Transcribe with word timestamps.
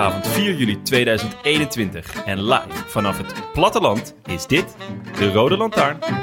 Zondagavond 0.00 0.26
4 0.26 0.54
juli 0.54 0.82
2021 0.82 2.24
en 2.24 2.44
live 2.44 2.84
vanaf 2.86 3.18
het 3.18 3.34
platteland 3.52 4.14
is 4.26 4.46
dit 4.46 4.76
de 5.18 5.32
Rode 5.32 5.56
Lantaarn. 5.56 6.19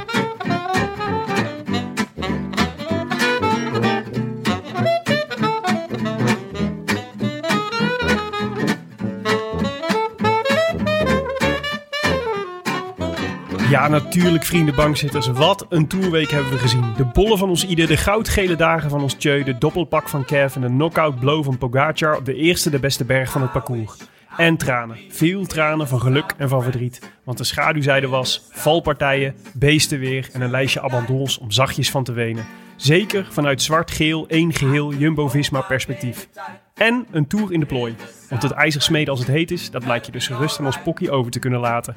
Ja, 13.78 13.88
natuurlijk 13.88 14.44
vrienden 14.44 14.76
bankzitters. 14.76 15.28
Wat 15.28 15.66
een 15.70 15.88
tourweek 15.88 16.32
hebben 16.32 16.52
we 16.52 16.58
gezien. 16.58 16.94
De 16.96 17.06
bollen 17.06 17.38
van 17.38 17.50
ons 17.50 17.68
ieder, 17.68 17.88
de 17.88 17.98
goudgele 17.98 18.56
dagen 18.56 18.90
van 18.90 19.02
ons 19.02 19.14
Tjeu, 19.14 19.44
de 19.44 19.58
doppelpak 19.58 20.10
van 20.10 20.26
Kev 20.26 20.56
en 20.56 20.62
de 20.62 20.68
knockout 20.68 21.20
blow 21.20 21.44
van 21.44 21.58
Pogacar 21.58 22.18
op 22.18 22.26
de 22.26 22.34
eerste 22.34 22.70
de 22.70 22.80
beste 22.80 23.06
berg 23.06 23.32
van 23.32 23.42
het 23.42 23.52
parcours. 23.52 23.94
En 24.38 24.58
tranen. 24.58 24.98
Veel 25.10 25.46
tranen 25.46 25.88
van 25.88 26.02
geluk 26.02 26.34
en 26.38 26.50
van 26.50 26.64
verdriet. 26.64 27.12
Want 27.24 27.38
de 27.38 27.44
schaduwzijde 27.44 28.08
was 28.08 28.48
valpartijen, 28.52 29.36
beestenweer 29.54 30.30
en 30.34 30.42
een 30.42 30.52
lijstje 30.52 30.82
abandons 30.82 31.38
om 31.38 31.52
zachtjes 31.52 31.92
van 31.92 32.04
te 32.04 32.12
wenen. 32.12 32.46
Zeker 32.76 33.28
vanuit 33.32 33.62
zwart-geel, 33.62 34.28
één 34.28 34.54
geheel 34.54 34.94
Jumbo-Visma 34.94 35.62
perspectief. 35.62 36.28
En 36.74 37.08
een 37.12 37.28
tour 37.28 37.54
in 37.54 37.60
de 37.60 37.66
plooi. 37.66 37.96
Want 38.30 38.44
het 38.44 38.52
ijzer 38.52 38.82
smeden 38.82 39.10
als 39.10 39.20
het 39.20 39.30
heet 39.30 39.52
is, 39.52 39.72
dat 39.72 39.86
lijkt 39.86 40.06
je 40.06 40.12
dus 40.12 40.28
gerust 40.28 40.60
aan 40.60 40.66
ons 40.66 40.82
pokkie 40.82 41.12
over 41.12 41.32
te 41.32 41.40
kunnen 41.40 41.60
laten. 41.60 41.96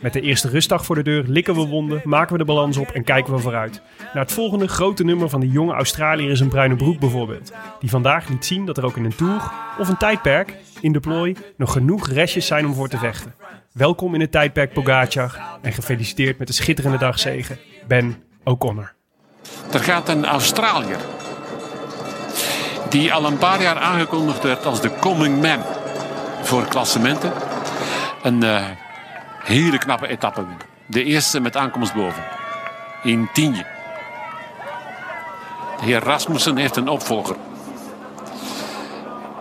Met 0.00 0.12
de 0.12 0.20
eerste 0.20 0.48
rustdag 0.48 0.84
voor 0.84 0.94
de 0.94 1.02
deur 1.02 1.24
likken 1.26 1.54
we 1.54 1.66
wonden, 1.66 2.00
maken 2.04 2.32
we 2.32 2.38
de 2.38 2.44
balans 2.44 2.76
op 2.76 2.88
en 2.88 3.04
kijken 3.04 3.34
we 3.34 3.38
vooruit. 3.38 3.82
Naar 3.98 4.22
het 4.22 4.32
volgende 4.32 4.68
grote 4.68 5.04
nummer 5.04 5.28
van 5.28 5.40
de 5.40 5.48
jonge 5.48 5.72
Australiër 5.72 6.30
is 6.30 6.40
een 6.40 6.48
bruine 6.48 6.76
broek 6.76 6.98
bijvoorbeeld. 6.98 7.52
Die 7.80 7.90
vandaag 7.90 8.28
liet 8.28 8.44
zien 8.44 8.66
dat 8.66 8.76
er 8.76 8.84
ook 8.84 8.96
in 8.96 9.04
een 9.04 9.16
tour 9.16 9.52
of 9.78 9.88
een 9.88 9.96
tijdperk 9.96 10.56
in 10.80 10.92
de 10.92 11.00
plooi 11.00 11.36
nog 11.56 11.72
genoeg 11.72 12.08
restjes 12.08 12.46
zijn 12.46 12.66
om 12.66 12.74
voor 12.74 12.88
te 12.88 12.98
vechten. 12.98 13.34
Welkom 13.72 14.14
in 14.14 14.20
het 14.20 14.32
tijdperk 14.32 14.72
Pogacar 14.72 15.40
en 15.62 15.72
gefeliciteerd 15.72 16.38
met 16.38 16.46
de 16.46 16.52
schitterende 16.52 16.98
dagzegen, 16.98 17.58
Ben 17.86 18.22
O'Connor. 18.44 18.92
Er 19.72 19.80
gaat 19.80 20.08
een 20.08 20.26
Australiër. 20.26 20.98
Die 22.88 23.12
al 23.12 23.24
een 23.24 23.38
paar 23.38 23.62
jaar 23.62 23.78
aangekondigd 23.78 24.42
werd 24.42 24.66
als 24.66 24.80
de 24.80 24.90
coming 25.00 25.42
man 25.42 25.62
voor 26.42 26.68
klassementen. 26.68 27.32
Een 28.22 28.42
eh, 28.42 28.64
hele 29.50 29.78
knappe 29.78 30.06
etappe. 30.06 30.44
De 30.86 31.04
eerste 31.04 31.40
met 31.40 31.56
aankomst 31.56 31.94
boven. 31.94 32.24
In 33.02 33.28
Tienje. 33.32 33.66
De 35.78 35.84
heer 35.84 36.02
Rasmussen 36.02 36.56
heeft 36.56 36.76
een 36.76 36.88
opvolger. 36.88 37.36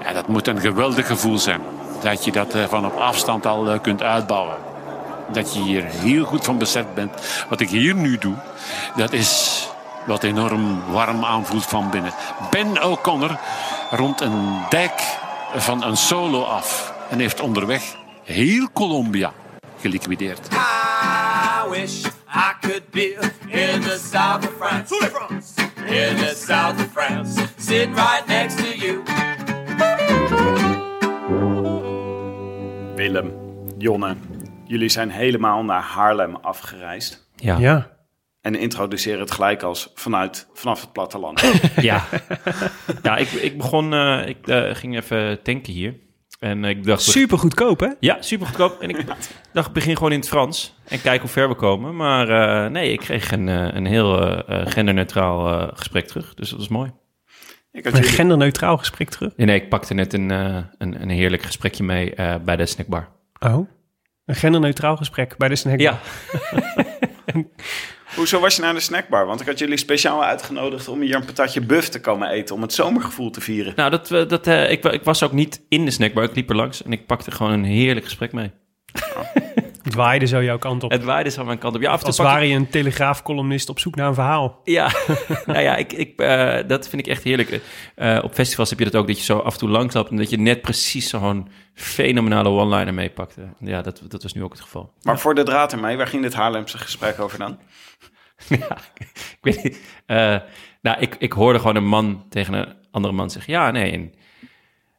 Ja, 0.04 0.14
dat 0.14 0.28
moet 0.28 0.48
een 0.48 0.60
geweldig 0.60 1.08
gevoel 1.08 1.38
zijn. 1.38 1.62
Dat 2.02 2.26
je 2.26 2.32
dat 2.32 2.54
eh, 2.54 2.64
van 2.64 2.86
op 2.86 2.96
afstand 2.96 3.46
al 3.46 3.70
eh, 3.70 3.82
kunt 3.82 4.04
uitbouwen. 4.04 4.58
Dat 5.32 5.54
je 5.54 5.62
hier 5.62 5.84
heel 5.84 6.26
goed 6.26 6.46
van 6.46 6.58
bezet 6.58 6.94
bent. 6.94 7.46
Wat 7.50 7.60
ik 7.60 7.70
hier 7.70 7.96
nu 7.96 8.18
doe, 8.18 8.36
dat 8.96 9.14
is 9.14 9.68
wat 10.06 10.24
enorm 10.24 10.92
warm 10.92 11.24
aanvoelt 11.24 11.66
van 11.66 11.90
binnen. 11.90 12.14
Ben 12.50 12.84
O'Connor 12.84 13.38
rond 13.92 14.22
een 14.22 14.60
dijk 14.70 15.02
van 15.56 15.84
een 15.84 15.98
solo 15.98 16.44
af. 16.44 16.94
En 17.10 17.20
heeft 17.20 17.40
onderweg 17.40 17.96
heel 18.24 18.68
Colombia 18.74 19.32
geliquideerd. 19.80 20.48
I 20.52 21.70
wish 21.70 22.06
I 22.28 22.54
could 22.62 22.84
be 22.92 23.14
in 23.48 23.82
the 23.82 23.98
south 24.12 24.48
of 24.48 24.54
France. 24.58 24.96
In 25.86 26.16
the 26.16 26.34
south 26.36 26.80
of 26.80 26.92
France. 26.92 27.42
Sitting 27.58 27.96
right 27.96 28.28
next 28.28 28.58
to 28.58 28.76
you. 28.76 29.04
Willem, 32.96 33.32
Jonne, 33.78 34.16
jullie 34.66 34.90
zijn 34.90 35.10
helemaal 35.10 35.64
naar 35.64 35.82
Haarlem 35.82 36.36
afgereisd. 36.36 37.28
Ja. 37.36 37.58
Ja, 37.58 37.98
En 38.42 38.56
introduceren 38.56 39.20
het 39.20 39.32
gelijk 39.32 39.64
als 39.64 39.92
vanuit, 39.96 40.48
vanaf 40.54 40.82
het 40.82 40.92
platteland. 40.92 41.42
Ja, 41.82 42.06
ja 43.02 43.18
ik, 43.18 43.32
ik 43.32 43.58
begon, 43.58 43.94
eh, 43.94 44.28
ik 44.28 44.48
eh, 44.48 44.76
ging 44.76 44.96
even 44.96 45.42
tanken 45.44 45.74
hier. 45.74 45.96
En 46.40 46.66
ik 46.66 46.84
dacht, 46.86 47.02
super 47.02 47.38
goedkoop 47.38 47.80
hè? 47.80 47.90
ja, 48.00 48.22
super 48.22 48.48
goedkoop. 48.48 48.82
En 48.82 48.90
ik 48.90 49.06
dacht, 49.54 49.68
ik 49.68 49.74
begin 49.74 49.96
gewoon 49.96 50.12
in 50.12 50.20
het 50.20 50.28
Frans 50.28 50.76
en 50.88 51.02
kijk 51.02 51.22
hoe 51.22 51.30
ver 51.30 51.50
we 51.50 51.56
komen. 51.56 51.96
Maar 51.96 52.30
eh, 52.30 52.72
nee, 52.72 52.92
ik 52.92 53.00
kreeg 53.00 53.32
een, 53.32 53.50
eh, 53.50 53.68
een 53.76 53.86
heel 53.86 54.38
eh, 54.46 54.68
genderneutraal 54.68 55.70
gesprek 55.74 56.08
terug. 56.08 56.34
Dus 56.34 56.50
dat 56.50 56.60
was 56.60 56.68
mooi. 56.68 56.92
Ik 57.72 57.84
had 57.84 57.94
Een 57.94 58.00
jullie, 58.00 58.16
genderneutraal 58.16 58.78
gesprek 58.78 59.10
terug. 59.10 59.34
Nee, 59.36 59.48
nee, 59.48 59.62
ik 59.62 59.70
pakte 59.70 59.94
net 59.94 60.14
een, 60.14 60.32
eh, 60.32 60.58
een, 60.78 61.02
een 61.02 61.10
heerlijk 61.10 61.42
gesprekje 61.44 61.84
mee 61.84 62.16
eh, 62.16 62.36
bij 62.44 62.56
de 62.56 62.66
snackbar. 62.66 63.08
Oh, 63.40 63.70
een 64.26 64.36
genderneutraal 64.36 64.98
gesprek 64.98 65.38
bij 65.38 65.48
de 65.48 65.56
snackbar. 65.56 65.82
Ja, 65.82 66.00
hoezo 68.16 68.40
was 68.40 68.56
je 68.56 68.62
naar 68.62 68.74
de 68.74 68.80
snackbar? 68.80 69.26
Want 69.26 69.42
ik 69.42 69.48
had 69.48 69.60
jullie 69.60 69.78
speciaal 69.78 70.24
uitgenodigd 70.24 70.88
om 70.88 71.02
hier 71.02 71.16
een 71.16 71.26
patatje 71.26 71.62
buff 71.62 71.90
te 71.90 72.02
komen 72.02 72.30
eten. 72.30 72.56
Om 72.56 72.62
het 72.62 72.74
zomergevoel 72.74 73.30
te 73.30 73.42
vieren. 73.42 73.74
nou, 73.76 73.90
dat, 73.90 74.12
eh, 74.12 74.28
dat, 74.28 74.48
eh, 74.48 74.72
ik, 74.72 74.84
ik 74.86 75.04
was 75.04 75.24
ook 75.24 75.32
niet 75.32 75.62
in 75.70 75.86
de 75.86 75.92
snackbar. 75.92 76.24
Ik 76.24 76.36
liep 76.36 76.50
er 76.50 76.56
langs 76.56 76.84
en 76.84 76.92
ik 76.92 77.06
pakte 77.06 77.32
gewoon 77.32 77.52
een 77.52 77.64
heerlijk 77.64 78.06
gesprek 78.06 78.32
mee. 78.32 78.52
Het 79.84 79.98
waaide 79.98 80.26
zo 80.26 80.44
jouw 80.44 80.58
kant 80.58 80.84
op. 80.84 80.92
Het 80.92 81.04
waaide 81.04 81.30
zo 81.30 81.40
aan 81.40 81.46
mijn 81.46 81.58
kant 81.58 81.76
op. 81.76 81.82
Ja, 81.82 81.90
af 81.92 82.04
Als 82.04 82.18
pak 82.18 82.26
ik- 82.26 82.32
ware 82.32 82.48
je 82.48 82.56
een 82.56 82.70
telegraafcolumnist 82.70 83.70
op 83.70 83.80
zoek 83.80 83.96
naar 83.96 84.08
een 84.08 84.14
verhaal. 84.14 84.60
Ja, 84.64 84.92
nou 85.46 85.60
ja, 85.60 85.76
ik, 85.76 85.94
ik, 85.94 86.20
eh, 86.20 86.58
dat 86.68 86.90
vind 86.90 87.02
ik 87.02 87.08
echt 87.08 87.24
heerlijk. 87.24 87.62
Eh, 87.96 88.20
op 88.24 88.34
festivals 88.34 88.70
heb 88.70 88.80
je 88.80 88.86
dat 88.86 88.96
ook, 88.96 89.08
dat 89.08 89.18
je 89.18 89.24
zo 89.24 89.38
af 89.38 89.54
en 89.54 89.60
toe 89.60 89.70
langs 89.70 89.94
loopt... 89.94 90.10
en 90.10 90.18
dat 90.18 90.30
je 90.30 90.38
net 90.40 90.62
precies 90.62 91.10
zo'n 91.10 91.48
fenomenale 91.74 92.50
one-liner 92.50 92.94
meepakte. 92.94 93.42
Ja, 93.60 93.82
dat, 93.82 94.02
dat 94.08 94.24
was 94.24 94.34
nu 94.34 94.44
ook 94.44 94.52
het 94.52 94.62
geval. 94.62 94.94
Maar 95.02 95.20
voor 95.20 95.36
de 95.36 95.44
draad 95.44 95.72
ermee, 95.74 95.98
waar 95.98 96.08
ging 96.08 96.22
dit 96.24 96.34
Haarlemse 96.34 96.78
gesprek 96.78 97.20
over 97.20 97.38
dan? 97.40 97.58
ja, 98.60 98.78
ik 98.98 99.38
weet 99.42 99.64
niet. 99.64 99.80
Eh, 100.06 100.38
nou, 100.82 101.00
ik, 101.00 101.16
ik 101.20 101.34
hoorde 101.34 101.60
gewoon 101.60 101.76
een 101.76 101.88
man 101.88 102.26
tegen 102.30 102.54
een 102.54 102.76
andere 102.92 103.14
man 103.14 103.30
zeggen... 103.30 103.54
ja, 103.54 103.72
nee, 103.72 103.92
en 103.92 104.14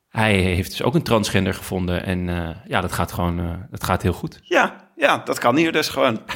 hij 0.09 0.35
heeft 0.35 0.71
dus 0.71 0.83
ook 0.83 0.95
een 0.95 1.03
transgender 1.03 1.55
gevonden... 1.55 2.05
en 2.05 2.29
eh, 2.29 2.57
ja, 2.67 2.81
dat 2.81 2.93
gaat 2.93 3.13
gewoon, 3.13 3.39
eh, 3.39 3.55
dat 3.71 3.85
gaat 3.85 4.03
heel 4.03 4.13
goed. 4.13 4.41
Ja, 4.43 4.91
ja, 4.97 5.19
dat 5.25 5.39
kan 5.39 5.57
hier 5.57 5.73
dus 5.73 5.89
gewoon. 5.89 6.21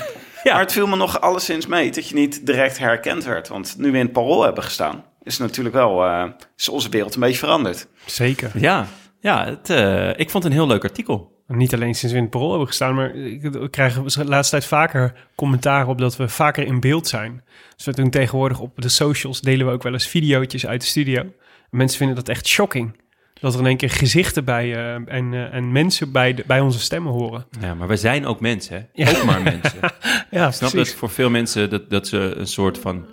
Ja. 0.45 0.53
Maar 0.53 0.63
het 0.63 0.73
viel 0.73 0.87
me 0.87 0.97
nog 0.97 1.21
alleszins 1.21 1.67
mee 1.67 1.91
dat 1.91 2.09
je 2.09 2.15
niet 2.15 2.47
direct 2.47 2.79
herkend 2.79 3.25
werd. 3.25 3.49
Want 3.49 3.75
nu 3.79 3.91
we 3.91 3.99
in 3.99 4.05
het 4.05 4.13
parool 4.13 4.43
hebben 4.43 4.65
gestaan, 4.65 5.05
is 5.23 5.39
natuurlijk 5.39 5.75
wel 5.75 6.05
eh, 6.05 6.25
is 6.57 6.69
onze 6.69 6.89
wereld 6.89 7.15
een 7.15 7.21
beetje 7.21 7.39
veranderd. 7.39 7.87
Zeker. 8.07 8.51
Ja, 8.55 8.87
ja 9.21 9.45
het, 9.45 9.71
eh, 9.71 10.09
ik 10.09 10.31
vond 10.31 10.45
het 10.45 10.53
een 10.53 10.59
heel 10.59 10.67
leuk 10.67 10.85
artikel. 10.85 11.34
Niet 11.47 11.75
alleen 11.75 11.95
sinds 11.95 12.13
we 12.13 12.17
in 12.17 12.23
het 12.23 12.33
parool 12.33 12.51
hebben 12.51 12.67
gestaan, 12.69 12.95
maar 12.95 13.15
ik 13.15 13.69
krijg 13.71 14.03
de 14.03 14.25
laatste 14.25 14.57
tijd 14.57 14.69
vaker 14.69 15.29
commentaar 15.35 15.89
op 15.89 15.99
dat 15.99 16.17
we 16.17 16.29
vaker 16.29 16.67
in 16.67 16.81
beeld 16.81 17.09
zijn. 17.09 17.43
Dus 17.77 17.85
we 17.85 17.93
doen 17.93 18.11
tegenwoordig 18.11 18.61
op 18.61 18.81
de 18.83 18.89
socials 18.89 19.41
delen 19.41 19.67
we 19.67 19.73
ook 19.73 19.83
wel 19.83 19.93
eens 19.93 20.09
videootjes 20.09 20.67
uit 20.67 20.81
de 20.81 20.87
studio. 20.87 21.21
En 21.21 21.33
mensen 21.71 21.99
vinden 21.99 22.17
dat 22.17 22.29
echt 22.29 22.47
shocking. 22.47 22.97
Dat 23.41 23.55
er 23.55 23.61
in 23.61 23.67
één 23.67 23.77
keer 23.77 23.91
gezichten 23.91 24.45
bij 24.45 24.75
eh, 24.75 24.95
en, 24.95 25.35
eh, 25.35 25.55
en 25.55 25.73
mensen 25.73 26.13
bij, 26.13 26.35
de, 26.35 26.45
bij 26.47 26.61
onze 26.61 26.79
stemmen 26.81 27.13
horen. 27.13 27.47
Ja, 27.61 27.75
maar 27.75 27.89
we 27.89 27.97
zijn 27.97 28.27
ook 28.27 28.41
mensen, 28.41 28.75
hè? 28.77 29.05
Ja. 29.05 29.19
Ook 29.19 29.25
maar 29.25 29.43
mensen. 29.43 29.79
Ja, 30.31 30.47
Ik 30.47 30.53
snap 30.53 30.73
dat 30.73 30.89
voor 30.89 31.11
veel 31.11 31.31
mensen 31.31 31.71
dat, 31.71 31.91
dat 31.91 32.09
ze 32.09 32.19
een 32.19 32.47
soort 32.47 32.79
van 32.79 33.07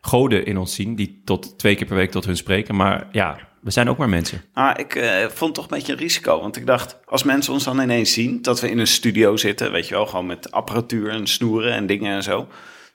goden 0.00 0.46
in 0.46 0.58
ons 0.58 0.74
zien... 0.74 0.94
die 0.94 1.22
tot 1.24 1.58
twee 1.58 1.74
keer 1.74 1.86
per 1.86 1.96
week 1.96 2.10
tot 2.10 2.24
hun 2.24 2.36
spreken. 2.36 2.74
Maar 2.74 3.06
ja, 3.12 3.38
we 3.62 3.70
zijn 3.70 3.88
ook 3.88 3.96
maar 3.96 4.08
mensen. 4.08 4.42
Ah, 4.52 4.78
ik 4.78 4.94
eh, 4.94 5.20
vond 5.20 5.40
het 5.40 5.54
toch 5.54 5.64
een 5.64 5.76
beetje 5.76 5.92
een 5.92 5.98
risico. 5.98 6.40
Want 6.40 6.56
ik 6.56 6.66
dacht, 6.66 6.98
als 7.04 7.22
mensen 7.22 7.52
ons 7.52 7.64
dan 7.64 7.80
ineens 7.80 8.12
zien... 8.12 8.42
dat 8.42 8.60
we 8.60 8.70
in 8.70 8.78
een 8.78 8.86
studio 8.86 9.36
zitten, 9.36 9.72
weet 9.72 9.88
je 9.88 9.94
wel... 9.94 10.06
gewoon 10.06 10.26
met 10.26 10.52
apparatuur 10.52 11.10
en 11.10 11.26
snoeren 11.26 11.72
en 11.72 11.86
dingen 11.86 12.14
en 12.14 12.22
zo... 12.22 12.48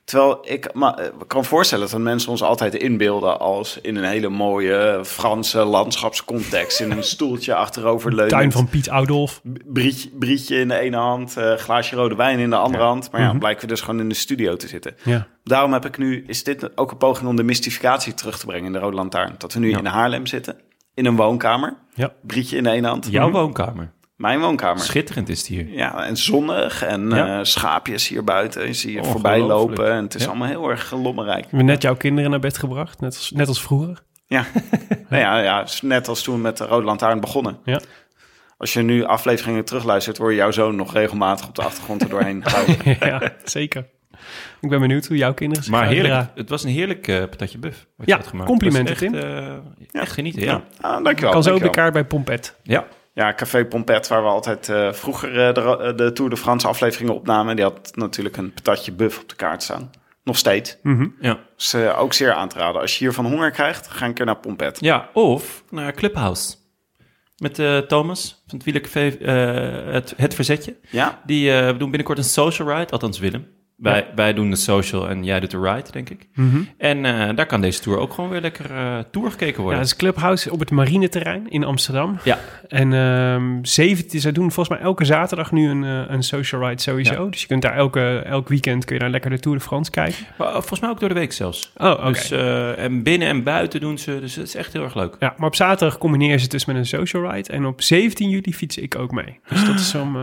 Terwijl 0.08 0.38
ik 0.42 0.74
me 0.74 0.94
eh, 0.96 1.12
kan 1.28 1.46
voorstellen 1.46 1.90
dat 1.90 2.00
mensen 2.00 2.32
ons 2.32 2.42
altijd 2.42 2.76
inbeelden 2.76 3.40
als 3.40 3.80
in 3.82 3.96
een 3.96 4.04
hele 4.04 4.30
mooie 4.30 5.02
Franse 5.06 5.64
landschapscontext. 5.64 6.80
In 6.80 6.92
een 6.92 7.04
stoeltje 7.14 7.56
achterover 7.56 8.10
leunen. 8.14 8.38
Tuin 8.38 8.52
van 8.52 8.70
Piet 8.70 8.90
Oudolf. 8.90 9.42
Brietje, 9.66 10.10
brietje 10.10 10.60
in 10.60 10.68
de 10.68 10.80
ene 10.80 10.98
hand, 10.98 11.38
eh, 11.38 11.54
glaasje 11.54 11.96
rode 11.96 12.16
wijn 12.16 12.40
in 12.40 12.50
de 12.50 12.56
andere 12.56 12.84
hand. 12.84 13.12
Maar 13.12 13.22
ja, 13.22 13.34
blijken 13.34 13.62
we 13.62 13.68
dus 13.68 13.82
gewoon 13.82 14.00
in 14.00 14.10
de 14.10 14.16
studio 14.16 14.56
te 14.56 14.68
zitten. 14.68 14.96
Ja. 15.04 15.28
Daarom 15.44 15.74
heb 15.74 15.86
ik 15.86 15.98
nu, 15.98 16.24
is 16.28 16.44
dit 16.44 16.78
ook 16.78 16.92
een 16.92 16.98
poging 16.98 17.30
om 17.30 17.36
de 17.36 17.44
mystificatie 17.44 18.14
terug 18.14 18.40
te 18.40 18.46
brengen 18.46 18.66
in 18.66 18.74
de 18.74 18.80
Rode 18.80 18.96
Lantaarn. 18.96 19.36
Dat 19.38 19.54
we 19.54 19.60
nu 19.60 19.72
in 19.72 19.86
Haarlem 19.86 20.26
zitten, 20.26 20.56
in 20.94 21.06
een 21.06 21.16
woonkamer. 21.16 21.78
Ja. 21.94 22.14
Brietje 22.22 22.58
in 22.58 22.64
de 22.64 22.70
ene 22.72 22.88
hand. 22.88 23.08
Jouw 23.10 23.32
woonkamer. 23.32 23.92
Mijn 24.18 24.40
woonkamer. 24.40 24.84
Schitterend 24.84 25.30
is 25.30 25.38
het 25.40 25.48
hier. 25.48 25.68
Ja, 25.70 26.06
en 26.06 26.18
zonnig 26.18 26.84
en 26.84 27.10
Ja. 27.10 27.38
eh, 27.40 27.44
schaapjes 27.44 28.08
hier 28.08 28.24
buiten. 28.24 28.66
Je 28.68 28.74
zie 28.74 28.92
je 28.94 29.04
voorbij 29.04 29.40
lopen 29.40 29.92
en 29.92 30.04
het 30.04 30.16
is 30.16 30.22
Ja. 30.22 30.28
allemaal 30.28 30.48
heel 30.48 30.70
erg 30.70 30.92
lommerrijk. 30.92 31.42
We 31.44 31.48
hebben 31.50 31.66
net 31.68 31.82
jouw 31.82 31.96
kinderen 31.96 32.32
naar 32.32 32.40
bed 32.40 32.58
gebracht, 32.58 33.00
net 33.02 33.16
als, 33.16 33.32
net 33.32 33.48
als 33.48 33.62
vroeger. 33.62 34.04
Ja. 34.28 34.46
nou 35.10 35.22
ja, 35.24 35.40
ja, 35.40 35.66
net 35.82 36.08
als 36.08 36.22
toen 36.24 36.36
we 36.36 36.42
met 36.42 36.58
de 36.58 36.66
Rode 36.66 36.86
Lantaarn 36.86 37.20
begonnen. 37.20 37.58
Ja. 37.64 37.80
Als 38.58 38.74
je 38.74 38.82
nu 38.82 39.04
afleveringen 39.04 39.66
terugluistert, 39.66 40.18
hoor 40.18 40.30
je 40.32 40.38
jouw 40.38 40.52
zoon 40.52 40.76
nog 40.76 40.94
regelmatig 40.94 41.48
op 41.48 41.56
de 41.56 41.62
achtergrond 41.64 42.02
er 42.02 42.10
doorheen 42.10 42.44
ja, 43.00 43.34
zeker. 43.44 43.86
Ik 44.62 44.70
ben 44.70 44.80
benieuwd 44.80 45.06
hoe 45.08 45.18
jouw 45.18 45.34
kinderen 45.34 45.64
zich 45.64 45.74
Maar 45.74 45.84
gaan 45.84 45.94
heerlijk. 45.94 46.28
Het 46.36 46.50
was 46.50 46.64
een 46.64 46.70
heerlijk 46.70 47.08
eh, 47.08 47.20
patatje 47.20 47.58
buff. 47.58 47.88
Wat 47.96 48.08
Ja, 48.08 48.16
je 48.16 48.22
had 48.22 48.30
gemaakt. 48.30 48.50
complimenten, 48.50 48.94
echt, 48.96 49.14
eh, 49.14 50.02
echt 50.02 50.12
genieten, 50.12 50.42
ja. 50.42 50.64
Ah, 50.82 51.04
dankjewel. 51.04 51.32
Kan 51.32 51.44
zo 51.44 51.56
op 51.56 51.62
de 51.62 51.70
kaart 51.70 51.94
bij 51.94 52.06
Pompet. 52.06 52.56
Ja, 52.64 52.86
Ja, 53.18 53.34
Café 53.34 53.66
Pompet, 53.66 54.08
waar 54.08 54.22
we 54.24 54.30
altijd 54.30 54.70
eh, 54.70 54.94
vroeger 54.94 55.48
eh, 55.48 55.54
de, 55.54 55.62
Ro- 55.62 55.94
de 55.96 56.12
Tour 56.14 56.30
de 56.30 56.38
France 56.38 56.68
afleveringen 56.68 57.14
opnamen. 57.16 57.56
Die 57.56 57.66
had 57.66 57.92
natuurlijk 57.96 58.38
een 58.38 58.54
patatje 58.54 58.92
buff 58.92 59.20
op 59.22 59.30
de 59.30 59.36
kaart 59.36 59.64
staan. 59.64 59.90
Nog 60.24 60.38
steeds. 60.38 60.78
ja. 61.20 61.40
Dus 61.56 61.74
eh, 61.74 62.00
ook 62.00 62.14
zeer 62.14 62.34
aan 62.34 62.50
te 62.50 62.58
raden. 62.58 62.82
Als 62.82 62.94
je 62.98 63.04
hiervan 63.04 63.26
honger 63.26 63.52
krijgt, 63.52 63.88
ga 63.88 64.06
een 64.06 64.14
keer 64.14 64.26
naar 64.26 64.38
Pompet. 64.38 64.78
ja, 64.80 65.10
of 65.14 65.64
naar 65.70 65.94
Clubhouse. 65.94 66.56
Met 67.38 67.60
eh, 67.60 67.78
Thomas 67.78 68.44
van 68.48 68.58
het 68.58 68.64
Wielercafé, 68.66 69.08
eh, 69.10 69.94
het, 69.94 70.14
het 70.18 70.34
Verzetje. 70.36 70.76
Ja? 70.90 71.22
Die 71.26 71.52
eh, 71.52 71.66
we 71.66 71.78
doen 71.78 71.90
binnenkort 71.90 72.18
een 72.18 72.24
social 72.24 72.70
ride, 72.78 72.92
althans 72.92 73.20
Willem. 73.20 73.48
Wij, 73.78 74.08
wij 74.16 74.34
doen 74.34 74.50
de 74.50 74.56
social 74.56 75.10
en 75.10 75.24
jij 75.24 75.40
doet 75.40 75.52
de 75.52 75.60
ride, 75.60 75.92
denk 75.92 76.10
ik. 76.10 76.28
En 76.78 77.06
eh, 77.06 77.36
daar 77.36 77.46
kan 77.46 77.62
deze 77.62 77.80
tour 77.82 78.00
ook 78.00 78.14
gewoon 78.14 78.30
weer 78.30 78.42
lekker 78.42 78.72
eh 78.72 78.98
tour 79.12 79.32
gekeken 79.32 79.56
Ja, 79.56 79.62
worden. 79.62 79.80
dat 79.80 79.88
is 79.88 79.96
Clubhouse 79.96 80.52
op 80.52 80.60
het 80.60 80.72
marineterrein 80.72 81.50
in 81.50 81.64
Amsterdam. 81.64 82.18
Ja, 82.24 82.40
En 82.68 83.60
17, 83.62 84.20
zij 84.20 84.32
doen 84.32 84.52
volgens 84.52 84.78
mij 84.78 84.88
elke 84.88 85.06
zaterdag 85.06 85.52
nu 85.52 85.70
een, 85.70 85.84
eh, 85.84 86.04
een 86.08 86.24
social 86.24 86.68
ride 86.68 86.82
sowieso. 86.82 87.24
Ja. 87.24 87.30
Dus 87.30 87.42
je 87.42 87.48
kunt 87.48 87.62
daar 87.62 87.76
elke, 87.76 88.18
elk 88.26 88.48
weekend 88.50 88.86
kun 88.86 88.96
je 88.96 89.02
daar 89.02 89.10
lekker 89.12 89.30
de 89.30 89.40
Tour 89.40 89.58
de 89.58 89.64
France 89.64 89.92
kijken. 89.92 90.26
maar, 90.38 90.52
volgens 90.52 90.80
mij 90.80 90.90
ook 90.90 91.00
door 91.00 91.10
de 91.10 91.16
week 91.16 91.32
zelfs. 91.34 91.72
Oh, 91.78 91.92
oké. 91.92 92.12
Dus, 92.12 92.32
en 92.78 93.04
binnen 93.04 93.28
en 93.28 93.44
buiten 93.44 93.80
doen 93.80 93.98
ze, 93.98 94.20
dus 94.20 94.36
het 94.36 94.48
is 94.48 94.56
echt 94.56 94.74
heel 94.74 94.84
erg 94.84 94.96
leuk. 94.96 95.16
Ja, 95.20 95.34
maar 95.38 95.48
op 95.48 95.56
zaterdag 95.56 95.98
combineer 95.98 96.36
je 96.36 96.42
het 96.42 96.52
dus 96.52 96.66
met 96.66 96.76
een 96.76 96.86
social 96.86 97.32
ride. 97.32 97.52
En 97.54 97.66
op 97.66 97.82
17 97.82 98.30
juli 98.30 98.54
fiets 98.54 98.78
ik 98.78 98.96
ook 98.98 99.12
mee. 99.12 99.40
Dus 99.50 99.66
dat 99.66 99.80
is 99.80 99.96
om... 99.96 100.18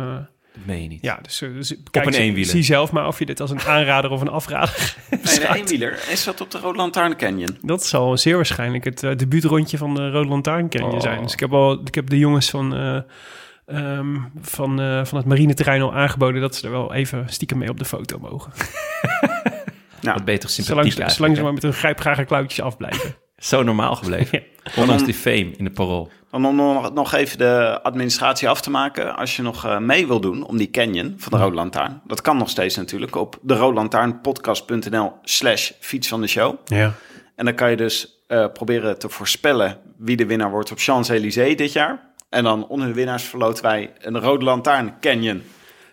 Dat 0.54 0.64
meen 0.66 0.82
je 0.82 0.88
niet. 0.88 1.02
ja, 1.02 1.18
dus, 1.22 1.42
eh, 1.42 1.52
dus 1.54 1.74
kijk, 1.90 2.06
een 2.06 2.12
zie- 2.12 2.22
eenwieler. 2.22 2.50
Zie 2.50 2.62
zelf 2.62 2.92
maar 2.92 3.06
of 3.06 3.18
je 3.18 3.26
dit 3.26 3.40
als 3.40 3.50
een 3.50 3.60
aanrader 3.60 4.10
of 4.10 4.20
een 4.20 4.28
afrader 4.28 4.74
Nee, 5.10 5.20
de 5.20 5.26
beschouwt. 5.26 5.56
eenwieler. 5.58 5.92
Is 6.10 6.24
dat 6.24 6.40
op 6.40 6.50
de 6.50 6.58
Rode 6.58 6.76
Lantaarn 6.76 7.16
Canyon? 7.16 7.56
Dat 7.60 7.84
zal 7.86 8.18
zeer 8.18 8.36
waarschijnlijk 8.36 8.84
het 8.84 9.02
uh, 9.02 9.16
debuutrondje 9.16 9.78
van 9.78 9.94
de 9.94 10.10
Rode 10.10 10.28
Lantaarn 10.28 10.68
Canyon 10.68 10.92
Oh. 10.94 11.00
zijn. 11.00 11.22
Dus 11.22 11.32
ik 11.32 11.40
heb, 11.40 11.52
al, 11.52 11.80
ik 11.84 11.94
heb 11.94 12.08
de 12.10 12.18
jongens 12.18 12.50
van, 12.50 12.74
eh, 12.74 12.98
ehm, 13.66 14.16
van, 14.40 14.80
eh, 14.80 15.04
van 15.04 15.18
het 15.18 15.26
marineterrein 15.26 15.82
al 15.82 15.94
aangeboden... 15.94 16.40
dat 16.40 16.56
ze 16.56 16.64
er 16.66 16.72
wel 16.72 16.94
even 16.94 17.24
stiekem 17.28 17.58
mee 17.58 17.68
op 17.68 17.78
de 17.78 17.84
foto 17.84 18.18
mogen. 18.18 18.52
Nou, 20.00 20.16
Wat 20.16 20.24
beter 20.24 20.48
Zolang, 20.48 20.66
sympathiek 20.66 20.92
ze- 20.92 21.00
eigenlijk, 21.02 21.14
zolang 21.16 21.36
ze 21.36 21.42
maar 21.42 21.52
met 21.52 21.62
hun 21.62 21.72
grijpgrage 21.72 22.24
klauwtjes 22.24 22.60
afblijven. 22.64 23.14
Zo 23.36 23.62
normaal 23.62 23.94
gebleven. 23.96 24.42
Ondanks 24.76 25.04
die 25.04 25.14
fame 25.14 25.50
in 25.56 25.64
de 25.64 25.70
parool. 25.70 26.10
Dan 26.34 26.46
om 26.46 26.56
nog, 26.56 26.92
nog 26.92 27.12
even 27.12 27.38
de 27.38 27.80
administratie 27.82 28.48
af 28.48 28.60
te 28.60 28.70
maken. 28.70 29.16
Als 29.16 29.36
je 29.36 29.42
nog 29.42 29.64
eh, 29.64 29.78
mee 29.78 30.06
wil 30.06 30.20
doen 30.20 30.46
om 30.46 30.56
die 30.56 30.70
canyon 30.70 31.14
van 31.18 31.32
de 31.32 31.44
Rode 31.44 31.54
Lantaarn. 31.54 32.00
Dat 32.06 32.20
kan 32.20 32.36
nog 32.36 32.48
steeds 32.48 32.76
natuurlijk 32.76 33.16
op 33.16 33.38
de 33.42 33.56
roodlantaarnpodcast.nl 33.56 35.12
slash 35.22 35.70
fiets 35.80 36.08
van 36.08 36.20
de 36.20 36.26
show. 36.26 36.56
Ja. 36.64 36.92
En 37.36 37.44
dan 37.44 37.54
kan 37.54 37.70
je 37.70 37.76
dus 37.76 38.24
eh, 38.26 38.46
proberen 38.52 38.98
te 38.98 39.08
voorspellen 39.08 39.78
wie 39.96 40.16
de 40.16 40.26
winnaar 40.26 40.50
wordt 40.50 40.70
op 40.70 40.78
Champs-Élysées 40.78 41.56
dit 41.56 41.72
jaar. 41.72 42.00
En 42.28 42.44
dan 42.44 42.66
onder 42.68 42.86
de 42.86 42.94
winnaars 42.94 43.22
verloten 43.22 43.64
wij 43.64 43.92
een 44.00 44.20
Rode 44.20 44.44
Lantaarn 44.44 44.94
Canyon. 45.00 45.42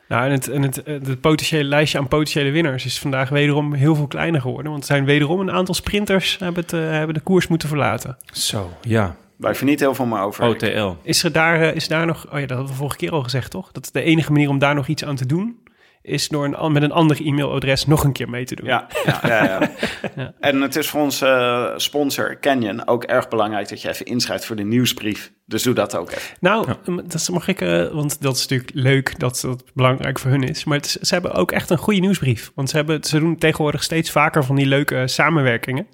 Nou, 0.07 0.25
en 0.25 0.31
het, 0.31 0.47
en 0.47 0.61
het, 0.61 0.83
eh, 0.83 0.93
het 0.93 1.21
potentiële 1.21 1.63
lijstje 1.69 1.97
aan 1.97 2.07
potentiële 2.07 2.51
winnaars 2.51 2.85
is 2.85 2.99
vandaag 2.99 3.29
wederom 3.29 3.73
heel 3.73 3.95
veel 3.95 4.07
kleiner 4.07 4.41
geworden. 4.41 4.71
Want 4.71 4.83
er 4.83 4.89
zijn 4.89 5.05
wederom 5.05 5.39
een 5.39 5.51
aantal 5.51 5.73
sprinters 5.73 6.37
hebben, 6.39 6.61
het, 6.61 6.71
hebben 6.71 7.13
de 7.13 7.21
koers 7.21 7.47
moeten 7.47 7.67
verlaten. 7.67 8.17
Zo, 8.31 8.71
ja. 8.81 9.15
Waar 9.41 9.57
je 9.59 9.65
niet 9.65 9.79
heel 9.79 9.95
veel 9.95 10.05
meer 10.05 10.19
over. 10.21 10.43
OTL. 10.45 10.93
Is 11.03 11.23
er 11.23 11.31
daar, 11.31 11.61
eh, 11.61 11.75
is 11.75 11.87
daar 11.87 12.05
nog, 12.05 12.25
oh 12.25 12.39
ja, 12.39 12.45
dat 12.45 12.49
hadden 12.49 12.67
we 12.67 12.73
vorige 12.73 12.97
keer 12.97 13.11
al 13.11 13.23
gezegd, 13.23 13.51
toch? 13.51 13.71
Dat 13.71 13.89
de 13.91 14.01
enige 14.01 14.31
manier 14.31 14.49
om 14.49 14.59
daar 14.59 14.75
nog 14.75 14.87
iets 14.87 15.05
aan 15.05 15.15
te 15.15 15.25
doen, 15.25 15.59
is 16.01 16.27
door 16.27 16.45
een, 16.45 16.71
met 16.71 16.83
een 16.83 16.91
ander 16.91 17.25
e-mailadres 17.25 17.85
nog 17.85 18.03
een 18.03 18.11
keer 18.11 18.29
mee 18.29 18.45
te 18.45 18.55
doen. 18.55 18.65
Ja, 18.65 18.87
ja, 19.05 19.19
ja, 19.27 19.43
ja. 19.43 19.69
Ja. 20.15 20.33
En 20.39 20.61
het 20.61 20.75
is 20.75 20.89
voor 20.89 21.01
onze 21.01 21.25
eh, 21.27 21.77
sponsor 21.77 22.39
Canyon 22.39 22.87
ook 22.87 23.03
erg 23.03 23.27
belangrijk 23.27 23.69
dat 23.69 23.81
je 23.81 23.89
even 23.89 24.05
inschrijft 24.05 24.45
voor 24.45 24.55
de 24.55 24.63
nieuwsbrief. 24.63 25.31
Dus 25.45 25.63
doe 25.63 25.73
dat 25.73 25.95
ook 25.95 26.11
even. 26.11 26.37
Nou, 26.39 26.67
um, 26.87 27.01
dat 27.07 27.29
mag 27.31 27.47
ik, 27.47 27.61
eh, 27.61 27.87
want 27.91 28.21
dat 28.21 28.35
is 28.35 28.41
natuurlijk 28.41 28.69
leuk 28.73 29.19
dat 29.19 29.39
dat 29.41 29.63
belangrijk 29.73 30.19
voor 30.19 30.31
hun 30.31 30.43
is. 30.43 30.63
Maar 30.63 30.77
het 30.77 30.85
is- 30.85 30.91
ze 31.07 31.13
hebben 31.13 31.33
ook 31.33 31.51
echt 31.51 31.69
een 31.69 31.77
goede 31.77 31.99
nieuwsbrief. 31.99 32.51
Want 32.55 32.69
ze, 32.69 32.75
hebben, 32.75 33.03
ze 33.03 33.19
doen 33.19 33.37
tegenwoordig 33.37 33.83
steeds 33.83 34.11
vaker 34.11 34.43
van 34.43 34.55
die 34.55 34.65
leuke 34.65 35.07
samenwerkingen. 35.07 35.87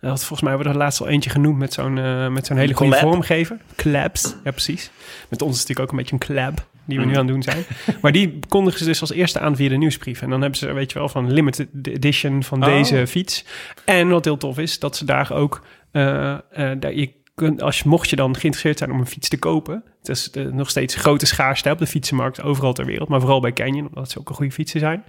Dat 0.00 0.10
had 0.10 0.24
volgens 0.24 0.48
mij 0.48 0.58
we 0.58 0.64
er 0.64 0.76
laatst 0.76 1.00
al 1.00 1.08
eentje 1.08 1.30
genoemd 1.30 1.58
met 1.58 1.72
zo'n 1.72 1.98
eh, 1.98 2.28
met 2.28 2.46
zo'n 2.46 2.56
hele 2.56 2.74
goede 2.74 2.96
vormgever. 2.96 3.56
Collabs, 3.76 4.34
ja 4.44 4.50
precies. 4.50 4.90
Met 5.28 5.42
ons 5.42 5.52
is 5.54 5.60
natuurlijk 5.60 5.80
ook 5.80 5.90
een 5.90 5.96
beetje 6.04 6.12
een 6.20 6.26
collab 6.26 6.66
die 6.84 6.98
we 6.98 7.04
nu 7.04 7.12
aan 7.12 7.18
het 7.18 7.28
doen 7.28 7.42
zijn. 7.42 7.64
Maar 8.00 8.12
die 8.12 8.38
kondigen 8.48 8.78
ze 8.78 8.84
dus 8.84 9.00
als 9.00 9.12
eerste 9.12 9.40
aan 9.40 9.56
via 9.56 9.68
de 9.68 9.76
nieuwsbrief. 9.76 10.22
En 10.22 10.30
dan 10.30 10.40
hebben 10.40 10.58
ze, 10.58 10.72
weet 10.72 10.92
je 10.92 10.98
wel, 10.98 11.08
van 11.08 11.32
limited 11.32 11.68
edition 11.82 12.42
van 12.42 12.58
Oh. 12.64 12.68
deze 12.68 13.06
fiets. 13.06 13.44
En 13.84 14.08
wat 14.08 14.24
heel 14.24 14.36
tof 14.36 14.58
is, 14.58 14.78
dat 14.78 14.96
ze 14.96 15.04
daar 15.04 15.32
ook... 15.32 15.64
eh, 15.90 16.32
eh, 16.32 16.38
daar, 16.80 16.94
je 16.94 17.12
kunt, 17.40 17.62
als 17.62 17.78
je, 17.78 17.88
mocht 17.88 18.10
je 18.10 18.16
dan 18.16 18.34
geïnteresseerd 18.34 18.78
zijn 18.78 18.90
om 18.90 18.98
een 18.98 19.06
fiets 19.06 19.28
te 19.28 19.38
kopen... 19.38 19.82
Het 19.98 20.08
is 20.08 20.30
eh, 20.30 20.44
nog 20.44 20.70
steeds 20.70 20.94
grote 20.94 21.26
schaarste 21.26 21.70
op 21.70 21.78
de 21.78 21.86
fietsenmarkt 21.86 22.42
overal 22.42 22.72
ter 22.72 22.84
wereld. 22.84 23.08
Maar 23.08 23.20
vooral 23.20 23.40
bij 23.40 23.52
Canyon, 23.52 23.86
omdat 23.86 24.10
ze 24.10 24.18
ook 24.18 24.28
een 24.28 24.34
goede 24.34 24.52
fietsen 24.52 24.80
zijn. 24.80 25.04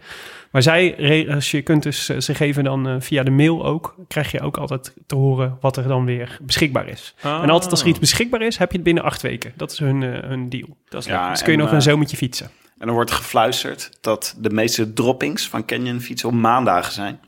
Maar 0.51 0.61
zij, 0.61 1.27
als 1.33 1.51
je 1.51 1.61
kunt 1.61 1.83
dus, 1.83 2.09
eh, 2.09 2.19
ze 2.19 2.35
geven 2.35 2.63
dan 2.63 2.87
eh, 2.87 2.95
via 2.99 3.23
de 3.23 3.31
mail 3.31 3.65
ook... 3.65 3.95
krijg 4.07 4.31
je 4.31 4.41
ook 4.41 4.57
altijd 4.57 4.93
te 5.05 5.15
horen 5.15 5.57
wat 5.61 5.77
er 5.77 5.87
dan 5.87 6.05
weer 6.05 6.37
beschikbaar 6.41 6.87
is. 6.87 7.15
Ah. 7.21 7.43
En 7.43 7.49
altijd 7.49 7.71
als 7.71 7.81
er 7.81 7.87
iets 7.87 7.99
beschikbaar 7.99 8.41
is, 8.41 8.57
heb 8.57 8.69
je 8.69 8.75
het 8.75 8.85
binnen 8.85 9.03
acht 9.03 9.21
weken. 9.21 9.53
Dat 9.55 9.71
is 9.71 9.79
hun, 9.79 10.01
hun 10.01 10.49
deal. 10.49 10.77
Dat 10.89 11.01
is 11.01 11.07
Ja. 11.07 11.29
Dus 11.29 11.41
kun 11.41 11.51
je 11.51 11.57
en, 11.57 11.63
nog 11.63 11.73
een 11.73 11.81
zomertje 11.81 12.17
fietsen. 12.17 12.49
En 12.77 12.87
er 12.87 12.93
wordt 12.93 13.11
gefluisterd 13.11 13.89
dat 14.01 14.35
de 14.39 14.49
meeste 14.49 14.93
droppings 14.93 15.47
van 15.47 15.65
Canyon 15.65 16.01
fietsen 16.01 16.29
op 16.29 16.35
maandagen 16.35 16.93
zijn. 16.93 17.19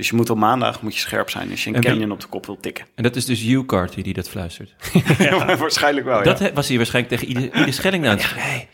Dus 0.00 0.08
je 0.08 0.16
moet 0.16 0.30
op 0.30 0.38
maandag 0.38 0.82
moet 0.82 0.94
je 0.94 1.00
scherp 1.00 1.30
zijn 1.30 1.50
als 1.50 1.64
je 1.64 1.74
een 1.74 1.80
Canyon 1.80 2.10
op 2.10 2.20
de 2.20 2.26
kop 2.26 2.46
wil 2.46 2.60
tikken. 2.60 2.86
En 2.94 3.02
dat 3.02 3.16
is 3.16 3.24
dus 3.24 3.42
U-Carty 3.42 4.02
die 4.02 4.12
dat 4.12 4.28
fluistert. 4.28 4.74
Waarschijnlijk 5.58 6.06
wel, 6.06 6.22
Dat 6.22 6.38
ja. 6.38 6.52
was 6.52 6.68
hij 6.68 6.76
waarschijnlijk 6.76 7.20
tegen 7.20 7.28
ieder, 7.36 7.58
ieder 7.58 7.72
Schelling 7.74 8.04
aan 8.04 8.10
het 8.10 8.20
zeggen. 8.20 8.40
Hey, 8.42 8.68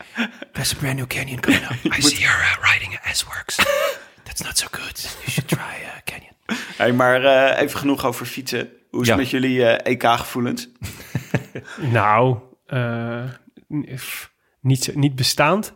there's 0.51 0.73
a 0.73 0.75
brand 0.77 0.95
new 0.97 1.07
canyon 1.07 1.39
coming 1.39 1.63
up. 1.63 1.93
I 1.97 2.01
see 2.01 2.19
you're 2.19 2.41
uh, 2.41 2.71
riding 2.73 2.99
S-Works. 3.11 3.55
That's 4.23 4.41
not 4.41 4.57
so 4.57 4.67
good. 4.71 5.17
You 5.19 5.31
should 5.31 5.47
try 5.47 5.83
uh, 5.83 5.89
canyon. 6.03 6.33
Hey, 6.77 6.93
maar 6.93 7.23
eh, 7.23 7.61
even 7.61 7.79
genoeg 7.79 8.05
over 8.05 8.25
fietsen. 8.25 8.69
Hoe 8.89 9.01
is 9.01 9.07
Ja. 9.07 9.13
het 9.13 9.21
met 9.21 9.31
jullie 9.31 9.65
eh, 9.65 9.91
EK-gevoelens? 9.93 10.69
Nou, 11.91 12.37
eh, 12.65 13.23
niet, 14.61 14.91
niet 14.95 15.15
bestaand. 15.15 15.73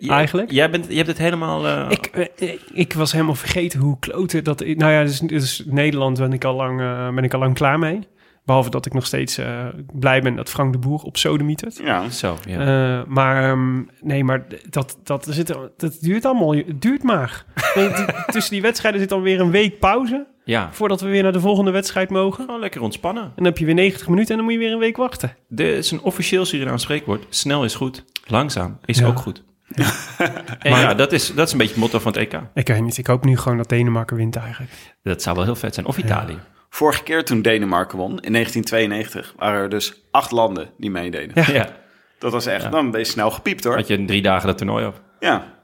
Eigenlijk? 0.00 0.50
Jij, 0.50 0.70
bent, 0.70 0.86
je 0.88 0.94
hebt 0.96 1.08
het 1.08 1.18
helemaal... 1.18 1.66
eh, 1.66 1.86
Ik, 1.88 2.06
eh, 2.06 2.48
ik, 2.52 2.60
ik 2.72 2.92
was 2.92 3.12
helemaal 3.12 3.34
vergeten 3.34 3.80
hoe 3.80 3.98
kloten 3.98 4.44
dat... 4.44 4.60
Nou 4.60 4.92
ja, 4.92 5.02
dus, 5.02 5.18
dus 5.20 5.62
Nederland 5.66 6.18
ben 6.18 6.32
ik, 6.32 6.44
al 6.44 6.54
lang, 6.54 6.80
eh, 6.80 7.14
ben 7.14 7.24
ik 7.24 7.34
al 7.34 7.40
lang 7.40 7.54
klaar 7.54 7.78
mee. 7.78 8.00
Behalve 8.44 8.70
dat 8.70 8.86
ik 8.86 8.92
nog 8.94 9.06
steeds 9.06 9.38
eh, 9.38 9.64
blij 9.92 10.20
ben 10.22 10.36
dat 10.36 10.50
Frank 10.50 10.72
de 10.72 10.78
Boer 10.78 11.02
op 11.02 11.16
sodemietert. 11.16 11.80
Ja, 11.84 12.10
Zo, 12.10 12.36
ja. 12.48 12.58
Eh, 13.00 13.06
maar 13.06 13.50
ehm, 13.50 13.82
nee, 14.00 14.24
maar 14.24 14.46
dat, 14.70 14.98
dat, 15.04 15.26
er 15.26 15.34
zit, 15.34 15.54
dat 15.76 15.98
duurt 16.00 16.24
allemaal. 16.24 16.54
Het 16.54 16.82
duurt 16.82 17.02
maar. 17.02 17.44
Tussen 18.32 18.52
die 18.52 18.62
wedstrijden 18.62 19.00
zit 19.00 19.08
dan 19.08 19.22
weer 19.22 19.40
een 19.40 19.50
week 19.50 19.78
pauze. 19.78 20.26
ja. 20.44 20.68
Voordat 20.72 21.00
we 21.00 21.08
weer 21.08 21.22
naar 21.22 21.32
de 21.32 21.40
volgende 21.40 21.70
wedstrijd 21.70 22.10
mogen. 22.10 22.44
Gewoon 22.44 22.60
lekker 22.60 22.80
ontspannen. 22.80 23.22
En 23.24 23.32
dan 23.36 23.44
heb 23.44 23.58
je 23.58 23.64
weer 23.64 23.74
90 23.74 24.08
minuten 24.08 24.30
en 24.30 24.36
dan 24.36 24.44
moet 24.44 24.54
je 24.54 24.60
weer 24.60 24.72
een 24.72 24.78
week 24.78 24.96
wachten. 24.96 25.36
Er 25.56 25.76
is 25.76 25.90
een 25.90 26.00
officieel 26.02 26.44
Surinaams 26.44 26.82
spreekwoord. 26.82 27.26
Snel 27.28 27.64
is 27.64 27.74
goed, 27.74 28.04
langzaam 28.26 28.78
is 28.84 28.98
Ja. 28.98 29.06
ook 29.06 29.18
goed. 29.18 29.44
En 30.58 30.70
ja, 30.70 30.94
dat 30.94 31.12
is, 31.12 31.34
dat 31.34 31.46
is 31.46 31.52
een 31.52 31.58
beetje 31.58 31.72
het 31.72 31.82
motto 31.82 31.98
van 31.98 32.12
het 32.12 32.20
EK. 32.20 32.40
Ik 32.54 32.68
weet 32.68 32.82
niet. 32.82 32.98
Ik 32.98 33.06
hoop 33.06 33.24
nu 33.24 33.36
gewoon 33.36 33.56
dat 33.58 33.68
Denemarken 33.68 34.16
wint 34.16 34.36
eigenlijk. 34.36 34.72
Dat 35.02 35.22
zou 35.22 35.36
wel 35.36 35.44
heel 35.44 35.56
vet 35.56 35.74
zijn. 35.74 35.86
Of 35.86 35.98
Italië. 35.98 36.38
vorige 36.70 37.02
keer 37.02 37.24
toen 37.24 37.42
Denemarken 37.42 37.98
won, 37.98 38.20
in 38.20 38.32
1992, 38.32 39.34
waren 39.36 39.60
er 39.60 39.68
dus 39.68 39.94
acht 40.10 40.30
landen 40.30 40.70
die 40.78 40.90
meededen. 40.90 41.52
Ja. 41.52 41.68
Dat 42.18 42.32
was 42.32 42.46
echt, 42.46 42.70
dan 42.70 42.90
ben 42.90 43.00
je 43.00 43.06
snel 43.06 43.30
gepiept 43.30 43.64
hoor. 43.64 43.74
Had 43.74 43.86
je 43.86 43.96
in 43.98 44.06
drie 44.06 44.22
dagen 44.22 44.46
dat 44.46 44.58
toernooi 44.58 44.86
op. 44.86 45.00
Ja. 45.20 45.54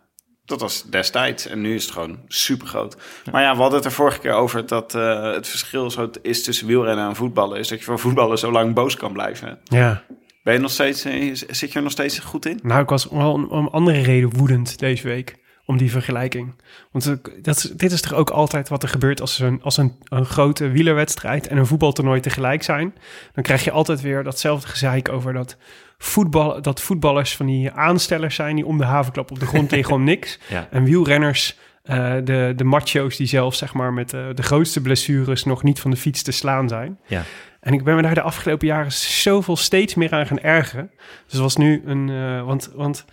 Dat 0.44 0.60
was 0.60 0.82
destijds 0.82 1.46
en 1.46 1.60
nu 1.60 1.74
is 1.74 1.82
het 1.82 1.92
gewoon 1.92 2.18
super 2.26 2.66
groot. 2.66 2.96
Maar 3.30 3.42
ja, 3.42 3.54
we 3.54 3.60
hadden 3.60 3.78
het 3.78 3.84
er 3.84 3.92
vorige 3.94 4.18
keer 4.18 4.32
over 4.32 4.66
dat 4.66 4.94
eh, 4.94 5.32
het 5.32 5.48
verschil 5.48 5.90
zo 5.90 6.10
is 6.22 6.44
tussen 6.44 6.66
wielrennen 6.66 7.08
en 7.08 7.16
voetballen. 7.16 7.58
Is 7.58 7.68
dat 7.68 7.78
je 7.78 7.84
voor 7.84 7.98
voetballen 7.98 8.38
zo 8.38 8.52
lang 8.52 8.74
boos 8.74 8.96
kan 8.96 9.12
blijven. 9.12 9.58
Ja. 9.64 10.02
Ben 10.42 10.54
je 10.54 10.60
nog 10.60 10.70
steeds, 10.70 11.04
eh, 11.04 11.34
zit 11.34 11.72
je 11.72 11.76
er 11.76 11.82
nog 11.82 11.92
steeds 11.92 12.18
goed 12.18 12.46
in? 12.46 12.58
Nou, 12.62 12.82
ik 12.82 12.88
was 12.88 13.08
wel 13.10 13.32
om, 13.32 13.44
om 13.44 13.68
andere 13.68 14.00
reden 14.02 14.36
woedend 14.36 14.78
deze 14.78 15.08
week. 15.08 15.40
Om 15.66 15.76
die 15.76 15.90
vergelijking. 15.90 16.54
Want 16.92 17.04
het- 17.04 17.30
dat, 17.42 17.72
dit 17.76 17.92
is 17.92 18.00
toch 18.00 18.14
ook 18.14 18.30
altijd 18.30 18.68
wat 18.68 18.82
er 18.82 18.88
gebeurt 18.88 19.20
als, 19.20 19.38
een, 19.38 19.62
als 19.62 19.76
een, 19.76 19.96
een 20.04 20.24
grote 20.24 20.68
wielerwedstrijd 20.68 21.46
en 21.46 21.56
een 21.56 21.66
voetbaltoernooi 21.66 22.20
tegelijk 22.20 22.62
zijn. 22.62 22.94
Dan 23.32 23.42
krijg 23.44 23.64
je 23.64 23.70
altijd 23.70 24.00
weer 24.00 24.22
datzelfde 24.22 24.68
gezeik 24.68 25.08
over 25.08 25.32
dat, 25.32 25.56
voetbal, 25.98 26.62
dat 26.62 26.80
voetballers 26.80 27.36
van 27.36 27.46
die 27.46 27.70
aanstellers 27.70 28.34
zijn 28.34 28.56
die 28.56 28.66
om 28.66 28.78
de 28.78 28.84
havenklap 28.84 29.30
op 29.30 29.38
de 29.40 29.46
grond 29.46 29.70
liggen 29.70 29.94
om 29.94 30.04
niks. 30.12 30.38
Ja. 30.48 30.68
En 30.70 30.84
wielrenners, 30.84 31.56
eh, 31.82 32.14
de, 32.24 32.52
de 32.56 32.64
macho's 32.64 33.16
die 33.16 33.26
zelf 33.26 33.54
zeg 33.54 33.74
maar 33.74 33.92
met 33.92 34.12
eh, 34.12 34.26
de 34.34 34.42
grootste 34.42 34.80
blessures 34.80 35.44
nog 35.44 35.62
niet 35.62 35.80
van 35.80 35.90
de 35.90 35.96
fiets 35.96 36.22
te 36.22 36.32
slaan 36.32 36.68
zijn. 36.68 36.98
Ja. 37.06 37.22
En 37.62 37.72
ik 37.72 37.84
ben 37.84 37.96
me 37.96 38.02
daar 38.02 38.14
de 38.14 38.20
afgelopen 38.22 38.66
jaren 38.66 38.92
zoveel 38.92 39.56
steeds 39.56 39.94
meer 39.94 40.12
aan 40.12 40.26
gaan 40.26 40.40
ergeren. 40.40 40.90
Dus 40.96 41.32
het 41.32 41.40
was 41.40 41.56
nu 41.56 41.82
een. 41.84 42.08
eh, 42.08 42.44
want 42.44 42.70
want 42.74 43.04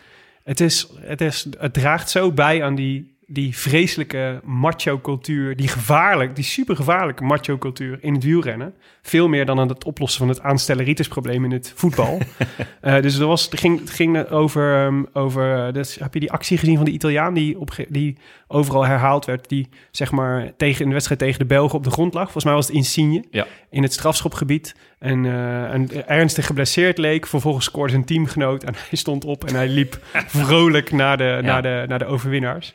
het, 0.44 0.60
is, 0.60 0.88
het, 1.00 1.22
is, 1.22 1.48
het 1.58 1.74
draagt 1.74 2.10
zo 2.10 2.32
bij 2.32 2.64
aan 2.64 2.76
die, 2.76 3.18
die 3.28 3.58
vreselijke 3.58 4.42
macho-cultuur. 4.44 5.56
Die 5.56 5.68
gevaarlijk, 5.68 6.36
die 6.36 6.44
supergevaarlijke 6.44 7.24
macho-cultuur 7.24 7.98
in 8.02 8.14
het 8.14 8.24
wielrennen. 8.24 8.74
Veel 9.02 9.28
meer 9.28 9.46
dan 9.46 9.60
aan 9.60 9.68
het 9.70 9.84
oplossen 9.84 10.20
van 10.20 10.30
het 10.30 10.42
aanstelleritis-probleem 10.42 11.46
in 11.46 11.52
het 11.52 11.74
voetbal. 11.76 12.18
Eh, 12.82 13.02
dus 13.02 13.20
er 13.20 13.28
was, 13.28 13.46
het 13.46 13.60
ging, 13.60 13.80
het 13.80 13.90
ging 13.90 14.30
over. 14.30 14.86
ehm, 14.86 15.04
over 15.14 15.74
dus, 15.74 15.96
heb 15.96 16.14
je 16.14 16.20
die 16.20 16.32
actie 16.32 16.58
gezien 16.58 16.76
van 16.76 16.86
die 16.86 16.94
Italiaan 16.94 17.34
die, 17.34 17.60
op, 17.60 17.76
die 17.90 18.18
overal 18.52 18.86
herhaald 18.86 19.26
werd? 19.26 19.50
Die 19.50 19.70
zeg 19.92 20.12
maar 20.12 20.52
tegen, 20.58 20.80
in 20.82 20.88
de 20.88 20.94
wedstrijd 20.94 21.20
tegen 21.20 21.40
de 21.40 21.46
Belgen 21.46 21.78
op 21.78 21.84
de 21.84 21.92
grond 21.92 22.14
lag. 22.14 22.24
Volgens 22.24 22.44
mij 22.44 22.54
was 22.54 22.68
het 22.68 22.76
Insigne 22.76 23.24
Ja. 23.32 23.46
in 23.70 23.84
het 23.84 23.94
strafschopgebied. 23.94 24.76
En, 25.00 25.26
eh, 25.26 25.74
en 25.74 26.08
ernstig 26.08 26.46
geblesseerd 26.46 26.98
leek. 26.98 27.28
Vervolgens 27.28 27.66
scoorde 27.66 27.92
zijn 27.92 28.06
teamgenoot 28.06 28.64
en 28.64 28.74
hij 28.90 28.98
stond 28.98 29.26
op 29.26 29.44
en 29.46 29.56
hij 29.56 29.68
liep 29.68 30.00
vrolijk 30.28 30.92
naar 30.92 31.18
de, 31.18 31.40
naar 31.42 31.62
de, 31.62 31.86
naar 31.88 32.00
de 32.00 32.06
overwinnaars. 32.06 32.74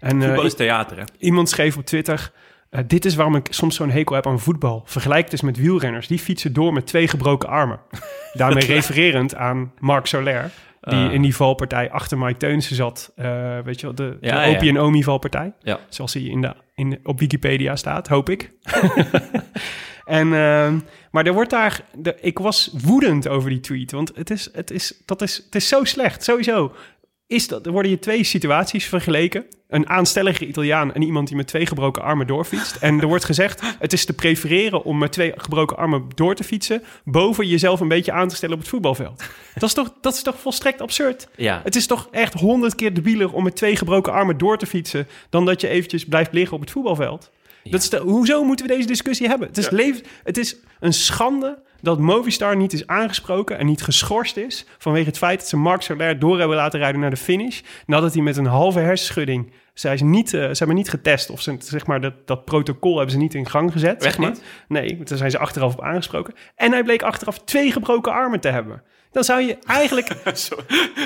En 0.00 0.20
eh, 0.20 0.26
Voetbal 0.26 0.44
is 0.44 0.54
theater, 0.54 0.96
hè? 0.98 1.04
iemand 1.18 1.48
schreef 1.48 1.76
op 1.76 1.84
Twitter... 1.84 2.32
eh, 2.70 2.80
dit 2.86 3.04
is 3.04 3.14
waarom 3.14 3.34
ik 3.36 3.46
soms 3.50 3.76
zo'n 3.76 3.90
hekel 3.90 4.14
heb 4.14 4.26
aan 4.26 4.40
voetbal. 4.40 4.82
Vergelijk 4.84 5.22
het 5.22 5.32
eens 5.32 5.40
met 5.42 5.56
wielrenners. 5.56 6.06
Die 6.06 6.18
fietsen 6.18 6.52
door 6.52 6.72
met 6.72 6.86
twee 6.86 7.08
gebroken 7.08 7.48
armen. 7.48 7.78
Daarmee 8.32 8.64
refererend 8.66 9.34
aan 9.34 9.72
Marc 9.78 10.06
Soler... 10.06 10.50
die 10.86 11.06
Ah. 11.06 11.12
in 11.12 11.22
die 11.22 11.36
valpartij 11.36 11.90
achter 11.90 12.18
Mike 12.18 12.36
Teunissen 12.38 12.76
zat. 12.76 13.12
Eh, 13.16 13.58
weet 13.64 13.80
je 13.80 13.86
wel, 13.86 13.94
de, 13.94 14.16
Ja. 14.20 14.46
Opie 14.46 14.68
en 14.68 14.78
Omi 14.78 15.02
valpartij. 15.02 15.52
Zoals 15.88 16.14
hij 16.14 16.22
in 16.22 16.40
de, 16.40 16.52
in 16.74 16.90
de- 16.90 17.00
op 17.02 17.18
Wikipedia 17.20 17.76
staat, 17.76 18.08
hoop 18.08 18.28
ik. 18.30 18.50
en, 20.04 20.32
ehm, 20.34 20.78
maar 21.10 21.26
er 21.26 21.32
wordt 21.32 21.50
daar... 21.50 21.80
De, 21.94 22.16
ik 22.20 22.38
was 22.38 22.70
woedend 22.84 23.28
over 23.28 23.50
die 23.50 23.60
tweet. 23.60 23.92
Want 23.92 24.12
het 24.14 24.30
is, 24.30 24.48
het 24.52 24.70
is, 24.70 25.02
dat 25.04 25.22
is, 25.22 25.36
het 25.44 25.54
is 25.54 25.68
zo 25.68 25.84
slecht. 25.84 26.24
Sowieso 26.24 26.72
is 27.26 27.48
dat, 27.48 27.66
er 27.66 27.72
worden 27.72 27.90
hier 27.90 28.00
twee 28.00 28.24
situaties 28.24 28.84
vergeleken. 28.84 29.44
Een 29.68 29.88
aanstellige 29.88 30.46
Italiaan 30.46 30.94
en 30.94 31.02
iemand 31.02 31.26
die 31.28 31.36
met 31.36 31.46
twee 31.46 31.66
gebroken 31.66 32.02
armen 32.02 32.26
doorfietst. 32.26 32.76
En 32.76 33.00
er 33.00 33.06
wordt 33.06 33.24
gezegd, 33.24 33.62
het 33.78 33.92
is 33.92 34.04
te 34.04 34.12
prefereren 34.12 34.84
om 34.84 34.98
met 34.98 35.12
twee 35.12 35.32
gebroken 35.36 35.76
armen 35.76 36.08
door 36.14 36.34
te 36.34 36.44
fietsen... 36.44 36.82
boven 37.04 37.46
jezelf 37.46 37.80
een 37.80 37.88
beetje 37.88 38.12
aan 38.12 38.28
te 38.28 38.36
stellen 38.36 38.54
op 38.54 38.60
het 38.60 38.70
voetbalveld. 38.70 39.24
Dat 39.54 39.68
is 39.68 39.74
toch, 39.74 39.92
dat 40.00 40.14
is 40.14 40.22
toch 40.22 40.40
volstrekt 40.40 40.80
absurd? 40.80 41.28
Ja. 41.36 41.60
Het 41.64 41.76
is 41.76 41.86
toch 41.86 42.08
echt 42.10 42.34
honderd 42.34 42.74
keer 42.74 42.94
debieler 42.94 43.32
om 43.32 43.44
met 43.44 43.56
twee 43.56 43.76
gebroken 43.76 44.12
armen 44.12 44.38
door 44.38 44.58
te 44.58 44.66
fietsen... 44.66 45.08
dan 45.30 45.44
dat 45.44 45.60
je 45.60 45.68
eventjes 45.68 46.04
blijft 46.04 46.32
liggen 46.32 46.54
op 46.54 46.60
het 46.60 46.70
voetbalveld. 46.70 47.30
Dat 47.70 47.82
is 47.82 47.90
de, 47.90 47.98
hoezo 47.98 48.44
moeten 48.44 48.66
we 48.66 48.72
deze 48.72 48.86
discussie 48.86 49.28
hebben? 49.28 49.48
Het 49.48 49.58
is, 49.58 49.70
leef, 49.70 50.00
het 50.24 50.38
is 50.38 50.56
een 50.80 50.92
schande 50.92 51.58
dat 51.80 51.98
Movistar 51.98 52.56
niet 52.56 52.72
is 52.72 52.86
aangesproken 52.86 53.58
en 53.58 53.66
niet 53.66 53.82
geschorst 53.82 54.36
is... 54.36 54.66
vanwege 54.78 55.06
het 55.06 55.18
feit 55.18 55.38
dat 55.38 55.48
ze 55.48 55.56
Marc 55.56 55.82
Soler 55.82 56.18
door 56.18 56.38
hebben 56.38 56.56
laten 56.56 56.78
rijden 56.78 57.00
naar 57.00 57.10
de 57.10 57.16
finish... 57.16 57.60
nadat 57.86 58.14
hij 58.14 58.22
met 58.22 58.36
een 58.36 58.46
halve 58.46 58.78
hersenschudding... 58.78 59.52
Zij, 59.74 59.96
zijn 59.96 60.10
niet, 60.10 60.34
eh, 60.34 60.40
ze 60.40 60.56
hebben 60.56 60.76
niet 60.76 60.88
getest 60.88 61.30
of 61.30 61.40
ze, 61.40 61.56
zeg 61.58 61.86
maar, 61.86 62.00
dat, 62.00 62.26
dat 62.26 62.44
protocol 62.44 62.94
hebben 62.94 63.12
ze 63.12 63.18
niet 63.18 63.34
in 63.34 63.48
gang 63.48 63.72
gezet. 63.72 64.02
Zeg 64.02 64.10
Echt 64.10 64.18
maar. 64.18 64.30
niet? 64.30 64.42
Nee, 64.68 64.98
daar 65.04 65.18
zijn 65.18 65.30
ze 65.30 65.38
achteraf 65.38 65.72
op 65.72 65.82
aangesproken. 65.82 66.34
En 66.54 66.72
hij 66.72 66.82
bleek 66.82 67.02
achteraf 67.02 67.38
twee 67.38 67.72
gebroken 67.72 68.12
armen 68.12 68.40
te 68.40 68.48
hebben. 68.48 68.82
Dan 69.16 69.24
zou 69.24 69.40
je 69.42 69.58
eigenlijk... 69.66 70.08
Zo, 70.34 70.54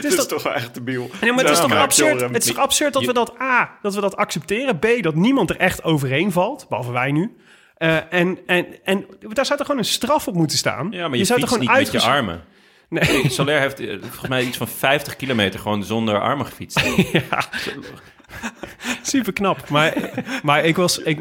is 0.03 0.15
toch- 0.15 0.27
toch 0.27 0.43
wel 0.43 0.55
echt 0.55 0.75
debiel. 0.75 1.11
Nee, 1.21 1.33
maar 1.33 1.45
het 1.45 1.51
is 1.51 1.57
Ja, 1.57 1.63
toch 1.63 1.73
maar 1.73 1.83
absurd? 1.83 2.21
Het 2.21 2.37
is 2.37 2.47
toch 2.47 2.59
absurd 2.59 2.93
dat 2.93 3.05
we 3.05 3.13
dat 3.13 3.41
A, 3.41 3.79
dat 3.83 3.95
we 3.95 4.01
dat 4.01 4.17
accepteren. 4.17 4.79
B, 4.79 4.87
dat 5.01 5.15
niemand 5.15 5.51
er 5.51 5.57
echt 5.57 5.85
overheen 5.85 6.33
valt, 6.33 6.67
behalve 6.69 6.93
wij 6.93 7.13
nu. 7.13 7.37
Eh, 7.77 7.97
en, 8.13 8.39
en, 8.47 8.67
en 8.85 9.07
daar 9.21 9.47
zou 9.47 9.59
toch 9.59 9.67
gewoon 9.67 9.83
een 9.83 9.89
straf 9.89 10.29
op 10.29 10.35
moeten 10.35 10.59
staan? 10.59 10.89
Ja, 10.91 11.09
maar 11.09 11.19
je, 11.19 11.25
zou 11.25 11.39
fietst 11.39 11.55
toch 11.55 11.63
niet 11.63 11.79
met 11.79 11.93
je 11.93 12.01
armen. 12.01 12.45
Nee. 12.89 13.31
Soler 13.31 13.61
heeft 13.61 13.81
eh, 13.81 13.97
volgens 14.01 14.29
mij 14.29 14.45
iets 14.45 14.57
van 14.57 14.69
50 14.69 15.17
kilometer 15.17 15.61
gewoon 15.61 15.85
zonder 15.85 16.21
armen 16.21 16.47
gefietst. 16.47 16.81
Super 19.03 19.33
knap. 19.33 19.69
Maar, 19.69 19.95
maar 20.43 20.65
ik 20.65 20.77
was. 20.77 20.99
Ik, 20.99 21.19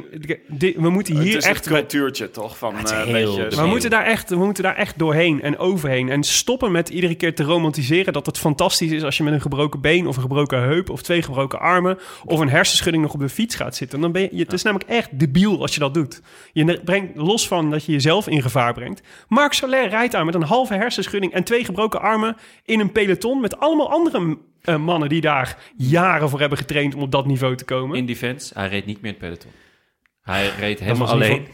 dit- 0.47 0.75
we 0.75 0.89
moeten 0.89 1.15
Het 1.15 1.23
hier 1.23 1.37
is 1.37 1.45
echt. 1.45 1.65
het 1.65 1.73
cultuurtje 1.73 2.31
toch 2.31 2.57
van 2.57 2.79
is 2.83 2.91
eh, 2.91 2.99
een 2.99 3.15
heel 3.15 3.35
beetje... 3.35 3.61
we 3.61 3.67
moeten, 3.67 3.89
daar 3.89 4.05
echt, 4.05 4.29
we 4.29 4.35
moeten 4.35 4.63
daar 4.63 4.75
echt 4.75 4.99
doorheen 4.99 5.41
en 5.41 5.57
overheen. 5.57 6.09
En 6.09 6.23
stoppen 6.23 6.71
met 6.71 6.89
iedere 6.89 7.15
keer 7.15 7.35
te 7.35 7.43
romantiseren 7.43 8.13
dat 8.13 8.25
het 8.25 8.37
fantastisch 8.37 8.91
is 8.91 9.03
als 9.03 9.17
je 9.17 9.23
met 9.23 9.33
een 9.33 9.41
gebroken 9.41 9.81
been 9.81 10.07
of 10.07 10.15
een 10.15 10.21
gebroken 10.21 10.61
heup 10.61 10.89
of 10.89 11.01
twee 11.01 11.21
gebroken 11.21 11.59
armen 11.59 11.97
of 12.25 12.39
een 12.39 12.49
hersenschudding 12.49 13.03
nog 13.03 13.13
op 13.13 13.19
de 13.19 13.29
fiets 13.29 13.55
gaat 13.55 13.75
zitten. 13.75 14.01
Dan 14.01 14.11
ben 14.11 14.21
je, 14.31 14.43
het 14.43 14.53
is 14.53 14.63
namelijk 14.63 14.89
echt 14.89 15.19
debiel 15.19 15.61
als 15.61 15.73
je 15.73 15.79
dat 15.79 15.93
doet. 15.93 16.21
Je 16.53 16.81
brengt 16.83 17.15
los 17.15 17.47
van 17.47 17.71
dat 17.71 17.85
je 17.85 17.91
jezelf 17.91 18.27
in 18.27 18.41
gevaar 18.41 18.73
brengt. 18.73 19.01
Marc 19.27 19.53
Soler 19.53 19.89
rijdt 19.89 20.15
aan 20.15 20.25
met 20.25 20.35
een 20.35 20.43
halve 20.43 20.73
hersenschudding 20.73 21.33
en 21.33 21.43
twee 21.43 21.65
gebroken 21.65 22.01
armen 22.01 22.37
in 22.65 22.79
een 22.79 22.91
peloton 22.91 23.41
met 23.41 23.59
allemaal 23.59 23.91
andere 23.91 24.37
eh, 24.61 24.75
mannen 24.75 25.09
die 25.09 25.21
daar 25.21 25.57
jaren 25.77 26.29
voor 26.29 26.39
hebben 26.39 26.57
getraind 26.57 26.95
om 26.95 27.01
op 27.01 27.11
dat 27.11 27.25
niveau 27.25 27.55
te 27.55 27.65
komen. 27.65 27.97
In 27.97 28.05
defense, 28.05 28.53
hij 28.53 28.67
reed 28.67 28.85
niet 28.85 29.01
meer 29.01 29.11
het 29.11 29.19
peloton. 29.19 29.51
Hij 30.21 30.51
reed 30.59 30.79
helemaal 30.79 31.07
alleen 31.07 31.47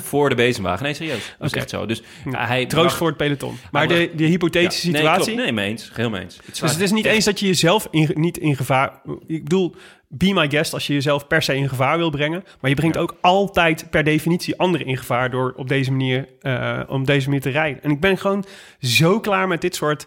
voor 0.00 0.28
de 0.28 0.34
bezemwagen. 0.34 0.84
Nee, 0.84 0.94
serieus. 0.94 1.34
Dat 1.38 1.46
is 1.46 1.56
echt 1.56 1.70
zo. 1.70 1.86
Dus 1.86 2.02
hij 2.30 2.66
Troost 2.66 2.84
bracht- 2.84 2.96
voor 2.96 3.08
het 3.08 3.16
peloton. 3.16 3.56
Maar 3.70 3.88
de, 3.88 4.10
de 4.16 4.24
hypothetische 4.24 4.86
Ja, 4.86 4.92
nee, 4.92 5.00
situatie... 5.02 5.24
klopt. 5.24 5.42
Nee, 5.42 5.52
mee 5.52 5.68
eens. 5.68 5.88
Geheel 5.88 6.10
mee 6.10 6.22
eens. 6.22 6.36
Het 6.44 6.60
Dus 6.60 6.70
het 6.70 6.80
is 6.80 6.90
niet 6.92 7.04
eens 7.04 7.24
dat 7.24 7.40
je 7.40 7.46
jezelf 7.46 7.88
in, 7.90 8.10
niet 8.14 8.38
in 8.38 8.56
gevaar... 8.56 9.00
Ik 9.26 9.42
bedoel, 9.42 9.74
be 10.08 10.32
my 10.32 10.50
guest 10.50 10.72
als 10.72 10.86
je 10.86 10.92
jezelf 10.92 11.26
per 11.26 11.42
se 11.42 11.54
in 11.56 11.68
gevaar 11.68 11.98
wil 11.98 12.10
brengen. 12.10 12.44
Maar 12.60 12.70
je 12.70 12.76
brengt 12.76 12.96
ook 12.96 13.16
altijd 13.20 13.86
per 13.90 14.04
definitie 14.04 14.58
anderen 14.58 14.86
in 14.86 14.96
gevaar... 14.96 15.30
door 15.30 15.52
op 15.56 15.68
deze 15.68 15.90
manier, 15.90 16.28
eh, 16.40 16.80
op 16.86 17.06
deze 17.06 17.26
manier 17.26 17.42
te 17.42 17.50
rijden. 17.50 17.82
En 17.82 17.90
ik 17.90 18.00
ben 18.00 18.18
gewoon 18.18 18.44
zo 18.80 19.20
klaar 19.20 19.48
met 19.48 19.60
dit 19.60 19.74
soort... 19.74 20.06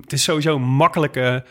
Het 0.00 0.12
is 0.12 0.22
sowieso 0.22 0.58
makkelijke... 0.58 1.44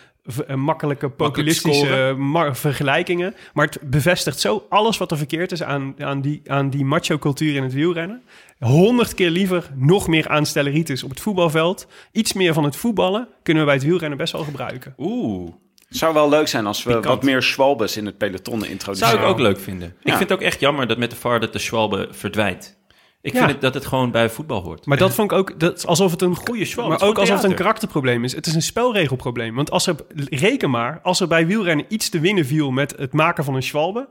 makkelijke 0.56 1.10
populistische 1.10 2.16
vergelijkingen. 2.52 3.36
Maar 3.54 3.66
het 3.66 3.78
bevestigt 3.82 4.40
zo 4.40 4.66
alles 4.70 4.98
wat 4.98 5.12
er 5.12 5.18
verkeerd 5.18 5.52
is 5.52 5.64
aan, 5.64 5.96
aan 5.98 6.22
die, 6.22 6.42
aan 6.48 6.70
die 6.70 6.86
macho-cultuur 6.86 7.56
in 7.56 7.64
het 7.64 7.74
wielrennen. 7.74 8.22
Honderd 8.60 9.14
keer 9.14 9.30
liever 9.30 9.70
nog 9.76 10.08
meer 10.08 10.28
aanstelleritis 10.28 11.04
op 11.04 11.10
het 11.10 11.20
voetbalveld. 11.20 11.88
Iets 12.12 12.34
meer 12.34 12.54
van 12.54 12.64
het 12.64 12.76
voetballen 12.76 13.28
kunnen 13.44 13.64
we 13.64 13.70
bij 13.70 13.78
het 13.80 13.88
wielrennen 13.88 14.18
best 14.18 14.34
wel 14.34 14.44
gebruiken. 14.44 14.94
Oeh, 14.98 15.52
Het 15.88 15.98
zou 15.98 16.14
wel 16.14 16.30
leuk 16.30 16.48
zijn 16.48 16.66
als 16.66 16.84
we 16.84 16.90
Pikant. 16.90 17.06
wat 17.06 17.24
meer 17.24 17.42
Schwalbes 17.44 17.98
in 17.98 18.06
het 18.06 18.18
peloton 18.18 18.66
introduceren. 18.66 19.14
zou 19.14 19.24
ik 19.24 19.30
ook 19.32 19.40
leuk 19.40 19.60
vinden. 19.60 19.88
Ik 20.04 20.14
vind 20.14 20.20
het 20.20 20.32
ook 20.32 20.42
echt 20.42 20.60
jammer 20.60 20.88
dat 20.88 20.98
met 20.98 21.10
de 21.10 21.16
VAR 21.16 21.40
dat 21.40 21.54
de 21.54 21.60
Schwalbe 21.60 22.08
verdwijnt. 22.12 22.78
Ik 23.24 23.34
Ja. 23.34 23.40
vind 23.40 23.52
het, 23.52 23.62
dat 23.62 23.74
het 23.74 23.86
gewoon 23.86 24.12
bij 24.12 24.30
voetbal 24.30 24.62
hoort. 24.62 24.86
Maar 24.86 24.98
dat 24.98 25.14
vond 25.14 25.32
ik 25.32 25.38
ook, 25.38 25.60
dat 25.60 25.78
is 25.78 25.86
alsof 25.86 26.12
het 26.12 26.22
een 26.22 26.36
Goeie 26.36 26.66
Schwalbe, 26.66 26.90
maar 26.92 27.02
is 27.02 27.08
ook 27.08 27.18
alsof 27.18 27.36
het 27.36 27.44
een 27.50 27.56
karakterprobleem 27.56 28.24
is. 28.24 28.36
Het 28.36 28.46
is 28.48 28.56
een 28.56 28.62
spelregelprobleem. 28.62 29.56
Want 29.56 29.72
als 29.72 29.88
er, 29.88 29.96
reken 30.30 30.70
maar, 30.70 31.00
als 31.04 31.20
er 31.20 31.28
bij 31.28 31.48
wielrennen 31.48 31.86
iets 31.90 32.10
te 32.10 32.20
winnen 32.20 32.46
viel 32.46 32.72
met 32.72 32.94
het 32.98 33.14
maken 33.14 33.44
van 33.44 33.56
een 33.56 33.64
schwalbe, 33.64 34.08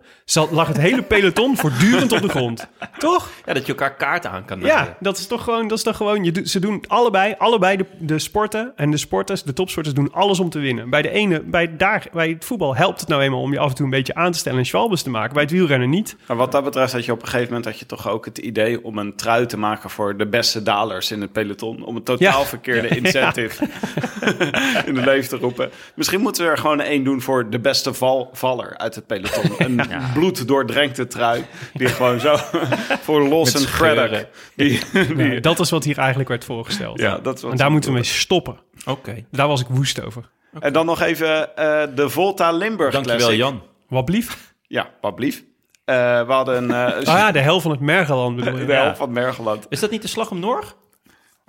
lag 0.50 0.66
het 0.68 0.76
hele 0.76 1.02
peloton 1.02 1.56
voortdurend 1.60 2.12
op 2.12 2.20
de 2.22 2.28
grond. 2.28 2.68
Toch? 2.98 3.30
Ja, 3.46 3.52
dat 3.52 3.62
je 3.66 3.72
elkaar 3.72 3.94
kaarten 3.96 4.30
aan 4.30 4.44
kan 4.44 4.58
naaien. 4.58 4.74
Ja, 4.74 4.96
dat 5.00 5.18
is 5.18 5.26
toch 5.26 5.44
gewoon, 5.44 5.68
dat 5.68 5.78
is 5.78 5.84
toch 5.84 5.96
gewoon 5.96 6.24
je, 6.24 6.40
ze 6.44 6.60
doen 6.60 6.84
allebei, 6.88 7.34
allebei 7.38 7.76
de, 7.76 7.86
de 7.98 8.18
sporten 8.18 8.72
en 8.76 8.90
de 8.90 8.96
sporters, 8.96 9.42
de 9.42 9.52
topsporters 9.52 9.94
doen 9.94 10.12
alles 10.12 10.40
om 10.40 10.50
te 10.50 10.58
winnen. 10.58 10.90
Bij 10.90 11.02
de 11.02 11.10
ene, 11.10 11.40
bij, 11.40 11.76
daar, 11.76 12.06
bij 12.12 12.28
het 12.28 12.44
voetbal 12.44 12.76
helpt 12.76 13.00
het 13.00 13.08
nou 13.08 13.22
eenmaal 13.22 13.40
om 13.40 13.52
je 13.52 13.58
af 13.58 13.68
en 13.68 13.74
toe 13.74 13.84
een 13.84 13.90
beetje 13.90 14.14
aan 14.14 14.32
te 14.32 14.38
stellen 14.38 14.58
en 14.58 14.66
schwalbes 14.66 15.02
te 15.02 15.10
maken. 15.10 15.32
Bij 15.32 15.42
het 15.42 15.52
wielrennen 15.52 15.90
niet. 15.90 16.16
Maar 16.26 16.36
wat 16.36 16.52
dat 16.52 16.64
betreft 16.64 16.92
had 16.92 17.04
je 17.04 17.12
op 17.12 17.22
een 17.22 17.28
gegeven 17.28 17.46
moment 17.48 17.64
had 17.64 17.78
je 17.78 17.86
toch 17.86 18.08
ook 18.08 18.24
het 18.24 18.38
idee 18.38 18.84
om 18.84 18.98
een 19.06 19.16
trui 19.16 19.46
te 19.46 19.58
maken 19.58 19.90
voor 19.90 20.16
de 20.16 20.26
beste 20.26 20.62
dalers 20.62 21.10
in 21.10 21.20
het 21.20 21.32
peloton. 21.32 21.84
Om 21.84 21.96
een 21.96 22.02
totaal 22.02 22.40
Ja. 22.40 22.44
verkeerde 22.46 22.88
incentive 22.88 23.64
in 24.86 24.94
de 24.94 25.00
leven 25.04 25.28
te 25.28 25.36
roepen. 25.36 25.70
Misschien 25.94 26.20
moeten 26.20 26.44
we 26.44 26.50
er 26.50 26.58
gewoon 26.58 26.80
één 26.80 27.04
doen 27.04 27.20
voor 27.20 27.50
de 27.50 27.58
beste 27.58 27.94
val, 27.94 28.30
valler 28.32 28.76
uit 28.78 28.94
het 28.94 29.06
peloton. 29.06 29.50
Een 29.66 29.80
bloeddoordrenkte 30.14 31.06
trui 31.06 31.44
die 31.74 31.88
gewoon 31.88 32.20
zo 32.20 32.36
voor 33.06 33.28
Los 33.28 33.54
en. 33.54 34.26
Die, 34.56 34.80
die, 34.92 35.14
Nou, 35.14 35.40
dat 35.40 35.60
is 35.60 35.70
wat 35.70 35.84
hier 35.84 35.98
eigenlijk 35.98 36.28
werd 36.28 36.44
voorgesteld. 36.44 37.00
ja, 37.00 37.18
dat 37.18 37.40
was 37.40 37.50
en 37.50 37.56
daar 37.56 37.70
moeten 37.70 37.90
we 37.90 37.96
mee 37.96 38.04
stoppen. 38.04 38.58
Oké. 38.84 39.24
Daar 39.30 39.48
was 39.48 39.60
ik 39.60 39.66
woest 39.68 40.02
over. 40.02 40.30
En 40.60 40.72
dan 40.72 40.86
nog 40.86 41.00
even 41.00 41.56
eh, 41.56 41.82
de 41.94 42.08
Volta 42.08 42.52
Limburg 42.52 42.92
Dankjewel, 42.92 43.18
Classic. 43.20 43.38
Jan. 43.38 43.62
Wat 43.88 44.04
blief? 44.04 44.54
Ja, 44.66 44.90
wat 45.00 45.14
blief. 45.14 45.42
Eh, 45.84 46.26
we 46.26 46.32
hadden 46.32 46.70
een... 46.70 46.92
eh, 46.92 46.96
Oh 46.98 47.02
ja, 47.18 47.32
de 47.32 47.38
hel 47.40 47.60
van 47.60 47.70
het 47.70 47.80
Mergeland 47.80 48.36
bedoel 48.36 48.58
je. 48.58 48.64
de 48.64 48.72
helft 48.72 48.98
van 48.98 49.12
Mergeland. 49.12 49.66
Is 49.68 49.80
dat 49.80 49.90
niet 49.90 50.02
de 50.02 50.08
slag 50.08 50.30
om 50.30 50.38
Norg? 50.40 50.76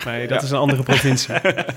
Nee, 0.05 0.27
dat 0.27 0.43
is 0.43 0.51
een 0.51 0.57
andere 0.57 0.83
provincie. 0.83 1.35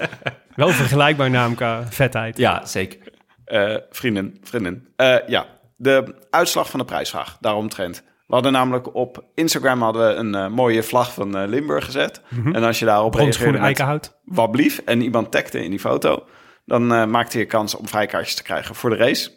Wel 0.54 0.68
vergelijkbaar 0.68 1.30
naam 1.30 1.54
qua 1.54 1.86
vetheid. 1.90 2.36
Ja, 2.36 2.64
zeker. 2.66 2.98
Eh, 3.44 3.74
vrienden, 3.90 4.36
vrienden. 4.42 4.88
Eh, 4.96 5.16
ja, 5.26 5.46
de 5.76 6.14
uitslag 6.30 6.70
van 6.70 6.78
de 6.80 6.84
prijsvraag, 6.86 7.36
daaromtrent. 7.40 8.02
We 8.26 8.34
hadden 8.34 8.52
namelijk 8.52 8.94
op 8.94 9.24
Instagram 9.34 9.82
hadden 9.82 10.08
we 10.08 10.14
een 10.38 10.52
mooie 10.52 10.82
vlag 10.82 11.12
van 11.12 11.36
eh, 11.36 11.48
Limburg 11.48 11.84
gezet. 11.84 12.20
En 12.52 12.64
als 12.64 12.78
je 12.78 12.84
daarop 12.84 13.14
reageerde 13.14 13.58
eikenhout. 13.58 14.16
wat 14.24 14.50
blief 14.50 14.78
en 14.84 15.00
iemand 15.02 15.30
tagde 15.32 15.64
in 15.64 15.70
die 15.70 15.80
foto... 15.80 16.24
dan 16.64 17.10
maakte 17.10 17.38
je 17.38 17.44
kans 17.46 17.74
om 17.74 17.88
vrijkaartjes 17.88 18.34
te 18.34 18.42
krijgen 18.42 18.74
voor 18.74 18.90
de 18.90 18.96
race. 18.96 19.30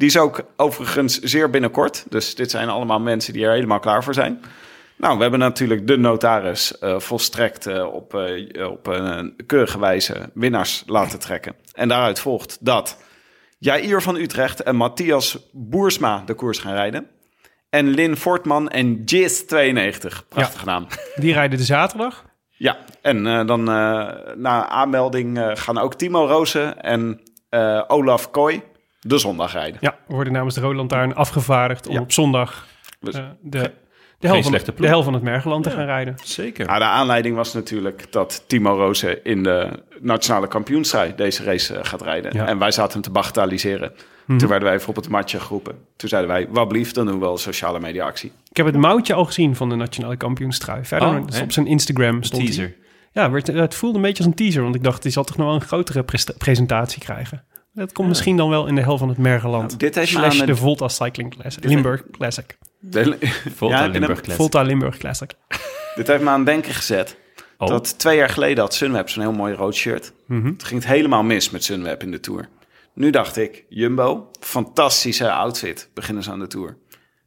Die 0.00 0.08
is 0.08 0.18
ook 0.18 0.42
overigens 0.56 1.18
zeer 1.18 1.50
binnenkort. 1.50 2.04
Dus 2.08 2.34
dit 2.34 2.50
zijn 2.50 2.68
allemaal 2.68 3.00
mensen 3.00 3.32
die 3.32 3.44
er 3.44 3.52
helemaal 3.52 3.78
klaar 3.78 4.04
voor 4.04 4.14
zijn. 4.14 4.40
Nou, 4.96 5.16
we 5.16 5.22
hebben 5.22 5.40
natuurlijk 5.40 5.86
de 5.86 5.96
notaris 5.96 6.78
eh, 6.78 6.98
volstrekt 6.98 7.66
eh, 7.66 7.94
op, 7.94 8.14
eh, 8.14 8.70
op 8.70 8.86
een 8.86 9.34
keurige 9.46 9.78
wijze 9.78 10.30
winnaars 10.34 10.82
laten 10.86 11.18
trekken. 11.18 11.54
En 11.74 11.88
daaruit 11.88 12.20
volgt 12.20 12.58
dat 12.60 12.96
Jair 13.58 14.02
van 14.02 14.16
Utrecht 14.16 14.62
en 14.62 14.76
Matthias 14.76 15.38
Boersma 15.52 16.22
de 16.26 16.34
koers 16.34 16.58
gaan 16.58 16.74
rijden. 16.74 17.06
En 17.70 17.88
Lin 17.88 18.16
Fortman 18.16 18.68
en 18.68 19.04
Jizz 19.04 19.40
92. 19.40 20.28
Prachtige 20.28 20.64
naam. 20.64 20.86
Die 21.14 21.32
rijden 21.32 21.58
de 21.58 21.64
zaterdag. 21.64 22.24
Ja, 22.48 22.78
en 23.02 23.46
dan 23.46 23.64
na 24.36 24.68
aanmelding 24.68 25.52
gaan 25.54 25.78
ook 25.78 25.94
Timo 25.94 26.26
Rozen 26.26 26.82
en 26.82 27.20
Olaf 27.88 28.30
Kooi 28.30 28.62
de 29.00 29.18
zondag 29.18 29.52
rijden. 29.52 29.78
Ja, 29.80 29.98
worden 30.06 30.32
namens 30.32 30.54
de 30.54 30.60
Rode 30.60 30.74
Lantaarn 30.76 31.14
afgevaardigd 31.14 31.86
om 31.86 31.94
Ja. 31.94 32.00
op 32.00 32.12
zondag 32.12 32.66
Dus- 33.00 33.14
eh, 33.14 33.24
de, 33.42 33.72
de, 34.18 34.28
hel 34.28 34.42
van, 34.42 34.52
de 34.76 34.86
hel 34.86 35.02
van 35.02 35.12
het 35.14 35.22
Mergeland 35.22 35.64
te 35.64 35.70
gaan 35.70 35.84
rijden. 35.84 36.14
Zeker. 36.24 36.66
Nou, 36.66 36.78
de 36.78 36.84
aanleiding 36.84 37.36
was 37.36 37.52
natuurlijk 37.52 38.12
dat 38.12 38.44
Timo 38.46 38.76
Rozen 38.76 39.24
in 39.24 39.42
de 39.42 39.68
nationale 40.00 40.48
kampioenstrijd 40.48 41.16
deze 41.16 41.44
race 41.44 41.76
eh, 41.76 41.84
gaat 41.84 42.02
rijden. 42.02 42.32
Ja. 42.34 42.46
En 42.46 42.58
wij 42.58 42.70
zaten 42.70 42.92
hem 42.92 43.02
te 43.02 43.10
bagatelliseren. 43.10 43.92
Toen 44.26 44.48
werden 44.48 44.62
wij 44.68 44.74
even 44.74 44.88
op 44.88 44.96
het 44.96 45.08
matje 45.08 45.40
geroepen. 45.40 45.74
Toen 45.96 46.08
zeiden 46.08 46.30
wij, 46.30 46.46
wat 46.50 46.68
blieft, 46.68 46.94
dan 46.94 47.06
doen 47.06 47.14
we 47.14 47.20
wel 47.20 47.32
een 47.32 47.38
sociale 47.38 47.80
media 47.80 48.04
actie. 48.04 48.32
Ik 48.50 48.56
heb 48.56 48.66
het 48.66 48.76
mouwtje 48.76 49.14
al 49.14 49.24
gezien 49.24 49.56
van 49.56 49.68
de 49.68 49.74
nationale 49.74 50.16
kampioenstrui. 50.16 50.84
Verder, 50.84 51.08
Oh, 51.08 51.14
dat 51.14 51.28
is 51.32 51.36
hè? 51.38 51.42
op 51.42 51.52
zijn 51.52 51.66
Instagram 51.66 52.22
stond 52.22 52.42
hij. 52.42 52.50
Teaser. 52.52 52.76
Ja, 53.12 53.30
werd, 53.30 53.46
het 53.46 53.74
voelde 53.74 53.96
een 53.96 54.02
beetje 54.02 54.18
als 54.18 54.26
een 54.26 54.34
teaser, 54.38 54.62
want 54.62 54.74
ik 54.74 54.82
dacht, 54.82 55.02
die 55.02 55.12
zal 55.12 55.24
toch 55.24 55.36
nog 55.36 55.46
wel 55.46 55.54
een 55.54 55.60
grotere 55.60 56.04
presentatie 56.38 57.00
krijgen. 57.02 57.44
Dat 57.72 57.92
komt 57.92 58.08
misschien 58.08 58.36
dan 58.36 58.48
wel 58.48 58.66
in 58.66 58.74
de 58.74 58.80
hel 58.82 58.98
van 58.98 59.08
het 59.08 59.18
Mergeland. 59.18 59.66
Nou, 59.66 59.76
dit 59.76 59.94
heeft 59.94 60.12
me 60.12 60.18
Slash 60.18 60.40
aan 60.40 60.46
de 60.46 60.52
het- 60.52 60.60
Volta 60.60 60.88
Cycling 60.88 61.34
Classic. 61.34 61.64
Limburg 61.64 62.02
Classic. 62.10 62.58
De- 62.78 63.16
Volta 63.56 63.84
Ja? 63.84 63.86
Limburg 63.86 64.14
Classic. 64.20 64.34
Volta 64.36 64.62
Limburg 64.62 64.96
Classic. 64.96 65.32
Dit 65.94 66.06
heeft 66.06 66.22
me 66.22 66.28
aan 66.28 66.36
het 66.36 66.46
denken 66.46 66.74
gezet. 66.74 67.16
Oh. 67.58 67.68
Dat 67.68 67.98
twee 67.98 68.16
jaar 68.16 68.28
geleden 68.28 68.58
had 68.64 68.74
Sunweb 68.74 69.08
zo'n 69.08 69.22
heel 69.22 69.32
mooi 69.32 69.54
rood 69.54 69.74
shirt. 69.74 70.12
Mhm. 70.26 70.46
Het 70.46 70.64
ging 70.64 70.80
het 70.82 70.90
helemaal 70.92 71.22
mis 71.22 71.50
met 71.50 71.64
Sunweb 71.64 72.02
in 72.02 72.10
de 72.10 72.20
Tour. 72.20 72.48
Nu 72.94 73.10
dacht 73.10 73.36
ik, 73.36 73.64
Jumbo, 73.68 74.30
fantastische 74.40 75.30
outfit, 75.32 75.90
beginnen 75.94 76.22
ze 76.22 76.30
aan 76.30 76.38
de 76.38 76.46
Tour. 76.46 76.76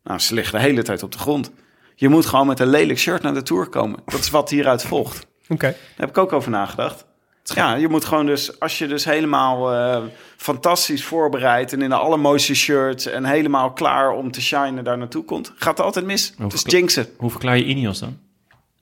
Nou, 0.04 0.20
ze 0.20 0.34
liggen 0.34 0.54
de 0.60 0.66
hele 0.66 0.82
tijd 0.82 1.04
op 1.04 1.12
de 1.12 1.18
grond. 1.18 1.52
Je 1.96 2.10
moet 2.10 2.26
gewoon 2.26 2.48
met 2.48 2.60
een 2.60 2.68
lelijk 2.68 3.00
shirt 3.00 3.22
naar 3.22 3.34
de 3.34 3.42
Tour 3.44 3.68
komen. 3.68 4.00
Dat 4.06 4.20
is 4.20 4.30
wat 4.30 4.50
hieruit 4.50 4.84
volgt. 4.84 5.28
Oké. 5.48 5.68
Daar 5.68 5.76
heb 5.96 6.10
ik 6.10 6.18
ook 6.18 6.34
over 6.34 6.52
nagedacht. 6.52 7.06
Ja, 7.44 7.76
je 7.76 7.88
moet 7.88 8.06
gewoon 8.06 8.26
dus, 8.26 8.60
als 8.60 8.78
je 8.78 8.88
dus 8.88 9.06
helemaal 9.06 9.74
eh, 9.74 10.04
fantastisch 10.38 11.04
voorbereid 11.06 11.74
en 11.74 11.82
in 11.82 11.90
de 11.90 11.96
allermooiste 11.96 12.56
shirts 12.56 13.06
en 13.06 13.26
helemaal 13.26 13.72
klaar 13.72 14.12
om 14.12 14.32
te 14.32 14.42
shinen 14.42 14.84
daar 14.84 14.98
naartoe 14.98 15.24
komt, 15.26 15.52
gaat 15.56 15.78
het 15.78 15.86
altijd 15.86 16.06
mis. 16.06 16.34
Het 16.38 16.54
is 16.54 16.62
verkla- 16.62 16.78
jinxen. 16.78 17.08
Hoe 17.18 17.30
verklaar 17.30 17.58
je 17.58 17.66
Ineos 17.66 18.00
dan? 18.00 18.20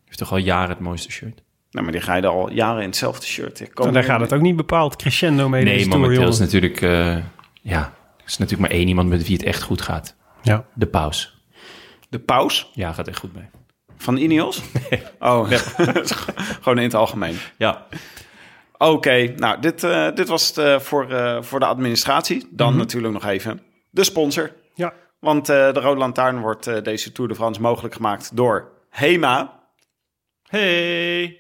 Heeft 0.05 0.17
toch 0.17 0.31
al 0.31 0.37
jaren 0.37 0.69
het 0.69 0.79
mooiste 0.79 1.11
shirt? 1.11 1.41
Nou, 1.71 1.83
maar 1.85 1.93
die 1.93 2.01
rijden 2.05 2.29
al 2.29 2.51
jaren 2.51 2.81
in 2.81 2.87
hetzelfde 2.87 3.25
shirt. 3.25 3.73
En 3.75 3.93
daar 3.93 4.03
gaat 4.03 4.19
het 4.19 4.33
ook 4.33 4.41
niet 4.41 4.55
bepaald 4.55 4.95
crescendo 4.95 5.49
mee. 5.49 5.63
Nee, 5.63 5.87
momenteel 5.87 6.27
is 6.27 6.39
natuurlijk... 6.39 6.81
eh, 6.81 7.17
ja, 7.61 7.93
is 8.25 8.37
natuurlijk 8.37 8.69
maar 8.69 8.79
één 8.79 8.87
iemand 8.87 9.09
met 9.09 9.27
wie 9.27 9.35
het 9.37 9.45
echt 9.45 9.61
goed 9.61 9.81
gaat. 9.81 10.15
Ja. 10.41 10.65
De 10.73 10.85
paus. 10.87 11.37
De 12.09 12.19
paus 12.19 12.69
Ja, 12.73 12.91
gaat 12.93 13.07
echt 13.07 13.17
goed 13.19 13.33
mee. 13.33 13.45
van 13.97 14.17
Ineos? 14.17 14.61
Oh, 15.19 15.51
gewoon 16.61 16.77
in 16.77 16.83
het 16.83 16.93
algemeen. 16.93 17.37
Ja. 17.57 17.85
Oké, 18.81 19.33
nou, 19.35 19.59
dit, 19.59 19.83
eh, 19.83 20.07
dit 20.13 20.27
was 20.27 20.47
het 20.47 20.57
eh, 20.57 20.79
voor, 20.79 21.11
eh, 21.11 21.41
voor 21.41 21.59
de 21.59 21.65
administratie. 21.65 22.47
Dan 22.51 22.69
Mhm. 22.69 22.77
natuurlijk 22.77 23.13
nog 23.13 23.25
even 23.25 23.61
de 23.89 24.03
sponsor. 24.03 24.51
Ja. 24.73 24.93
Want 25.19 25.45
de 25.45 25.71
Rode 25.71 25.99
Lantaarn 25.99 26.39
wordt 26.39 26.83
deze 26.83 27.11
Tour 27.11 27.29
de 27.29 27.35
France 27.35 27.61
mogelijk 27.61 27.93
gemaakt 27.93 28.35
door 28.35 28.71
HEMA. 28.89 29.59
Hey. 30.43 31.39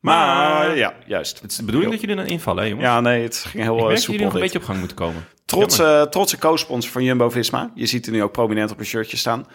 Maar 0.00 0.76
ja, 0.76 0.94
juist. 1.06 1.40
Het 1.40 1.50
is 1.50 1.56
de 1.56 1.64
bedoeling 1.64 1.92
dat 1.92 2.00
jullie 2.00 2.16
dan 2.16 2.26
invallen, 2.26 2.62
hè, 2.62 2.68
jongens? 2.68 2.86
Ja, 2.88 3.00
nee, 3.00 3.22
het 3.22 3.36
ging 3.36 3.62
heel 3.62 3.74
Ik 3.74 3.78
merk 3.80 3.90
dat 3.94 3.98
soepel 3.98 4.12
jullie 4.12 4.26
nog 4.26 4.34
een 4.34 4.40
beetje 4.40 4.58
op 4.58 4.64
gang 4.64 4.78
moeten 4.78 4.96
komen. 4.96 5.24
Trots, 5.44 5.78
eh, 5.78 6.02
trotse 6.02 6.38
co-sponsor 6.38 6.92
van 6.92 7.02
Jumbo-Visma. 7.02 7.70
Je 7.74 7.86
ziet 7.86 8.06
er 8.06 8.12
nu 8.12 8.22
ook 8.22 8.32
prominent 8.32 8.70
op 8.70 8.78
een 8.78 8.84
shirtje 8.84 9.16
staan. 9.16 9.46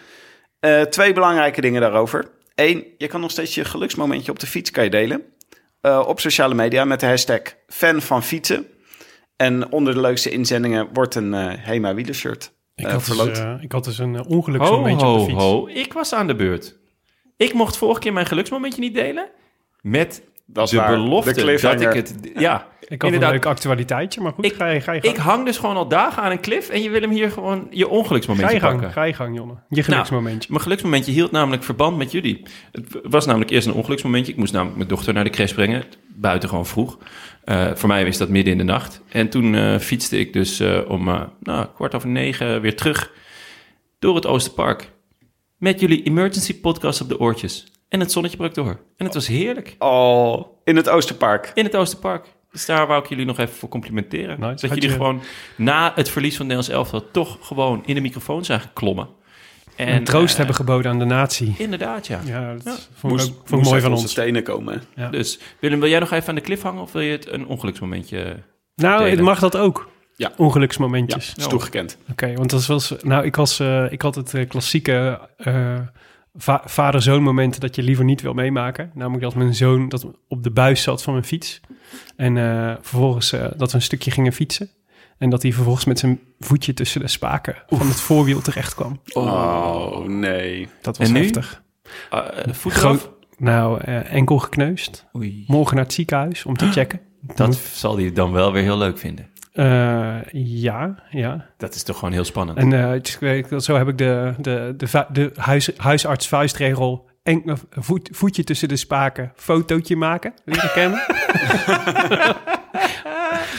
Twee 0.90 1.12
belangrijke 1.12 1.60
dingen 1.60 1.80
daarover. 1.80 2.30
Eén, 2.54 2.84
je 2.98 3.06
kan 3.06 3.20
nog 3.20 3.30
steeds 3.30 3.54
je 3.54 3.64
geluksmomentje 3.64 4.30
op 4.30 4.38
de 4.38 4.46
fiets 4.46 4.70
kan 4.70 4.84
je 4.84 4.90
delen. 4.90 5.33
Eh, 5.84 6.04
op 6.06 6.20
sociale 6.20 6.54
media 6.54 6.84
met 6.84 7.00
de 7.00 7.06
hashtag 7.06 7.40
fan 7.66 8.00
van 8.02 8.22
fietsen. 8.22 8.66
En 9.36 9.72
onder 9.72 9.94
de 9.94 10.00
leukste 10.00 10.30
inzendingen 10.30 10.88
wordt 10.92 11.14
een 11.14 11.34
eh 11.34 11.52
Hema 11.58 11.94
wielershirt 11.94 12.52
Ik, 12.74 12.84
eh, 12.86 12.92
had 12.92 13.04
dus, 13.06 13.38
ik 13.60 13.72
had 13.72 13.84
dus 13.84 13.98
een 13.98 14.14
uh, 14.14 14.20
Ho, 14.20 14.26
ongeluksmomentje 14.28 15.06
op 15.06 15.12
de 15.14 15.18
ho, 15.20 15.24
fiets. 15.26 15.42
ho. 15.42 15.68
Ik 15.68 15.92
was 15.92 16.12
aan 16.12 16.26
de 16.26 16.34
beurt. 16.34 16.76
Ik 17.36 17.52
mocht 17.52 17.76
vorige 17.76 18.00
keer 18.00 18.12
mijn 18.12 18.26
geluksmomentje 18.26 18.80
niet 18.80 18.94
delen. 18.94 19.28
Met 19.80 20.22
Dat 20.46 20.64
is 20.64 20.70
de 20.70 20.76
waar. 20.76 20.90
belofte 20.90 21.44
De 21.44 21.58
dat 21.60 21.80
ik 21.80 21.92
het... 21.92 22.14
Ja, 22.34 22.66
Ik 22.80 22.88
had 22.88 23.02
inderdaad. 23.02 23.22
een 23.22 23.34
leuk 23.34 23.46
actualiteitje, 23.46 24.20
maar 24.20 24.32
goed, 24.32 24.44
Ik- 24.44 24.54
ga 24.54 24.66
je, 24.68 24.80
ga 24.80 24.92
je 24.92 25.00
Ik 25.00 25.16
hang 25.16 25.44
dus 25.44 25.58
gewoon 25.58 25.76
al 25.76 25.88
dagen 25.88 26.22
aan 26.22 26.30
een 26.30 26.40
cliff 26.40 26.68
en 26.68 26.82
je 26.82 26.90
wil 26.90 27.00
hem 27.00 27.10
hier 27.10 27.30
gewoon 27.30 27.66
je 27.70 27.84
Ga 27.84 27.90
ongeluksmomentje 27.90 28.54
je 28.54 28.60
gang, 28.60 28.72
pakken. 28.74 28.92
ga 28.92 29.02
je 29.02 29.12
gang, 29.12 29.36
Jonne. 29.36 29.54
Je 29.68 29.82
geluksmomentje. 29.82 30.48
Mijn 30.50 30.62
geluksmomentje 30.62 31.12
hield 31.12 31.30
namelijk 31.30 31.64
verband 31.64 31.96
met 31.96 32.12
jullie. 32.12 32.42
Het 32.72 32.86
was 33.02 33.26
namelijk 33.26 33.50
eerst 33.50 33.66
een 33.66 33.72
ongeluksmomentje. 33.72 34.32
Ik 34.32 34.38
moest 34.38 34.52
namelijk 34.52 34.76
mijn 34.76 34.88
dochter 34.88 35.14
naar 35.14 35.24
de 35.24 35.30
crash 35.30 35.52
brengen. 35.52 35.84
Buiten 36.08 36.48
gewoon 36.48 36.66
vroeg. 36.66 36.98
Eh, 37.44 37.70
voor 37.74 37.88
mij 37.88 38.04
is 38.04 38.16
dat 38.18 38.28
midden 38.28 38.52
in 38.52 38.58
de 38.58 38.64
nacht. 38.64 39.02
En 39.08 39.28
toen 39.28 39.54
eh, 39.54 39.78
fietste 39.78 40.18
ik 40.18 40.32
dus 40.32 40.60
eh, 40.60 40.78
om 40.88 41.08
eh, 41.08 41.20
nou, 41.40 41.66
kwart 41.74 41.94
over 41.94 42.08
negen 42.08 42.60
weer 42.60 42.76
terug 42.76 43.12
door 43.98 44.14
het 44.14 44.26
Oosterpark. 44.26 44.92
Met 45.58 45.80
jullie 45.80 46.02
emergency 46.02 46.60
podcast 46.60 47.00
op 47.00 47.08
de 47.08 47.20
oortjes. 47.20 47.72
En 47.94 48.00
het 48.00 48.12
zonnetje 48.12 48.36
brak 48.36 48.54
door. 48.54 48.80
En 48.96 49.04
het 49.04 49.14
was 49.14 49.26
heerlijk. 49.26 49.74
Oh, 49.78 50.46
in 50.64 50.76
het 50.76 50.88
Oosterpark. 50.88 51.50
In 51.54 51.64
het 51.64 51.76
Oosterpark. 51.76 52.26
Dus 52.52 52.66
daar 52.66 52.86
wou 52.86 53.02
ik 53.02 53.08
jullie 53.08 53.24
nog 53.26 53.38
even 53.38 53.54
voor 53.54 53.68
complimenteren. 53.68 54.40
Nice. 54.40 54.50
Dat 54.52 54.60
Had 54.60 54.68
jullie 54.74 54.88
je- 54.88 54.94
gewoon 54.94 55.22
na 55.56 55.92
het 55.94 56.08
verlies 56.10 56.36
van 56.36 56.46
Nederlands 56.46 56.74
elftal... 56.74 57.10
toch 57.10 57.38
gewoon 57.40 57.82
in 57.86 57.94
de 57.94 58.00
microfoon 58.00 58.44
zijn 58.44 58.60
geklommen. 58.60 59.08
En, 59.76 59.86
En 59.86 60.04
troost 60.04 60.30
eh, 60.30 60.36
hebben 60.36 60.54
geboden 60.54 60.90
aan 60.90 60.98
de 60.98 61.04
natie. 61.04 61.54
Inderdaad, 61.58 62.06
ja. 62.06 62.20
Ja, 62.24 62.52
dat 62.52 62.62
Ja. 62.64 62.70
vond 62.70 63.12
ik, 63.12 63.18
Moest, 63.18 63.28
ook, 63.38 63.48
vond 63.48 63.64
mooi 63.64 63.80
van 63.80 63.90
onze 63.90 64.02
ons. 64.02 64.12
stenen 64.12 64.42
komen. 64.42 64.82
Ja. 64.96 65.08
Dus 65.10 65.38
Willem, 65.60 65.80
wil 65.80 65.88
jij 65.88 65.98
nog 65.98 66.10
even 66.10 66.28
aan 66.28 66.34
de 66.34 66.40
cliff 66.40 66.62
hangen... 66.62 66.82
of 66.82 66.92
wil 66.92 67.02
je 67.02 67.12
het 67.12 67.30
een 67.32 67.46
ongeluksmomentje... 67.46 68.36
Nou, 68.74 69.08
het 69.10 69.20
mag 69.20 69.38
dat 69.38 69.56
ook. 69.56 69.88
Ja. 70.16 70.32
Ongeluksmomentjes. 70.36 71.34
Is 71.36 71.46
toegekend. 71.46 71.98
Oké, 72.10 72.34
want 72.34 72.50
dat 72.50 72.66
was... 72.66 72.94
Nou, 73.02 73.24
ik, 73.24 73.36
was, 73.36 73.60
eh, 73.60 73.92
ik 73.92 74.02
had 74.02 74.14
het 74.14 74.34
eh, 74.34 74.48
klassieke 74.48 75.20
eh, 75.36 75.74
va- 76.34 76.62
vader-zoon 76.64 77.22
momenten 77.22 77.60
dat 77.60 77.76
je 77.76 77.82
liever 77.82 78.04
niet 78.04 78.20
wil 78.22 78.34
meemaken. 78.34 78.90
Namelijk 78.94 79.22
dat 79.22 79.34
mijn 79.34 79.54
zoon 79.54 79.88
dat 79.88 80.06
op 80.28 80.42
de 80.42 80.50
buis 80.50 80.82
zat 80.82 81.02
van 81.02 81.12
mijn 81.12 81.24
fiets. 81.24 81.60
En 82.16 82.36
eh, 82.36 82.74
vervolgens 82.80 83.32
eh, 83.32 83.46
dat 83.56 83.70
we 83.70 83.76
een 83.76 83.82
stukje 83.82 84.10
gingen 84.10 84.32
fietsen. 84.32 84.68
En 85.18 85.30
dat 85.30 85.42
hij 85.42 85.52
vervolgens 85.52 85.84
met 85.84 85.98
zijn 85.98 86.20
voetje 86.38 86.74
tussen 86.74 87.00
de 87.00 87.08
spaken 87.08 87.54
van 87.68 87.86
het 87.88 88.00
voorwiel 88.00 88.40
terecht 88.40 88.74
kwam. 88.74 89.00
Oh, 89.12 90.04
nee. 90.06 90.68
Dat 90.82 90.96
was 90.98 91.06
En 91.08 91.14
nu? 91.14 91.20
heftig. 91.20 91.62
Uh, 92.14 92.20
voet 92.52 92.72
Groot- 92.72 93.00
eraf? 93.02 93.12
Nou, 93.38 93.80
eh, 93.80 94.12
enkel 94.12 94.38
gekneusd. 94.38 95.06
Oei. 95.16 95.44
Morgen 95.46 95.76
naar 95.76 95.84
het 95.84 95.94
ziekenhuis 95.94 96.44
om 96.44 96.56
te 96.56 96.70
checken. 96.70 97.00
Dat 97.20 97.54
zal 97.56 97.96
hij 97.96 98.12
dan 98.12 98.32
wel 98.32 98.52
weer 98.52 98.62
heel 98.62 98.78
leuk 98.78 98.98
vinden. 98.98 99.28
Eh, 99.54 100.16
ja, 100.32 100.94
ja. 101.10 101.46
Dat 101.56 101.74
is 101.74 101.82
toch 101.82 101.98
gewoon 101.98 102.14
heel 102.14 102.24
spannend. 102.24 102.58
En 102.58 102.72
eh, 102.72 103.58
zo 103.58 103.76
heb 103.76 103.88
ik 103.88 103.98
de, 103.98 104.34
de, 104.38 104.74
de, 105.12 105.30
huis, 105.36 105.70
huisarts 105.76 106.28
vuistregel... 106.28 107.06
En, 107.22 107.42
eh, 107.44 107.54
voet, 107.70 108.08
voetje 108.12 108.44
tussen 108.44 108.68
de 108.68 108.76
spaken, 108.76 109.32
fotootje 109.36 109.96
maken. 109.96 110.34
Leren 110.44 110.70
kennen. 110.72 111.02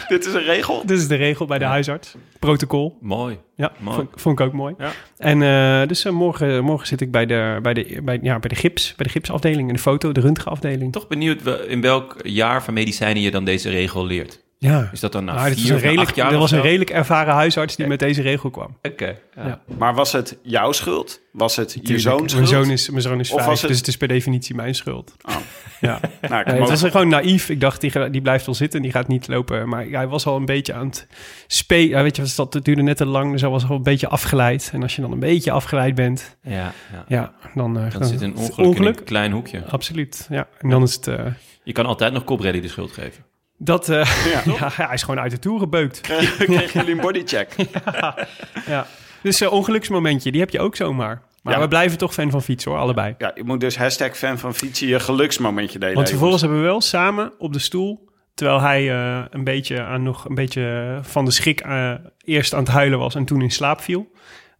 Dit 0.07 0.25
is 0.25 0.33
een 0.33 0.43
regel. 0.43 0.85
Dit 0.85 0.97
is 0.97 1.07
de 1.07 1.15
regel 1.15 1.45
bij 1.45 1.57
de 1.59 1.65
huisarts. 1.65 2.15
Protocol. 2.39 2.97
Mooi. 3.01 3.39
Ja, 3.55 3.71
Mooi. 3.79 3.95
vond, 3.95 4.09
vond 4.15 4.39
ik 4.39 4.45
ook 4.45 4.53
mooi. 4.53 4.75
Ja. 4.77 4.91
En 5.17 5.41
eh, 5.41 5.87
dus 5.87 6.05
morgen, 6.05 6.63
morgen 6.63 6.87
zit 6.87 7.01
ik 7.01 7.11
bij 7.11 7.25
de, 7.25 7.59
bij, 7.61 7.73
de, 7.73 8.01
bij, 8.03 8.19
ja, 8.21 8.39
bij 8.39 8.49
de 8.49 8.55
gips, 8.55 8.95
bij 8.95 9.05
de 9.05 9.11
gipsafdeling, 9.11 9.67
in 9.67 9.73
de 9.73 9.81
foto, 9.81 10.11
de 10.11 10.21
röntgenafdeling. 10.21 10.91
Toch 10.91 11.07
benieuwd 11.07 11.41
in 11.67 11.81
welk 11.81 12.15
jaar 12.23 12.63
van 12.63 12.73
medicijnen 12.73 13.21
je 13.21 13.31
dan 13.31 13.45
deze 13.45 13.69
regel 13.69 14.05
leert. 14.05 14.43
Ja. 14.57 14.89
Is 14.91 14.99
dat 14.99 15.11
dan 15.11 15.25
na 15.25 15.51
vier 15.51 15.71
een 15.71 15.79
redelijk, 15.79 16.07
acht 16.07 16.15
jaar 16.15 16.31
er 16.31 16.37
was 16.37 16.51
een 16.51 16.61
redelijk 16.61 16.89
ervaren 16.89 17.33
huisarts 17.33 17.75
die 17.75 17.87
met 17.87 17.99
deze 17.99 18.21
regel 18.21 18.49
kwam. 18.49 18.77
Oké. 18.81 19.15
ja. 19.35 19.45
Ja. 19.47 19.61
Maar 19.77 19.93
was 19.93 20.11
het 20.11 20.37
jouw 20.43 20.71
schuld? 20.71 21.21
Was 21.31 21.55
het 21.55 21.77
je 21.81 21.99
zoons 21.99 22.33
Mijn 22.33 22.47
schuld? 22.47 22.63
zoon 22.65 22.73
is, 22.73 22.89
mijn 22.89 23.01
zoon 23.01 23.19
is 23.19 23.29
Of 23.29 23.35
vijf, 23.35 23.49
was 23.49 23.59
het- 23.61 23.69
dus 23.69 23.77
het 23.79 23.87
is 23.87 23.97
per 23.97 24.07
definitie 24.07 24.55
mijn 24.55 24.75
schuld. 24.75 25.15
Oh. 25.21 25.35
Ja. 25.81 25.99
Nou, 26.29 26.43
Nee, 26.45 26.59
het 26.59 26.69
was 26.69 26.81
gewoon 26.81 27.07
naïef. 27.07 27.49
Ik 27.49 27.59
dacht, 27.61 27.81
die, 27.81 28.09
die 28.09 28.21
blijft 28.21 28.45
wel 28.45 28.55
zitten, 28.55 28.81
die 28.81 28.91
gaat 28.91 29.07
niet 29.07 29.27
lopen. 29.27 29.69
Maar 29.69 29.85
hij 29.85 30.07
was 30.07 30.25
al 30.25 30.35
een 30.35 30.45
beetje 30.45 30.73
aan 30.73 30.87
het 30.87 31.07
spelen. 31.47 31.89
Ja, 31.89 32.01
weet 32.03 32.15
je, 32.15 32.33
dat 32.35 32.59
duurde 32.61 32.81
net 32.81 32.97
te 32.97 33.05
lang, 33.05 33.31
dus 33.31 33.41
hij 33.41 33.49
was 33.49 33.69
al 33.69 33.75
een 33.75 33.83
beetje 33.83 34.07
afgeleid. 34.07 34.69
En 34.73 34.81
als 34.81 34.95
je 34.95 35.01
dan 35.01 35.11
een 35.11 35.19
beetje 35.19 35.51
afgeleid 35.51 35.95
bent, 35.95 36.37
Ja, 36.43 36.53
ja. 36.91 37.05
ja, 37.07 37.33
dan... 37.55 37.77
eh, 37.77 37.91
Dan 37.91 37.99
dan- 38.01 38.09
zit 38.09 38.21
een 38.21 38.35
ongeluk, 38.37 38.77
in 38.77 38.85
een 38.85 39.03
klein 39.03 39.31
hoekje. 39.31 39.63
Absoluut, 39.65 40.27
ja. 40.29 40.47
En 40.59 40.69
dan 40.69 40.83
is 40.83 40.95
het... 40.95 41.07
eh, 41.07 41.25
Je 41.63 41.71
kan 41.71 41.85
altijd 41.85 42.13
nog 42.13 42.23
Cobrelli 42.23 42.61
de 42.61 42.67
schuld 42.67 42.91
geven. 42.91 43.23
Dat, 43.57 43.89
eh, 43.89 44.25
Ja. 44.25 44.41
ja, 44.59 44.69
hij 44.85 44.93
is 44.93 45.03
gewoon 45.03 45.19
uit 45.19 45.31
de 45.31 45.39
toer 45.39 45.59
gebeukt. 45.59 46.01
Kreeg, 46.01 46.35
kregen 46.45 46.79
jullie 46.79 46.95
een 46.95 47.01
bodycheck? 47.01 47.55
Ja. 48.67 48.87
Dus 49.21 49.41
eh 49.41 49.51
ongeluksmomentje, 49.51 50.31
die 50.31 50.39
heb 50.39 50.49
je 50.49 50.59
ook 50.59 50.75
zomaar. 50.75 51.21
Maar 51.41 51.53
Ja. 51.53 51.59
we 51.59 51.67
blijven 51.67 51.97
toch 51.97 52.13
fan 52.13 52.31
van 52.31 52.41
fietsen 52.41 52.71
hoor, 52.71 52.79
allebei. 52.79 53.15
Ja, 53.17 53.31
je 53.35 53.43
moet 53.43 53.59
dus 53.59 53.77
hashtag 53.77 54.17
fan 54.17 54.37
van 54.39 54.55
fietsen 54.55 54.87
je 54.87 54.99
geluksmomentje 54.99 55.79
delen. 55.79 55.95
Want 55.95 56.09
vervolgens 56.09 56.41
hebben 56.41 56.59
we 56.59 56.65
wel 56.65 56.81
samen 56.81 57.33
op 57.37 57.53
de 57.53 57.59
stoel, 57.59 58.09
terwijl 58.33 58.61
hij 58.61 58.91
eh, 58.91 59.25
een 59.29 59.43
beetje 59.43 59.81
aan 59.83 60.03
nog 60.03 60.25
een 60.25 60.35
beetje 60.35 60.97
van 61.01 61.25
de 61.25 61.31
schrik 61.31 61.59
eh, 61.61 61.93
eerst 62.23 62.53
aan 62.53 62.59
het 62.59 62.67
huilen 62.71 62.99
was 62.99 63.15
en 63.15 63.25
toen 63.25 63.41
in 63.41 63.51
slaap 63.51 63.81
viel, 63.81 64.11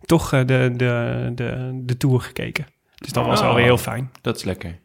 toch 0.06 0.34
eh, 0.34 0.40
de, 0.40 0.74
de, 0.76 1.32
de, 1.36 1.80
de 1.84 1.98
tour 1.98 2.22
gekeken. 2.22 2.66
Dus 2.96 3.12
dat 3.12 3.26
was 3.26 3.42
alweer 3.42 3.64
heel 3.64 3.78
fijn. 3.78 4.12
Dat 4.22 4.36
is 4.36 4.44
lekker. 4.44 4.80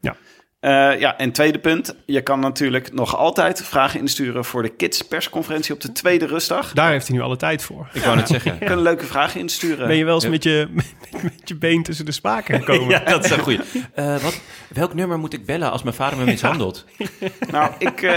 Eh, 0.60 0.98
ja, 0.98 1.18
en 1.18 1.32
tweede 1.32 1.58
punt. 1.58 1.94
Je 2.06 2.20
kan 2.20 2.40
natuurlijk 2.40 2.92
nog 2.92 3.16
altijd 3.16 3.62
vragen 3.64 4.00
insturen 4.00 4.44
voor 4.44 4.62
de 4.62 4.68
kids 4.68 5.02
persconferentie 5.02 5.74
op 5.74 5.80
de 5.80 5.92
tweede 5.92 6.26
rustdag. 6.26 6.72
Daar 6.72 6.90
heeft 6.90 7.08
hij 7.08 7.16
nu 7.16 7.22
alle 7.22 7.36
tijd 7.36 7.62
voor. 7.62 7.88
Ik 7.92 8.02
wou 8.02 8.16
net 8.16 8.28
zeggen. 8.28 8.56
Je 8.60 8.66
kunt 8.66 8.80
leuke 8.80 9.04
vragen 9.04 9.40
insturen. 9.40 9.86
Ben 9.86 9.96
je 9.96 10.04
wel 10.04 10.14
eens 10.14 10.24
Ja. 10.24 10.30
met, 10.30 10.42
je, 10.44 10.68
met, 10.70 10.94
met 11.22 11.32
je 11.44 11.56
been 11.56 11.82
tussen 11.82 12.04
de 12.04 12.12
spaken 12.12 12.58
gekomen? 12.58 12.88
Ja, 12.90 12.98
dat 13.04 13.24
is 13.24 13.30
een 13.30 13.38
goeie. 13.38 13.60
Eh, 13.94 14.16
wat, 14.16 14.40
welk 14.68 14.94
nummer 14.94 15.18
moet 15.18 15.32
ik 15.32 15.46
bellen 15.46 15.70
als 15.70 15.82
mijn 15.82 15.94
vader 15.94 16.18
me 16.18 16.24
mishandelt? 16.24 16.84
Nou, 17.50 17.72
ik, 17.78 18.02
eh, 18.02 18.12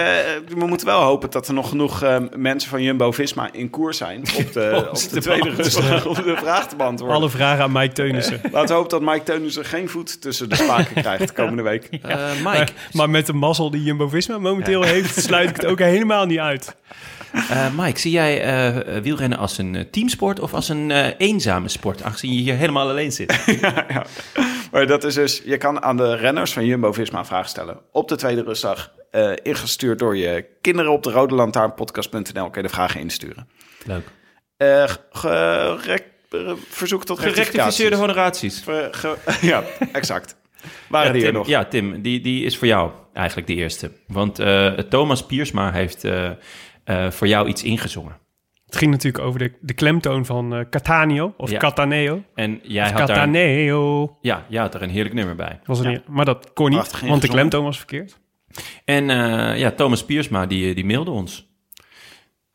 we 0.48 0.66
moeten 0.66 0.88
wel 0.88 1.02
hopen 1.02 1.30
dat 1.32 1.48
er 1.48 1.54
nog 1.54 1.70
genoeg 1.70 2.02
eh, 2.04 2.18
mensen 2.36 2.70
van 2.70 2.82
Jumbo-Visma 2.84 3.50
in 3.52 3.70
koers 3.70 3.98
zijn 3.98 4.20
op 4.38 4.54
de, 4.54 4.88
op 4.90 5.10
de 5.12 5.22
tweede 5.22 5.50
rustdag 5.50 6.06
om 6.06 6.14
de 6.14 6.36
vraag 6.38 6.68
te 6.68 6.76
beantwoorden. 6.76 7.18
Alle 7.18 7.30
vragen 7.30 7.64
aan 7.64 7.72
Mike 7.72 7.94
Teunissen. 7.94 8.42
Laten 8.52 8.68
we 8.68 8.74
hopen 8.74 8.90
dat 8.90 9.02
Mike 9.14 9.24
Teunissen 9.24 9.66
geen 9.66 9.90
voet 9.90 10.22
tussen 10.22 10.50
de 10.50 10.56
spaken 10.56 11.02
krijgt 11.02 11.34
komende 11.34 11.62
week. 11.62 11.90
Eh, 12.36 12.46
Mike, 12.46 12.50
Maar, 12.58 12.72
maar 12.94 13.10
met 13.10 13.26
de 13.26 13.34
mazzel 13.34 13.70
die 13.72 13.84
Jumbo-Visma 13.84 14.38
momenteel 14.38 14.84
heeft, 14.84 15.24
sluit 15.24 15.50
ik 15.50 15.56
het 15.56 15.66
ook 15.66 15.80
helemaal 15.80 16.26
niet 16.26 16.40
uit. 16.40 16.76
eh, 17.50 17.68
Mike, 17.78 18.00
zie 18.00 18.12
jij 18.12 18.42
eh, 18.42 19.02
wielrennen 19.02 19.38
als 19.38 19.58
een 19.58 19.88
teamsport 19.92 20.40
of 20.40 20.54
als 20.54 20.70
een 20.70 20.92
eh, 20.92 21.08
eenzame 21.18 21.70
sport, 21.70 22.04
aangezien 22.04 22.34
je 22.34 22.40
hier 22.42 22.56
helemaal 22.56 22.90
alleen 22.90 23.12
zit? 23.12 23.44
ja. 23.62 24.06
Maar 24.72 24.88
dat 24.88 25.04
is 25.04 25.14
dus, 25.14 25.42
je 25.46 25.58
kan 25.58 25.84
aan 25.84 25.98
de 25.98 26.16
renners 26.16 26.54
van 26.54 26.66
Jumbo-Visma 26.66 27.26
vraag 27.26 27.48
stellen. 27.48 27.78
Op 27.92 28.08
de 28.10 28.16
tweede 28.16 28.44
rustdag, 28.44 28.92
eh, 29.12 29.32
ingestuurd 29.44 30.00
door 30.00 30.18
je 30.18 30.46
kinderen 30.62 30.92
op 30.92 31.04
de 31.04 31.12
rode 31.12 31.36
lantaarnpodcast.nl. 31.36 32.50
Kun 32.50 32.62
je 32.62 32.68
de 32.68 32.74
vragen 32.74 33.00
insturen. 33.00 33.48
Leuk. 33.86 34.08
Verzoek 36.70 37.06
tot 37.06 37.20
honoraties. 37.98 38.62
Ver- 38.64 38.94
ge- 38.94 39.18
ja, 39.48 39.64
exact. 39.92 40.36
Waren 40.90 41.08
Ja, 41.08 41.14
die 41.14 41.22
er 41.22 41.28
Tim, 41.30 41.38
nog? 41.38 41.48
ja, 41.48 41.66
Tim, 41.66 42.02
die, 42.02 42.22
die 42.22 42.44
is 42.46 42.58
voor 42.58 42.68
jou 42.68 42.92
eigenlijk 43.14 43.48
de 43.48 43.56
eerste. 43.56 43.92
Want 44.08 44.40
eh, 44.40 44.68
Thomas 44.72 45.26
Piersma 45.26 45.72
heeft 45.72 46.04
eh, 46.04 46.30
eh, 46.84 47.12
voor 47.12 47.28
jou 47.28 47.48
iets 47.48 47.64
ingezongen. 47.64 48.18
Het 48.66 48.76
ging 48.82 48.92
natuurlijk 48.92 49.24
over 49.24 49.40
de, 49.40 49.52
de 49.62 49.74
klemtoon 49.74 50.26
van 50.26 50.54
eh 50.56 50.66
Catania 50.70 51.34
of 51.38 51.52
Ja. 51.52 51.58
Cataneo. 51.60 52.24
En 52.36 52.60
jij 52.64 52.84
Of 52.86 52.90
had, 52.92 53.08
daar, 53.08 53.18
Cataneo. 53.18 54.18
ja, 54.22 54.46
jij 54.50 54.62
had 54.62 54.74
er 54.76 54.82
een 54.82 54.90
heerlijk 54.90 55.16
nummer 55.16 55.36
bij. 55.36 55.60
Was 55.66 55.80
er 55.80 55.88
niet, 55.88 56.08
maar 56.08 56.26
dat 56.26 56.54
kon 56.54 56.70
niet, 56.70 56.80
Prachtig 56.80 57.02
want 57.10 57.22
de 57.22 57.28
klemtoon 57.28 57.64
was 57.64 57.78
verkeerd. 57.78 58.20
En 58.86 59.10
eh, 59.10 59.58
ja, 59.60 59.72
Thomas 59.72 60.06
Piersma, 60.06 60.46
die, 60.46 60.76
die 60.76 60.86
mailde 60.86 61.12
ons. 61.12 61.52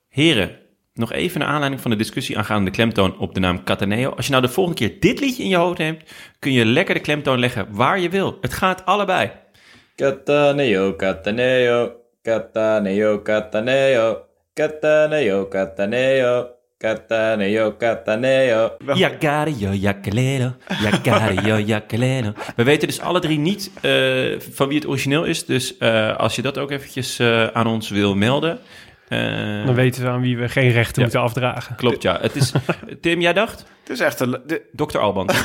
Heren, 0.09 0.51
nog 0.99 1.13
even 1.13 1.41
naar 1.41 1.49
aanleiding 1.49 1.81
van 1.83 1.91
de 1.91 1.97
discussie 1.97 2.39
aangaande 2.39 2.65
de 2.65 2.77
klemtoon 2.77 3.19
op 3.19 3.35
de 3.35 3.41
naam 3.41 3.65
Cataneo. 3.65 4.11
Als 4.11 4.25
je 4.25 4.31
nou 4.31 4.45
de 4.45 4.53
volgende 4.53 4.79
keer 4.79 5.01
dit 5.01 5.21
liedje 5.21 5.43
in 5.43 5.49
je 5.49 5.57
hoofd 5.57 5.79
neemt, 5.79 6.03
kun 6.39 6.53
je 6.53 6.65
lekker 6.65 6.95
de 6.95 7.01
klemtoon 7.01 7.39
leggen 7.39 7.67
waar 7.71 8.01
je 8.01 8.09
wil. 8.09 8.39
Het 8.41 8.55
gaat 8.55 8.85
allebei. 8.85 9.31
Cataneo, 9.97 10.97
Cataneo, 10.97 11.93
Cataneo, 12.23 13.25
Cataneo, 13.25 14.19
Cataneo, 14.55 15.49
Cataneo, 15.59 16.59
Cataneo, 16.79 17.77
Cataneo. 17.77 18.71
Jaccario, 20.81 21.59
jacalero. 21.59 22.33
We 22.57 22.63
weten 22.63 22.89
dus 22.89 23.01
alle 23.01 23.21
drie 23.21 23.39
niet 23.39 23.71
eh, 23.81 24.41
van 24.51 24.69
wie 24.69 24.79
het 24.79 24.87
origineel 24.87 25.25
is. 25.25 25.45
Dus 25.45 25.77
eh, 25.77 26.17
als 26.17 26.37
je 26.37 26.43
dat 26.43 26.59
ook 26.59 26.71
eventjes 26.71 27.19
eh, 27.19 27.47
aan 27.47 27.67
ons 27.67 27.91
wil 27.91 28.15
melden. 28.15 28.59
Eh, 29.09 29.67
Dan 29.67 29.75
weten 29.75 30.03
we 30.03 30.09
aan 30.09 30.21
wie 30.21 30.39
we 30.39 30.49
geen 30.49 30.71
rechten 30.71 30.95
Ja. 30.95 31.03
moeten 31.03 31.21
afdragen. 31.21 31.77
Klopt, 31.77 32.03
ja. 32.03 32.19
Het 32.21 32.35
is, 32.37 32.53
Tim, 33.01 33.21
jij 33.21 33.33
dacht? 33.33 33.65
Het 33.83 33.91
is 33.97 34.01
echt 34.01 34.21
een... 34.21 34.41
de- 34.47 34.63
Dr. 34.73 34.99
Alban. 34.99 35.29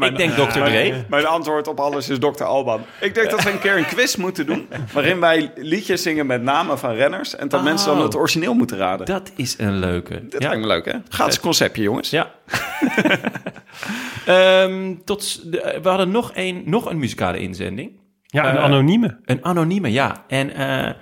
Ik 0.00 0.16
denk 0.16 0.32
Dr. 0.32 0.42
Dre. 0.50 0.60
mijn, 0.70 1.04
mijn 1.08 1.26
antwoord 1.26 1.68
op 1.68 1.80
alles 1.80 2.08
is 2.08 2.18
Dr. 2.18 2.44
Alban. 2.44 2.80
Ik 3.00 3.14
denk 3.14 3.30
dat 3.30 3.42
we 3.42 3.50
een 3.50 3.58
keer 3.58 3.76
een 3.76 3.86
quiz 3.86 4.16
moeten 4.16 4.46
doen... 4.46 4.68
waarin 4.92 5.20
wij 5.20 5.52
liedjes 5.56 6.02
zingen 6.02 6.26
met 6.26 6.42
namen 6.42 6.78
van 6.78 6.92
renners... 6.94 7.36
en 7.36 7.48
dat 7.48 7.60
Oh. 7.60 7.66
mensen 7.66 7.88
dan 7.94 8.02
het 8.02 8.16
origineel 8.16 8.54
moeten 8.54 8.76
raden. 8.76 9.06
Dat 9.06 9.32
is 9.36 9.54
een 9.58 9.78
leuke. 9.78 10.28
Dat 10.28 10.42
ja. 10.42 10.48
lijkt 10.48 10.62
me 10.62 10.68
leuk, 10.68 10.84
hè? 10.84 10.92
Gratis 11.08 11.40
conceptje, 11.40 11.82
jongens. 11.82 12.10
Ja. 12.10 12.30
Ehm, 14.26 14.94
tot, 15.04 15.52
de- 15.52 15.78
we 15.82 15.88
hadden 15.88 16.10
nog 16.10 16.30
een, 16.34 16.62
nog 16.64 16.90
een 16.90 16.98
muzikale 16.98 17.38
inzending. 17.38 17.90
Ja, 18.26 18.48
een 18.50 18.56
Eh, 18.56 18.62
anonieme. 18.64 19.18
Een 19.24 19.44
anonieme, 19.44 19.92
ja. 19.92 20.24
En 20.28 20.54
eh, 20.54 20.92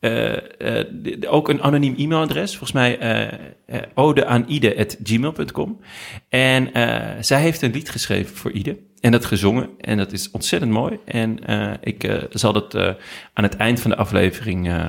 eh, 0.00 0.32
eh, 0.36 0.86
de- 0.92 1.18
de- 1.18 1.28
ook 1.28 1.48
een 1.48 1.62
anoniem 1.62 1.94
e-mailadres. 1.98 2.50
Volgens 2.50 2.72
mij 2.72 2.98
eh 2.98 3.32
eh, 3.66 3.82
odeaanide.gmail.com. 3.94 5.80
En 6.28 6.72
eh, 6.72 7.22
zij 7.22 7.40
heeft 7.40 7.62
een 7.62 7.70
lied 7.72 7.90
geschreven 7.90 8.36
voor 8.36 8.50
Ide. 8.52 8.78
En 9.00 9.10
dat 9.12 9.24
gezongen. 9.24 9.70
En 9.80 9.96
dat 9.96 10.12
is 10.12 10.30
ontzettend 10.30 10.72
mooi. 10.72 10.98
En 11.04 11.44
eh, 11.46 11.72
ik 11.80 12.04
eh, 12.04 12.22
zal 12.30 12.52
dat 12.52 12.74
eh, 12.74 12.92
aan 13.32 13.44
het 13.44 13.56
eind 13.56 13.80
van 13.80 13.90
de 13.90 13.96
aflevering 13.96 14.68
eh, 14.68 14.88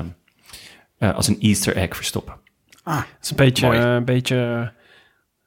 eh, 0.98 1.16
als 1.16 1.28
een 1.28 1.40
easter 1.40 1.76
egg 1.76 1.96
verstoppen. 1.96 2.36
Het 2.84 3.06
is 3.22 3.30
een 3.30 3.36
beetje, 3.36 3.68
een 3.68 4.06
beetje 4.06 4.72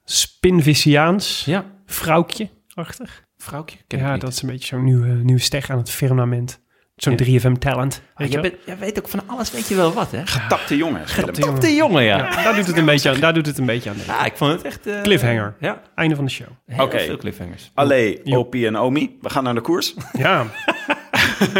Spinviciaans, 0.05 1.45
Ja, 1.45 1.65
vrouwtje-achtig. 1.85 3.23
vrouwtje. 3.37 3.77
Ja, 3.87 4.17
dat 4.17 4.29
is 4.31 4.41
een 4.41 4.49
beetje 4.49 4.67
zo'n 4.67 4.83
nieuwe, 4.83 5.07
nieuwe 5.07 5.41
steg 5.41 5.69
aan 5.69 5.77
het 5.77 5.89
firmament. 5.89 6.61
Zo'n 6.95 7.17
3FM-talent. 7.23 8.01
Ah, 8.13 8.29
jij, 8.31 8.41
bent- 8.41 8.55
jij 8.65 8.77
weet 8.77 8.99
ook 8.99 9.07
van 9.07 9.21
alles, 9.27 9.51
weet 9.51 9.67
je 9.67 9.75
wel 9.75 9.93
wat, 9.93 10.11
hè? 10.11 10.25
Getapte 10.25 10.77
jongens. 10.77 11.15
Top 11.39 11.61
de 11.61 11.75
jongen, 11.75 12.03
ja. 12.03 12.17
Ja, 12.17 12.43
daar 12.43 12.55
doet 12.55 12.67
het 12.67 12.77
een 12.77 12.85
beetje 12.85 13.09
aan. 13.09 13.19
Daar 13.19 13.33
doet 13.33 13.45
het 13.45 13.57
een 13.57 13.65
beetje 13.65 13.89
aan. 13.89 13.95
Ja, 14.07 14.25
ik 14.25 14.33
vond 14.37 14.51
het 14.51 14.61
echt... 14.61 14.87
eh, 14.87 15.01
Cliffhanger. 15.01 15.55
Ja, 15.59 15.81
Einde 15.95 16.15
van 16.15 16.25
de 16.25 16.31
show. 16.31 16.47
heel 16.65 16.85
Oké. 16.85 16.99
veel 16.99 17.17
cliffhangers. 17.17 17.71
Allee. 17.73 18.21
Opie 18.25 18.67
en 18.67 18.75
Omi. 18.77 19.17
We 19.21 19.29
gaan 19.29 19.43
naar 19.43 19.53
de 19.53 19.61
koers. 19.61 19.93
Ja, 20.13 20.45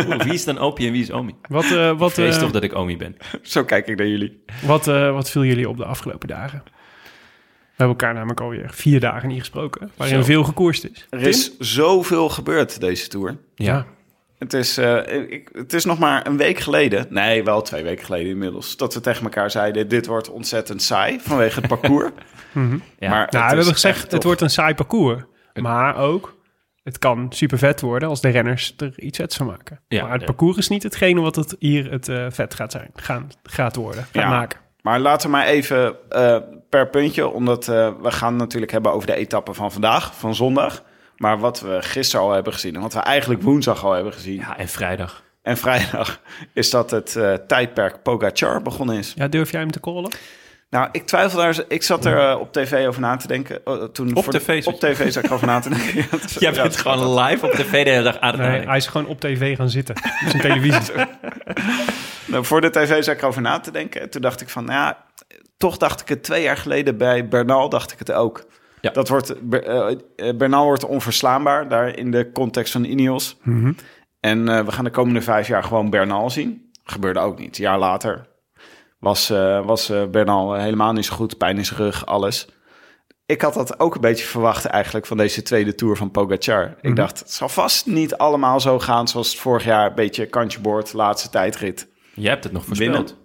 Oeh, 0.08 0.22
wie 0.22 0.34
is 0.34 0.46
dan 0.46 0.58
Opie 0.58 0.88
en 0.88 0.92
wie 0.94 1.02
is 1.02 1.12
Omi? 1.12 1.36
wat, 1.50 1.64
eh, 1.72 1.98
wat, 1.98 2.10
Ik 2.10 2.16
vrees 2.16 2.36
eh, 2.36 2.42
toch 2.42 2.52
dat 2.52 2.64
ik 2.64 2.76
Omi 2.76 2.98
ben. 2.98 3.18
Zo 3.42 3.64
kijk 3.64 3.88
ik 3.88 3.98
naar 3.98 4.08
jullie. 4.08 4.44
wat, 4.66 4.88
eh, 4.88 5.12
wat 5.12 5.30
viel 5.30 5.44
jullie 5.44 5.70
op 5.70 5.78
de 5.78 5.86
afgelopen 5.86 6.28
dagen? 6.28 6.64
We 6.66 7.80
hebben 7.80 7.98
elkaar 7.98 8.14
namelijk 8.14 8.42
alweer 8.42 8.70
vier 8.74 9.00
dagen 9.00 9.28
niet 9.30 9.40
gesproken. 9.40 9.92
Waarin 9.96 10.18
Zo. 10.18 10.24
veel 10.24 10.44
gekoerst 10.44 10.84
is. 10.86 11.08
Er 11.10 11.22
is 11.22 11.58
zoveel 11.60 12.30
gebeurd 12.30 12.80
deze 12.80 13.08
Tour. 13.08 13.38
Ja. 13.56 13.86
Het 14.44 14.54
is, 14.54 14.78
eh, 14.78 15.32
ik, 15.32 15.50
het 15.54 15.74
is 15.74 15.86
nog 15.86 16.00
maar 16.00 16.28
een 16.28 16.38
week 16.38 16.60
geleden, 16.60 17.06
nee, 17.10 17.44
wel 17.44 17.62
twee 17.62 17.84
weken 17.84 18.06
geleden 18.06 18.32
inmiddels, 18.32 18.78
dat 18.78 18.94
we 18.94 19.00
tegen 19.00 19.24
elkaar 19.24 19.52
zeiden: 19.52 19.88
dit 19.88 20.06
wordt 20.06 20.30
ontzettend 20.30 20.82
saai 20.82 21.20
vanwege 21.22 21.60
het 21.60 21.68
parcours. 21.68 22.12
ja. 22.54 22.60
Maar 23.00 23.10
Nou, 23.10 23.22
het 23.24 23.32
we 23.32 23.38
hebben 23.40 23.66
gezegd, 23.66 24.12
het 24.12 24.24
wordt 24.24 24.42
een 24.42 24.50
saai 24.50 24.76
parcours. 24.76 25.22
Maar 25.54 25.98
ook, 25.98 26.36
het 26.84 27.00
kan 27.00 27.26
super 27.30 27.58
vet 27.58 27.82
worden 27.82 28.10
als 28.10 28.22
de 28.22 28.30
renners 28.30 28.74
er 28.78 29.00
iets 29.00 29.18
vets 29.18 29.38
van 29.38 29.46
maken. 29.48 29.80
Ja, 29.88 30.02
maar 30.02 30.12
het 30.12 30.20
ja. 30.20 30.26
parcours 30.26 30.58
is 30.58 30.68
niet 30.68 30.84
hetgene 30.84 31.22
wat 31.22 31.36
het 31.36 31.56
hier 31.60 31.92
het 31.92 32.08
eh, 32.10 32.26
vet 32.30 32.54
gaat 32.54 32.72
zijn. 32.72 32.90
Gaan, 32.96 33.30
gaat 33.44 33.76
worden, 33.76 34.04
gaat 34.04 34.14
Ja. 34.24 34.30
maken. 34.30 34.60
Maar 34.82 35.00
laten 35.00 35.30
we 35.30 35.36
maar 35.36 35.46
even 35.46 35.96
eh, 36.10 36.38
per 36.70 36.90
puntje, 36.90 37.28
omdat 37.28 37.68
eh, 37.68 37.92
we 38.02 38.12
gaan 38.12 38.36
natuurlijk 38.36 38.72
hebben 38.72 38.92
over 38.92 39.08
de 39.08 39.16
etappe 39.16 39.54
van 39.54 39.72
vandaag, 39.72 40.16
van 40.16 40.36
zondag. 40.36 40.84
Maar 41.18 41.40
wat 41.40 41.60
we 41.62 41.78
gisteren 41.82 42.26
al 42.26 42.32
hebben 42.32 42.54
gezien 42.54 42.76
en 42.76 42.82
wat 42.82 42.94
we 42.94 43.00
eigenlijk 43.00 43.42
woensdag 43.42 43.84
al 43.84 43.92
hebben 43.92 44.14
gezien 44.14 44.36
ja, 44.36 44.58
en 44.58 44.68
vrijdag. 44.68 45.24
en 45.42 45.58
vrijdag, 45.58 46.20
is 46.54 46.70
dat 46.70 46.92
het 46.92 47.16
eh, 47.16 47.34
tijdperk 47.34 48.02
Pogacar 48.04 48.62
begonnen 48.62 48.98
is. 48.98 49.14
Ja, 49.16 49.28
durf 49.28 49.52
jij 49.52 49.60
hem 49.60 49.72
te 49.72 49.80
callen? 49.80 50.12
Nou, 50.70 50.90
ik 50.92 51.06
twijfel 51.06 51.38
daar. 51.40 51.64
Ik 51.68 51.84
zat 51.84 52.06
er 52.06 52.30
eh, 52.30 52.40
op 52.40 52.54
tv 52.54 52.88
over 52.88 53.02
na 53.02 53.16
te 53.16 53.28
denken. 53.28 53.66
eh, 53.66 53.84
toen 53.84 54.16
Op 54.16 54.24
voor 54.24 54.34
tv 54.34 54.64
zat 54.64 54.74
op 54.74 54.80
tv 54.80 55.12
zat 55.12 55.24
ik 55.24 55.32
over 55.32 55.48
na 55.48 55.60
te 55.60 55.70
denken. 55.70 55.96
Ja, 56.02 56.06
dat 56.12 56.24
is- 56.24 56.34
Jij 56.34 56.54
ja, 56.54 56.62
bent 56.62 56.78
gewoon 56.78 57.20
live 57.24 57.46
op 57.46 57.52
tv 57.52 57.84
de 57.84 57.90
hele 57.90 58.04
dag 58.04 58.20
aan 58.20 58.40
het 58.40 58.50
Nee, 58.50 58.68
hij 58.68 58.78
is 58.78 58.88
gewoon 58.88 59.08
op 59.08 59.20
tv 59.20 59.56
gaan 59.58 59.70
zitten. 59.70 59.96
op 59.96 60.30
zijn 60.30 60.42
televisie. 60.42 60.94
Nou, 62.26 62.46
voor 62.46 62.62
de 62.62 62.70
tv 62.70 63.04
zat 63.04 63.16
ik 63.16 63.22
erover 63.22 63.42
na 63.42 63.60
te 63.60 63.72
denken. 63.72 64.02
En 64.02 64.10
toen 64.10 64.22
dacht 64.22 64.42
ik 64.42 64.50
van, 64.50 64.66
nou 64.66 64.80
ja, 64.80 64.98
toch 65.58 65.78
dacht 65.78 66.02
ik 66.02 66.08
het 66.08 66.24
twee 66.24 66.42
jaar 66.44 66.58
geleden 66.58 66.98
bij 66.98 67.28
Bernal, 67.28 67.70
dacht 67.70 67.92
ik 67.92 68.00
het 68.00 68.12
ook. 68.12 68.46
Ja. 68.84 68.90
Dat 68.92 69.10
wordt, 69.10 69.36
eh, 69.50 69.92
eh, 70.16 70.36
Bernal 70.36 70.66
wordt 70.66 70.86
onverslaanbaar, 70.86 71.68
daar 71.68 71.98
in 71.98 72.12
de 72.12 72.32
context 72.32 72.72
van 72.72 72.84
Ineos. 72.84 73.38
En 74.20 74.50
eh, 74.50 74.66
we 74.66 74.72
gaan 74.72 74.84
de 74.84 74.90
komende 74.90 75.22
vijf 75.22 75.48
jaar 75.48 75.64
gewoon 75.64 75.90
Bernal 75.90 76.30
zien. 76.30 76.72
Gebeurde 76.84 77.20
ook 77.20 77.40
niet. 77.40 77.58
Een 77.58 77.64
jaar 77.64 77.80
later 77.80 78.28
was, 79.00 79.30
eh, 79.30 79.66
was 79.66 79.90
eh, 79.90 80.06
Bernal 80.06 80.54
helemaal 80.54 80.94
niet 80.94 81.06
zo 81.06 81.16
goed. 81.16 81.38
Pijn 81.38 81.58
in 81.58 81.66
zijn 81.66 81.80
rug, 81.80 82.06
alles. 82.06 82.48
Ik 83.26 83.42
had 83.42 83.54
dat 83.54 83.80
ook 83.80 83.96
een 83.96 84.02
beetje 84.02 84.26
verwacht 84.26 84.66
eigenlijk 84.66 85.06
van 85.06 85.18
deze 85.18 85.42
tweede 85.42 85.76
Tour 85.76 85.96
van 85.98 86.12
Pogacar. 86.12 86.76
Ik 86.82 86.96
dacht, 86.96 87.20
het 87.20 87.32
zal 87.32 87.50
vast 87.50 87.86
niet 87.86 88.18
allemaal 88.18 88.60
zo 88.60 88.80
gaan 88.80 89.08
zoals 89.08 89.32
het 89.32 89.40
vorig 89.40 89.64
jaar. 89.64 89.90
Een 89.90 89.96
beetje 89.96 90.26
kantje 90.26 90.60
boord, 90.60 90.94
laatste 90.94 91.30
tijdrit. 91.30 91.88
Jij 92.14 92.32
hebt 92.32 92.44
het 92.44 92.54
nog 92.54 92.66
voorspeld. 92.66 92.96
Winnen. 92.96 93.23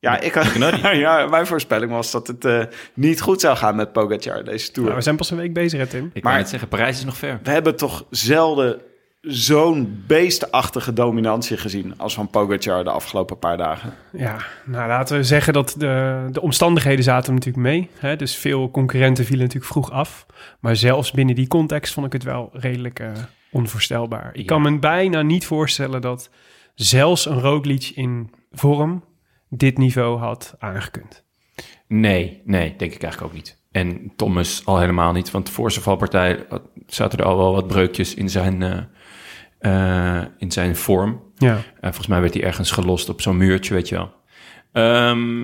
Ja, 0.00 0.20
ik 0.20 0.34
had, 0.34 0.46
ja, 0.92 1.26
mijn 1.26 1.46
voorspelling 1.46 1.90
was 1.90 2.10
dat 2.10 2.26
het 2.26 2.44
eh, 2.44 2.62
niet 2.94 3.20
goed 3.20 3.40
zou 3.40 3.56
gaan 3.56 3.76
met 3.76 3.92
Pogacar, 3.92 4.44
deze 4.44 4.70
Tour. 4.70 4.84
Nou, 4.84 4.98
we 4.98 5.04
zijn 5.04 5.16
pas 5.16 5.30
een 5.30 5.36
week 5.36 5.52
bezig, 5.52 5.78
hè, 5.80 5.86
Tim. 5.86 6.10
Ik 6.12 6.22
Maar- 6.22 6.32
kan 6.32 6.40
het 6.40 6.50
zeggen, 6.50 6.68
Parijs 6.68 6.98
is 6.98 7.04
nog 7.04 7.16
ver. 7.16 7.40
We 7.42 7.50
hebben 7.50 7.76
toch 7.76 8.04
zelden 8.10 8.80
zo'n 9.20 10.04
beestachtige 10.06 10.92
dominantie 10.92 11.56
gezien 11.56 11.94
als 11.98 12.14
van 12.14 12.28
Pogacar 12.30 12.84
de 12.84 12.90
afgelopen 12.90 13.38
paar 13.38 13.56
dagen. 13.56 13.94
Ja, 14.12 14.36
nou 14.64 14.88
laten 14.88 15.16
we 15.16 15.22
zeggen 15.24 15.52
dat 15.52 15.74
de, 15.78 16.26
de 16.32 16.40
omstandigheden 16.40 17.04
zaten 17.04 17.34
natuurlijk 17.34 17.64
mee. 17.64 17.88
Hè? 17.98 18.16
Dus 18.16 18.36
veel 18.36 18.70
concurrenten 18.70 19.24
vielen 19.24 19.42
natuurlijk 19.44 19.72
vroeg 19.72 19.90
af. 19.90 20.26
Maar 20.60 20.76
zelfs 20.76 21.10
binnen 21.10 21.34
die 21.34 21.48
context 21.48 21.92
vond 21.94 22.06
ik 22.06 22.12
het 22.12 22.22
wel 22.22 22.50
redelijk 22.52 22.98
eh, 22.98 23.08
onvoorstelbaar. 23.50 24.30
Ik 24.32 24.40
Ja. 24.40 24.44
kan 24.46 24.62
me 24.62 24.78
bijna 24.78 25.22
niet 25.22 25.46
voorstellen 25.46 26.00
dat 26.00 26.30
zelfs 26.74 27.26
een 27.26 27.40
Roglic 27.40 27.92
in 27.94 28.30
vorm 28.52 29.04
dit 29.50 29.78
niveau 29.78 30.18
had 30.18 30.54
aangekund. 30.58 31.24
Nee, 31.86 32.42
nee, 32.44 32.76
denk 32.76 32.92
ik 32.92 33.02
eigenlijk 33.02 33.32
ook 33.32 33.38
niet. 33.38 33.58
En 33.70 34.12
Thomas 34.16 34.62
al 34.64 34.78
helemaal 34.78 35.12
niet, 35.12 35.30
want 35.30 35.50
voor 35.50 35.72
zijn 35.72 35.84
valpartij 35.84 36.46
zaten 36.86 37.18
er 37.18 37.24
al 37.24 37.36
wel 37.36 37.52
wat 37.52 37.66
breukjes 37.66 38.14
in 38.14 38.28
zijn, 38.30 38.62
eh, 38.62 40.18
eh, 40.20 40.26
in 40.38 40.50
zijn 40.52 40.76
vorm. 40.76 41.22
Ja, 41.36 41.54
En 41.54 41.62
volgens 41.80 42.06
mij 42.06 42.20
werd 42.20 42.34
hij 42.34 42.42
ergens 42.42 42.70
gelost 42.70 43.08
op 43.08 43.20
zo'n 43.20 43.36
muurtje, 43.36 43.74
weet 43.74 43.88
je 43.88 43.94
wel. 43.94 44.12
Ehm, 44.72 45.42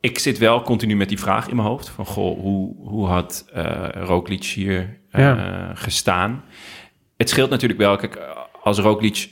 ik 0.00 0.18
zit 0.18 0.38
wel 0.38 0.62
continu 0.62 0.96
met 0.96 1.08
die 1.08 1.18
vraag 1.18 1.48
in 1.48 1.56
mijn 1.56 1.68
hoofd. 1.68 1.88
Van, 1.88 2.06
goh, 2.06 2.38
hoe, 2.40 2.76
hoe 2.88 3.06
had 3.06 3.44
eh 3.52 3.88
Roglic 3.94 4.44
hier 4.44 5.00
Ja. 5.10 5.70
gestaan? 5.74 6.44
Het 7.16 7.28
scheelt 7.30 7.50
natuurlijk 7.50 7.80
wel. 7.80 7.96
Kijk, 7.96 8.18
als 8.62 8.78
Roglic... 8.78 9.28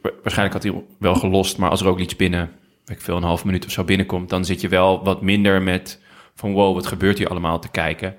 wa- 0.00 0.10
Waarschijnlijk 0.22 0.62
had 0.64 0.72
hij 0.72 0.84
wel 0.98 1.14
gelost, 1.14 1.58
maar 1.58 1.70
als 1.70 1.82
Roglic 1.82 2.16
binnen... 2.16 2.50
Ik 2.90 3.00
veel, 3.00 3.16
een 3.16 3.22
half 3.22 3.44
minuut 3.44 3.64
of 3.64 3.70
zo 3.70 3.84
binnenkomt... 3.84 4.28
dan 4.28 4.44
zit 4.44 4.60
je 4.60 4.68
wel 4.68 5.04
wat 5.04 5.22
minder 5.22 5.62
met 5.62 6.02
van... 6.34 6.52
wow, 6.52 6.74
wat 6.74 6.86
gebeurt 6.86 7.18
hier 7.18 7.28
allemaal 7.28 7.58
te 7.60 7.70
kijken. 7.70 8.14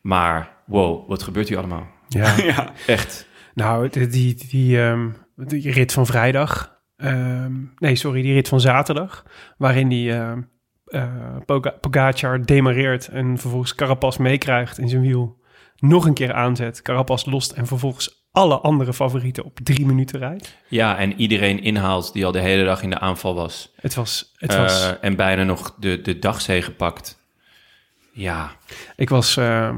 Maar 0.00 0.56
wow, 0.66 1.08
wat 1.08 1.22
gebeurt 1.22 1.48
hier 1.48 1.58
allemaal? 1.58 1.86
ja. 2.08 2.36
Ja, 2.42 2.72
Echt. 2.86 3.26
nou 3.54 3.88
die, 3.88 4.06
die, 4.06 4.46
die, 4.48 4.80
ehm, 4.82 5.08
die 5.36 5.70
rit 5.70 5.92
van 5.92 6.06
vrijdag. 6.06 6.78
ehm, 6.96 7.52
nee, 7.76 7.94
sorry, 7.96 8.22
die 8.22 8.32
rit 8.32 8.48
van 8.48 8.60
zaterdag. 8.60 9.24
Waarin 9.56 9.88
die 9.88 10.12
Poga- 11.46 11.74
Pogacar 11.80 12.44
demareert 12.44 13.08
en 13.08 13.38
vervolgens 13.38 13.74
Carapaz 13.74 14.16
meekrijgt 14.16 14.78
in 14.78 14.88
zijn 14.88 15.02
wiel. 15.02 15.40
Nog 15.76 16.06
een 16.06 16.14
keer 16.14 16.32
aanzet, 16.32 16.82
Carapaz 16.82 17.24
lost 17.24 17.52
en 17.52 17.66
vervolgens 17.66 18.17
alle 18.30 18.58
andere 18.58 18.92
favorieten 18.92 19.44
op 19.44 19.58
drie 19.62 19.86
minuten 19.86 20.18
rijdt. 20.18 20.56
Ja, 20.68 20.98
en 20.98 21.20
iedereen 21.20 21.62
inhaalt 21.62 22.12
die 22.12 22.26
al 22.26 22.32
de 22.32 22.40
hele 22.40 22.64
dag 22.64 22.82
in 22.82 22.90
de 22.90 22.98
aanval 22.98 23.34
was. 23.34 23.72
Het 23.80 23.94
was, 23.94 24.32
het 24.36 24.50
Eh, 24.52 24.58
was, 24.58 24.98
en 25.00 25.16
bijna 25.16 25.42
nog 25.42 25.74
de, 25.78 26.00
de 26.00 26.18
dagzege 26.18 26.72
pakt. 26.72 27.18
Ja, 28.12 28.50
ik 28.96 29.08
was, 29.08 29.36
ehm, 29.36 29.76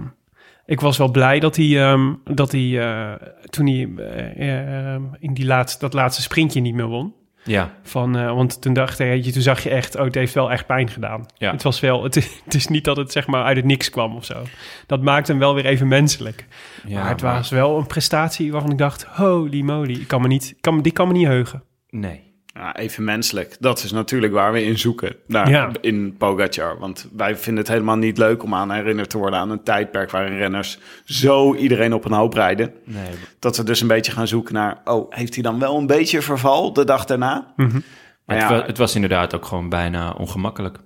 ik 0.66 0.80
was 0.80 0.96
wel 0.98 1.10
blij 1.10 1.40
dat 1.40 1.56
hij, 1.56 1.90
ehm, 1.90 2.14
dat 2.24 2.52
hij 2.52 2.80
eh, 2.80 3.28
toen 3.50 3.66
hij 3.66 3.88
eh, 3.96 4.94
ehm, 4.94 5.02
in 5.18 5.34
die 5.34 5.46
laatste, 5.46 5.78
dat 5.78 5.92
laatste 5.92 6.22
sprintje 6.22 6.60
niet 6.60 6.74
meer 6.74 6.86
won. 6.86 7.14
Ja, 7.44 7.74
Van, 7.82 8.16
eh, 8.16 8.34
want 8.34 8.62
toen 8.62 8.72
dacht 8.72 8.98
hij, 8.98 9.22
toen 9.32 9.42
zag 9.42 9.62
je 9.62 9.70
echt, 9.70 9.96
oh, 9.96 10.04
het 10.04 10.14
heeft 10.14 10.34
wel 10.34 10.50
echt 10.50 10.66
pijn 10.66 10.88
gedaan. 10.88 11.26
Ja. 11.38 11.50
Het 11.50 11.62
was 11.62 11.80
wel, 11.80 12.02
het, 12.02 12.14
het 12.44 12.54
is 12.54 12.68
niet 12.68 12.84
dat 12.84 12.96
het 12.96 13.12
zeg 13.12 13.26
maar 13.26 13.44
uit 13.44 13.56
het 13.56 13.66
niks 13.66 13.90
kwam 13.90 14.16
of 14.16 14.24
zo. 14.24 14.42
Dat 14.86 15.02
maakt 15.02 15.28
hem 15.28 15.38
wel 15.38 15.54
weer 15.54 15.66
even 15.66 15.88
menselijk. 15.88 16.46
ja. 16.86 17.00
maar 17.00 17.08
het 17.08 17.20
was 17.20 17.50
wel 17.50 17.78
een 17.78 17.86
prestatie 17.86 18.52
waarvan 18.52 18.70
ik 18.70 18.78
dacht, 18.78 19.04
holy 19.04 19.60
moly, 19.60 19.92
ik 19.92 20.08
kan 20.08 20.20
me 20.20 20.28
niet, 20.28 20.54
kan, 20.60 20.82
die 20.82 20.92
kan 20.92 21.06
me 21.06 21.12
niet 21.12 21.26
heugen. 21.26 21.62
Nee. 21.90 22.29
Ja, 22.54 22.76
even 22.76 23.04
menselijk. 23.04 23.56
Dat 23.60 23.82
is 23.82 23.92
natuurlijk 23.92 24.32
waar 24.32 24.52
we 24.52 24.64
in 24.64 24.78
zoeken. 24.78 25.16
Naar, 25.26 25.48
Ja. 25.50 25.70
In 25.80 26.14
Pogacar. 26.18 26.78
Want 26.78 27.08
wij 27.16 27.36
vinden 27.36 27.62
het 27.64 27.72
helemaal 27.72 27.96
niet 27.96 28.18
leuk 28.18 28.42
om 28.42 28.54
aan 28.54 28.70
herinnerd 28.70 29.10
te 29.10 29.18
worden 29.18 29.38
aan 29.38 29.50
een 29.50 29.62
tijdperk 29.62 30.10
waarin 30.10 30.36
renners 30.36 30.78
zo 31.04 31.54
iedereen 31.54 31.92
op 31.94 32.04
een 32.04 32.12
hoop 32.12 32.32
rijden. 32.34 32.72
nee. 32.84 33.08
Dat 33.38 33.56
we 33.56 33.62
dus 33.62 33.80
een 33.80 33.88
beetje 33.88 34.12
gaan 34.12 34.26
zoeken 34.28 34.54
naar, 34.54 34.80
oh, 34.84 35.06
heeft 35.12 35.34
hij 35.34 35.42
dan 35.42 35.58
wel 35.58 35.76
een 35.78 35.86
beetje 35.86 36.22
verval 36.22 36.72
de 36.72 36.84
dag 36.84 37.04
daarna? 37.04 37.52
Maar 37.56 38.38
het, 38.38 38.48
ja, 38.48 38.48
wa- 38.48 38.66
het 38.66 38.78
was 38.78 38.94
inderdaad 38.94 39.34
ook 39.34 39.44
gewoon 39.44 39.68
bijna 39.68 40.10
ongemakkelijk. 40.10 40.78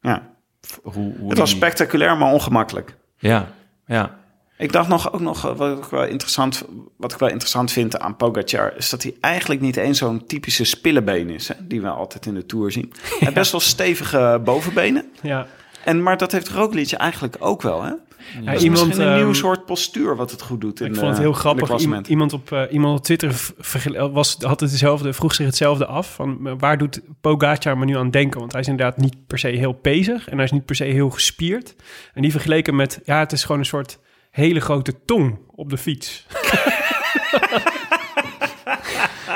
ja, 0.00 0.22
Hoe, 0.82 0.92
hoe 1.18 1.28
het 1.28 1.38
was 1.38 1.50
spectaculair, 1.50 2.16
maar 2.16 2.32
ongemakkelijk. 2.32 2.96
Ja, 3.18 3.48
ja. 3.86 4.18
Ik 4.58 4.72
dacht 4.72 4.88
nog, 4.88 5.12
ook 5.12 5.20
nog, 5.20 5.46
eh, 5.46 5.56
wat 5.56 5.78
ik, 5.78 5.84
wel 5.84 6.04
interessant, 6.04 6.64
wat 6.96 7.12
ik 7.12 7.18
wel 7.18 7.28
interessant 7.28 7.72
vind 7.72 7.98
aan 7.98 8.16
Pogacar... 8.16 8.76
is 8.76 8.90
dat 8.90 9.02
hij 9.02 9.14
eigenlijk 9.20 9.60
niet 9.60 9.76
eens 9.76 9.98
zo'n 9.98 10.26
typische 10.26 10.64
spillebeen 10.64 11.30
is... 11.30 11.48
Hè, 11.48 11.54
die 11.60 11.82
we 11.82 11.88
altijd 11.88 12.26
in 12.26 12.34
de 12.34 12.46
Tour 12.46 12.72
zien. 12.72 12.92
Hij 13.00 13.16
heeft 13.18 13.34
best 13.34 13.50
wel 13.50 13.60
stevige 13.60 14.40
bovenbenen. 14.44 15.04
Ja, 15.22 15.46
En, 15.84 16.02
maar 16.02 16.16
dat 16.16 16.32
heeft 16.32 16.48
Roglic 16.48 16.92
eigenlijk 16.92 17.36
ook 17.38 17.62
wel, 17.62 17.82
hè? 17.82 17.92
ja 18.42 18.56
iemand, 18.56 18.86
misschien 18.86 19.06
een 19.06 19.12
ehm, 19.12 19.24
nieuw 19.24 19.32
soort 19.32 19.64
postuur 19.64 20.16
wat 20.16 20.30
het 20.30 20.42
goed 20.42 20.60
doet 20.60 20.80
in 20.80 20.86
ik 20.86 20.94
vond 20.94 21.08
het 21.08 21.18
heel 21.18 21.26
in 21.26 21.32
de 21.32 21.38
grappig. 21.38 22.08
Iemand, 22.08 22.32
op, 22.32 22.52
eh, 22.52 22.62
iemand 22.70 22.98
op 22.98 23.04
Twitter 23.04 23.34
was, 24.12 24.36
had 24.40 24.60
het 24.60 24.70
hetzelfde, 24.70 25.12
vroeg 25.12 25.34
zich 25.34 25.46
hetzelfde 25.46 25.86
af. 25.86 26.14
Van, 26.14 26.46
eh, 26.46 26.52
waar 26.58 26.78
doet 26.78 27.00
Pogacar 27.20 27.78
me 27.78 27.84
nu 27.84 27.96
aan 27.96 28.10
denken? 28.10 28.40
Want 28.40 28.52
hij 28.52 28.60
is 28.60 28.68
inderdaad 28.68 28.96
niet 28.96 29.26
per 29.26 29.38
se 29.38 29.48
heel 29.48 29.72
pezig. 29.72 30.28
En 30.28 30.34
hij 30.34 30.44
is 30.44 30.52
niet 30.52 30.64
per 30.64 30.76
se 30.76 30.84
heel 30.84 31.10
gespierd. 31.10 31.74
En 32.14 32.22
die 32.22 32.30
vergeleken 32.30 32.76
met, 32.76 33.00
ja, 33.04 33.18
het 33.18 33.32
is 33.32 33.42
gewoon 33.42 33.58
een 33.58 33.66
soort 33.66 33.98
hele 34.36 34.60
grote 34.60 35.04
tong 35.04 35.38
op 35.54 35.70
de 35.70 35.76
fiets. 35.78 36.26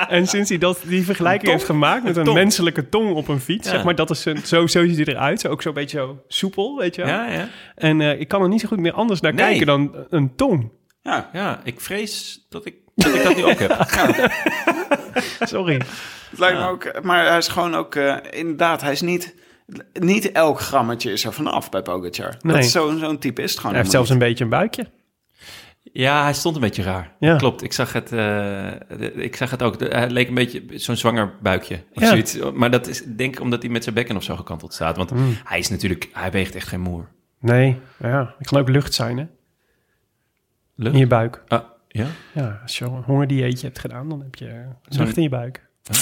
en 0.08 0.26
sinds 0.26 0.48
hij 0.48 0.58
dat, 0.58 0.80
die 0.86 1.04
vergelijking 1.04 1.50
heeft 1.52 1.64
gemaakt 1.64 2.04
met 2.04 2.16
een 2.16 2.32
menselijke 2.32 2.88
tong 2.88 3.14
op 3.14 3.28
een 3.28 3.40
fiets, 3.40 3.68
Ja. 3.68 3.74
zeg 3.74 3.84
maar, 3.84 3.94
dat 3.94 4.10
is 4.10 4.24
een, 4.24 4.38
zo, 4.44 4.66
zo 4.66 4.86
ziet 4.86 4.96
hij 4.96 5.06
eruit. 5.14 5.40
Zo, 5.40 5.48
ook 5.48 5.62
zo'n 5.62 5.74
beetje 5.74 5.98
zo 5.98 6.22
soepel, 6.28 6.76
weet 6.78 6.94
je 6.94 7.04
wel. 7.04 7.14
Ja, 7.14 7.30
ja. 7.30 7.48
En 7.74 8.00
eh, 8.00 8.20
ik 8.20 8.28
kan 8.28 8.42
er 8.42 8.48
niet 8.48 8.60
zo 8.60 8.68
goed 8.68 8.78
meer 8.80 8.92
anders 8.92 9.20
naar 9.20 9.34
Nee. 9.34 9.44
kijken 9.46 9.66
dan 9.66 9.94
een 10.10 10.34
tong. 10.36 10.70
Ja, 11.02 11.30
Ja, 11.32 11.60
ik 11.64 11.80
vrees 11.80 12.46
dat 12.48 12.66
ik 12.66 12.74
dat, 12.94 13.14
ik 13.14 13.22
dat 13.22 13.36
nu 13.36 13.44
ook 13.44 13.58
heb. 13.58 13.76
Sorry. 15.40 15.74
het 16.30 16.38
lijkt 16.38 16.58
me 16.58 16.66
ook... 16.68 17.02
Maar 17.02 17.26
hij 17.26 17.38
is 17.38 17.48
gewoon 17.48 17.74
ook... 17.74 17.94
eh, 17.94 18.16
inderdaad, 18.30 18.80
hij 18.82 18.92
is 18.92 19.00
niet... 19.00 19.34
Niet 19.92 20.32
elk 20.32 20.60
grammetje 20.60 21.12
is 21.12 21.24
er 21.24 21.32
vanaf 21.32 21.70
bij 21.70 21.82
Pogacar. 21.82 22.36
Nee. 22.40 22.54
Dat 22.54 22.64
is 22.64 22.72
zo'n 22.72 22.98
zo'n 22.98 23.18
type 23.18 23.42
is 23.42 23.50
het 23.50 23.58
gewoon 23.58 23.72
Hij 23.74 23.80
heeft 23.80 23.94
zelfs 23.94 24.10
een 24.10 24.18
beetje 24.18 24.44
een 24.44 24.50
buikje. 24.50 24.86
Ja, 25.92 26.22
hij 26.22 26.32
stond 26.34 26.54
een 26.54 26.60
beetje 26.60 26.82
raar. 26.82 27.12
Ja. 27.20 27.36
Klopt, 27.36 27.62
ik 27.62 27.72
zag 27.72 27.92
het, 27.92 28.04
eh, 28.04 28.18
de- 28.98 29.12
ik 29.14 29.36
zag 29.36 29.50
het 29.50 29.62
ook. 29.62 29.80
Hij 29.80 30.10
leek 30.10 30.28
een 30.28 30.34
beetje 30.34 30.62
zo'n 30.68 30.96
zwanger 30.96 31.32
buikje. 31.42 31.82
Of 31.94 32.02
Ja. 32.02 32.08
zoiets. 32.08 32.38
Maar 32.54 32.70
dat 32.70 32.86
is 32.86 33.02
denk 33.04 33.34
ik 33.34 33.40
omdat 33.40 33.62
hij 33.62 33.70
met 33.70 33.82
zijn 33.82 33.94
bekken 33.94 34.16
of 34.16 34.22
zo 34.22 34.36
gekanteld 34.36 34.74
staat. 34.74 34.96
Want 34.96 35.10
Mm. 35.10 35.36
hij 35.44 35.58
is 35.58 35.68
natuurlijk, 35.68 36.08
hij 36.12 36.30
weegt 36.30 36.54
echt 36.54 36.68
geen 36.68 36.80
moer. 36.80 37.08
Nee, 37.40 37.78
ja. 37.98 38.34
Het 38.38 38.46
kan 38.48 38.60
ook 38.60 38.68
lucht 38.68 38.94
zijn, 38.94 39.18
hè? 39.18 39.26
Lucht? 40.74 40.94
In 40.94 41.00
je 41.00 41.06
buik. 41.06 41.42
Ah, 41.48 41.60
ja? 41.88 42.06
Ja, 42.34 42.58
als 42.62 42.78
je 42.78 42.84
een 42.84 43.02
hongerdieetje 43.06 43.66
hebt 43.66 43.78
gedaan, 43.78 44.08
dan 44.08 44.20
heb 44.22 44.34
je 44.34 44.64
lucht 44.88 45.16
in 45.16 45.22
je 45.22 45.28
buik. 45.28 45.68
Oh. 45.90 45.96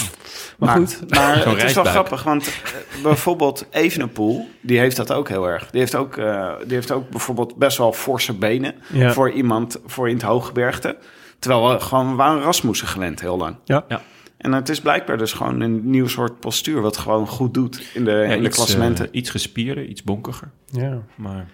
Maar, 0.58 0.68
Maar, 0.68 0.76
goed. 0.86 1.10
maar 1.10 1.46
het 1.48 1.62
is 1.62 1.72
wel 1.74 1.84
grappig, 1.84 2.22
want 2.22 2.46
eh, 2.46 3.02
bijvoorbeeld 3.02 3.66
Evenepoel, 3.70 4.48
die 4.60 4.78
heeft 4.78 4.96
dat 4.96 5.12
ook 5.12 5.28
heel 5.28 5.48
erg. 5.48 5.70
Die 5.70 5.80
heeft 5.80 5.94
ook, 5.94 6.16
eh, 6.16 6.52
die 6.66 6.74
heeft 6.74 6.90
ook 6.90 7.10
bijvoorbeeld 7.10 7.56
best 7.56 7.78
wel 7.78 7.92
forse 7.92 8.32
benen 8.34 8.74
Ja. 8.92 9.12
voor 9.12 9.30
iemand 9.30 9.80
voor 9.86 10.08
in 10.08 10.14
het 10.14 10.24
hooggebergte. 10.24 10.96
Terwijl 11.38 11.68
we 11.72 11.80
gewoon 11.80 12.10
we 12.10 12.16
waren 12.16 12.42
Rasmussen 12.42 12.88
gewend 12.88 13.20
heel 13.20 13.36
lang. 13.36 13.56
Ja. 13.64 13.84
Ja. 13.88 14.02
En 14.36 14.52
het 14.52 14.68
is 14.68 14.80
blijkbaar 14.80 15.18
dus 15.18 15.32
gewoon 15.32 15.60
een 15.60 15.90
nieuw 15.90 16.08
soort 16.08 16.40
postuur 16.40 16.80
wat 16.80 16.96
gewoon 16.96 17.26
goed 17.26 17.54
doet 17.54 17.82
in 17.94 18.04
de, 18.04 18.10
Ja, 18.10 18.22
in 18.22 18.40
de 18.42 18.46
iets, 18.46 18.56
klassementen. 18.56 19.04
eh, 19.04 19.10
iets 19.12 19.30
gespierder, 19.30 19.84
iets 19.84 20.02
bonkiger. 20.02 20.50
Ja. 20.66 20.98
Maar 21.14 21.46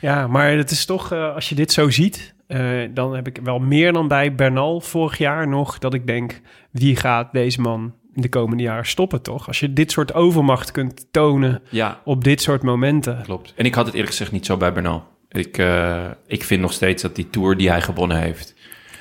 ja, 0.00 0.26
maar 0.26 0.50
het 0.52 0.70
is 0.70 0.84
toch, 0.84 1.12
eh, 1.12 1.34
als 1.34 1.48
je 1.48 1.54
dit 1.54 1.72
zo 1.72 1.90
ziet, 1.90 2.34
eh, 2.50 2.88
dan 2.94 3.14
heb 3.14 3.26
ik 3.26 3.38
wel 3.42 3.58
meer 3.58 3.92
dan 3.92 4.08
bij 4.08 4.34
Bernal 4.34 4.80
vorig 4.80 5.18
jaar 5.18 5.48
nog, 5.48 5.78
dat 5.78 5.94
ik 5.94 6.06
denk, 6.06 6.40
wie 6.70 6.96
gaat 6.96 7.32
deze 7.32 7.60
man 7.60 7.94
in 8.14 8.22
de 8.22 8.28
komende 8.28 8.62
jaren 8.62 8.86
stoppen, 8.86 9.22
toch? 9.22 9.46
Als 9.46 9.60
je 9.60 9.72
dit 9.72 9.90
soort 9.90 10.14
overmacht 10.14 10.70
kunt 10.70 11.06
tonen 11.10 11.62
ja, 11.68 12.00
op 12.04 12.24
dit 12.24 12.42
soort 12.42 12.62
momenten. 12.62 13.22
klopt. 13.22 13.52
En 13.56 13.64
ik 13.64 13.74
had 13.74 13.84
het 13.84 13.94
eerlijk 13.94 14.12
gezegd 14.12 14.32
niet 14.32 14.46
zo 14.46 14.56
bij 14.56 14.72
Bernal. 14.72 15.06
Ik, 15.28 15.58
eh, 15.58 16.04
ik 16.26 16.44
vind 16.44 16.60
nog 16.60 16.72
steeds 16.72 17.02
dat 17.02 17.16
die 17.16 17.30
Tour 17.30 17.56
die 17.56 17.70
hij 17.70 17.80
gewonnen 17.80 18.18
heeft... 18.20 18.54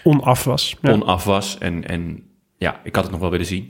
Onaf 0.04 0.44
was. 0.44 0.76
Ja. 0.82 0.92
onaf 0.92 1.24
was. 1.24 1.58
En, 1.58 1.88
en 1.88 2.24
ja, 2.58 2.80
ik 2.84 2.96
had 2.96 3.04
het 3.04 3.12
nog 3.12 3.22
wel 3.22 3.32
willen 3.32 3.46
zien. 3.46 3.70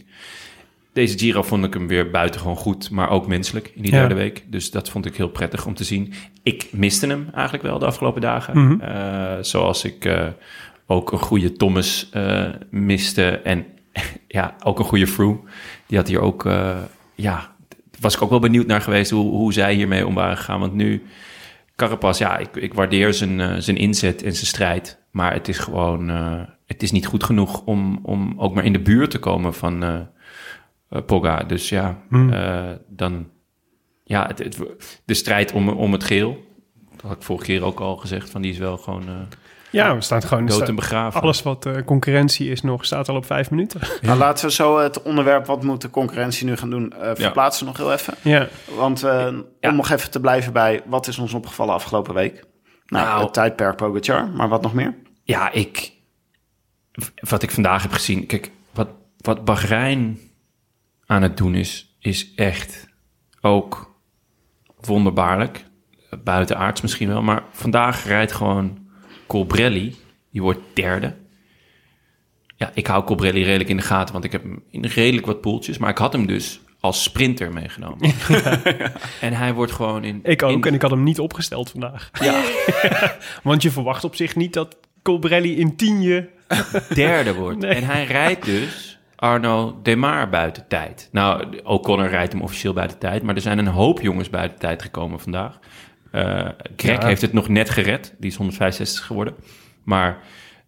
Deze 0.94 1.18
Giro 1.18 1.42
vond 1.42 1.66
ik 1.66 1.74
hem 1.74 1.88
weer 1.88 2.10
buitengewoon 2.10 2.56
goed, 2.56 2.90
maar 2.90 3.10
ook 3.10 3.28
menselijk 3.28 3.72
in 3.76 3.82
die 3.82 3.92
Ja. 3.92 4.00
derde 4.00 4.16
week. 4.16 4.44
Dus 4.48 4.72
dat 4.72 4.90
vond 4.90 5.06
ik 5.06 5.16
heel 5.16 5.30
prettig 5.30 5.66
om 5.66 5.74
te 5.74 5.84
zien. 5.84 6.14
Ik 6.44 6.68
miste 6.72 7.08
hem 7.08 7.30
eigenlijk 7.34 7.64
wel 7.64 7.80
de 7.80 7.86
afgelopen 7.86 8.22
dagen. 8.22 8.64
Mhm. 8.64 8.82
Eh, 8.82 9.38
zoals 9.42 9.84
ik 9.84 10.06
eh, 10.06 10.28
ook 10.88 11.12
een 11.12 11.20
goede 11.20 11.52
Thomas 11.54 12.10
eh, 12.12 12.46
miste. 12.70 13.24
En 13.30 13.66
ja, 14.28 14.56
ook 14.64 14.80
een 14.80 14.86
goede 14.86 15.08
Froome. 15.08 15.40
Die 15.86 15.98
had 15.98 16.08
hier 16.08 16.22
ook... 16.22 16.50
ja, 17.16 17.56
was 18.00 18.16
ik 18.16 18.22
ook 18.22 18.30
wel 18.30 18.40
benieuwd 18.40 18.68
naar 18.68 18.82
geweest 18.82 19.12
hoe, 19.12 19.30
hoe 19.32 19.54
zij 19.54 19.74
hiermee 19.74 20.08
om 20.08 20.14
waren 20.14 20.38
gegaan. 20.38 20.60
Want 20.60 20.74
nu, 20.74 21.04
Carapaz, 21.76 22.20
ja, 22.20 22.38
ik, 22.38 22.56
ik 22.56 22.74
waardeer 22.74 23.14
zijn, 23.14 23.64
zijn 23.64 23.78
inzet 23.78 24.24
en 24.24 24.34
zijn 24.34 24.46
strijd. 24.46 25.00
Maar 25.12 25.34
het 25.34 25.48
is 25.48 25.58
gewoon... 25.58 26.10
het 26.66 26.84
is 26.84 26.92
niet 26.92 27.06
goed 27.06 27.24
genoeg 27.24 27.62
om, 27.66 28.00
om 28.04 28.34
ook 28.38 28.54
maar 28.54 28.66
in 28.66 28.74
de 28.74 28.80
buurt 28.82 29.12
te 29.12 29.20
komen 29.20 29.54
van... 29.54 30.08
eh 30.90 31.02
Pogga. 31.06 31.44
Dus 31.44 31.70
ja, 31.70 31.98
Hmm. 32.10 32.34
eh, 32.34 32.70
dan... 32.88 33.30
Ja, 34.04 34.28
het, 34.28 34.40
het- 34.40 35.02
de 35.06 35.14
strijd 35.14 35.52
om, 35.52 35.70
om 35.70 35.92
het 35.92 36.04
geel... 36.04 36.48
Dat 36.92 37.02
had 37.02 37.12
ik 37.18 37.24
vorige 37.24 37.46
keer 37.46 37.64
ook 37.64 37.80
al 37.80 37.98
gezegd. 37.98 38.30
Van 38.30 38.42
die 38.42 38.52
is 38.52 38.58
wel 38.58 38.78
gewoon 38.78 39.08
eh, 39.08 39.14
Ja, 39.72 39.96
we 39.96 40.02
staan 40.02 40.22
gewoon... 40.22 40.46
dood 40.46 40.68
en 40.68 40.76
begraven. 40.76 41.22
alles 41.22 41.42
wat 41.44 41.66
eh, 41.66 41.76
concurrentie 41.86 42.50
is 42.52 42.62
nog, 42.62 42.86
staat 42.86 43.10
al 43.10 43.16
op 43.16 43.26
vijf 43.26 43.50
minuten. 43.52 43.80
Nou, 44.02 44.18
laten 44.18 44.46
we 44.46 44.52
zo 44.52 44.78
het 44.80 45.02
onderwerp 45.02 45.46
wat 45.46 45.64
moet 45.64 45.82
de 45.82 45.90
concurrentie 45.90 46.46
nu 46.46 46.56
gaan 46.58 46.70
doen 46.70 46.94
eh, 46.94 47.12
verplaatsen 47.16 47.66
nog 47.66 47.78
heel 47.78 47.92
even. 47.94 48.14
ja. 48.24 48.48
Want 48.76 49.04
eh, 49.04 49.12
Ja. 49.60 49.70
om 49.70 49.76
nog 49.76 49.90
even 49.90 50.12
te 50.12 50.20
blijven 50.20 50.54
bij 50.54 50.82
wat 50.86 51.08
is 51.08 51.20
ons 51.20 51.34
opgevallen 51.34 51.74
afgelopen 51.74 52.14
week? 52.14 52.44
Nou, 52.86 53.06
Nou. 53.06 53.24
het 53.24 53.34
tijdperk 53.34 53.76
Pogacar, 53.76 54.28
maar 54.30 54.50
wat 54.50 54.62
nog 54.62 54.74
meer? 54.74 54.96
Ja, 55.24 55.52
ik... 55.52 55.92
Wat 57.30 57.44
ik 57.44 57.52
vandaag 57.52 57.82
heb 57.82 57.92
gezien... 57.92 58.26
Kijk, 58.26 58.52
wat, 58.74 58.88
wat 59.18 59.46
Bahrein 59.46 60.20
aan 61.10 61.22
het 61.22 61.38
doen 61.38 61.56
is... 61.56 61.96
is 62.00 62.34
echt 62.36 62.88
ook 63.42 63.96
wonderbaarlijk. 64.82 65.66
Buitenaards 66.24 66.82
misschien 66.82 67.08
wel. 67.08 67.22
Maar 67.22 67.44
vandaag 67.52 68.06
rijdt 68.06 68.32
gewoon 68.32 68.78
Colbrelli. 69.28 69.96
Die 70.32 70.42
wordt 70.42 70.60
derde. 70.74 71.16
Ja, 72.56 72.72
ik 72.74 72.88
hou 72.88 73.04
Colbrelli 73.04 73.44
redelijk 73.44 73.70
in 73.70 73.78
de 73.78 73.84
gaten... 73.84 74.14
want 74.14 74.26
ik 74.26 74.32
heb 74.32 74.44
hem 74.44 74.64
in 74.70 74.86
redelijk 74.86 75.26
wat 75.26 75.42
poeltjes... 75.42 75.78
maar 75.78 75.90
ik 75.90 75.98
had 75.98 76.14
hem 76.14 76.26
dus 76.26 76.60
als 76.80 77.04
sprinter 77.04 77.54
meegenomen. 77.54 78.14
en 79.22 79.34
hij 79.34 79.54
wordt 79.54 79.72
gewoon 79.72 80.04
in... 80.04 80.20
Ik 80.24 80.44
ook, 80.44 80.52
in- 80.52 80.64
en 80.64 80.74
ik 80.74 80.82
had 80.82 80.92
hem 80.92 81.04
niet 81.04 81.20
opgesteld 81.20 81.70
vandaag. 81.70 82.10
Ja, 82.22 82.44
Want 83.44 83.62
je 83.62 83.72
verwacht 83.72 84.04
op 84.04 84.16
zich 84.16 84.36
niet 84.36 84.54
dat 84.54 84.78
Colbrelli 85.02 85.58
in 85.58 85.76
tienje... 85.76 86.30
derde 86.94 87.34
wordt. 87.34 87.60
Nee. 87.60 87.72
En 87.72 87.84
hij 87.84 88.06
rijdt 88.06 88.46
dus 88.46 88.89
Arno 89.20 89.80
Demar 89.84 90.30
buiten 90.30 90.66
tijd. 90.68 91.10
Nou, 91.12 91.60
O'Connor 91.64 92.08
rijdt 92.08 92.32
hem 92.34 92.42
officieel 92.42 92.74
buiten 92.74 92.98
tijd. 92.98 93.24
Maar 93.24 93.36
er 93.36 93.42
zijn 93.42 93.58
een 93.58 93.68
hoop 93.68 94.02
jongens 94.02 94.30
buiten 94.30 94.60
tijd 94.60 94.82
gekomen 94.82 95.20
vandaag. 95.20 95.60
Eh 96.12 96.48
Greg 96.76 97.02
Ja. 97.02 97.08
heeft 97.08 97.22
het 97.22 97.34
nog 97.34 97.48
net 97.48 97.70
gered. 97.70 98.16
Die 98.20 98.30
is 98.30 98.36
165 98.36 99.06
geworden. 99.06 99.36
Maar 99.84 100.18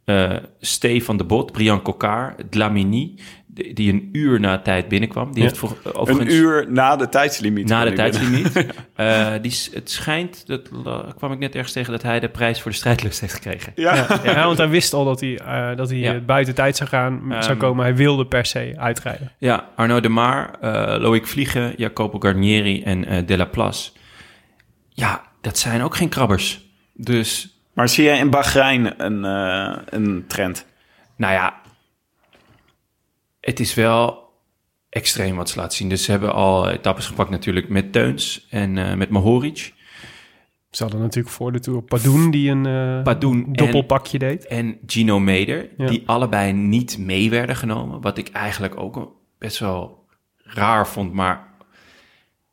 eh 0.05 0.35
Stefan 0.59 1.17
de 1.17 1.23
Bot, 1.23 1.51
Brian 1.51 1.81
Coccard, 1.81 2.51
Dlamini... 2.51 3.15
die 3.53 3.73
die 3.73 3.93
een 3.93 4.09
uur 4.11 4.39
na 4.39 4.59
tijd 4.59 4.87
binnenkwam. 4.87 5.27
Die 5.33 5.37
Ja. 5.37 5.43
heeft 5.47 5.57
voor, 5.57 5.77
Een 5.83 5.93
overigens... 5.95 6.33
uur 6.35 6.65
na 6.71 6.95
de 6.95 7.09
tijdslimiet. 7.09 7.67
Na 7.67 7.83
de 7.83 7.93
tijdslimiet. 7.93 8.65
Eh, 8.95 9.31
die, 9.41 9.53
het 9.73 9.89
schijnt, 9.91 10.43
dat 10.47 10.69
kwam 11.17 11.31
ik 11.31 11.39
net 11.39 11.55
ergens 11.55 11.73
tegen, 11.73 11.91
dat 11.91 12.01
hij 12.01 12.19
de 12.19 12.29
prijs 12.29 12.61
voor 12.61 12.71
de 12.71 12.77
strijdlust 12.77 13.19
heeft 13.21 13.33
gekregen. 13.33 13.71
Ja. 13.75 14.07
Ja, 14.23 14.45
want 14.45 14.57
hij 14.57 14.69
wist 14.69 14.93
al 14.93 15.05
dat 15.05 15.19
hij, 15.19 15.37
eh, 15.39 15.75
dat 15.77 15.89
hij 15.89 15.97
Ja. 15.99 16.13
eh, 16.13 16.19
buiten 16.25 16.55
tijd 16.55 16.77
zou 16.77 16.89
gaan, 16.89 17.21
zou 17.29 17.43
Ehm, 17.43 17.57
komen. 17.57 17.83
Hij 17.85 17.95
wilde 17.95 18.25
per 18.25 18.45
se 18.45 18.73
uitrijden. 18.77 19.31
Ja, 19.37 19.69
Arnaud 19.75 20.03
de 20.03 20.09
Maar, 20.09 20.53
eh 20.61 20.99
Loïc 21.01 21.25
Vliegen, 21.27 21.73
Jacopo 21.77 22.19
Garnieri 22.19 22.83
en 22.83 23.05
eh 23.05 23.27
De 23.27 23.37
La 23.37 23.45
Place. 23.45 23.91
Ja, 24.89 25.21
dat 25.41 25.57
zijn 25.57 25.81
ook 25.81 25.95
geen 25.95 26.09
krabbers. 26.09 26.69
Dus, 26.93 27.59
Maar 27.73 27.89
zie 27.89 28.03
jij 28.03 28.17
in 28.17 28.29
Bahrein 28.29 28.93
een, 29.05 29.25
eh, 29.25 29.77
een 29.89 30.23
trend? 30.27 30.65
nou 31.17 31.33
ja, 31.33 31.60
het 33.41 33.59
is 33.59 33.73
wel 33.73 34.29
extreem 34.89 35.35
wat 35.35 35.49
ze 35.49 35.59
laten 35.59 35.77
zien. 35.77 35.89
Dus 35.89 36.03
ze 36.03 36.11
hebben 36.11 36.33
al 36.33 36.69
etappes 36.69 37.05
gepakt 37.05 37.29
natuurlijk 37.29 37.69
met 37.69 37.91
Teuns 37.91 38.47
en 38.49 38.77
eh, 38.77 38.93
met 38.95 39.09
Mohoric. 39.09 39.73
Ze 40.71 40.83
hadden 40.83 41.01
natuurlijk 41.01 41.35
voor 41.35 41.51
de 41.51 41.59
Tour 41.59 41.81
Padoen, 41.83 42.31
die 42.31 42.49
een 42.49 43.03
Padoen 43.03 43.45
en- 43.45 43.53
doppelpakje 43.53 44.19
deed. 44.19 44.45
en 44.47 44.77
Gino 44.85 45.19
Meder, 45.19 45.69
Ja. 45.77 45.87
die 45.87 46.03
allebei 46.05 46.53
niet 46.53 46.97
mee 46.97 47.29
werden 47.29 47.55
genomen. 47.55 48.01
Wat 48.01 48.17
ik 48.17 48.29
eigenlijk 48.29 48.79
ook 48.79 49.15
best 49.37 49.59
wel 49.59 50.05
raar 50.37 50.87
vond. 50.87 51.13
Maar 51.13 51.47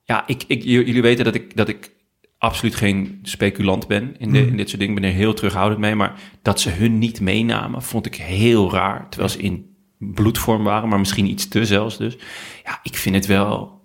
ja, 0.04 0.26
ik, 0.26 0.44
ik, 0.46 0.62
jullie 0.62 1.02
weten 1.02 1.24
dat 1.24 1.34
ik, 1.34 1.56
dat 1.56 1.68
ik 1.68 1.92
absoluut 2.38 2.74
geen 2.74 3.18
speculant 3.22 3.86
ben 3.86 4.14
in, 4.18 4.32
de, 4.32 4.46
in 4.46 4.56
dit 4.56 4.68
soort 4.68 4.80
dingen. 4.80 4.96
Ik 4.96 5.00
ben 5.02 5.10
er 5.10 5.16
heel 5.16 5.34
terughoudend 5.34 5.80
mee. 5.80 5.94
Maar 5.94 6.20
dat 6.42 6.60
ze 6.60 6.70
hun 6.70 6.98
niet 6.98 7.20
meenamen, 7.20 7.82
vond 7.82 8.06
ik 8.06 8.14
heel 8.14 8.72
raar. 8.72 9.08
Terwijl 9.08 9.30
ze 9.32 9.38
in 9.38 9.76
bloedvorm 9.98 10.64
waren, 10.64 10.88
maar 10.88 10.98
misschien 10.98 11.26
iets 11.26 11.48
te 11.48 11.64
zelfs 11.66 11.96
dus. 11.96 12.16
Ja, 12.64 12.78
ik 12.82 12.96
vind 12.96 13.14
het 13.14 13.26
wel... 13.26 13.80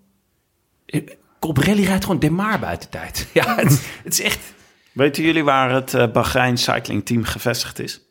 Colbrelli 1.40 1.86
rijdt 1.86 2.04
gewoon 2.04 2.20
Demar 2.20 2.60
buiten 2.60 2.90
tijd. 2.90 3.28
Ja, 3.34 3.56
het, 3.56 4.00
het 4.04 4.14
is 4.14 4.22
echt... 4.22 4.54
Weten 4.92 5.24
jullie 5.24 5.44
waar 5.44 5.72
het 5.72 5.94
eh, 5.94 6.12
Bahrein 6.12 6.58
Cycling 6.58 7.06
Team 7.06 7.24
gevestigd 7.24 7.80
is? 7.80 8.02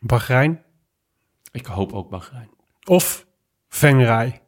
Bahrein 0.00 0.62
Ik 1.52 1.66
hoop 1.66 1.92
ook 1.92 2.10
Bahrein. 2.10 2.48
of 2.84 3.26
Venray. 3.68 4.42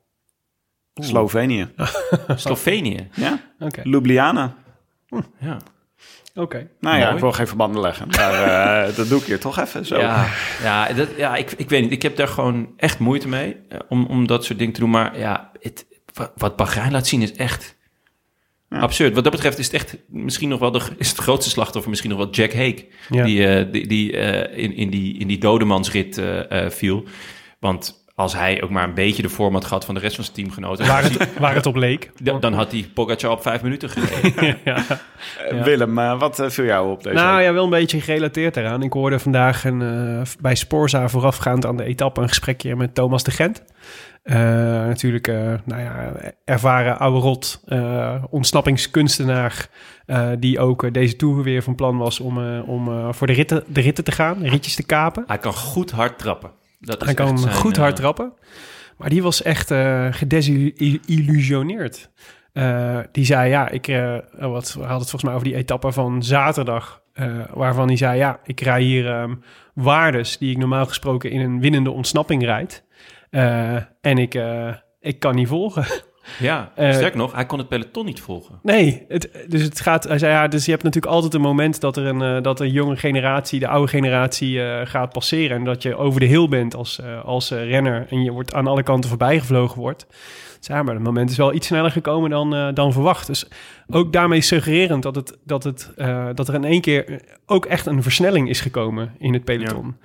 Slovenië. 0.94 1.72
Slovenië. 2.36 3.08
Ja? 3.12 3.40
Oké, 3.58 3.82
Ljubljana. 3.82 4.56
Ja. 5.38 5.60
Oké. 6.34 6.68
Nou 6.80 6.96
ja, 6.96 7.02
Mooi. 7.02 7.14
ik 7.14 7.20
wil 7.20 7.32
geen 7.32 7.46
verbanden 7.46 7.80
leggen. 7.80 8.08
Maar 8.08 8.32
eh, 8.88 8.94
dat 8.96 9.08
doe 9.08 9.20
ik 9.20 9.26
hier 9.26 9.40
toch 9.40 9.58
even 9.58 9.86
zo. 9.86 9.98
Ja, 9.98 10.26
ja, 10.62 10.92
dat, 10.92 11.08
ja 11.16 11.36
ik, 11.36 11.52
ik 11.56 11.68
weet 11.68 11.82
niet. 11.82 11.92
Ik 11.92 12.02
heb 12.02 12.16
daar 12.16 12.28
gewoon 12.28 12.72
echt 12.76 12.98
moeite 12.98 13.28
mee 13.28 13.56
eh, 13.68 13.78
om, 13.88 14.06
om 14.06 14.26
dat 14.26 14.44
soort 14.44 14.58
dingen 14.58 14.74
te 14.74 14.80
doen. 14.80 14.90
Maar 14.90 15.18
ja, 15.18 15.50
het, 15.60 15.86
wat- 16.36 16.56
Bahrein 16.56 16.92
laat 16.92 17.06
zien 17.06 17.22
is 17.22 17.32
echt 17.32 17.76
absurd. 18.68 19.14
Wat 19.14 19.24
dat 19.24 19.32
betreft 19.32 19.58
is 19.58 19.64
het 19.66 19.74
echt 19.74 19.96
misschien 20.08 20.48
nog 20.48 20.58
wel 20.60 20.70
de, 20.70 20.80
is 20.98 21.08
het 21.08 21.18
grootste 21.18 21.50
slachtoffer 21.50 21.90
misschien 21.90 22.10
nog 22.10 22.18
wel 22.18 22.30
Jack 22.30 22.52
Hake. 22.52 22.86
Ja. 23.10 23.24
Die, 23.24 23.46
eh, 23.46 23.72
die, 23.72 23.86
die 23.86 24.16
eh, 24.16 24.64
in, 24.64 24.74
in 24.74 24.90
die 24.90 25.18
in 25.18 25.28
die 25.28 25.38
dodemansrit 25.38 26.22
viel. 26.68 27.04
Want 27.58 27.99
als 28.20 28.34
hij 28.34 28.62
ook 28.62 28.70
maar 28.70 28.84
een 28.84 28.94
beetje 28.94 29.22
de 29.22 29.28
vorm 29.28 29.54
had 29.54 29.64
gehad 29.64 29.84
van 29.84 29.94
de 29.94 30.00
rest 30.00 30.14
van 30.14 30.24
zijn 30.24 30.36
teamgenoten... 30.36 30.86
Waar 30.86 31.02
het, 31.02 31.38
waar 31.38 31.54
het 31.54 31.66
op 31.66 31.76
leek. 31.76 32.10
dan, 32.22 32.40
dan 32.40 32.52
had 32.52 32.72
hij 32.72 32.90
Pogacar 32.94 33.30
op 33.30 33.42
vijf 33.42 33.62
minuten 33.62 33.90
gereden. 33.90 34.58
ja. 34.64 34.84
Eh, 35.48 35.62
Willem, 35.62 35.98
eh, 35.98 36.18
wat 36.18 36.38
eh, 36.38 36.48
viel 36.48 36.64
jou 36.64 36.90
op 36.90 37.02
deze 37.02 37.14
Nou 37.14 37.36
week? 37.36 37.46
ja, 37.46 37.52
wel 37.52 37.64
een 37.64 37.70
beetje 37.70 38.00
gerelateerd 38.00 38.56
eraan. 38.56 38.82
Ik 38.82 38.92
hoorde 38.92 39.18
vandaag 39.18 39.64
een, 39.64 40.26
bij 40.40 40.54
Sporza 40.54 41.08
voorafgaand 41.08 41.66
aan 41.66 41.76
de 41.76 41.84
etappe 41.84 42.20
een 42.20 42.28
gesprekje 42.28 42.76
met 42.76 42.94
Thomas 42.94 43.24
de 43.24 43.30
Gent. 43.30 43.62
Eh, 44.22 44.36
natuurlijk, 44.36 45.28
eh, 45.28 45.52
nou 45.64 45.82
ja, 45.82 46.12
ervaren 46.44 46.98
oude 46.98 47.18
rot, 47.18 47.62
eh, 47.66 48.24
ontsnappingskunstenaar, 48.30 49.68
eh, 50.06 50.28
die 50.38 50.58
ook 50.58 50.94
deze 50.94 51.16
tour 51.16 51.42
weer 51.42 51.62
van 51.62 51.74
plan 51.74 51.98
was 51.98 52.20
om, 52.20 52.38
eh, 52.38 52.68
om 52.68 52.88
eh, 52.88 53.08
voor 53.12 53.26
de 53.26 53.32
ritten, 53.32 53.64
de 53.66 53.80
ritten 53.80 54.04
te 54.04 54.12
gaan, 54.12 54.38
de 54.38 54.48
ritjes 54.48 54.74
te 54.74 54.86
kapen. 54.86 55.24
hij 55.26 55.38
kan 55.38 55.52
goed 55.52 55.90
hard 55.90 56.18
trappen. 56.18 56.50
Dat 56.80 57.04
Hij 57.04 57.14
kan 57.14 57.38
zijn, 57.38 57.54
goed 57.54 57.76
eh, 57.76 57.82
hard 57.82 57.96
trappen. 57.96 58.32
Maar 58.96 59.08
die 59.08 59.22
was 59.22 59.42
echt 59.42 59.70
eh 59.70 60.06
gedesillusioneerd. 60.10 62.10
Eh, 62.52 62.98
die 63.12 63.24
zei, 63.24 63.50
ja, 63.50 63.68
ik 63.68 63.88
eh, 63.88 64.16
wat, 64.38 64.72
we 64.72 64.80
hadden 64.80 64.98
het 64.98 65.10
volgens 65.10 65.22
mij 65.22 65.32
over 65.34 65.46
die 65.46 65.56
etappe 65.56 65.92
van 65.92 66.22
zaterdag. 66.22 67.02
eh, 67.12 67.38
waarvan 67.54 67.86
hij 67.86 67.96
zei, 67.96 68.18
ja, 68.18 68.40
ik 68.44 68.60
rij 68.60 68.82
hier 68.82 69.08
ehm, 69.10 69.34
waardes 69.74 70.38
die 70.38 70.50
ik 70.50 70.58
normaal 70.58 70.86
gesproken 70.86 71.30
in 71.30 71.40
een 71.40 71.60
winnende 71.60 71.90
ontsnapping 71.90 72.44
rijd. 72.44 72.84
Eh, 73.30 73.74
en 74.00 74.18
ik, 74.18 74.34
eh, 74.34 74.74
ik 75.00 75.20
kan 75.20 75.34
niet 75.34 75.48
volgen. 75.48 75.84
Ja, 76.38 76.72
Eh, 76.74 76.92
sterk 76.92 77.14
nog, 77.14 77.32
hij 77.32 77.46
kon 77.46 77.58
het 77.58 77.68
peloton 77.68 78.04
niet 78.04 78.20
volgen. 78.20 78.58
Nee, 78.62 79.04
het, 79.08 79.30
dus 79.48 79.62
het 79.62 79.80
gaat. 79.80 80.04
Hij 80.04 80.18
zei 80.18 80.32
ja, 80.32 80.48
dus 80.48 80.64
je 80.64 80.70
hebt 80.70 80.82
natuurlijk 80.82 81.12
altijd 81.12 81.34
een 81.34 81.40
moment 81.40 81.80
dat 81.80 81.96
er 81.96 82.06
een, 82.06 82.22
eh, 82.22 82.42
dat 82.42 82.60
een 82.60 82.70
jonge 82.70 82.96
generatie, 82.96 83.60
de 83.60 83.68
oude 83.68 83.88
generatie, 83.88 84.62
eh, 84.62 84.86
gaat 84.86 85.12
passeren. 85.12 85.56
En 85.56 85.64
dat 85.64 85.82
je 85.82 85.96
over 85.96 86.20
de 86.20 86.26
hill 86.26 86.48
bent 86.48 86.74
als, 86.74 87.00
als 87.24 87.50
renner. 87.50 88.06
En 88.10 88.22
je 88.22 88.30
wordt 88.30 88.54
aan 88.54 88.66
alle 88.66 88.82
kanten 88.82 89.08
voorbij 89.08 89.38
gevlogen 89.40 89.78
wordt. 89.80 90.06
Ja, 90.60 90.82
maar 90.82 90.94
het 90.94 91.02
moment 91.02 91.30
is 91.30 91.36
wel 91.36 91.54
iets 91.54 91.66
sneller 91.66 91.90
gekomen 91.90 92.30
dan, 92.30 92.54
eh, 92.54 92.68
dan 92.74 92.92
verwacht. 92.92 93.26
Dus 93.26 93.48
ook 93.88 94.12
daarmee 94.12 94.40
suggererend 94.40 95.02
dat, 95.02 95.14
het, 95.14 95.36
dat, 95.44 95.64
het, 95.64 95.90
eh, 95.96 96.28
dat 96.34 96.48
er 96.48 96.54
in 96.54 96.64
één 96.64 96.80
keer 96.80 97.20
ook 97.46 97.66
echt 97.66 97.86
een 97.86 98.02
versnelling 98.02 98.48
is 98.48 98.60
gekomen 98.60 99.14
in 99.18 99.32
het 99.32 99.44
peloton. 99.44 99.96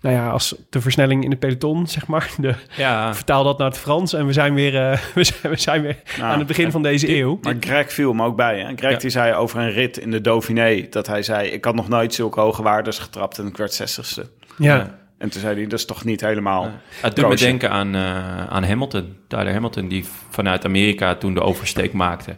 Nou 0.00 0.14
ja, 0.14 0.30
als 0.30 0.54
de 0.70 0.80
versnelling 0.80 1.24
in 1.24 1.30
het 1.30 1.38
peloton, 1.38 1.86
zeg 1.86 2.06
maar, 2.06 2.30
de, 2.38 2.54
Ja, 2.76 3.14
vertaal 3.14 3.44
dat 3.44 3.58
naar 3.58 3.68
het 3.68 3.78
Frans. 3.78 4.12
En 4.12 4.26
we 4.26 4.32
zijn 4.32 4.54
weer, 4.54 4.90
eh, 4.90 4.98
we 5.14 5.24
zijn, 5.24 5.52
we 5.52 5.60
zijn 5.60 5.82
weer 5.82 6.02
Nou, 6.18 6.32
aan 6.32 6.38
het 6.38 6.46
begin 6.46 6.70
van 6.70 6.82
deze 6.82 7.16
eeuw. 7.16 7.38
Maar 7.42 7.56
Greg 7.60 7.92
viel 7.92 8.12
me 8.12 8.24
ook 8.24 8.36
bij. 8.36 8.60
Hè? 8.60 8.72
Greg 8.76 8.92
Ja. 8.92 8.98
die 8.98 9.10
zei 9.10 9.34
over 9.34 9.60
een 9.60 9.70
rit 9.70 9.96
in 9.98 10.10
de 10.10 10.20
Dauphiné... 10.20 10.86
dat 10.90 11.06
hij 11.06 11.22
zei, 11.22 11.48
ik 11.48 11.64
had 11.64 11.74
nog 11.74 11.88
nooit 11.88 12.14
zulke 12.14 12.40
hoge 12.40 12.62
waardes 12.62 12.98
getrapt... 12.98 13.38
en 13.38 13.46
ik 13.46 13.56
werd 13.56 13.74
zestigste. 13.74 14.30
Ja. 14.58 15.00
En 15.22 15.30
toen 15.30 15.40
zei 15.40 15.54
hij, 15.54 15.66
dat 15.66 15.78
is 15.78 15.84
toch 15.84 16.04
niet 16.04 16.20
helemaal... 16.20 16.70
Het 17.00 17.16
doet 17.16 17.28
me 17.28 17.36
denken 17.36 17.70
aan, 17.70 17.94
eh, 17.94 18.46
aan 18.46 18.64
Hamilton, 18.64 19.16
Tyler 19.28 19.52
Hamilton, 19.52 19.88
die 19.88 20.04
vanuit 20.30 20.64
Amerika 20.64 21.14
toen 21.14 21.34
de 21.34 21.40
oversteek 21.40 21.92
maakte. 21.92 22.36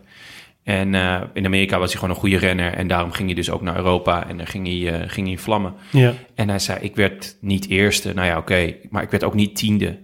En 0.63 0.95
eh, 0.95 1.23
in 1.33 1.45
Amerika 1.45 1.79
was 1.79 1.91
hij 1.91 2.01
gewoon 2.01 2.15
een 2.15 2.21
goede 2.21 2.39
renner 2.39 2.73
en 2.73 2.89
daarom 2.89 3.13
ging 3.13 3.27
hij 3.27 3.37
dus 3.37 3.51
ook 3.51 3.63
naar 3.63 3.77
Europa 3.77 4.29
en 4.29 4.37
dan 4.37 4.47
ging 4.47 4.67
hij, 4.67 5.01
eh, 5.01 5.11
ging 5.11 5.27
hij 5.27 5.39
vlammen. 5.39 5.75
Ja. 5.91 6.13
En 6.35 6.49
hij 6.49 6.59
zei, 6.59 6.79
ik 6.81 6.97
werd 6.97 7.37
niet 7.41 7.69
eerste, 7.69 8.15
nou 8.15 8.27
ja, 8.27 8.39
oké, 8.39 8.75
maar 8.91 9.03
ik 9.03 9.11
werd 9.11 9.25
ook 9.25 9.35
niet 9.35 9.57
tiende. 9.57 9.99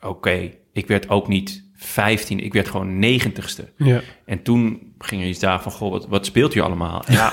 Oké, 0.00 0.50
ik 0.72 0.86
werd 0.86 1.08
ook 1.08 1.28
niet 1.28 1.64
vijftiende, 1.74 2.42
ik 2.42 2.52
werd 2.52 2.68
gewoon 2.68 2.98
negentigste. 2.98 3.72
Ja. 3.76 4.00
En 4.24 4.42
toen 4.42 4.92
ging 4.98 5.22
er 5.22 5.28
iets 5.28 5.40
daar 5.40 5.62
van, 5.62 5.72
goh, 5.72 5.90
wat, 5.90 6.06
wat 6.06 6.26
speelt 6.26 6.54
hier 6.54 6.62
allemaal? 6.62 7.04
Ja, 7.08 7.32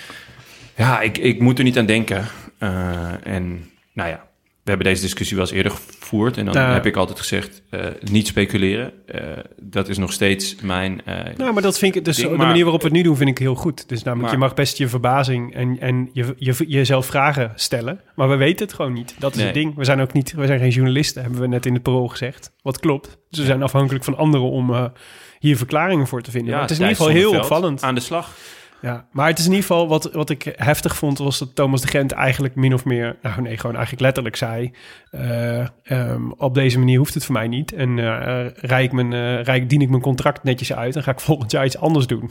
ja 0.82 1.00
ik, 1.00 1.18
ik 1.18 1.40
moet 1.40 1.58
er 1.58 1.64
niet 1.64 1.78
aan 1.78 1.86
denken. 1.86 2.24
Eh, 2.58 3.26
en 3.26 3.70
nou 3.98 4.10
ja, 4.10 4.26
we 4.62 4.74
hebben 4.74 4.92
deze 4.92 5.02
discussie 5.02 5.36
wel 5.36 5.46
eens 5.46 5.54
eerder 5.54 5.72
gevoerd. 5.72 6.36
En 6.36 6.44
dan 6.44 6.54
Ja. 6.54 6.72
heb 6.72 6.86
ik 6.86 6.96
altijd 6.96 7.18
gezegd, 7.18 7.62
eh, 7.70 7.86
niet 8.00 8.26
speculeren. 8.26 8.92
Eh, 9.06 9.20
dat 9.62 9.88
is 9.88 9.98
nog 9.98 10.12
steeds 10.12 10.56
mijn... 10.62 11.00
eh, 11.04 11.14
Nou, 11.36 11.52
maar 11.52 11.62
dat 11.62 11.78
vind 11.78 11.94
ik, 11.94 12.04
dus 12.04 12.16
Ding, 12.16 12.30
de 12.30 12.36
maar- 12.36 12.46
manier 12.46 12.62
waarop 12.62 12.80
we 12.82 12.86
het 12.88 12.96
nu 12.96 13.02
doen, 13.02 13.16
vind 13.16 13.28
ik 13.30 13.38
heel 13.38 13.54
goed. 13.54 13.88
Dus 13.88 14.02
namelijk, 14.02 14.22
Maar- 14.28 14.38
je 14.40 14.44
mag 14.46 14.54
best 14.54 14.78
je 14.78 14.88
verbazing 14.88 15.54
en, 15.54 15.80
en 15.80 16.10
je, 16.12 16.34
je, 16.36 16.54
jezelf 16.66 17.06
vragen 17.06 17.52
stellen. 17.54 18.00
Maar 18.14 18.28
we 18.28 18.36
weten 18.36 18.66
het 18.66 18.74
gewoon 18.74 18.92
niet. 18.92 19.14
Dat 19.18 19.30
is 19.30 19.36
Nee. 19.36 19.46
het 19.46 19.54
ding. 19.54 19.74
We 19.76 19.84
zijn 19.84 20.00
ook 20.00 20.12
niet, 20.12 20.32
we 20.32 20.46
zijn 20.46 20.58
geen 20.58 20.70
journalisten, 20.70 21.22
hebben 21.22 21.40
we 21.40 21.46
net 21.46 21.66
in 21.66 21.74
het 21.74 21.82
parool 21.82 22.08
gezegd. 22.08 22.52
Wat 22.62 22.78
klopt. 22.80 23.18
Dus 23.30 23.38
we 23.38 23.44
zijn 23.46 23.62
afhankelijk 23.62 24.04
van 24.04 24.16
anderen 24.16 24.50
om 24.50 24.92
hier 25.38 25.56
verklaringen 25.56 26.06
voor 26.06 26.22
te 26.22 26.30
vinden. 26.30 26.48
ja, 26.50 26.54
maar 26.58 26.62
het 26.68 26.70
is 26.70 26.78
in 26.78 26.88
ieder 26.88 26.98
geval 27.04 27.16
heel 27.20 27.36
opvallend. 27.40 27.82
Aan 27.82 27.94
de 27.94 28.00
slag. 28.00 28.36
Ja, 28.80 29.06
maar 29.10 29.28
het 29.28 29.38
is 29.38 29.44
in 29.44 29.50
ieder 29.50 29.66
geval 29.66 29.88
wat, 29.88 30.12
wat 30.12 30.30
ik 30.30 30.52
heftig 30.56 30.96
vond, 30.96 31.18
was 31.18 31.38
dat 31.38 31.54
Thomas 31.54 31.80
de 31.80 31.88
Gent 31.88 32.12
eigenlijk 32.12 32.54
min 32.54 32.74
of 32.74 32.84
meer, 32.84 33.16
nou 33.22 33.42
nee, 33.42 33.56
gewoon 33.56 33.76
eigenlijk 33.76 34.04
letterlijk 34.04 34.36
zei: 34.36 34.72
eh, 35.10 35.60
ehm, 35.82 36.30
op 36.30 36.54
deze 36.54 36.78
manier 36.78 36.98
hoeft 36.98 37.14
het 37.14 37.24
voor 37.24 37.34
mij 37.34 37.48
niet. 37.48 37.72
En 37.72 37.98
eh 37.98 38.46
eh, 38.46 38.52
rij 38.54 38.82
ik 38.82 38.92
mijn, 38.92 39.12
eh, 39.12 39.42
rij 39.42 39.56
ik, 39.56 39.70
dien 39.70 39.80
ik 39.80 39.88
mijn 39.88 40.02
contract 40.02 40.42
netjes 40.42 40.72
uit 40.72 40.96
en 40.96 41.02
ga 41.02 41.10
ik 41.10 41.20
volgend 41.30 41.50
jaar 41.50 41.64
iets 41.64 41.78
anders 41.78 42.06
doen. 42.06 42.30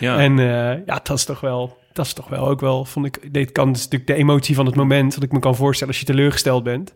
Ja. 0.00 0.18
En 0.18 0.36
ja, 0.86 1.00
dat 1.02 1.10
is 1.10 1.24
toch 1.24 1.40
wel, 1.40 1.78
dat 1.92 2.06
is 2.06 2.12
toch 2.12 2.28
wel 2.28 2.48
ook 2.48 2.60
wel, 2.60 2.84
vond 2.84 3.06
ik, 3.06 3.32
dit 3.32 3.52
kan, 3.52 3.70
natuurlijk 3.70 4.06
de 4.06 4.14
emotie 4.14 4.54
van 4.54 4.66
het 4.66 4.74
moment, 4.74 5.14
dat 5.14 5.22
ik 5.22 5.32
me 5.32 5.38
kan 5.38 5.56
voorstellen 5.56 5.92
als 5.92 6.02
je 6.02 6.06
teleurgesteld 6.06 6.62
bent. 6.62 6.94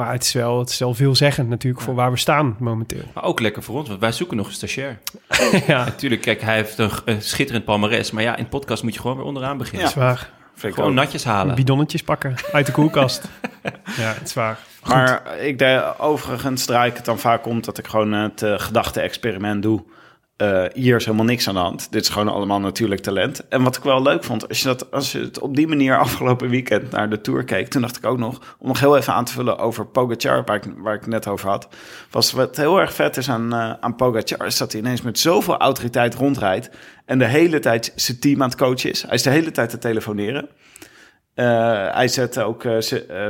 Maar 0.00 0.12
het 0.12 0.22
is 0.22 0.32
wel, 0.32 0.58
het 0.58 0.68
is 0.70 0.78
wel 0.78 0.94
veelzeggend 0.94 1.48
natuurlijk 1.48 1.82
voor 1.82 1.94
waar 1.94 2.10
we 2.10 2.16
staan 2.16 2.56
momenteel. 2.58 3.02
Maar 3.14 3.24
ook 3.24 3.40
lekker 3.40 3.62
voor 3.62 3.78
ons, 3.78 3.88
want 3.88 4.00
wij 4.00 4.12
zoeken 4.12 4.36
nog 4.36 4.46
een 4.46 4.52
stagiair. 4.52 4.98
ja, 5.66 5.84
Natuurlijk, 5.84 6.20
kijk, 6.20 6.40
hij 6.40 6.54
heeft 6.54 6.78
een, 6.78 6.90
een 7.04 7.22
schitterend 7.22 7.64
palmares. 7.64 8.10
Maar 8.10 8.22
ja, 8.22 8.36
in 8.36 8.48
podcast 8.48 8.82
moet 8.82 8.94
je 8.94 9.00
gewoon 9.00 9.16
weer 9.16 9.26
onderaan 9.26 9.58
beginnen. 9.58 9.82
dat 9.82 9.90
is 9.96 10.02
waar. 10.02 10.30
Vind 10.54 10.72
ik 10.72 10.74
Gewoon 10.74 10.90
ook. 10.90 10.96
natjes 10.96 11.24
halen. 11.24 11.54
Bidonnetjes 11.54 12.02
pakken 12.02 12.34
uit 12.52 12.66
de 12.66 12.72
koelkast. 12.72 13.28
ja, 14.00 14.12
het 14.18 14.26
is 14.26 14.34
waar. 14.34 14.58
Maar 14.84 15.36
ik 15.38 15.58
denk, 15.58 15.94
overigens 15.98 16.64
draai 16.64 16.90
ik 16.90 16.96
het 16.96 17.04
dan 17.04 17.18
vaak 17.18 17.46
om 17.46 17.60
dat 17.60 17.78
ik 17.78 17.86
gewoon 17.86 18.12
het 18.12 18.42
eh, 18.42 18.58
gedachte-experiment 18.58 19.62
doe. 19.62 19.82
Eh, 20.40 20.64
hier 20.72 20.96
is 20.96 21.04
helemaal 21.04 21.26
niks 21.26 21.48
aan 21.48 21.54
de 21.54 21.60
hand. 21.60 21.92
Dit 21.92 22.02
is 22.02 22.08
gewoon 22.08 22.28
allemaal 22.28 22.60
natuurlijk 22.60 23.00
talent. 23.00 23.48
En 23.48 23.62
wat 23.62 23.76
ik 23.76 23.82
wel 23.82 24.02
leuk 24.02 24.24
vond, 24.24 24.48
als 24.48 24.58
je, 24.60 24.64
dat, 24.64 24.90
als 24.90 25.12
je 25.12 25.18
het 25.18 25.38
op 25.38 25.56
die 25.56 25.68
manier 25.68 25.98
afgelopen 26.06 26.48
weekend 26.48 26.90
naar 26.90 27.10
de 27.10 27.20
Tour 27.20 27.44
keek... 27.44 27.68
toen 27.68 27.80
dacht 27.80 27.96
ik 27.96 28.04
ook 28.04 28.18
nog, 28.18 28.56
om 28.58 28.68
nog 28.68 28.80
heel 28.80 28.96
even 28.96 29.12
aan 29.12 29.24
te 29.24 29.32
vullen 29.32 29.58
over 29.58 29.86
Pogacar... 29.86 30.44
waar 30.44 30.56
ik, 30.56 30.64
waar 30.76 30.94
ik 30.94 31.06
net 31.06 31.26
over 31.26 31.48
had... 31.48 31.68
was 32.10 32.32
wat 32.32 32.56
heel 32.56 32.80
erg 32.80 32.94
vet 32.94 33.16
is 33.16 33.30
aan, 33.30 33.52
eh, 33.52 33.72
aan 33.80 33.96
Pogacar... 33.96 34.46
is 34.46 34.56
dat 34.56 34.72
hij 34.72 34.80
ineens 34.80 35.02
met 35.02 35.18
zoveel 35.18 35.56
autoriteit 35.56 36.14
rondrijdt... 36.14 36.70
en 37.04 37.18
de 37.18 37.26
hele 37.26 37.58
tijd 37.58 37.92
zijn 37.94 38.18
team 38.18 38.42
aan 38.42 38.48
het 38.48 38.58
coachen 38.58 38.90
is. 38.90 39.02
Hij 39.02 39.14
is 39.14 39.22
de 39.22 39.30
hele 39.30 39.50
tijd 39.50 39.70
te 39.70 39.78
telefoneren. 39.78 40.48
Eh, 41.34 41.94
hij 41.94 42.08
zet 42.08 42.38
ook, 42.38 42.62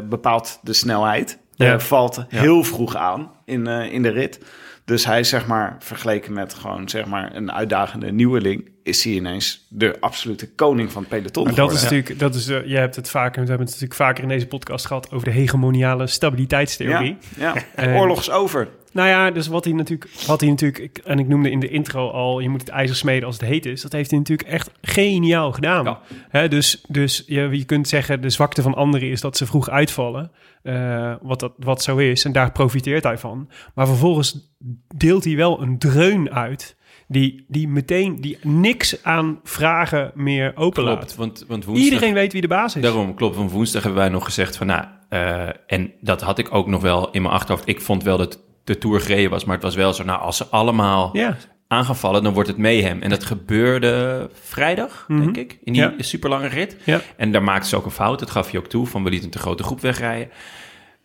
bepaalt 0.08 0.58
de 0.62 0.72
snelheid. 0.72 1.38
Ja. 1.54 1.72
Eh, 1.72 1.78
valt 1.78 2.24
heel 2.28 2.64
vroeg 2.64 2.96
aan 2.96 3.30
in, 3.44 3.66
in 3.66 4.02
de 4.02 4.10
rit. 4.10 4.40
Dus 4.84 5.04
hij 5.04 5.20
is 5.20 5.28
zeg 5.28 5.46
maar, 5.46 5.76
vergeleken 5.78 6.32
met 6.32 6.54
gewoon 6.54 6.88
zeg 6.88 7.06
maar 7.06 7.34
een 7.34 7.52
uitdagende 7.52 8.12
nieuweling, 8.12 8.68
is 8.82 9.04
hij 9.04 9.12
ineens 9.12 9.66
de 9.68 9.96
absolute 10.00 10.50
koning 10.50 10.92
van 10.92 11.02
het 11.02 11.10
peloton. 11.10 11.44
Maar 11.44 11.54
dat 11.54 11.72
is 11.72 11.82
natuurlijk, 11.82 12.18
dat 12.18 12.34
is, 12.34 12.48
eh, 12.48 12.66
je 12.66 12.76
hebt 12.76 12.96
het 12.96 13.10
vaker, 13.10 13.42
we 13.42 13.48
hebben 13.48 13.66
het 13.66 13.80
natuurlijk 13.80 14.00
vaker 14.00 14.22
in 14.22 14.28
deze 14.28 14.46
podcast 14.46 14.86
gehad 14.86 15.10
over 15.12 15.24
de 15.24 15.34
hegemoniale 15.34 16.06
stabiliteitstheorie. 16.06 17.16
Ja, 17.36 17.54
ja. 17.76 17.96
Oorlog 17.98 18.18
is 18.18 18.30
over. 18.30 18.68
Nou 18.92 19.08
ja, 19.08 19.30
dus 19.30 19.46
wat 19.46 19.64
hij 19.64 19.72
natuurlijk, 19.72 20.10
wat 20.26 20.40
hij 20.40 20.48
natuurlijk, 20.50 20.98
en 21.04 21.18
ik 21.18 21.28
noemde 21.28 21.50
in 21.50 21.60
de 21.60 21.68
intro 21.68 22.10
al, 22.10 22.40
je 22.40 22.48
moet 22.48 22.60
het 22.60 22.68
ijzer 22.68 22.96
smeden 22.96 23.26
als 23.26 23.40
het 23.40 23.48
heet 23.48 23.66
is. 23.66 23.82
Dat 23.82 23.92
heeft 23.92 24.10
hij 24.10 24.18
natuurlijk 24.18 24.48
echt 24.48 24.70
geniaal 24.82 25.52
gedaan. 25.52 25.84
Ja. 25.84 26.00
Hè, 26.28 26.48
dus 26.48 26.84
dus 26.88 27.24
je, 27.26 27.48
je 27.52 27.64
kunt 27.64 27.88
zeggen, 27.88 28.20
de 28.20 28.30
zwakte 28.30 28.62
van 28.62 28.74
anderen 28.74 29.10
is 29.10 29.20
dat 29.20 29.36
ze 29.36 29.46
vroeg 29.46 29.70
uitvallen. 29.70 30.30
eh, 30.62 31.14
wat, 31.22 31.40
dat, 31.40 31.52
wat 31.56 31.82
zo 31.82 31.96
is. 31.96 32.24
En 32.24 32.32
daar 32.32 32.52
profiteert 32.52 33.04
hij 33.04 33.18
van. 33.18 33.48
Maar 33.74 33.86
vervolgens 33.86 34.54
deelt 34.96 35.24
hij 35.24 35.36
wel 35.36 35.62
een 35.62 35.78
dreun 35.78 36.30
uit. 36.30 36.78
Die, 37.08 37.44
die 37.48 37.68
meteen 37.68 38.16
die 38.20 38.38
niks 38.42 39.04
aan 39.04 39.40
vragen 39.44 40.10
meer 40.14 40.52
openlaat. 40.56 40.96
Klopt, 40.96 41.14
want, 41.16 41.44
want 41.48 41.64
woensdag... 41.64 41.88
Iedereen 41.88 42.14
weet 42.14 42.32
wie 42.32 42.40
de 42.40 42.48
baas 42.48 42.76
is. 42.76 42.82
Daarom, 42.82 43.14
klopt. 43.14 43.36
Van 43.36 43.48
woensdag 43.48 43.82
hebben 43.82 44.00
wij 44.00 44.10
nog 44.10 44.24
gezegd 44.24 44.56
van, 44.56 44.66
nou, 44.66 44.84
eh, 45.08 45.48
en 45.66 45.92
dat 46.00 46.20
had 46.20 46.38
ik 46.38 46.54
ook 46.54 46.66
nog 46.66 46.82
wel 46.82 47.10
in 47.10 47.22
mijn 47.22 47.34
achterhoofd. 47.34 47.68
Ik 47.68 47.80
vond 47.80 48.02
wel 48.02 48.16
dat 48.16 48.40
de 48.72 48.78
Tour 48.78 49.00
gereden 49.00 49.30
was, 49.30 49.44
maar 49.44 49.54
het 49.54 49.64
was 49.64 49.74
wel 49.74 49.92
zo, 49.92 50.04
nou, 50.04 50.20
als 50.20 50.36
ze 50.36 50.46
allemaal 50.46 51.10
Ja, 51.16 51.36
aan 51.68 51.84
gaan 51.84 51.96
vallen, 51.96 52.22
dan 52.22 52.32
wordt 52.32 52.48
het 52.48 52.58
mayhem. 52.58 53.02
En 53.02 53.10
dat 53.10 53.24
gebeurde 53.24 54.30
vrijdag, 54.42 55.04
denk 55.08 55.36
ik, 55.36 55.58
in 55.64 55.72
die 55.72 55.82
Mhm. 55.86 55.94
Ja. 55.96 56.02
super 56.02 56.30
lange 56.30 56.46
rit. 56.48 56.76
ja. 56.84 57.00
En 57.16 57.32
daar 57.32 57.42
maakte 57.42 57.68
ze 57.68 57.76
ook 57.76 57.84
een 57.84 57.90
fout, 57.90 58.18
dat 58.18 58.30
gaf 58.30 58.50
hij 58.50 58.60
ook 58.60 58.66
toe, 58.66 58.86
van 58.86 59.02
we 59.04 59.08
lieten 59.10 59.26
een 59.26 59.32
te 59.34 59.38
grote 59.38 59.62
groep 59.62 59.80
wegrijden. 59.80 60.30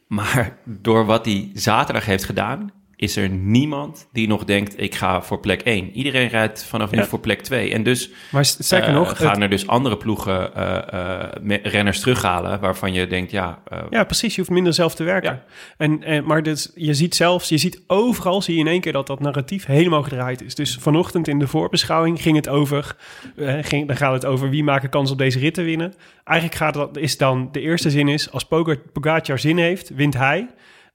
Maar 0.07 0.57
door 0.65 1.05
wat 1.05 1.25
hij 1.25 1.49
zaterdag 1.53 2.05
heeft 2.05 2.23
gedaan, 2.23 2.71
is 3.05 3.15
er 3.15 3.29
niemand 3.29 4.07
die 4.11 4.27
nog 4.27 4.43
denkt, 4.43 4.81
ik 4.81 4.95
ga 4.95 5.21
voor 5.21 5.39
plek 5.39 5.61
1. 5.61 5.91
Iedereen 5.91 6.27
rijdt 6.27 6.63
vanaf 6.65 6.91
nu 6.91 6.97
Ja. 6.97 7.05
voor 7.05 7.19
plek 7.19 7.41
2. 7.41 7.73
En 7.73 7.83
dus 7.83 8.09
Maar 8.31 8.53
eh, 8.69 8.93
nog, 8.93 9.17
gaan 9.17 9.31
het- 9.33 9.41
er 9.41 9.49
dus 9.49 9.67
andere 9.67 9.97
ploegen 9.97 10.51
me- 11.41 11.59
renners 11.63 11.99
terughalen, 11.99 12.59
waarvan 12.59 12.93
je 12.93 13.07
denkt, 13.07 13.31
ja, 13.31 13.59
Ja, 13.89 14.03
precies. 14.03 14.35
Je 14.35 14.41
hoeft 14.41 14.53
minder 14.53 14.73
zelf 14.73 14.95
te 14.95 15.03
werken. 15.03 15.31
Ja. 15.31 15.43
En, 15.77 16.03
en, 16.03 16.25
maar 16.25 16.43
dus, 16.43 16.71
je 16.75 16.93
ziet 16.93 17.15
zelfs, 17.15 17.49
je 17.49 17.57
ziet 17.57 17.81
overal, 17.87 18.41
zie 18.41 18.53
je 18.53 18.59
in 18.59 18.67
één 18.67 18.81
keer 18.81 18.93
dat 18.93 19.07
dat 19.07 19.19
narratief 19.19 19.65
helemaal 19.65 20.03
gedraaid 20.03 20.41
is. 20.41 20.55
Dus 20.55 20.77
vanochtend 20.81 21.27
in 21.27 21.39
de 21.39 21.47
voorbeschouwing 21.47 22.21
ging 22.21 22.35
het 22.35 22.49
over, 22.49 22.95
ging, 23.61 23.87
dan 23.87 23.97
gaat 23.97 24.13
het 24.13 24.25
over 24.25 24.49
wie 24.49 24.63
maken 24.63 24.89
kans 24.89 25.11
op 25.11 25.17
deze 25.17 25.39
rit 25.39 25.53
te 25.53 25.61
winnen. 25.61 25.93
Eigenlijk 26.23 26.59
gaat 26.59 26.73
dat, 26.73 26.97
is 26.97 27.17
dan, 27.17 27.49
de 27.51 27.61
eerste 27.61 27.89
zin 27.89 28.07
is, 28.07 28.31
als 28.31 28.43
Poga- 28.45 28.75
Pogacar 28.93 29.39
zin 29.39 29.57
heeft, 29.57 29.89
wint 29.89 30.13
hij. 30.13 30.47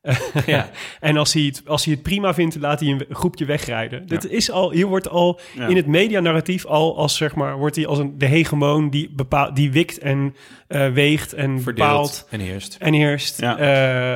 Ja. 0.47 0.71
en 1.01 1.17
als 1.17 1.33
hij, 1.33 1.43
het, 1.43 1.63
als 1.67 1.85
hij 1.85 1.95
het 1.95 2.03
prima 2.03 2.35
vindt, 2.35 2.57
laat 2.61 2.81
hij 2.81 2.89
een 2.89 3.05
groepje 3.11 3.45
wegrijden. 3.45 4.07
Dit 4.07 4.31
is 4.31 4.51
al, 4.51 4.71
hier 4.73 4.87
wordt 4.87 5.09
al 5.09 5.41
in 5.69 5.77
het 5.77 5.87
medianarratief 5.87 6.67
al 6.67 6.97
als 6.97 7.17
zeg 7.17 7.35
maar, 7.35 7.57
wordt 7.59 7.77
hij 7.77 7.87
als 7.87 7.99
een, 7.99 8.19
de 8.19 8.27
hegemoon 8.27 8.91
die, 8.91 9.11
bepaalt, 9.17 9.57
die 9.57 9.73
wikt 9.73 9.99
en 9.99 10.35
eh, 10.67 10.93
weegt 10.93 11.33
en 11.33 11.65
bepaalt 11.65 11.65
verdeeld 12.09 12.27
en 12.31 12.41
heerst. 12.41 12.77
en 12.81 12.95
eerst 12.95 13.41
Ja. 13.41 13.59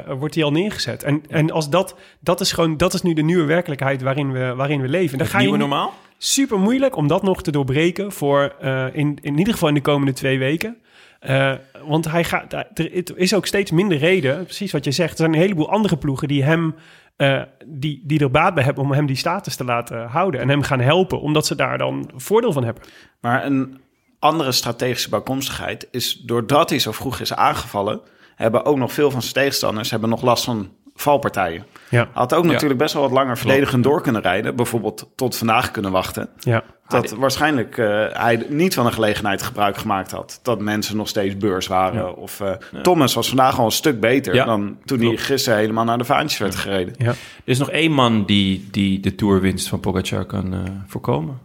eh, 0.04 0.12
wordt 0.18 0.34
die 0.34 0.44
al 0.44 0.52
neergezet. 0.52 1.02
En, 1.02 1.22
en 1.28 1.50
als 1.50 1.70
dat, 1.70 1.96
dat 2.20 2.40
is 2.40 2.52
gewoon, 2.52 2.76
dat 2.76 2.94
is 2.94 3.02
nu 3.02 3.12
de 3.12 3.22
nieuwe 3.22 3.44
werkelijkheid 3.44 4.02
waarin 4.02 4.32
we, 4.32 4.54
waarin 4.56 4.80
we 4.80 4.88
leven. 4.88 5.12
En 5.12 5.18
dan 5.18 5.26
ga 5.26 5.38
je 5.38 5.42
nieuwe 5.44 5.58
niet- 5.58 5.68
normaal? 5.68 5.92
super 6.18 6.58
moeilijk 6.58 6.96
om 6.96 7.06
dat 7.06 7.22
nog 7.22 7.42
te 7.42 7.50
doorbreken 7.50 8.12
voor 8.12 8.54
eh, 8.60 8.86
in, 8.92 9.18
in 9.22 9.38
ieder 9.38 9.52
geval 9.52 9.68
in 9.68 9.74
de 9.74 9.80
komende 9.80 10.12
twee 10.12 10.38
weken. 10.38 10.76
Eh, 11.20 11.52
want 11.86 12.10
hij 12.10 12.24
gaat, 12.24 12.52
er 12.52 13.16
is 13.18 13.34
ook 13.34 13.46
steeds 13.46 13.70
minder 13.70 13.98
reden, 13.98 14.44
precies 14.44 14.72
wat 14.72 14.84
je 14.84 14.90
zegt. 14.90 15.10
Er 15.10 15.16
zijn 15.16 15.32
een 15.32 15.40
heleboel 15.40 15.70
andere 15.70 15.96
ploegen 15.96 16.28
die 16.28 16.44
hem, 16.44 16.74
eh, 17.16 17.42
die, 17.66 18.02
die 18.04 18.20
er 18.20 18.30
baat 18.30 18.54
bij 18.54 18.64
hebben 18.64 18.84
om 18.84 18.92
hem 18.92 19.06
die 19.06 19.16
status 19.16 19.56
te 19.56 19.64
laten 19.64 20.06
houden 20.06 20.40
en 20.40 20.48
hem 20.48 20.62
gaan 20.62 20.80
helpen, 20.80 21.20
omdat 21.20 21.46
ze 21.46 21.54
daar 21.54 21.78
dan 21.78 22.10
voordeel 22.14 22.52
van 22.52 22.64
hebben. 22.64 22.82
Maar 23.20 23.44
een 23.44 23.80
andere 24.18 24.52
strategische 24.52 25.08
bijkomstigheid 25.08 25.88
is, 25.90 26.14
doordat 26.14 26.70
hij 26.70 26.78
zo 26.78 26.92
vroeg 26.92 27.20
is 27.20 27.34
aangevallen, 27.34 28.00
hebben 28.34 28.64
ook 28.64 28.76
nog 28.76 28.92
veel 28.92 29.10
van 29.10 29.22
zijn 29.22 29.34
tegenstanders 29.34 29.90
hebben 29.90 30.08
nog 30.08 30.22
last 30.22 30.44
van 30.44 30.72
valpartijen. 30.94 31.64
Ja, 31.88 31.98
Hij 32.00 32.08
had 32.12 32.34
ook 32.34 32.44
Ja. 32.44 32.50
natuurlijk 32.50 32.78
best 32.80 32.92
wel 32.94 33.02
wat 33.02 33.10
langer 33.10 33.38
verdedigend 33.38 33.84
door 33.84 34.02
kunnen 34.02 34.22
rijden. 34.22 34.56
Bijvoorbeeld 34.56 35.10
tot 35.16 35.36
vandaag 35.36 35.70
kunnen 35.70 35.90
wachten. 35.92 36.28
ja. 36.38 36.62
Dat 36.88 37.10
waarschijnlijk 37.10 37.78
eh, 37.78 37.86
hij 38.12 38.46
niet 38.48 38.74
van 38.74 38.86
een 38.86 38.92
gelegenheid 38.92 39.42
gebruik 39.42 39.76
gemaakt 39.76 40.10
had. 40.10 40.40
Dat 40.42 40.60
mensen 40.60 40.96
nog 40.96 41.08
steeds 41.08 41.36
beurs 41.36 41.66
waren. 41.66 42.16
Of 42.16 42.40
eh, 42.40 42.52
Thomas 42.82 43.14
was 43.14 43.28
vandaag 43.28 43.58
al 43.58 43.64
een 43.64 43.70
stuk 43.70 44.00
beter 44.00 44.34
Ja, 44.34 44.44
dan 44.44 44.78
toen 44.84 45.00
hij 45.00 45.16
gisteren 45.16 45.58
helemaal 45.58 45.84
naar 45.84 45.98
de 45.98 46.04
vaantjes 46.04 46.38
werd 46.38 46.54
gereden. 46.54 46.94
ja. 46.98 47.08
Er 47.10 47.16
is 47.44 47.58
nog 47.58 47.70
één 47.70 47.92
man 47.92 48.24
die, 48.24 48.68
die 48.70 49.00
de 49.00 49.14
tourwinst 49.14 49.68
van 49.68 49.80
Pogacar 49.80 50.24
kan 50.24 50.52
eh, 50.54 50.60
voorkomen. 50.86 51.38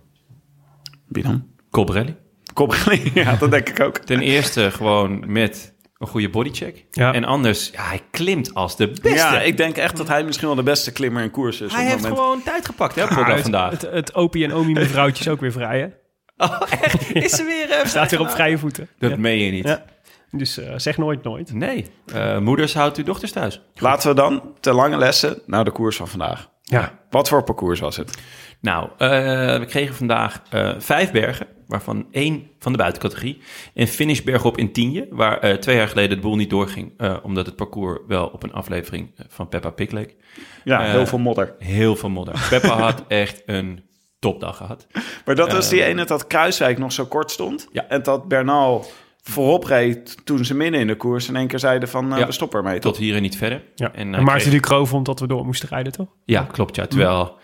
Wie 1.07 1.23
dan? 1.23 1.43
Colbrelli. 1.71 2.15
Koppeling, 2.53 3.11
ja, 3.23 3.35
dat 3.35 3.51
denk 3.51 3.69
ik 3.69 3.79
ook. 3.79 3.97
Ten 3.97 4.19
eerste 4.19 4.71
gewoon 4.71 5.23
met 5.31 5.73
een 5.99 6.07
goede 6.07 6.29
bodycheck. 6.29 6.85
Ja. 6.91 7.13
En 7.13 7.23
anders, 7.23 7.69
ja, 7.73 7.81
hij 7.83 8.01
klimt 8.11 8.53
als 8.53 8.75
de 8.77 8.87
beste. 8.87 9.09
Ja, 9.09 9.41
ik 9.41 9.57
denk 9.57 9.77
echt 9.77 9.97
dat 9.97 10.07
hij 10.07 10.23
misschien 10.23 10.47
wel 10.47 10.55
de 10.55 10.63
beste 10.63 10.91
klimmer 10.91 11.23
in 11.23 11.31
koers 11.31 11.61
is. 11.61 11.71
hij 11.73 11.83
op 11.83 11.89
heeft 11.89 12.01
moment. 12.01 12.19
gewoon 12.21 12.43
tijd 12.43 12.65
gepakt, 12.65 12.95
hè, 12.95 13.01
het, 13.05 13.41
vandaag. 13.41 13.71
Het, 13.71 13.81
het 13.81 14.15
opie 14.15 14.43
en 14.43 14.53
omi 14.53 14.73
mevrouwtje 14.73 15.23
is 15.23 15.29
ook 15.29 15.39
weer 15.39 15.51
vrij, 15.51 15.79
hè? 15.79 15.85
oh, 16.45 16.61
echt? 16.81 17.13
Is 17.15 17.31
ze 17.31 17.43
weer... 17.43 17.69
eh, 17.77 17.85
Staat 17.85 18.11
weer 18.11 18.19
op 18.19 18.29
vrije 18.29 18.57
voeten. 18.57 18.87
Dat 18.99 19.09
Ja. 19.09 19.17
meen 19.17 19.37
je 19.39 19.51
niet. 19.51 19.65
Ja. 19.67 19.85
Dus 20.31 20.57
eh, 20.57 20.73
zeg 20.77 20.97
nooit 20.97 21.23
nooit. 21.23 21.53
Nee, 21.53 21.85
Eh, 22.13 22.37
moeders 22.37 22.73
houdt 22.73 22.97
uw 22.97 23.03
dochters 23.03 23.31
thuis. 23.31 23.61
Laten 23.75 24.09
we 24.09 24.15
dan 24.15 24.53
te 24.59 24.73
lange 24.73 24.97
lessen 24.97 25.41
naar 25.45 25.63
de 25.65 25.71
koers 25.71 25.95
van 25.95 26.07
vandaag. 26.07 26.49
Ja. 26.63 26.99
Wat 27.09 27.29
voor 27.29 27.43
parcours 27.43 27.79
was 27.79 27.97
het? 27.97 28.17
Nou, 28.61 28.89
eh, 28.97 29.09
we 29.59 29.65
kregen 29.67 29.95
vandaag 29.95 30.41
eh, 30.49 30.71
vijf 30.77 31.11
bergen, 31.11 31.47
waarvan 31.69 32.05
één 32.11 32.47
van 32.59 32.71
de 32.71 32.77
buitencategorie. 32.77 33.41
En 33.73 33.87
finish 33.87 34.21
bergop 34.21 34.57
in 34.57 34.71
Tienje, 34.71 35.07
waar 35.11 35.39
eh, 35.39 35.53
twee 35.55 35.75
jaar 35.75 35.87
geleden 35.87 36.17
de 36.17 36.21
boel 36.23 36.35
niet 36.35 36.49
doorging, 36.49 36.91
eh, 36.97 37.17
omdat 37.23 37.45
het 37.45 37.55
parcours 37.55 37.99
wel 38.07 38.27
op 38.27 38.43
een 38.43 38.53
aflevering 38.53 39.11
eh, 39.15 39.25
van 39.29 39.49
Peppa 39.49 39.69
Pig 39.69 39.91
leek. 39.91 40.15
Ja, 40.63 40.81
heel 40.81 41.05
veel 41.05 41.17
modder. 41.19 41.55
Heel 41.59 41.95
veel 41.95 42.09
modder. 42.09 42.45
Peppa 42.49 42.77
had 42.79 43.03
echt 43.07 43.43
een 43.45 43.83
topdag 44.19 44.57
gehad. 44.57 44.87
Maar 45.25 45.35
dat 45.35 45.51
was 45.51 45.69
die 45.69 45.83
ene 45.83 46.05
dat 46.05 46.27
Kruiswijk 46.27 46.77
nog 46.77 46.91
zo 46.91 47.05
kort 47.05 47.31
stond. 47.31 47.67
Ja. 47.71 47.85
En 47.89 48.03
dat 48.03 48.27
Bernal 48.27 48.85
voorop 49.21 49.63
reed 49.63 50.25
toen 50.25 50.45
ze 50.45 50.55
midden 50.55 50.79
in 50.79 50.87
de 50.87 50.95
koers 50.95 51.27
in 51.27 51.35
één 51.35 51.47
keer 51.47 51.59
zeiden 51.59 51.89
van 51.89 52.11
eh, 52.13 52.19
Ja. 52.19 52.25
we 52.25 52.31
stoppen 52.31 52.59
ermee. 52.59 52.79
Tot 52.79 52.97
hier 52.97 53.15
en 53.15 53.21
niet 53.21 53.37
verder. 53.37 53.63
Ja. 53.75 53.91
En, 53.93 54.15
En, 54.15 54.23
Maarten 54.23 54.49
kreeg- 54.49 54.61
Ducro 54.61 54.85
vond 54.85 55.05
dat 55.05 55.19
we 55.19 55.27
door 55.27 55.45
moesten 55.45 55.69
rijden, 55.69 55.91
toch? 55.91 56.07
Ja, 56.25 56.43
klopt. 56.51 56.75
Ja. 56.75 56.87
Terwijl, 56.87 57.37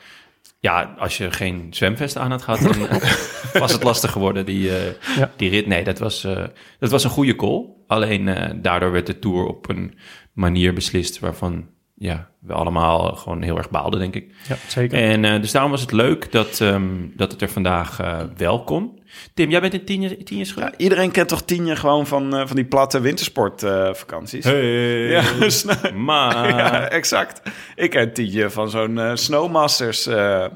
ja, 0.65 0.95
als 0.97 1.17
je 1.17 1.31
geen 1.31 1.67
zwemvest 1.69 2.17
aan 2.17 2.31
had 2.31 2.41
gehad, 2.41 2.61
dan 2.61 2.87
was 3.63 3.71
het 3.71 3.83
lastig 3.83 4.11
geworden, 4.11 4.45
die, 4.45 4.69
eh, 4.77 5.17
Ja. 5.17 5.31
die 5.35 5.49
rit. 5.49 5.67
Nee, 5.67 5.83
dat 5.83 5.99
was, 5.99 6.23
eh, 6.23 6.43
dat 6.79 6.91
was 6.91 7.03
een 7.03 7.09
goede 7.09 7.35
call. 7.35 7.65
Alleen 7.87 8.27
eh, 8.27 8.53
daardoor 8.61 8.91
werd 8.91 9.07
de 9.07 9.19
Tour 9.19 9.45
op 9.45 9.69
een 9.69 9.97
manier 10.33 10.73
beslist 10.73 11.19
waarvan 11.19 11.69
ja, 11.97 12.29
we 12.39 12.53
allemaal 12.53 13.15
gewoon 13.15 13.41
heel 13.41 13.57
erg 13.57 13.69
baalden, 13.69 13.99
denk 13.99 14.15
ik. 14.15 14.31
Ja, 14.47 14.55
zeker. 14.67 14.97
En 14.99 15.25
eh, 15.25 15.41
dus 15.41 15.51
daarom 15.51 15.71
was 15.71 15.81
het 15.81 15.91
leuk 15.91 16.31
dat, 16.31 16.61
ehm, 16.61 16.83
dat 17.15 17.31
het 17.31 17.41
er 17.41 17.49
vandaag 17.49 17.99
eh, 17.99 18.19
wel 18.37 18.63
kon. 18.63 18.99
Tim, 19.33 19.49
jij 19.49 19.61
bent 19.61 19.73
in 19.73 19.85
tien, 19.85 20.01
jaar- 20.01 20.15
tien 20.23 20.37
jaar 20.37 20.45
Ja, 20.47 20.53
geweest? 20.53 20.73
iedereen 20.77 21.11
kent 21.11 21.27
toch 21.29 21.41
Tienje 21.43 21.75
gewoon 21.75 22.07
van, 22.07 22.35
eh, 22.35 22.47
van 22.47 22.55
die 22.55 22.65
platte 22.65 22.99
wintersportvakanties. 22.99 24.43
Hey, 24.43 24.63
Ja, 25.09 25.23
maar... 25.93 26.47
ja, 26.57 26.89
exact. 26.89 27.41
Ik 27.75 27.89
ken 27.89 28.13
Tienje 28.13 28.49
van 28.49 28.69
zo'n 28.69 28.99
Snowmasters 29.13 30.05
eh, 30.07 30.43
eh, 30.43 30.49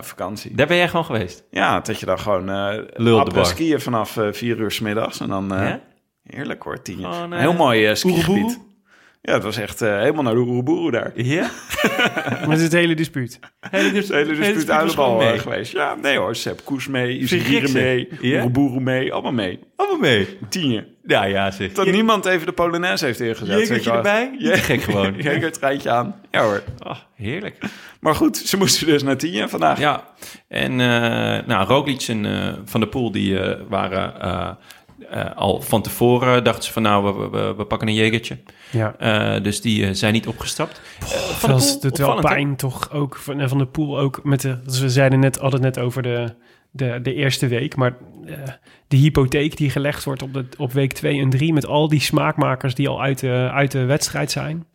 vakantie. 0.00 0.54
Daar 0.54 0.66
ben 0.66 0.76
jij 0.76 0.88
gewoon 0.88 1.04
geweest? 1.04 1.44
Ja, 1.50 1.80
dat 1.80 2.00
je 2.00 2.06
dan 2.06 2.18
gewoon 2.18 2.48
eh 2.50 3.24
bar. 3.34 3.46
skiën 3.46 3.80
vanaf 3.80 4.16
eh, 4.16 4.28
vier 4.32 4.58
uur 4.58 4.70
s 4.70 4.80
middags. 4.80 5.20
En 5.20 5.28
dan, 5.28 5.54
eh, 5.54 5.68
Ja? 5.68 5.80
heerlijk 6.22 6.62
hoor, 6.62 6.82
Tienje. 6.82 7.04
Gewoon, 7.12 7.32
eh, 7.32 7.38
Heel 7.38 7.52
mooi 7.54 7.96
skigebied. 7.96 8.60
Ja, 9.26 9.32
het 9.32 9.42
was 9.42 9.56
echt 9.56 9.82
eh, 9.82 9.98
helemaal 9.98 10.22
naar 10.22 10.34
de 10.34 10.40
Oeroboeroe 10.40 10.90
daar. 10.90 11.12
Ja? 11.14 11.50
Met 12.48 12.60
het 12.60 12.72
hele 12.72 12.94
dispuut. 12.94 13.38
Hele, 13.70 13.92
De 13.92 14.14
hele 14.14 14.34
dispuut 14.34 14.66
was 14.66 14.80
gewoon 14.80 14.96
allemaal 14.96 15.16
mee. 15.16 15.28
mee 15.28 15.38
geweest. 15.38 15.72
Ja, 15.72 15.94
nee 16.02 16.18
hoor, 16.18 16.36
Sepp 16.36 16.64
Koes 16.64 16.88
mee, 16.88 17.18
je 17.18 17.26
zeg? 17.26 17.72
mee, 17.72 18.08
Ja? 18.20 18.36
Oeroboeroe 18.36 18.80
mee, 18.80 19.12
allemaal 19.12 19.32
mee. 19.32 19.58
Allemaal 19.76 19.98
mee. 19.98 20.38
Tienje. 20.48 20.86
Ja, 21.02 21.24
ja, 21.24 21.50
zeg. 21.50 21.72
Dat 21.72 21.86
niemand 21.86 22.24
even 22.26 22.46
de 22.46 22.52
Polonaise 22.52 23.04
heeft 23.04 23.20
ingezet. 23.20 23.84
Wel. 23.84 23.94
erbij? 23.96 24.34
Ja. 24.38 24.56
Gek 24.56 24.82
gewoon. 24.82 25.14
Jegertreintje 25.22 25.90
aan. 25.90 26.20
Ja 26.30 26.42
hoor. 26.42 26.62
Oh, 26.86 26.96
heerlijk. 27.14 27.58
Maar 28.00 28.14
goed, 28.14 28.36
ze 28.36 28.56
moesten 28.56 28.86
dus 28.86 29.02
naar 29.02 29.16
Tienje 29.16 29.48
vandaag. 29.48 29.78
Ja, 29.78 30.04
en 30.48 30.70
eh 30.80 31.46
nou, 31.46 31.66
Roglic 31.66 32.02
en 32.02 32.26
eh, 32.26 32.52
Van 32.64 32.80
der 32.80 32.88
Poel 32.88 33.10
die 33.10 33.38
eh, 33.40 33.60
waren 33.68 34.58
eh, 35.10 35.36
al 35.36 35.60
van 35.60 35.82
tevoren, 35.82 36.44
dachten 36.44 36.64
ze 36.64 36.72
van 36.72 36.82
nou, 36.82 37.04
we, 37.04 37.28
we, 37.30 37.54
we 37.56 37.64
pakken 37.64 37.88
een 37.88 37.94
jegertje. 37.94 38.38
Ja. 38.70 38.94
Eh, 38.98 39.42
dus 39.42 39.60
die 39.60 39.86
eh, 39.86 39.94
zijn 39.94 40.12
niet 40.12 40.26
opgestapt. 40.26 40.80
Van 41.38 41.50
Dat 41.50 41.78
het 41.80 41.98
wel 41.98 42.20
pijn 42.20 42.56
toch 42.56 42.92
ook 42.92 43.16
van, 43.16 43.40
en 43.40 43.48
van 43.48 43.58
de 43.58 43.66
pool 43.66 43.98
ook 43.98 44.20
met 44.24 44.40
de. 44.40 44.62
Dus 44.62 44.80
we 44.80 44.90
zeiden 44.90 45.20
net 45.20 45.38
hadden 45.38 45.62
het 45.62 45.74
net 45.74 45.84
over 45.84 46.02
de, 46.02 46.34
de, 46.70 47.00
de 47.02 47.14
eerste 47.14 47.46
week, 47.46 47.76
maar 47.76 47.96
eh, 48.26 48.34
de 48.88 48.96
hypotheek 48.96 49.56
die 49.56 49.70
gelegd 49.70 50.04
wordt 50.04 50.22
op, 50.22 50.34
de, 50.34 50.44
op 50.56 50.72
week 50.72 50.92
2 50.92 51.20
en 51.20 51.30
3 51.30 51.52
met 51.52 51.66
al 51.66 51.88
die 51.88 52.00
smaakmakers 52.00 52.74
die 52.74 52.88
al 52.88 53.02
uit 53.02 53.18
de, 53.18 53.50
uit 53.52 53.70
de 53.70 53.84
wedstrijd 53.84 54.30
zijn. 54.30 54.66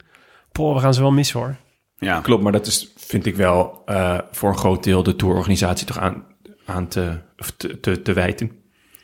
Poh, 0.51 0.73
we 0.73 0.79
gaan 0.79 0.93
ze 0.93 1.01
wel 1.01 1.11
missen 1.11 1.39
hoor. 1.39 1.55
Ja. 1.97 2.19
Klopt, 2.19 2.43
maar 2.43 2.51
dat 2.51 2.67
is, 2.67 2.93
vind 2.97 3.25
ik 3.25 3.35
wel, 3.35 3.81
eh, 3.85 4.19
voor 4.31 4.49
een 4.49 4.57
groot 4.57 4.83
deel 4.83 5.03
de 5.03 5.15
tourorganisatie 5.15 5.87
toch 5.87 5.99
aan, 5.99 6.25
aan 6.65 6.87
te, 6.87 7.19
of 7.37 7.51
te, 7.51 7.79
te, 7.79 8.01
te 8.01 8.13
wijten. 8.13 8.51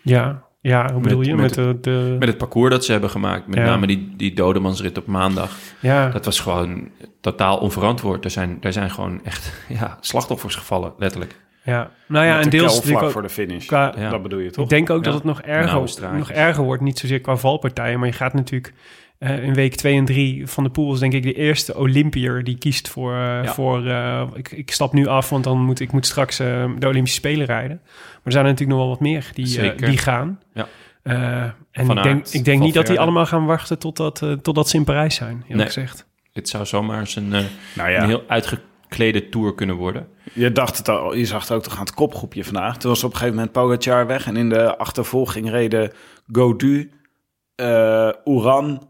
Ja, 0.01 0.46
ja 0.67 0.91
hoe 0.91 1.01
bedoel 1.01 1.17
Met- 1.17 1.27
je? 1.27 1.35
met 1.35 1.55
Met, 1.55 1.83
de, 1.83 1.91
de 1.91 2.15
Met 2.19 2.27
het 2.27 2.37
parcours 2.37 2.71
dat 2.71 2.85
ze 2.85 2.91
hebben 2.91 3.09
gemaakt, 3.09 3.47
met 3.47 3.57
Ja. 3.57 3.63
name 3.65 3.87
die, 3.87 4.13
die 4.17 4.33
dodemansrit 4.33 4.97
op 4.97 5.05
maandag. 5.07 5.51
ja, 5.79 6.09
Dat 6.09 6.25
was 6.25 6.39
gewoon 6.39 6.89
totaal 7.21 7.57
onverantwoord. 7.57 8.23
Er 8.25 8.31
zijn, 8.31 8.57
er 8.61 8.73
zijn 8.73 8.89
gewoon 8.91 9.19
echt 9.23 9.53
ja, 9.79 9.97
slachtoffers 10.01 10.55
gevallen, 10.55 10.93
letterlijk. 10.97 11.35
ja. 11.63 11.91
Nou 12.07 12.25
ja, 12.25 12.37
en 12.37 12.43
de 12.43 12.49
deels 12.49 12.81
vlak 12.81 13.01
ook 13.03 13.11
voor 13.11 13.21
de 13.21 13.29
finish. 13.29 13.65
qua, 13.65 13.93
Ja. 13.97 14.09
Dat 14.09 14.21
bedoel 14.23 14.39
je 14.39 14.49
toch? 14.51 14.63
Ik 14.63 14.69
denk 14.69 14.89
ook 14.89 15.03
dat 15.03 15.13
het 15.13 15.23
nog 15.23 15.41
erger, 15.41 15.79
nog 16.17 16.31
erger 16.31 16.63
wordt. 16.63 16.81
Niet 16.81 16.99
zozeer 16.99 17.21
qua 17.21 17.35
valpartijen, 17.35 17.99
maar 17.99 18.07
je 18.07 18.13
gaat 18.13 18.33
natuurlijk 18.33 18.73
eh, 19.19 19.43
in 19.43 19.53
week 19.53 19.75
2 19.75 19.95
en 19.97 20.05
3 20.05 20.47
van 20.47 20.63
de 20.63 20.69
pool 20.69 20.93
is 20.93 20.99
denk 20.99 21.13
ik 21.13 21.23
de 21.23 21.33
eerste 21.33 21.77
Olympier 21.77 22.43
die 22.43 22.57
kiest 22.57 22.89
voor, 22.89 23.13
eh, 23.13 23.19
Ja. 23.43 23.45
voor 23.53 23.85
eh, 23.87 24.21
ik, 24.33 24.51
ik 24.51 24.71
stap 24.71 24.93
nu 24.93 25.07
af, 25.07 25.29
want 25.29 25.43
dan 25.43 25.61
moet 25.61 25.79
ik 25.79 25.91
moet 25.91 26.05
straks 26.05 26.39
eh, 26.39 26.65
de 26.77 26.87
Olympische 26.87 27.17
Spelen 27.19 27.45
rijden. 27.45 27.81
Maar 28.27 28.35
er 28.35 28.41
zijn 28.41 28.45
er 28.45 28.51
natuurlijk 28.51 28.77
nog 28.79 28.79
wel 28.79 28.89
wat 28.89 28.99
meer 28.99 29.29
die, 29.33 29.45
eh, 29.45 29.51
Zeker. 29.51 29.87
die 29.89 29.97
gaan. 29.97 30.39
Ja. 30.53 30.67
Eh, 31.03 31.41
en 31.71 31.89
ik 31.89 32.03
denk, 32.03 32.27
ik 32.27 32.45
denk 32.45 32.61
niet 32.61 32.73
dat 32.73 32.87
die 32.87 32.99
allemaal 32.99 33.25
gaan 33.25 33.45
wachten 33.45 33.79
totdat, 33.79 34.21
eh 34.21 34.31
totdat 34.31 34.69
ze 34.69 34.77
in 34.77 34.83
Parijs 34.83 35.15
zijn, 35.15 35.35
eerlijk 35.35 35.57
Nee. 35.57 35.65
gezegd. 35.65 36.05
Het 36.33 36.49
zou 36.49 36.65
zomaar 36.65 36.99
eens 36.99 37.15
een, 37.15 37.33
eh, 37.33 37.43
Nou 37.75 37.89
ja. 37.89 38.01
een 38.01 38.07
heel 38.07 38.23
uitgeklede 38.27 39.29
tour 39.29 39.55
kunnen 39.55 39.75
worden. 39.75 40.07
Je 40.33 40.51
dacht 40.51 40.77
het 40.77 40.89
al, 40.89 41.15
je 41.15 41.25
zag 41.25 41.41
het 41.41 41.51
ook 41.51 41.63
toch 41.63 41.73
aan 41.73 41.79
het 41.79 41.93
kopgroepje 41.93 42.43
vandaag. 42.43 42.77
Toen 42.77 42.89
was 42.89 43.03
op 43.03 43.09
een 43.11 43.15
gegeven 43.17 43.35
moment 43.35 43.53
Pogacar 43.53 44.07
weg. 44.07 44.27
En 44.27 44.37
in 44.37 44.49
de 44.49 44.77
achtervolging 44.77 45.49
reden 45.49 45.91
Godu, 46.31 46.91
eh 47.55 48.09
Uran, 48.25 48.89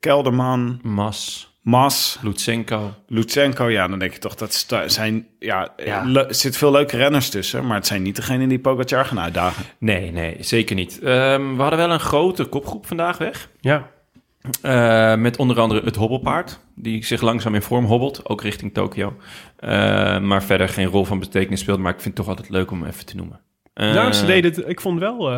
Kelderman, 0.00 0.78
Mas, 0.82 1.51
Mas, 1.62 2.18
Lutsenko. 2.22 2.94
Lutsenko. 3.06 3.68
Ja, 3.68 3.88
dan 3.88 3.98
denk 3.98 4.12
je 4.12 4.18
toch 4.18 4.34
dat 4.34 4.66
zijn... 4.86 5.26
Ja, 5.38 5.68
Ja. 5.84 6.06
er 6.06 6.34
zitten 6.34 6.60
veel 6.60 6.70
leuke 6.72 6.96
renners 6.96 7.28
tussen. 7.30 7.66
Maar 7.66 7.76
het 7.76 7.86
zijn 7.86 8.02
niet 8.02 8.16
degenen 8.16 8.48
die 8.48 8.58
Pogacar 8.58 9.04
gaan 9.04 9.20
uitdagen. 9.20 9.64
Nee, 9.78 10.10
nee, 10.12 10.36
zeker 10.40 10.74
niet. 10.76 10.98
Ehm, 11.02 11.54
we 11.56 11.60
hadden 11.62 11.78
wel 11.78 11.90
een 11.90 12.00
grote 12.00 12.44
kopgroep 12.44 12.86
vandaag 12.86 13.18
weg. 13.18 13.48
Ja, 13.60 13.90
Eh, 14.62 15.14
met 15.14 15.36
onder 15.36 15.60
andere 15.60 15.84
het 15.84 15.96
hobbelpaard, 15.96 16.60
die 16.74 17.04
zich 17.04 17.20
langzaam 17.20 17.54
in 17.54 17.62
vorm 17.62 17.84
hobbelt, 17.84 18.28
ook 18.28 18.42
richting 18.42 18.74
Tokio. 18.74 19.16
Eh, 19.56 19.70
maar 20.18 20.42
verder 20.42 20.68
geen 20.68 20.86
rol 20.86 21.04
van 21.04 21.18
betekenis 21.18 21.60
speelt, 21.60 21.78
maar 21.78 21.92
ik 21.94 22.00
vind 22.00 22.16
het 22.16 22.26
toch 22.26 22.34
altijd 22.34 22.48
leuk 22.48 22.70
om 22.70 22.84
even 22.84 23.06
te 23.06 23.16
noemen. 23.16 23.40
Eh, 23.74 23.94
nou, 23.94 24.12
ze 24.12 24.26
deden 24.26 24.50
het, 24.54 24.68
ik 24.68 24.80
vond 24.80 24.98
wel, 24.98 25.30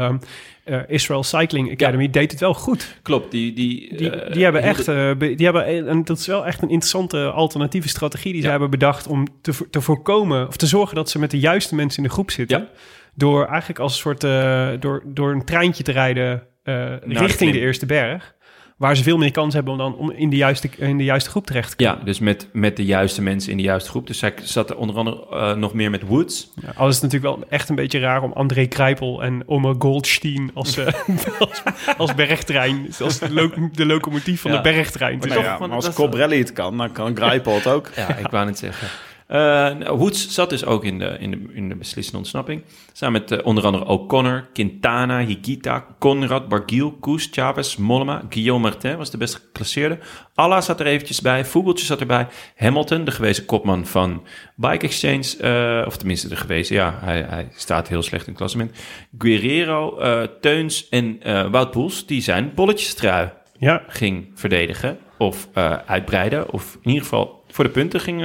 eh, 0.64 0.74
eh, 0.78 0.82
Israel 0.86 1.22
Cycling 1.22 1.72
Academy 1.72 2.10
deed 2.10 2.30
het 2.30 2.40
wel 2.40 2.54
goed. 2.54 2.98
Klopt, 3.02 3.30
die... 3.30 3.52
Die, 3.52 3.96
Die, 3.96 4.10
eh, 4.10 4.32
die 4.32 4.42
hebben 4.42 4.62
hielden- 4.62 4.78
echt, 4.80 4.88
eh, 4.88 5.14
be- 5.18 5.34
die 5.34 5.44
hebben, 5.44 5.68
een- 5.74 5.88
en 5.88 6.04
dat 6.04 6.18
is 6.18 6.26
wel 6.26 6.46
echt 6.46 6.62
een 6.62 6.68
interessante 6.70 7.30
alternatieve 7.30 7.88
strategie 7.88 8.32
die 8.32 8.42
ze 8.42 8.48
hebben 8.48 8.70
bedacht 8.70 9.06
om 9.06 9.26
te, 9.42 9.52
te 9.70 9.80
voorkomen 9.80 10.46
of 10.48 10.56
te 10.56 10.66
zorgen 10.66 10.94
dat 10.96 11.10
ze 11.10 11.18
met 11.18 11.30
de 11.30 11.38
juiste 11.38 11.74
mensen 11.74 12.02
in 12.02 12.08
de 12.08 12.14
groep 12.14 12.30
zitten. 12.30 12.58
Ja. 12.58 12.68
Door 13.14 13.46
eigenlijk 13.46 13.78
als 13.78 13.92
een 13.92 13.98
soort, 13.98 14.24
eh, 14.24 14.68
door, 14.80 15.02
door 15.06 15.32
een 15.32 15.44
treintje 15.44 15.82
te 15.82 15.92
rijden 15.92 16.42
eh, 16.62 16.92
richting 17.00 17.52
de 17.52 17.58
eerste 17.60 17.86
berg. 17.86 18.33
Waar 18.76 18.96
ze 18.96 19.02
veel 19.02 19.16
meer 19.16 19.30
kans 19.30 19.54
hebben 19.54 19.72
om 19.72 19.78
dan 19.78 19.96
om 19.96 20.10
in 20.10 20.30
de 20.30 20.36
juiste, 20.36 20.68
in 20.78 20.98
de 20.98 21.04
juiste 21.04 21.30
groep 21.30 21.46
terecht 21.46 21.70
te 21.70 21.76
komen. 21.84 21.98
Ja, 21.98 22.04
dus 22.04 22.18
met, 22.18 22.48
met 22.52 22.76
de 22.76 22.84
juiste 22.84 23.22
mensen 23.22 23.50
in 23.50 23.56
de 23.56 23.62
juiste 23.62 23.90
groep. 23.90 24.06
Dus 24.06 24.18
zij 24.18 24.34
zat 24.42 24.70
er 24.70 24.76
onder 24.76 24.96
andere 24.96 25.26
eh, 25.30 25.54
nog 25.54 25.74
meer 25.74 25.90
met 25.90 26.02
Woods. 26.02 26.50
Ja, 26.62 26.72
al 26.76 26.88
is 26.88 26.94
het 26.94 27.02
natuurlijk 27.02 27.36
wel 27.36 27.48
echt 27.48 27.68
een 27.68 27.74
beetje 27.74 27.98
raar 27.98 28.22
om 28.22 28.32
André 28.32 28.66
Krijpel 28.66 29.22
en 29.22 29.42
Oma 29.48 29.74
Goldstein 29.78 30.50
als, 30.54 30.76
eh, 30.76 30.86
als, 31.38 31.62
als 31.96 32.14
bergtrein, 32.14 32.86
als 33.00 33.18
de, 33.18 33.32
lo- 33.32 33.68
de 33.72 33.86
locomotief 33.86 34.40
van 34.40 34.50
Ja. 34.50 34.56
de 34.56 34.62
bergtrein. 34.72 35.18
te 35.20 35.28
Nou 35.28 35.42
ja, 35.42 35.56
van- 35.56 35.68
maar 35.68 35.76
als 35.76 35.92
Cobrelli 35.92 36.38
het 36.38 36.52
kan, 36.52 36.76
dan 36.78 36.92
kan 36.92 37.16
Greipel 37.16 37.54
het 37.54 37.66
ook. 37.66 37.90
Ja, 37.96 38.16
ik 38.16 38.26
wou 38.30 38.44
net 38.46 38.58
zeggen. 38.58 38.88
Nou, 39.28 39.96
Woods 39.98 40.28
zat 40.28 40.50
dus 40.50 40.64
ook 40.64 40.84
in 40.84 40.98
de, 40.98 41.16
in 41.18 41.30
de, 41.30 41.38
in 41.52 41.68
de 41.68 41.76
beslissende 41.76 42.18
ontsnapping. 42.18 42.62
Samen 42.92 43.20
met 43.20 43.30
eh, 43.30 43.46
onder 43.46 43.64
andere 43.64 43.84
O'Connor, 43.84 44.48
Quintana, 44.52 45.24
Higita, 45.24 45.86
Conrad, 45.98 46.48
Bargiel, 46.48 46.92
Koes, 46.92 47.28
Chavez, 47.30 47.76
Mollema. 47.76 48.22
Guillaume 48.28 48.62
Martin 48.62 48.96
was 48.96 49.10
de 49.10 49.16
best 49.16 49.34
geclasseerde. 49.34 49.98
Allah 50.34 50.62
zat 50.62 50.80
er 50.80 50.86
eventjes 50.86 51.20
bij. 51.20 51.44
Vogeltje 51.44 51.84
zat 51.84 52.00
erbij. 52.00 52.26
Hamilton, 52.56 53.04
de 53.04 53.10
gewezen 53.10 53.44
kopman 53.44 53.86
van 53.86 54.22
Bike 54.56 54.86
Exchange. 54.86 55.36
eh, 55.40 55.86
of 55.86 55.96
tenminste 55.96 56.28
de 56.28 56.36
gewezen, 56.36 56.76
ja. 56.76 56.98
Hij, 57.00 57.22
hij 57.22 57.48
staat 57.54 57.88
heel 57.88 58.02
slecht 58.02 58.22
in 58.22 58.28
het 58.28 58.38
klassement. 58.38 58.78
Guerrero, 59.18 59.98
Teuns 60.40 60.88
en 60.88 61.18
Wout 61.50 61.70
Poels, 61.70 62.06
die 62.06 62.22
zijn 62.22 62.52
bolletjestrui 62.54 63.30
Ja, 63.58 63.82
ging 63.88 64.30
verdedigen 64.34 64.98
of 65.18 65.48
uitbreiden. 65.86 66.52
Of 66.52 66.74
in 66.82 66.88
ieder 66.88 67.02
geval 67.02 67.43
voor 67.54 67.64
de 67.64 67.70
punten 67.70 68.00
ging, 68.00 68.20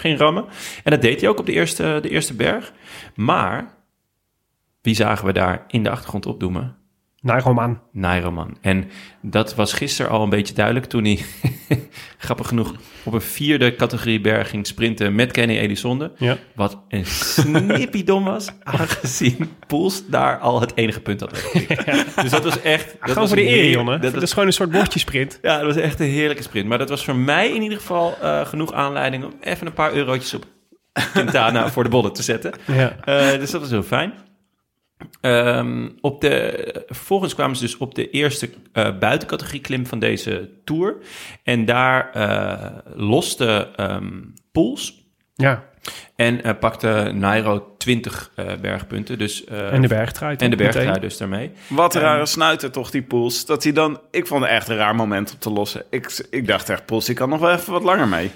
ging 0.00 0.18
rammen. 0.18 0.44
En 0.82 0.90
dat 0.90 1.02
deed 1.02 1.20
hij 1.20 1.30
ook 1.30 1.38
op 1.38 1.46
de 1.46 1.52
eerste, 1.52 1.98
de 2.02 2.08
eerste 2.08 2.34
berg. 2.34 2.72
Maar 3.14 3.74
wie 4.82 4.94
zagen 4.94 5.26
we 5.26 5.32
daar 5.32 5.64
in 5.68 5.82
de 5.82 5.90
achtergrond 5.90 6.26
opdoemen? 6.26 6.76
Nairo-man. 7.24 7.80
Nairoman. 7.92 8.56
En 8.60 8.90
dat 9.22 9.54
was 9.54 9.72
gisteren 9.72 10.10
al 10.10 10.22
een 10.22 10.28
beetje 10.28 10.54
duidelijk 10.54 10.86
toen 10.86 11.04
hij, 11.04 11.18
grappig 12.18 12.48
genoeg, 12.48 12.74
op 13.04 13.12
een 13.12 13.20
vierde 13.20 13.74
categorie 13.76 14.20
berg 14.20 14.50
ging 14.50 14.66
sprinten 14.66 15.14
met 15.14 15.30
Kenny 15.30 15.58
Elizonde. 15.58 16.12
Ja. 16.16 16.36
Wat 16.54 16.78
een 16.88 17.06
snippie-dom 17.06 18.24
was, 18.24 18.48
aangezien 18.62 19.50
Poels 19.66 20.06
daar 20.06 20.38
al 20.38 20.60
het 20.60 20.72
enige 20.76 21.00
punt 21.00 21.20
had. 21.20 21.30
Dus 22.22 22.30
dat 22.30 22.44
was 22.44 22.60
echt... 22.60 22.86
Dat 22.86 22.98
Gewoon 23.00 23.14
was 23.14 23.28
voor 23.28 23.36
de 23.36 23.48
eer, 23.48 23.70
jongen. 23.70 24.00
Dat 24.00 24.22
is 24.22 24.32
gewoon 24.32 24.46
een 24.46 24.52
soort 24.54 24.70
bordjesprint. 24.70 25.38
ja, 25.42 25.56
dat 25.56 25.66
was 25.66 25.76
echt 25.76 26.00
een 26.00 26.06
heerlijke 26.06 26.42
sprint. 26.42 26.68
Maar 26.68 26.78
dat 26.78 26.88
was 26.88 27.04
voor 27.04 27.16
mij 27.16 27.50
in 27.54 27.62
ieder 27.62 27.78
geval 27.78 28.16
eh, 28.22 28.46
genoeg 28.46 28.72
aanleiding 28.72 29.24
om 29.24 29.32
even 29.40 29.66
een 29.66 29.72
paar 29.72 29.92
eurotjes 29.92 30.34
op 30.34 30.44
Quintana 31.12 31.68
voor 31.72 31.82
de 31.82 31.90
bollen 31.90 32.12
te 32.12 32.22
zetten. 32.22 32.52
Ja. 32.66 32.96
Eh, 33.04 33.38
dus 33.38 33.50
dat 33.50 33.60
was 33.60 33.70
heel 33.70 33.82
fijn. 33.82 34.12
Ehm, 35.20 35.88
op 36.00 36.20
de, 36.20 36.84
vervolgens 36.86 37.34
kwamen 37.34 37.56
ze 37.56 37.62
dus 37.62 37.76
op 37.76 37.94
de 37.94 38.10
eerste 38.10 38.50
eh, 38.72 38.98
buitencategorie 38.98 39.60
klim 39.60 39.86
van 39.86 39.98
deze 39.98 40.50
tour. 40.64 40.96
En 41.42 41.64
daar 41.64 42.10
eh, 42.12 42.70
loste 42.94 43.70
ehm 43.76 44.22
Poels 44.52 45.04
ja. 45.34 45.64
en 46.16 46.42
eh, 46.42 46.52
pakte 46.60 47.10
Nairo 47.14 47.74
20 47.78 48.30
eh, 48.34 48.46
bergpunten. 48.60 49.18
Dus, 49.18 49.44
eh, 49.44 49.72
En 49.72 49.82
de 49.82 49.88
bergtrui. 49.88 50.36
en 50.36 50.50
de 50.50 50.56
bergtrui 50.56 51.00
dus 51.00 51.16
daarmee. 51.16 51.50
Wat 51.68 51.94
een 51.94 52.00
rare 52.00 52.26
snuiter 52.26 52.70
toch, 52.70 52.90
die 52.90 53.02
Poels. 53.02 53.46
Dat 53.46 53.62
hij 53.62 53.72
dan... 53.72 54.00
Ik 54.10 54.26
vond 54.26 54.42
het 54.42 54.50
echt 54.50 54.68
een 54.68 54.76
raar 54.76 54.94
moment 54.94 55.32
om 55.32 55.38
te 55.38 55.50
lossen. 55.50 55.84
Ik, 55.90 56.26
ik 56.30 56.46
dacht 56.46 56.68
echt, 56.68 56.86
Poels, 56.86 57.04
die 57.04 57.14
kan 57.14 57.28
nog 57.28 57.40
wel 57.40 57.52
even 57.52 57.72
wat 57.72 57.82
langer 57.82 58.08
mee. 58.08 58.30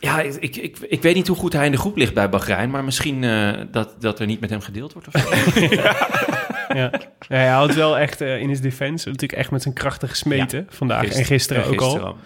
Ja, 0.00 0.20
ik, 0.20 0.34
ik, 0.34 0.56
ik, 0.56 0.76
ik 0.88 1.02
weet 1.02 1.14
niet 1.14 1.26
hoe 1.26 1.36
goed 1.36 1.52
hij 1.52 1.66
in 1.66 1.72
de 1.72 1.78
groep 1.78 1.96
ligt 1.96 2.14
bij 2.14 2.28
Bahrein, 2.28 2.70
maar 2.70 2.84
misschien 2.84 3.24
eh, 3.24 3.52
dat, 3.70 3.94
dat 3.98 4.20
er 4.20 4.26
niet 4.26 4.40
met 4.40 4.50
hem 4.50 4.60
gedeeld 4.60 4.92
wordt 4.92 5.08
of 5.08 5.20
zo. 5.20 5.28
Ja. 6.68 6.90
ja, 6.90 6.90
hij 7.28 7.48
houdt 7.48 7.74
wel 7.74 7.98
echt 7.98 8.20
eh, 8.20 8.40
in 8.40 8.48
his 8.48 8.60
defense 8.60 9.08
natuurlijk 9.08 9.38
echt 9.38 9.50
met 9.50 9.62
zijn 9.62 9.74
krachtige 9.74 10.14
smeten 10.14 10.66
vandaag 10.68 11.04
en 11.04 11.24
gisteren 11.24 11.64
ook 11.64 11.80
al. 11.80 12.16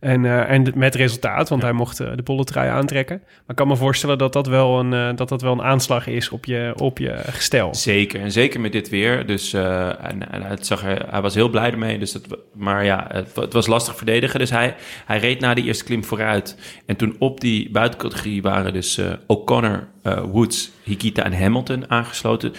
En, 0.00 0.24
eh, 0.24 0.50
en 0.50 0.72
met 0.74 0.94
resultaat, 0.94 1.48
want 1.48 1.62
hij 1.62 1.72
mocht 1.72 2.00
eh, 2.00 2.08
de 2.14 2.22
bolletrui 2.22 2.68
aantrekken. 2.68 3.16
Maar 3.24 3.44
ik 3.48 3.56
kan 3.56 3.68
me 3.68 3.76
voorstellen 3.76 4.18
dat 4.18 4.32
dat 4.32 4.46
wel 4.46 4.78
een, 4.78 4.92
eh, 4.92 5.16
dat 5.16 5.28
dat 5.28 5.42
wel 5.42 5.52
een 5.52 5.62
aanslag 5.62 6.06
is 6.06 6.28
op 6.28 6.44
je, 6.44 6.72
op 6.76 6.98
je 6.98 7.20
gestel. 7.26 7.74
Zeker, 7.74 8.20
en 8.20 8.32
zeker 8.32 8.60
met 8.60 8.72
dit 8.72 8.88
weer. 8.88 9.26
Dus 9.26 9.52
en, 9.52 10.32
en 10.32 10.42
het 10.42 10.66
zag 10.66 10.84
er, 10.84 11.06
hij 11.10 11.20
was 11.20 11.34
heel 11.34 11.48
blij 11.48 11.70
ermee. 11.70 11.98
Dus 11.98 12.12
dat, 12.12 12.38
maar 12.54 12.84
ja, 12.84 13.06
het, 13.12 13.36
het 13.36 13.52
was 13.52 13.66
lastig 13.66 13.96
verdedigen. 13.96 14.38
Dus 14.38 14.50
hij, 14.50 14.74
hij 15.06 15.18
reed 15.18 15.40
na 15.40 15.54
die 15.54 15.64
eerste 15.64 15.84
klim 15.84 16.04
vooruit. 16.04 16.80
En 16.86 16.96
toen 16.96 17.16
op 17.18 17.40
die 17.40 17.70
buitencategorie 17.70 18.42
waren 18.42 18.72
dus 18.72 19.00
O'Connor, 19.26 19.88
Woods, 20.02 20.70
Hikita 20.82 21.22
en 21.22 21.38
Hamilton 21.38 21.90
aangesloten. 21.90 22.52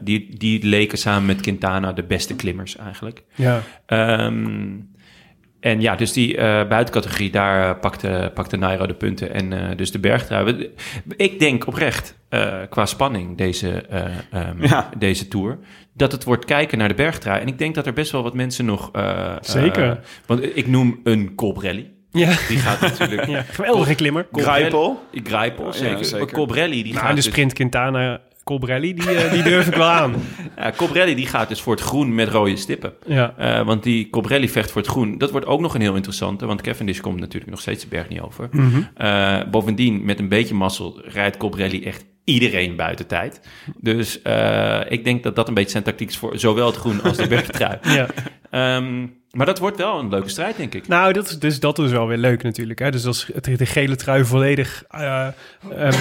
Die, 0.00 0.36
die 0.38 0.66
leken 0.66 0.98
samen 0.98 1.26
met 1.26 1.40
Quintana 1.40 1.92
de 1.92 2.04
beste 2.04 2.36
klimmers 2.36 2.76
eigenlijk. 2.76 3.22
Ja, 3.34 3.62
Ehm, 3.90 4.76
en 5.60 5.80
ja, 5.80 5.96
dus 5.96 6.12
die 6.12 6.36
eh, 6.36 6.68
buitencategorie, 6.68 7.30
daar 7.30 7.70
eh, 7.74 7.80
pakte, 7.80 8.30
pakte 8.34 8.56
Nairo 8.56 8.86
de 8.86 8.94
punten. 8.94 9.34
En 9.34 9.52
eh, 9.52 9.76
dus 9.76 9.92
de 9.92 9.98
bergtrui. 9.98 10.70
Ik 11.16 11.38
denk 11.38 11.66
oprecht, 11.66 12.14
eh, 12.28 12.54
qua 12.68 12.86
spanning, 12.86 13.36
deze, 13.36 13.70
eh, 13.70 14.04
ehm, 14.30 14.64
Ja. 14.64 14.88
deze 14.98 15.28
Tour... 15.28 15.58
dat 15.94 16.12
het 16.12 16.24
wordt 16.24 16.44
kijken 16.44 16.78
naar 16.78 16.88
de 16.88 16.94
bergtrui. 16.94 17.40
En 17.40 17.46
ik 17.48 17.58
denk 17.58 17.74
dat 17.74 17.86
er 17.86 17.92
best 17.92 18.12
wel 18.12 18.22
wat 18.22 18.34
mensen 18.34 18.64
nog... 18.64 18.90
eh, 18.92 19.36
Zeker. 19.40 20.00
want 20.26 20.56
ik 20.56 20.66
noem 20.66 21.00
een 21.04 21.34
Colbrelli. 21.34 21.90
ja. 22.10 22.32
Die 22.48 22.58
gaat 22.58 22.80
natuurlijk... 22.80 23.26
ja 23.36 23.42
geweldige 23.42 23.94
klimmer. 23.94 24.26
Grijpel? 24.32 25.02
Grijpel, 25.24 25.64
Ja, 25.66 25.72
zeker. 25.72 26.04
zeker. 26.04 26.18
Maar 26.24 26.34
Colbrelli, 26.34 26.82
die 26.82 26.92
Nou, 26.92 26.98
gaat 27.04 27.08
de 27.08 27.14
dus- 27.14 27.24
sprint 27.24 27.52
Quintana 27.52 28.20
Colbrelli, 28.50 28.94
die, 28.94 29.10
eh, 29.10 29.32
die 29.32 29.42
durf 29.42 29.66
ik 29.66 29.74
wel 29.74 29.86
aan. 29.88 30.14
ja, 30.94 31.04
die 31.04 31.26
gaat 31.26 31.48
dus 31.48 31.60
voor 31.60 31.74
het 31.74 31.82
groen 31.82 32.14
met 32.14 32.28
rode 32.28 32.56
stippen. 32.56 32.92
Ja, 33.06 33.34
Eh, 33.36 33.64
want 33.66 33.82
die 33.82 34.10
Cobrelli 34.10 34.48
vecht 34.48 34.70
voor 34.70 34.80
het 34.82 34.90
groen. 34.90 35.18
Dat 35.18 35.30
wordt 35.30 35.46
ook 35.46 35.60
nog 35.60 35.74
een 35.74 35.80
heel 35.80 35.94
interessante. 35.94 36.46
Want 36.46 36.60
Cavendish 36.60 37.00
komt 37.00 37.20
natuurlijk 37.20 37.50
nog 37.50 37.60
steeds 37.60 37.82
de 37.82 37.88
berg 37.88 38.08
niet 38.08 38.20
over. 38.20 38.48
Mhm. 38.52 38.82
Eh, 38.94 39.40
bovendien, 39.50 40.04
met 40.04 40.18
een 40.18 40.28
beetje 40.28 40.54
mazzel, 40.54 41.00
rijdt 41.04 41.36
Cobrelli 41.36 41.82
echt 41.84 42.04
iedereen 42.24 42.76
buiten 42.76 43.06
tijd. 43.06 43.40
Dus 43.76 44.20
ik 44.88 45.04
denk 45.04 45.22
dat 45.22 45.36
dat 45.36 45.48
een 45.48 45.54
beetje 45.54 45.70
zijn 45.70 45.82
tactiek 45.82 46.08
is 46.08 46.16
voor 46.16 46.38
zowel 46.38 46.66
het 46.66 46.76
groen 46.76 47.02
als 47.02 47.16
de 47.16 47.26
bergtrui. 47.36 47.78
ja. 47.82 48.06
Ehm, 48.50 49.06
maar 49.30 49.46
dat 49.46 49.58
wordt 49.58 49.76
wel 49.76 49.98
een 49.98 50.08
leuke 50.08 50.28
strijd, 50.28 50.56
denk 50.56 50.74
ik. 50.74 50.88
Nou, 50.88 51.12
dat 51.12 51.28
is, 51.28 51.38
dus 51.38 51.60
dat 51.60 51.78
is 51.78 51.90
wel 51.90 52.06
weer 52.06 52.18
leuk 52.18 52.42
natuurlijk. 52.42 52.78
Hè? 52.78 52.90
Dus 52.90 53.06
als 53.06 53.30
het, 53.32 53.44
de 53.44 53.66
gele 53.66 53.96
trui 53.96 54.24
volledig 54.24 54.84
eh, 54.88 55.26
eh, 55.70 55.94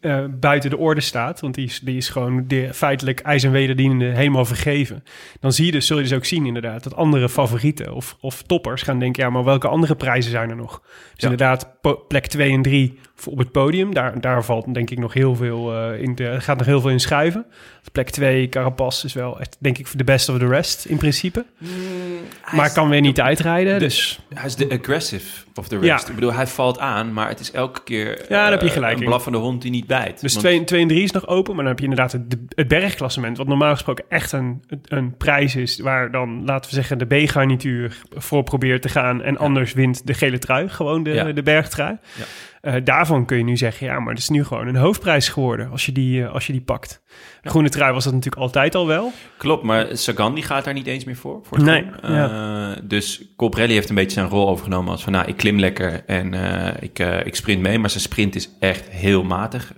eh, 0.00 0.24
buiten 0.30 0.70
de 0.70 0.76
orde 0.76 1.00
staat... 1.00 1.40
want 1.40 1.54
die 1.54 1.64
is, 1.64 1.80
die 1.80 1.96
is 1.96 2.08
gewoon 2.08 2.44
de, 2.46 2.74
feitelijk 2.74 3.20
ijs 3.20 3.42
en 3.42 3.50
wederdienende 3.50 4.04
helemaal 4.04 4.44
vergeven... 4.44 5.04
dan 5.40 5.52
zie 5.52 5.66
je 5.66 5.72
dus, 5.72 5.86
zul 5.86 5.96
je 5.96 6.02
dus 6.02 6.12
ook 6.12 6.24
zien 6.24 6.46
inderdaad... 6.46 6.82
dat 6.82 6.96
andere 6.96 7.28
favorieten 7.28 7.94
of, 7.94 8.16
of 8.20 8.42
toppers 8.42 8.82
gaan 8.82 8.98
denken... 8.98 9.22
ja, 9.22 9.30
maar 9.30 9.44
welke 9.44 9.68
andere 9.68 9.96
prijzen 9.96 10.30
zijn 10.30 10.50
er 10.50 10.56
nog? 10.56 10.80
Dus 10.80 10.90
Ja. 11.16 11.30
inderdaad, 11.30 11.68
plek 12.08 12.26
2 12.26 12.52
en 12.52 12.62
3 12.62 12.98
op 13.28 13.38
het 13.38 13.52
podium... 13.52 13.94
daar, 13.94 14.20
daar 14.20 14.44
valt 14.44 14.74
denk 14.74 14.90
ik 14.90 14.98
nog 14.98 15.12
heel 15.12 15.34
veel 15.36 15.74
eh, 15.74 16.02
in... 16.02 16.14
De, 16.14 16.40
gaat 16.40 16.56
nog 16.56 16.66
heel 16.66 16.80
veel 16.80 16.90
in 16.90 17.00
schuiven. 17.00 17.46
Plek 17.92 18.10
2, 18.10 18.48
Carapaz 18.48 19.04
is 19.04 19.12
wel 19.12 19.40
echt, 19.40 19.56
denk 19.60 19.78
ik, 19.78 19.88
de 19.98 20.04
best 20.04 20.28
of 20.28 20.38
the 20.38 20.46
rest 20.46 20.84
in 20.84 20.96
principe. 20.96 21.44
Maar 22.52 22.72
kan 22.72 22.88
weer 22.88 23.00
niet 23.00 23.20
uitrijden, 23.20 23.78
dus... 23.78 24.20
Hij 24.34 24.44
is 24.46 24.56
de 24.56 24.70
aggressive 24.80 25.44
of 25.54 25.68
the 25.68 25.78
rest. 25.78 26.02
Ja. 26.02 26.08
Ik 26.08 26.14
bedoel, 26.14 26.32
hij 26.32 26.46
valt 26.46 26.78
aan, 26.78 27.12
maar 27.12 27.28
het 27.28 27.40
is 27.40 27.50
elke 27.50 27.82
keer 27.82 28.24
daar 28.28 28.50
heb 28.50 28.60
je 28.60 28.66
eh, 28.66 28.72
gelijk 28.72 28.98
een 28.98 29.04
blaffende 29.04 29.38
hond 29.38 29.62
die 29.62 29.70
niet 29.70 29.86
bijt. 29.86 30.20
Dus 30.20 30.32
Want- 30.32 30.44
2 30.46 30.64
2 30.64 30.80
en 30.82 30.88
3 30.88 31.02
is 31.02 31.10
nog 31.10 31.26
open, 31.26 31.54
maar 31.54 31.64
dan 31.64 31.72
heb 31.72 31.78
je 31.78 31.88
inderdaad 31.88 32.12
het, 32.12 32.36
het 32.48 32.68
bergklassement, 32.68 33.36
wat 33.36 33.46
normaal 33.46 33.72
gesproken 33.72 34.04
echt 34.08 34.32
een, 34.32 34.62
een 34.84 35.16
prijs 35.16 35.56
is, 35.56 35.78
waar 35.78 36.10
dan, 36.10 36.44
laten 36.44 36.70
we 36.70 36.76
zeggen, 36.76 36.98
de 36.98 37.06
B-garnituur 37.24 38.02
voor 38.14 38.42
probeert 38.42 38.82
te 38.82 38.88
gaan 38.88 39.22
en 39.22 39.36
anders 39.38 39.72
wint 39.72 40.06
de 40.06 40.14
gele 40.14 40.38
trui, 40.38 40.68
gewoon 40.68 41.02
de, 41.02 41.10
Ja. 41.10 41.32
de 41.32 41.42
bergtrui. 41.42 41.96
Ja. 42.16 42.24
Eh, 42.64 42.74
daarvan 42.84 43.24
kun 43.24 43.36
je 43.38 43.44
nu 43.44 43.56
zeggen, 43.56 43.86
ja, 43.86 43.98
maar 44.00 44.08
het 44.14 44.22
is 44.22 44.28
nu 44.28 44.44
gewoon 44.44 44.66
een 44.66 44.76
hoofdprijs 44.76 45.28
geworden 45.28 45.70
als 45.70 45.86
je 45.86 45.92
die, 45.92 46.22
eh, 46.24 46.32
als 46.32 46.46
je 46.46 46.52
die 46.52 46.62
pakt. 46.62 47.02
De 47.42 47.48
groene 47.48 47.68
trui 47.68 47.92
was 47.92 48.04
dat 48.04 48.12
natuurlijk 48.12 48.42
altijd 48.42 48.74
al 48.74 48.86
wel. 48.86 49.12
Klopt, 49.36 49.62
maar 49.62 49.86
Sagan 49.92 50.34
die 50.34 50.44
gaat 50.44 50.64
daar 50.64 50.74
niet 50.74 50.86
eens 50.86 51.04
meer 51.04 51.16
voor. 51.16 51.40
voor 51.42 51.62
Nee. 51.62 51.86
Eh, 52.02 52.70
dus 52.82 53.24
Colbrelli 53.36 53.72
heeft 53.74 53.88
een 53.88 53.94
beetje 53.94 54.10
zijn 54.10 54.28
rol 54.28 54.48
overgenomen 54.48 54.90
als 54.92 55.02
van... 55.02 55.12
nou, 55.12 55.26
ik 55.28 55.36
klim 55.36 55.58
lekker 55.58 56.02
en 56.06 56.34
ik, 56.80 56.98
ik 57.24 57.34
sprint 57.34 57.62
mee. 57.62 57.78
Maar 57.78 57.90
zijn 57.90 58.02
sprint 58.02 58.34
is 58.34 58.50
echt 58.60 58.88
heel 58.88 59.22
matig. 59.24 59.72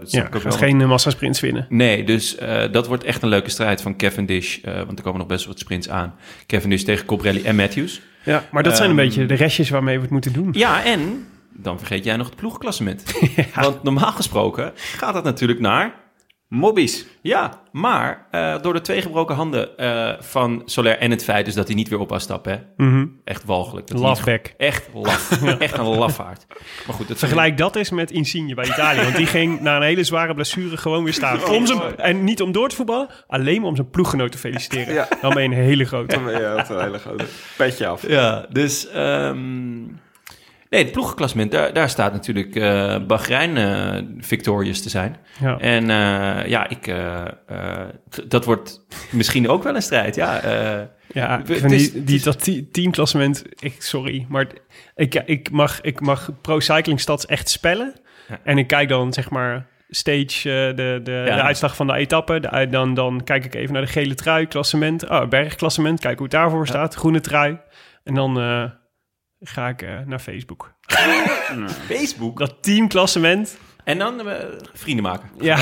Dat 0.00 0.10
Ja, 0.10 0.28
gaat 0.30 0.56
geen 0.56 0.80
uh, 0.80 0.88
massasprints 0.88 1.40
winnen. 1.40 1.66
Nee, 1.68 2.04
dus 2.04 2.36
dat 2.70 2.86
wordt 2.86 3.04
echt 3.04 3.22
een 3.22 3.28
leuke 3.28 3.50
strijd 3.50 3.82
van 3.82 3.96
Cavendish. 3.96 4.58
want 4.86 4.98
er 4.98 5.04
komen 5.04 5.18
nog 5.18 5.28
best 5.28 5.44
wel 5.44 5.52
wat 5.52 5.62
sprints 5.62 5.88
aan. 5.88 6.14
Cavendish 6.46 6.82
tegen 6.82 7.06
Colbrelli 7.06 7.42
en 7.42 7.56
Matthews. 7.56 8.00
Ja, 8.24 8.44
maar 8.50 8.62
dat 8.62 8.76
zijn 8.76 8.90
een 8.90 8.98
Ehm, 8.98 9.06
beetje 9.06 9.26
de 9.26 9.34
restjes 9.34 9.70
waarmee 9.70 9.96
we 9.96 10.02
het 10.02 10.10
moeten 10.10 10.32
doen. 10.32 10.48
Ja, 10.52 10.84
en 10.84 11.26
dan 11.62 11.78
vergeet 11.78 12.04
jij 12.04 12.16
nog 12.16 12.26
het 12.26 12.36
ploegklassement. 12.36 13.04
Want 13.54 13.82
normaal 13.82 14.12
gesproken 14.12 14.72
gaat 14.74 15.14
dat 15.14 15.24
natuurlijk 15.24 15.60
naar... 15.60 16.08
Mobbies. 16.50 17.06
Ja, 17.22 17.62
maar 17.72 18.26
eh, 18.30 18.62
door 18.62 18.72
de 18.72 18.80
twee 18.80 19.02
gebroken 19.02 19.34
handen 19.34 19.76
eh, 19.78 20.12
van 20.20 20.62
Soler 20.64 20.98
en 20.98 21.10
het 21.10 21.24
feit 21.24 21.44
dus 21.44 21.54
dat 21.54 21.66
hij 21.66 21.76
niet 21.76 21.88
weer 21.88 21.98
op 21.98 22.08
was 22.08 22.22
stappen, 22.22 22.52
hè? 22.76 22.84
Mhm. 22.84 23.06
echt 23.24 23.44
walgelijk. 23.44 23.86
Dat 23.86 23.98
Lafback. 23.98 24.54
Echt 24.56 24.88
laf. 24.94 25.30
Echt 25.58 25.78
een 25.78 25.84
lafaard. 25.84 26.46
Maar 26.86 26.96
goed, 26.96 27.08
dat 27.08 27.18
Vergelijk 27.18 27.58
dat 27.58 27.76
eens 27.76 27.90
met 27.90 28.10
Insigne 28.10 28.54
bij 28.54 28.66
Italië. 28.66 29.02
Want 29.02 29.16
die 29.16 29.26
ging 29.26 29.60
na 29.60 29.76
een 29.76 29.82
hele 29.82 30.04
zware 30.04 30.34
blessure 30.34 30.76
gewoon 30.76 31.04
weer 31.04 31.12
staan. 31.12 31.48
Om 31.48 31.66
zijn, 31.66 31.96
en 31.96 32.24
niet 32.24 32.42
om 32.42 32.52
door 32.52 32.68
te 32.68 32.76
voetballen, 32.76 33.08
alleen 33.26 33.60
maar 33.60 33.68
om 33.68 33.76
zijn 33.76 33.90
ploeggenoot 33.90 34.32
te 34.32 34.38
feliciteren. 34.38 34.94
Ja. 34.94 35.08
Dan 35.20 35.34
ben 35.34 35.42
je 35.42 35.48
een 35.48 35.64
hele 35.64 35.84
grote. 35.84 36.18
Ja, 36.18 36.56
dat 36.56 36.70
is 36.70 36.76
een 36.76 36.82
hele 36.82 36.98
grote 36.98 37.24
petje 37.56 37.86
af. 37.86 38.08
Ja, 38.08 38.46
dus... 38.48 38.88
ehm, 38.88 39.82
nee, 40.70 40.82
het 40.82 40.92
ploegklassement, 40.92 41.50
daar, 41.52 41.72
daar 41.72 41.88
staat 41.88 42.12
natuurlijk 42.12 42.56
eh 42.56 42.96
Bahrein 43.06 43.56
eh, 43.56 44.02
victorious 44.18 44.82
te 44.82 44.88
zijn. 44.88 45.16
Ja. 45.40 45.58
En 45.58 45.90
eh, 45.90 46.46
ja, 46.48 46.68
ik, 46.68 46.94
dat 48.28 48.44
wordt 48.44 48.84
misschien 49.10 49.48
ook 49.48 49.62
wel 49.62 49.74
een 49.74 49.82
strijd, 49.82 50.14
ja. 50.14 50.40
Ja, 51.12 51.38
ik 51.38 51.46
Het 51.48 51.58
vind 51.58 51.72
is- 51.72 51.92
die, 51.92 52.04
die, 52.04 52.22
dat 52.22 52.44
te- 52.44 52.68
teamklassement, 52.70 53.44
ik, 53.60 53.82
sorry, 53.82 54.26
maar 54.28 54.46
ik, 54.94 55.14
ik, 55.14 55.50
mag, 55.50 55.80
ik 55.80 56.00
mag 56.00 56.30
Pro 56.40 56.60
Cycling 56.60 57.00
Stats 57.00 57.26
echt 57.26 57.48
spellen. 57.48 57.94
Ja. 58.28 58.38
En 58.44 58.58
ik 58.58 58.66
kijk 58.66 58.88
dan 58.88 59.12
zeg 59.12 59.30
maar 59.30 59.66
stage, 59.88 60.72
de, 60.76 61.00
de, 61.02 61.12
Ja. 61.26 61.34
de 61.36 61.42
uitslag 61.42 61.76
van 61.76 61.86
de 61.86 61.94
etappe. 61.94 62.40
De, 62.40 62.66
dan, 62.70 62.94
dan 62.94 63.24
kijk 63.24 63.44
ik 63.44 63.54
even 63.54 63.72
naar 63.72 63.82
de 63.82 63.88
gele 63.88 64.14
trui, 64.14 64.46
klassement. 64.46 65.08
Oh, 65.08 65.28
bergklassement, 65.28 66.00
kijk 66.00 66.14
hoe 66.14 66.22
het 66.22 66.32
daarvoor 66.36 66.66
staat. 66.66 66.94
Groene 66.94 67.20
trui. 67.20 67.58
En 68.04 68.14
dan 68.14 68.38
ga 69.40 69.68
ik 69.68 69.82
eh, 69.82 69.98
naar 70.06 70.18
Facebook. 70.18 70.72
Facebook. 71.88 72.38
Dat 72.38 72.54
teamklassement, 72.60 73.58
En 73.84 73.98
dan 73.98 74.28
eh, 74.28 74.44
vrienden 74.72 75.04
maken. 75.04 75.28
ja. 75.40 75.58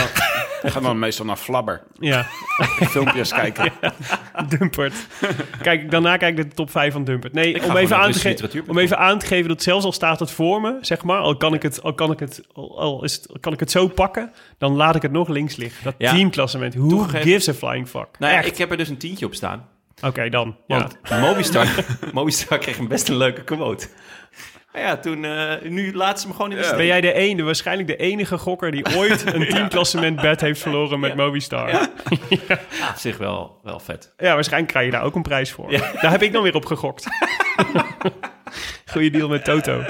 Ik 0.63 0.71
ga 0.71 0.81
dan 0.81 0.99
meestal 0.99 1.25
naar 1.25 1.37
Flabber. 1.37 1.83
Ja, 1.99 2.23
Filmpjes 2.91 3.33
kijken. 3.33 3.73
Dumpert. 4.59 4.95
Kijk, 5.63 5.91
daarna 5.91 6.17
kijk 6.17 6.39
ik 6.39 6.49
de 6.49 6.55
top 6.55 6.71
5 6.71 6.93
van 6.93 7.05
Dumpert. 7.05 7.33
Nee, 7.33 7.65
om 7.65 7.77
even, 7.77 7.97
aan 7.97 8.13
te 8.13 8.63
om 8.67 8.79
even 8.79 8.99
aan 8.99 9.19
te 9.19 9.27
geven 9.27 9.49
dat 9.49 9.63
zelfs 9.63 9.85
al 9.85 9.93
staat 9.93 10.21
het 10.21 10.31
voor 10.31 10.61
me, 10.61 10.79
zeg 10.81 11.03
maar, 11.05 11.19
al 11.21 11.37
kan 11.37 11.55
ik 11.55 11.63
het, 11.63 11.83
al 11.83 11.95
kan 11.95 12.11
ik 12.13 12.19
het, 12.19 12.43
al, 12.53 12.81
al 12.81 13.05
is 13.05 13.13
het, 13.15 13.29
kan 13.41 13.53
ik 13.53 13.61
het 13.61 13.71
zo 13.71 13.89
pakken, 13.89 14.33
dan 14.59 14.73
laat 14.73 14.95
ik 14.97 15.03
het 15.03 15.13
nog 15.13 15.29
links 15.29 15.57
liggen. 15.57 15.85
Dat 15.85 15.95
Ja. 15.99 16.13
teamklassement. 16.13 16.75
Who 16.75 16.89
Toegegeven- 16.89 17.23
gives 17.31 17.49
a 17.49 17.55
flying 17.55 17.89
fuck? 17.89 18.09
Nou 18.19 18.33
ja, 18.33 18.39
Echt. 18.39 18.47
ik 18.49 18.57
heb 18.59 18.71
er 18.71 18.77
dus 18.77 18.89
een 18.89 18.99
tientje 18.99 19.27
op 19.27 19.35
staan. 19.35 19.69
Oké, 20.03 20.29
dan. 20.29 20.57
Ja. 20.67 20.79
Want 20.79 21.21
Movistar, 21.21 21.67
Movistar 22.13 22.59
kreeg 22.59 22.79
een 22.79 22.89
best 22.89 23.09
een 23.09 23.17
leuke 23.17 23.45
quote. 23.45 23.89
Maar 24.73 24.83
ja, 24.83 24.97
toen, 24.97 25.25
eh, 25.25 25.55
nu 25.63 25.95
laten 25.95 26.21
ze 26.21 26.27
hem 26.27 26.37
gewoon 26.37 26.51
in 26.51 26.57
de 26.57 26.63
steek. 26.63 26.77
Ben 26.77 26.87
jij 26.87 27.01
de 27.01 27.13
ene, 27.13 27.43
waarschijnlijk 27.43 27.89
de 27.89 27.97
enige 27.97 28.39
gokker 28.39 28.71
die 28.71 28.97
ooit 28.97 29.35
een 29.35 29.49
teamklassement 29.55 30.21
bet 30.21 30.41
heeft 30.41 30.61
verloren 30.61 31.01
met 31.01 31.17
Movistar? 31.17 31.71
Ja. 31.71 31.91
Ja, 32.29 32.61
op 32.91 32.97
zich 32.97 33.17
wel, 33.19 33.59
wel 33.63 33.81
vet. 33.81 34.13
waarschijnlijk 34.17 34.73
krijg 34.73 34.87
je 34.87 34.93
daar 34.93 35.03
ook 35.03 35.15
een 35.15 35.23
prijs 35.23 35.53
voor. 35.53 35.71
Daar 35.71 36.11
heb 36.11 36.23
ik 36.23 36.33
dan 36.33 36.43
weer 36.43 36.55
op 36.55 36.65
gegokt. 36.65 37.07
Goeie 38.93 39.11
deal 39.11 39.29
met 39.29 39.45
Toto. 39.45 39.85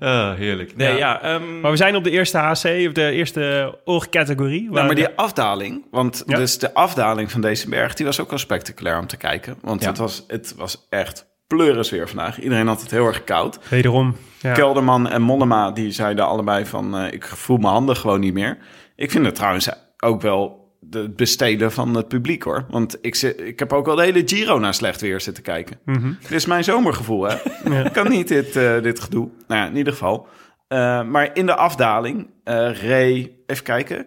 Ah, 0.00 0.34
heerlijk. 0.34 0.76
Nee, 0.76 0.88
Ja. 0.92 0.96
ja, 0.98 1.22
ehm, 1.22 1.60
Maar 1.60 1.70
we 1.70 1.76
zijn 1.76 1.96
op 1.96 2.04
de 2.04 2.10
eerste 2.10 2.38
HC, 2.38 2.86
of 2.86 2.92
de 2.92 3.10
eerste 3.10 3.78
oorcategorie. 3.84 4.70
Nou, 4.70 4.86
maar 4.86 4.94
die 4.94 5.08
afdaling, 5.16 5.86
want 5.90 6.22
Ja. 6.26 6.36
dus 6.36 6.58
de 6.58 6.74
afdaling 6.74 7.30
van 7.30 7.40
deze 7.40 7.68
berg, 7.68 7.94
die 7.94 8.06
was 8.06 8.20
ook 8.20 8.30
wel 8.30 8.38
spectaculair 8.38 8.98
om 8.98 9.06
te 9.06 9.16
kijken. 9.16 9.56
Want 9.62 9.82
Ja. 9.82 9.88
het, 9.88 9.98
was, 9.98 10.24
het 10.26 10.54
was 10.56 10.86
echt 10.90 11.26
pleuris 11.46 11.90
weer 11.90 12.08
vandaag. 12.08 12.40
Iedereen 12.40 12.66
had 12.66 12.80
het 12.80 12.90
heel 12.90 13.06
erg 13.06 13.24
koud. 13.24 13.58
Wederom. 13.68 14.16
Ja. 14.40 14.52
Kelderman 14.52 15.08
en 15.08 15.22
Mollema, 15.22 15.70
die 15.70 15.90
zeiden 15.90 16.26
allebei 16.26 16.66
van, 16.66 16.96
eh, 16.96 17.12
ik 17.12 17.24
voel 17.24 17.56
mijn 17.56 17.72
handen 17.72 17.96
gewoon 17.96 18.20
niet 18.20 18.34
meer. 18.34 18.58
Ik 18.96 19.10
vind 19.10 19.26
het 19.26 19.34
trouwens 19.34 19.68
ook 19.98 20.22
wel 20.22 20.59
het 20.90 21.16
besteden 21.16 21.72
van 21.72 21.94
het 21.94 22.08
publiek 22.08 22.42
hoor. 22.42 22.66
Want 22.70 22.98
ik, 23.00 23.14
zit, 23.14 23.40
ik 23.40 23.58
heb 23.58 23.72
ook 23.72 23.86
wel 23.86 23.96
de 23.96 24.02
hele 24.02 24.22
Giro 24.24 24.58
naar 24.58 24.74
slecht 24.74 25.00
weer 25.00 25.20
zitten 25.20 25.42
kijken. 25.42 25.78
Dit 26.20 26.30
is 26.30 26.46
mijn 26.46 26.64
zomergevoel 26.64 27.22
hè. 27.22 27.90
Kan 27.90 28.08
niet 28.08 28.28
dit, 28.28 28.56
eh, 28.56 28.82
dit 28.82 29.00
gedoe. 29.00 29.28
Nou 29.48 29.60
ja, 29.60 29.66
in 29.66 29.76
ieder 29.76 29.92
geval. 29.92 30.28
Eh, 30.68 31.02
maar 31.02 31.30
in 31.36 31.46
de 31.46 31.54
afdaling, 31.54 32.30
eh 32.44 32.88
Ray, 32.88 33.32
even 33.46 33.64
kijken. 33.64 34.06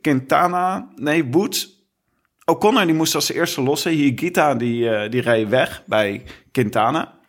Quintana, 0.00 0.88
nee, 0.94 1.24
Woods. 1.24 1.78
O'Connor 2.44 2.86
die 2.86 2.94
moest 2.94 3.14
als 3.14 3.32
eerste 3.32 3.62
lossen. 3.62 3.92
Higita 3.92 4.54
die, 4.54 5.08
die 5.08 5.20
reed 5.20 5.48
weg 5.48 5.82
bij 5.86 6.22
Quintana. 6.52 7.19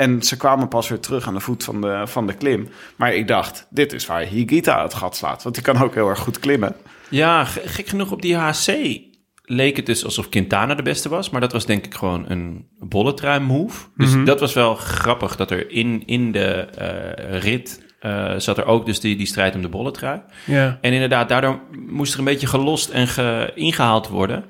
En 0.00 0.22
ze 0.22 0.36
kwamen 0.36 0.68
pas 0.68 0.88
weer 0.88 1.00
terug 1.00 1.26
aan 1.26 1.34
de 1.34 1.40
voet 1.40 1.64
van 1.64 1.80
de, 1.80 2.02
van 2.04 2.26
de 2.26 2.34
klim. 2.34 2.68
Maar 2.96 3.14
ik 3.14 3.28
dacht, 3.28 3.66
dit 3.70 3.92
is 3.92 4.06
waar 4.06 4.20
Higita 4.22 4.82
het 4.82 4.94
gat 4.94 5.16
slaat. 5.16 5.42
Want 5.42 5.54
die 5.54 5.64
kan 5.64 5.82
ook 5.82 5.94
heel 5.94 6.08
erg 6.08 6.18
goed 6.18 6.38
klimmen. 6.38 6.76
ja, 7.08 7.44
ge- 7.44 7.62
gek 7.68 7.88
genoeg 7.88 8.10
op 8.12 8.22
die 8.22 8.36
HC 8.36 8.98
leek 9.42 9.76
het 9.76 9.86
dus 9.86 10.04
alsof 10.04 10.28
Quintana 10.28 10.74
de 10.74 10.82
beste 10.82 11.08
was. 11.08 11.30
Maar 11.30 11.40
dat 11.40 11.52
was 11.52 11.66
denk 11.66 11.84
ik 11.86 11.94
gewoon 11.94 12.24
een 12.28 12.66
bolletrui 12.78 13.40
move. 13.40 13.86
Dus 13.96 14.12
dat 14.24 14.40
was 14.40 14.52
wel 14.52 14.74
grappig 14.74 15.36
dat 15.36 15.50
er 15.50 15.70
in, 15.70 16.02
in 16.06 16.32
de 16.32 16.44
eh, 16.44 17.38
rit 17.40 17.82
eh, 18.00 18.34
zat 18.38 18.58
er 18.58 18.64
ook 18.64 18.86
dus 18.86 19.00
die, 19.00 19.16
die 19.16 19.26
strijd 19.26 19.54
om 19.54 19.62
de 19.62 19.68
bolletrui. 19.68 20.20
Ja. 20.46 20.78
En 20.80 20.92
inderdaad, 20.92 21.28
daardoor 21.28 21.60
moest 21.86 22.12
er 22.12 22.18
een 22.18 22.24
beetje 22.24 22.46
gelost 22.46 22.88
en 22.88 23.06
ge, 23.08 23.52
ingehaald 23.54 24.08
worden. 24.08 24.44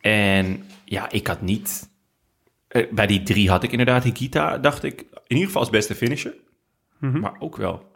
En 0.00 0.64
ja, 0.84 1.10
ik 1.10 1.26
had 1.26 1.40
niet... 1.42 1.92
eh, 2.74 2.86
bij 2.92 3.06
die 3.06 3.22
drie 3.22 3.50
had 3.50 3.62
ik 3.62 3.70
inderdaad 3.70 4.04
Hikita, 4.04 4.58
dacht 4.58 4.82
ik, 4.82 5.00
in 5.00 5.06
ieder 5.26 5.44
geval 5.46 5.60
als 5.60 5.70
beste 5.70 5.94
finisher. 5.94 6.34
Maar 6.98 7.34
ook 7.38 7.56
wel 7.56 7.92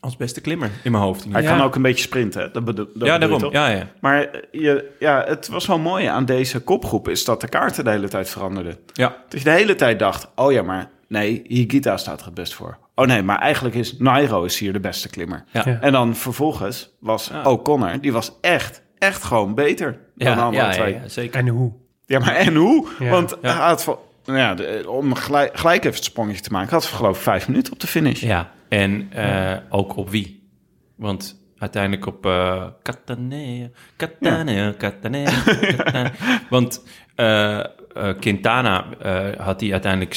als 0.00 0.16
beste 0.16 0.40
klimmer 0.40 0.70
in 0.84 0.90
mijn 0.92 1.04
hoofd. 1.04 1.26
Hij 1.30 1.42
kan 1.42 1.60
ook 1.60 1.74
een 1.74 1.82
beetje 1.82 2.02
sprinten. 2.04 2.40
hè? 2.42 2.50
Dat 2.50 2.64
bedo- 2.64 2.88
dat 2.94 3.06
ja, 3.08 3.18
bedoel 3.18 3.38
daarom. 3.38 3.52
Ja, 3.52 3.68
ja. 3.68 3.88
Maar 4.00 4.24
eh, 4.24 4.40
je, 4.50 4.90
ja, 4.98 5.24
het 5.26 5.48
was 5.48 5.66
wel 5.66 5.78
mooi 5.78 6.06
aan 6.06 6.24
deze 6.24 6.60
kopgroep... 6.60 7.08
is 7.08 7.24
dat 7.24 7.40
de 7.40 7.48
kaarten 7.48 7.84
de 7.84 7.90
hele 7.90 8.08
tijd 8.08 8.30
veranderden. 8.30 8.76
ja. 8.92 9.16
Dat 9.28 9.38
je 9.38 9.44
de 9.44 9.50
hele 9.50 9.74
tijd 9.74 9.98
dacht... 9.98 10.28
oh 10.34 10.52
ja, 10.52 10.62
maar 10.62 10.90
nee, 11.08 11.42
Higita 11.46 11.96
staat 11.96 12.18
er 12.20 12.24
het 12.26 12.34
best 12.34 12.54
voor. 12.54 12.78
Oh 12.94 13.06
nee, 13.06 13.22
maar 13.22 13.38
eigenlijk 13.38 13.74
is 13.74 13.96
Nairo 13.98 14.44
is 14.44 14.58
hier 14.58 14.72
de 14.72 14.80
beste 14.80 15.08
klimmer. 15.08 15.44
Ja. 15.52 15.62
Ja. 15.66 15.80
En 15.80 15.92
dan 15.92 16.16
vervolgens 16.16 16.96
was 17.00 17.28
Ja. 17.32 17.42
O'Connor... 17.42 18.00
die 18.00 18.12
was 18.12 18.32
echt, 18.40 18.82
echt 18.98 19.22
gewoon 19.22 19.54
beter 19.54 19.90
dan 19.92 20.00
de 20.14 20.24
Ja, 20.24 20.34
andere 20.34 20.62
ja, 20.64 20.68
ja, 20.70 20.76
twee. 20.76 20.94
ja, 20.94 21.08
zeker. 21.08 21.40
En 21.40 21.48
hoe? 21.48 21.72
Ja, 22.10 22.18
maar 22.18 22.34
en 22.34 22.54
hoe? 22.54 22.88
Ja. 22.98 23.10
Want 23.10 23.36
Ja. 23.42 23.56
hij 23.56 23.66
had, 23.66 23.98
nou 24.24 24.38
ja, 24.38 24.54
de- 24.54 24.84
om 24.90 25.14
gelijk, 25.14 25.58
gelijk 25.58 25.84
even 25.84 25.96
het 25.96 26.04
sprongetje 26.04 26.42
te 26.42 26.50
maken... 26.52 26.70
had 26.72 26.84
ze 26.84 26.94
geloof 26.94 27.16
ik 27.16 27.22
vijf 27.22 27.48
minuten 27.48 27.72
op 27.72 27.80
de 27.80 27.86
finish. 27.86 28.20
Ja, 28.20 28.50
en 28.68 29.08
eh, 29.12 29.56
ook 29.68 29.96
op 29.96 30.10
wie? 30.10 30.48
Want 30.96 31.40
uiteindelijk 31.58 32.06
op 32.06 32.26
uh, 32.26 32.64
Catanea, 32.82 33.68
Catanea, 33.96 34.74
Catanea, 34.78 35.30
Catanea. 35.44 36.12
Want 36.50 36.84
eh, 37.14 37.58
eh, 37.58 37.64
Quintana 38.20 38.84
eh, 39.02 39.40
had 39.46 39.60
hij 39.60 39.72
uiteindelijk 39.72 40.14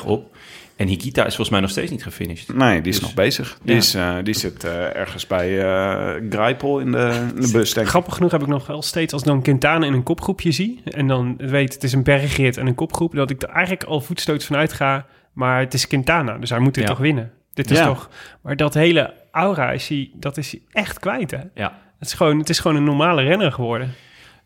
6,38 0.00 0.04
op. 0.06 0.36
En 0.76 0.86
Hikita 0.88 1.20
is 1.20 1.26
volgens 1.28 1.50
mij 1.50 1.60
nog 1.60 1.70
steeds 1.70 1.90
niet 1.90 2.02
gefinished. 2.02 2.54
Nee, 2.54 2.80
die 2.80 2.92
is 2.92 2.98
Dus- 2.98 3.06
nog 3.06 3.14
bezig. 3.14 3.58
Die, 3.62 3.72
Ja. 3.72 3.78
is, 3.80 3.94
eh, 3.94 4.14
die 4.22 4.34
zit 4.34 4.64
eh, 4.64 4.96
ergens 4.96 5.26
bij 5.26 5.62
eh 5.64 6.22
Greipel 6.30 6.78
in 6.78 6.92
de, 6.92 7.28
in 7.34 7.40
de 7.40 7.50
bus, 7.52 7.72
denk 7.72 7.86
ik. 7.86 7.92
Grappig 7.92 8.14
genoeg 8.14 8.30
heb 8.30 8.40
ik 8.40 8.46
nog 8.46 8.66
wel 8.66 8.82
steeds, 8.82 9.12
als 9.12 9.22
ik 9.22 9.28
dan 9.28 9.42
Quintana 9.42 9.86
in 9.86 9.92
een 9.92 10.02
kopgroepje 10.02 10.50
zie... 10.50 10.80
en 10.84 11.06
dan 11.06 11.34
weet 11.36 11.74
het 11.74 11.84
is 11.84 11.92
een 11.92 12.02
bergrit 12.02 12.56
en 12.56 12.66
een 12.66 12.74
kopgroep... 12.74 13.14
dat 13.14 13.30
ik 13.30 13.42
er 13.42 13.48
eigenlijk 13.48 13.84
al 13.84 14.00
voetstoot 14.00 14.44
vanuit 14.44 14.72
ga... 14.72 15.06
maar 15.32 15.60
het 15.60 15.74
is 15.74 15.86
Quintana, 15.86 16.38
dus 16.38 16.50
hij 16.50 16.58
moet 16.58 16.74
dit 16.74 16.82
Ja. 16.82 16.88
toch 16.90 16.98
winnen. 16.98 17.32
Dit 17.54 17.70
is 17.70 17.78
Ja. 17.78 17.86
toch... 17.86 18.10
Maar 18.42 18.56
dat 18.56 18.74
hele 18.74 19.14
aura 19.30 19.70
is 19.70 19.88
hij, 19.88 20.10
dat 20.14 20.36
is 20.36 20.50
hij 20.50 20.60
echt 20.72 20.98
kwijt, 20.98 21.30
hè? 21.30 21.40
Ja, 21.54 21.78
Het 21.98 22.08
is, 22.08 22.14
gewoon, 22.14 22.38
het 22.38 22.48
is 22.48 22.58
gewoon 22.58 22.76
een 22.76 22.84
normale 22.84 23.22
renner 23.22 23.52
geworden. 23.52 23.94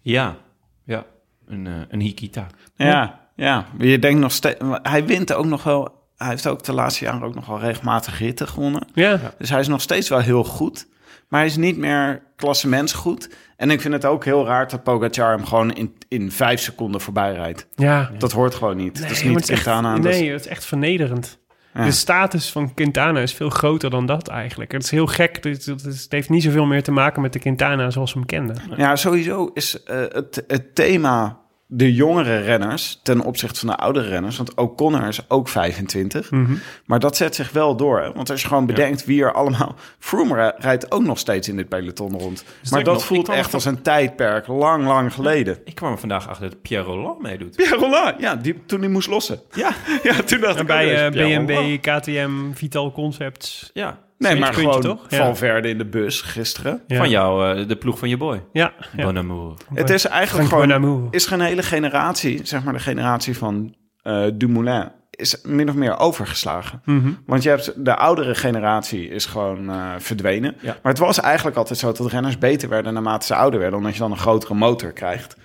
ja, 0.02 0.36
ja. 0.84 1.04
Een, 1.46 1.68
een 1.88 2.00
Hikita. 2.00 2.46
Ja, 2.76 3.20
ja. 3.36 3.66
Je 3.78 3.98
denkt 3.98 4.20
nog 4.20 4.32
steeds... 4.32 4.58
Hij 4.82 5.04
wint 5.06 5.32
ook 5.32 5.44
nog 5.46 5.62
wel... 5.62 5.98
Hij 6.20 6.28
heeft 6.28 6.46
ook 6.46 6.62
de 6.64 6.72
laatste 6.72 7.04
jaren 7.04 7.22
ook 7.22 7.34
nog 7.34 7.46
wel 7.46 7.60
regelmatig 7.60 8.18
ritten 8.18 8.48
gewonnen. 8.48 8.86
Ja, 8.94 9.20
Dus 9.38 9.50
hij 9.50 9.60
is 9.60 9.68
nog 9.68 9.80
steeds 9.80 10.08
wel 10.08 10.18
heel 10.18 10.44
goed. 10.44 10.86
Maar 11.28 11.40
hij 11.40 11.48
is 11.48 11.56
niet 11.56 11.76
meer 11.76 12.22
klassementsgoed. 12.36 13.30
En 13.56 13.70
ik 13.70 13.80
vind 13.80 13.94
het 13.94 14.04
ook 14.04 14.24
heel 14.24 14.46
raar 14.46 14.68
dat 14.68 14.82
Pogacar 14.82 15.30
hem 15.36 15.44
gewoon 15.46 15.72
in, 15.72 15.94
in 16.08 16.32
vijf 16.32 16.60
seconden 16.60 17.00
voorbij 17.00 17.32
rijdt. 17.34 17.66
ja. 17.74 18.10
Dat 18.18 18.32
hoort 18.32 18.54
gewoon 18.54 18.76
niet. 18.76 19.00
dat 19.02 19.10
is 19.10 19.18
Nee, 19.22 19.28
niet 19.30 19.40
het 19.40 19.50
echt- 19.50 19.62
Quintana. 19.62 19.96
dat 19.96 20.04
is- 20.12 20.18
Nee, 20.20 20.30
het 20.30 20.40
is 20.40 20.46
echt 20.46 20.64
vernederend. 20.64 21.38
Ja. 21.74 21.84
De 21.84 21.90
status 21.92 22.50
van 22.52 22.74
Quintana 22.74 23.20
is 23.20 23.34
veel 23.34 23.50
groter 23.50 23.90
dan 23.90 24.06
dat 24.06 24.28
eigenlijk. 24.28 24.72
Het 24.72 24.82
is 24.82 24.90
heel 24.90 25.06
gek. 25.06 25.44
Het, 25.44 25.64
het, 25.66 25.82
het 25.82 26.06
heeft 26.08 26.28
niet 26.28 26.42
zoveel 26.42 26.66
meer 26.66 26.82
te 26.82 26.92
maken 26.92 27.22
met 27.22 27.32
de 27.32 27.38
Quintana 27.38 27.90
zoals 27.90 28.12
we 28.12 28.18
hem 28.18 28.28
kenden. 28.28 28.56
Ja, 28.76 28.96
sowieso 28.96 29.50
is 29.54 29.82
eh, 29.82 29.96
het, 30.08 30.44
het 30.46 30.74
thema 30.74 31.38
de 31.72 31.94
jongere 31.94 32.38
renners 32.38 33.00
ten 33.02 33.20
opzichte 33.20 33.58
van 33.60 33.68
de 33.68 33.76
oudere 33.76 34.08
renners. 34.08 34.36
Want 34.36 34.54
O'Connor 34.54 35.08
is 35.08 35.20
ook 35.30 35.48
25. 35.48 36.30
Mhm. 36.30 36.52
Maar 36.86 36.98
dat 36.98 37.16
zet 37.16 37.34
zich 37.34 37.52
wel 37.52 37.76
door. 37.76 38.00
Hè? 38.00 38.12
Want 38.12 38.30
als 38.30 38.42
je 38.42 38.48
gewoon 38.48 38.66
bedenkt 38.66 39.04
wie 39.04 39.22
er 39.22 39.32
allemaal... 39.32 39.74
Froome 39.98 40.34
ri- 40.34 40.52
rijdt 40.62 40.92
ook 40.92 41.02
nog 41.02 41.18
steeds 41.18 41.48
in 41.48 41.56
dit 41.56 41.68
peloton 41.68 42.18
rond. 42.18 42.44
maar 42.70 42.84
dat 42.84 42.94
nog, 42.94 43.04
voelt 43.04 43.28
echt 43.28 43.54
als 43.54 43.64
een 43.64 43.82
tijdperk 43.82 44.46
lang, 44.46 44.84
lang 44.86 45.12
geleden. 45.14 45.58
Ik 45.64 45.74
kwam 45.74 45.92
er 45.92 45.98
vandaag 45.98 46.28
achter 46.28 46.50
dat 46.50 46.62
Pierre 46.62 46.86
Roland 46.86 47.22
meedoet. 47.22 47.56
Pierre 47.56 47.76
Roland, 47.76 48.20
ja, 48.20 48.36
die, 48.36 48.62
toen 48.66 48.80
hij 48.80 48.88
moest 48.88 49.08
lossen. 49.08 49.40
Ja, 49.52 49.70
Ja, 50.02 50.14
toen 50.22 50.40
dacht 50.40 50.54
En 50.54 50.60
ik... 50.60 50.66
bij 50.66 51.08
oh, 51.08 51.32
eh. 51.32 51.44
BNB, 51.46 51.80
KTM, 51.80 52.30
Vital 52.54 52.92
Concepts. 52.92 53.70
ja. 53.72 53.98
Nee, 54.20 54.38
maar 54.38 54.50
puntje, 54.54 54.70
gewoon 54.70 54.80
toch? 54.80 55.06
Ja. 55.08 55.16
Valverde 55.16 55.68
in 55.68 55.78
de 55.78 55.84
bus 55.84 56.20
gisteren. 56.20 56.82
Ja. 56.86 56.96
Van 56.96 57.10
jou, 57.10 57.58
eh, 57.60 57.68
de 57.68 57.76
ploeg 57.76 57.98
van 57.98 58.08
je 58.08 58.16
boy. 58.16 58.42
Ja, 58.52 58.72
ja. 58.96 59.04
Bon 59.04 59.18
amour. 59.18 59.54
Het 59.74 59.90
is 59.90 60.06
eigenlijk 60.06 60.48
Frank 60.48 60.62
gewoon... 60.62 60.80
Bonamour. 60.80 61.08
is 61.10 61.26
geen 61.26 61.40
hele 61.40 61.62
generatie, 61.62 62.40
zeg 62.42 62.64
maar 62.64 62.72
de 62.72 62.78
generatie 62.78 63.36
van 63.36 63.74
eh 64.02 64.24
Dumoulin, 64.34 64.92
is 65.10 65.40
min 65.42 65.68
of 65.68 65.74
meer 65.74 65.98
overgeslagen. 65.98 66.82
Mhm. 66.84 67.10
Want 67.26 67.42
je 67.42 67.48
hebt 67.48 67.84
de 67.84 67.96
oudere 67.96 68.34
generatie 68.34 69.08
is 69.08 69.26
gewoon 69.26 69.70
eh, 69.70 69.90
verdwenen. 69.98 70.54
Ja. 70.60 70.76
Maar 70.82 70.92
het 70.92 71.00
was 71.00 71.20
eigenlijk 71.20 71.56
altijd 71.56 71.78
zo 71.78 71.92
dat 71.92 72.10
renners 72.10 72.38
beter 72.38 72.68
werden 72.68 72.92
naarmate 72.92 73.26
ze 73.26 73.34
ouder 73.34 73.60
werden, 73.60 73.78
omdat 73.78 73.92
je 73.92 74.00
dan 74.00 74.10
een 74.10 74.18
grotere 74.18 74.54
motor 74.54 74.92
krijgt. 74.92 75.36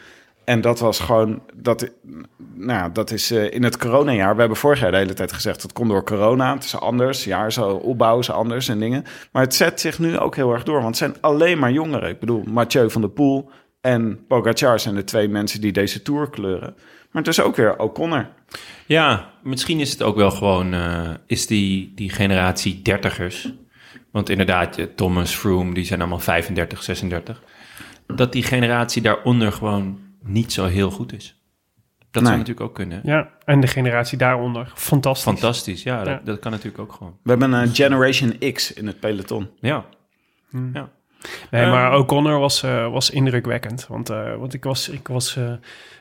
En 0.45 0.61
dat 0.61 0.79
was 0.79 0.99
gewoon, 0.99 1.41
dat, 1.53 1.91
nou, 2.53 2.91
dat 2.91 3.11
is 3.11 3.31
eh, 3.31 3.53
in 3.53 3.63
het 3.63 3.77
coronajaar. 3.77 4.33
We 4.33 4.39
hebben 4.39 4.57
vorig 4.57 4.79
jaar 4.79 4.91
de 4.91 4.97
hele 4.97 5.13
tijd 5.13 5.33
gezegd, 5.33 5.61
dat 5.61 5.73
komt 5.73 5.89
door 5.89 6.03
corona. 6.03 6.53
Het 6.53 6.63
is 6.63 6.79
anders, 6.79 7.23
jaar 7.23 7.51
zo 7.51 7.69
opbouwen 7.69 8.21
is 8.21 8.29
anders 8.29 8.67
en 8.67 8.79
dingen. 8.79 9.03
Maar 9.31 9.43
het 9.43 9.55
zet 9.55 9.79
zich 9.79 9.99
nu 9.99 10.17
ook 10.17 10.35
heel 10.35 10.53
erg 10.53 10.63
door, 10.63 10.81
want 10.81 10.87
het 10.87 10.97
zijn 10.97 11.15
alleen 11.21 11.59
maar 11.59 11.71
jongeren. 11.71 12.09
Ik 12.09 12.19
bedoel, 12.19 12.43
Mathieu 12.43 12.89
van 12.89 13.01
der 13.01 13.09
Poel 13.09 13.49
en 13.81 14.25
Pogacar 14.27 14.79
zijn 14.79 14.95
de 14.95 15.03
twee 15.03 15.27
mensen 15.27 15.61
die 15.61 15.71
deze 15.71 16.01
Tour 16.01 16.29
kleuren. 16.29 16.75
Maar 17.11 17.23
het 17.23 17.27
is 17.27 17.41
ook 17.41 17.55
weer 17.55 17.79
O'Connor. 17.79 18.27
Ja, 18.85 19.31
misschien 19.43 19.79
is 19.79 19.91
het 19.91 20.03
ook 20.03 20.15
wel 20.15 20.31
gewoon, 20.31 20.73
eh, 20.73 21.09
is 21.27 21.47
die, 21.47 21.91
die 21.95 22.09
generatie 22.09 22.81
dertigers. 22.81 23.53
Want 24.11 24.29
inderdaad, 24.29 24.79
Thomas, 24.95 25.35
Froome, 25.35 25.73
die 25.73 25.85
zijn 25.85 25.99
allemaal 25.99 26.19
35, 26.19 26.83
36. 26.83 27.41
Dat 28.07 28.31
die 28.31 28.43
generatie 28.43 29.01
daaronder 29.01 29.51
gewoon 29.51 29.99
niet 30.25 30.53
zo 30.53 30.65
heel 30.65 30.91
goed 30.91 31.13
is. 31.13 31.39
Dat 32.11 32.23
Nee. 32.23 32.31
zou 32.33 32.37
natuurlijk 32.43 32.69
ook 32.69 32.75
kunnen. 32.75 32.99
ja, 33.03 33.29
en 33.45 33.59
de 33.59 33.67
generatie 33.67 34.17
daaronder. 34.17 34.71
Fantastisch. 34.75 35.23
Fantastisch, 35.23 35.83
ja, 35.83 36.03
dat, 36.03 36.25
dat 36.25 36.39
kan 36.39 36.51
natuurlijk 36.51 36.79
ook 36.79 36.91
gewoon. 36.93 37.17
We 37.23 37.29
hebben 37.29 37.51
een 37.53 37.75
Generation 37.75 38.37
X 38.53 38.73
in 38.73 38.87
het 38.87 38.99
peloton. 38.99 39.49
Ja, 39.59 39.85
Hmm. 40.49 40.69
ja. 40.73 40.89
Nee, 41.51 41.65
maar 41.65 41.91
Ehm. 41.91 42.01
O'Connor 42.01 42.39
was, 42.39 42.63
eh, 42.63 42.91
was 42.91 43.09
indrukwekkend. 43.09 43.87
Want, 43.87 44.09
eh, 44.09 44.35
want 44.35 44.53
ik 44.53 44.63
was, 44.63 44.89
ik 44.89 45.07
was 45.07 45.37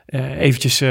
eh, 0.06 0.40
eventjes 0.40 0.82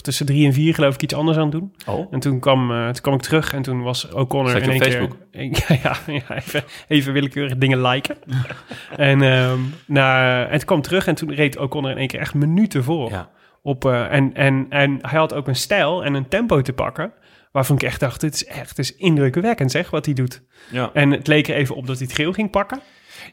tussen 0.00 0.26
drie 0.26 0.46
en 0.46 0.52
vier 0.52 0.74
geloof 0.74 0.94
ik 0.94 1.02
iets 1.02 1.14
anders 1.14 1.38
aan 1.38 1.42
het 1.42 1.52
doen. 1.52 1.74
Oh. 1.86 2.12
En 2.12 2.20
toen 2.20 2.40
kwam, 2.40 2.68
toen 2.68 3.02
kwam 3.02 3.14
ik 3.14 3.20
terug 3.20 3.52
en 3.52 3.62
toen 3.62 3.82
was 3.82 4.12
O'Connor 4.12 4.62
in 4.62 4.70
één 4.70 4.82
Facebook? 4.82 5.16
keer... 5.30 5.80
Ja, 5.82 5.96
ja, 6.06 6.36
even, 6.36 6.64
even 6.88 7.12
willekeurig 7.12 7.56
dingen 7.56 7.82
liken. 7.82 8.16
en, 8.96 9.22
ehm 9.22 9.58
na, 9.86 10.42
en 10.44 10.56
toen 10.58 10.66
kwam 10.66 10.78
ik 10.78 10.84
terug 10.84 11.06
en 11.06 11.14
toen 11.14 11.34
reed 11.34 11.58
O'Connor 11.58 11.90
in 11.90 11.96
één 11.96 12.08
keer 12.08 12.20
echt 12.20 12.34
minuten 12.34 12.84
voor. 12.84 13.10
Ja. 13.10 13.30
Op, 13.62 13.84
en, 13.84 14.34
en, 14.34 14.66
en 14.68 14.98
hij 15.02 15.18
had 15.18 15.34
ook 15.34 15.48
een 15.48 15.56
stijl 15.56 16.04
en 16.04 16.14
een 16.14 16.28
tempo 16.28 16.60
te 16.62 16.72
pakken... 16.72 17.12
waarvan 17.52 17.76
ik 17.76 17.82
echt 17.82 18.00
dacht, 18.00 18.20
dit 18.20 18.34
is 18.34 18.44
echt 18.44 18.68
het 18.68 18.78
is 18.78 18.96
indrukwekkend 18.96 19.70
zeg, 19.70 19.90
wat 19.90 20.04
hij 20.04 20.14
doet. 20.14 20.42
Ja. 20.70 20.90
En 20.92 21.10
het 21.10 21.26
leek 21.26 21.48
er 21.48 21.54
even 21.54 21.74
op 21.76 21.86
dat 21.86 21.98
hij 21.98 22.06
het 22.06 22.16
geel 22.16 22.32
ging 22.32 22.50
pakken. 22.50 22.80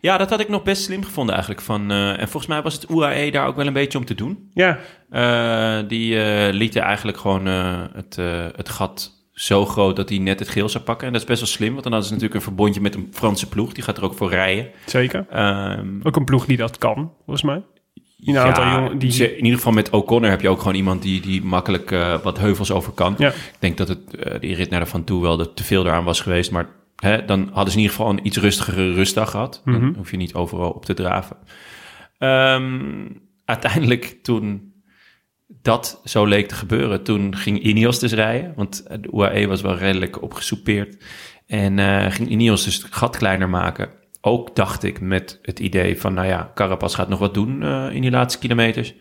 Ja, 0.01 0.17
dat 0.17 0.29
had 0.29 0.39
ik 0.39 0.49
nog 0.49 0.63
best 0.63 0.83
slim 0.83 1.03
gevonden 1.03 1.33
eigenlijk. 1.35 1.63
Van, 1.65 1.91
eh, 1.91 2.09
en 2.09 2.27
volgens 2.27 2.47
mij 2.47 2.61
was 2.61 2.73
het 2.73 2.89
UAE 2.89 3.31
daar 3.31 3.47
ook 3.47 3.55
wel 3.55 3.67
een 3.67 3.73
beetje 3.73 3.97
om 3.97 4.05
te 4.05 4.15
doen. 4.15 4.49
Ja, 4.53 4.79
Eh, 5.09 5.79
die 5.87 6.19
eh, 6.23 6.53
lieten 6.53 6.81
eigenlijk 6.81 7.17
gewoon 7.17 7.45
het, 7.45 8.15
het 8.55 8.69
gat 8.69 9.15
zo 9.31 9.65
groot 9.65 9.95
dat 9.95 10.09
hij 10.09 10.17
net 10.17 10.39
het 10.39 10.49
geel 10.49 10.69
zou 10.69 10.83
pakken. 10.83 11.07
En 11.07 11.13
dat 11.13 11.21
is 11.21 11.27
best 11.27 11.39
wel 11.39 11.49
slim, 11.49 11.71
want 11.71 11.83
dan 11.83 11.91
hadden 11.91 12.09
ze 12.09 12.15
natuurlijk 12.15 12.41
een 12.41 12.47
verbondje 12.47 12.81
met 12.81 12.95
een 12.95 13.07
Franse 13.11 13.49
ploeg. 13.49 13.73
Die 13.73 13.83
gaat 13.83 13.97
er 13.97 14.03
ook 14.03 14.13
voor 14.13 14.29
rijden. 14.29 14.67
zeker. 14.85 15.25
Ehm, 15.29 15.87
Ook 16.03 16.15
een 16.15 16.25
ploeg 16.25 16.45
die 16.45 16.57
dat 16.57 16.77
kan, 16.77 17.11
volgens 17.17 17.41
mij. 17.45 17.61
Aantal 18.35 18.97
die- 18.99 19.11
ze- 19.11 19.31
in 19.37 19.43
ieder 19.43 19.57
geval 19.57 19.73
met 19.73 19.89
O'Connor 19.89 20.29
heb 20.29 20.41
je 20.41 20.49
ook 20.49 20.59
gewoon 20.59 20.75
iemand 20.75 21.01
die, 21.01 21.21
die 21.21 21.43
makkelijk 21.43 21.89
wat 22.23 22.37
heuvels 22.37 22.71
over 22.71 22.91
kan. 22.93 23.15
Ja. 23.17 23.27
Ik 23.29 23.55
denk 23.59 23.77
dat 23.77 23.87
het, 23.87 24.01
die 24.41 24.55
rit 24.55 24.69
naar 24.69 24.79
de 24.79 24.85
Van 24.85 25.03
Toe 25.03 25.21
wel 25.21 25.53
te 25.53 25.63
veel 25.63 25.85
eraan 25.85 26.03
was 26.03 26.21
geweest. 26.21 26.51
Maar 26.51 26.65
hè, 27.01 27.25
dan 27.25 27.49
hadden 27.53 27.71
ze 27.73 27.77
in 27.77 27.83
ieder 27.83 27.95
geval 27.97 28.09
een 28.11 28.25
iets 28.25 28.37
rustigere 28.37 28.93
rustdag 28.93 29.31
gehad. 29.31 29.61
Dan 29.65 29.73
Mhm. 29.85 29.93
hoef 29.97 30.11
je 30.11 30.17
niet 30.17 30.33
overal 30.33 30.71
op 30.71 30.85
te 30.85 30.93
draven. 30.93 31.37
Ehm, 32.17 33.07
uiteindelijk 33.45 34.19
toen 34.21 34.75
dat 35.47 36.01
zo 36.03 36.25
leek 36.25 36.47
te 36.47 36.55
gebeuren, 36.55 37.03
toen 37.03 37.35
ging 37.35 37.59
Ineos 37.59 37.99
dus 37.99 38.13
rijden. 38.13 38.53
Want 38.55 38.87
de 39.01 39.09
UAE 39.13 39.47
was 39.47 39.61
wel 39.61 39.75
redelijk 39.77 40.21
opgesoupeerd. 40.21 41.03
En 41.47 41.79
eh, 41.79 42.11
ging 42.11 42.29
Ineos 42.29 42.63
dus 42.63 42.75
het 42.75 42.93
gat 42.95 43.17
kleiner 43.17 43.49
maken. 43.49 43.89
Ook 44.21 44.55
dacht 44.55 44.83
ik 44.83 44.99
met 45.01 45.39
het 45.41 45.59
idee 45.59 45.99
van, 46.01 46.13
nou 46.13 46.27
ja, 46.27 46.51
Carapaz 46.55 46.95
gaat 46.95 47.09
nog 47.09 47.19
wat 47.19 47.33
doen 47.33 47.63
eh, 47.63 47.87
in 47.91 48.01
die 48.01 48.11
laatste 48.11 48.39
kilometers. 48.39 48.93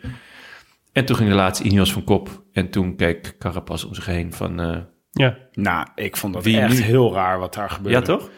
En 0.93 1.05
toen 1.05 1.17
ging 1.17 1.29
de 1.29 1.35
laatste 1.35 1.65
Ineos 1.65 1.93
van 1.93 2.05
kop. 2.05 2.43
En 2.53 2.71
toen 2.71 2.97
keek 2.97 3.35
Carapaz 3.39 3.85
om 3.85 3.95
zich 3.95 4.07
heen 4.07 4.33
van... 4.33 4.61
eh, 4.61 4.77
Ja, 5.19 5.37
Nou, 5.53 5.87
ik 5.95 6.17
vond 6.17 6.35
dat 6.35 6.45
Wie 6.45 6.61
echt 6.61 6.75
nu? 6.75 6.81
heel 6.81 7.13
raar 7.15 7.39
wat 7.39 7.55
daar 7.55 7.71
gebeurde. 7.71 7.99
ja, 7.99 8.05
toch? 8.05 8.31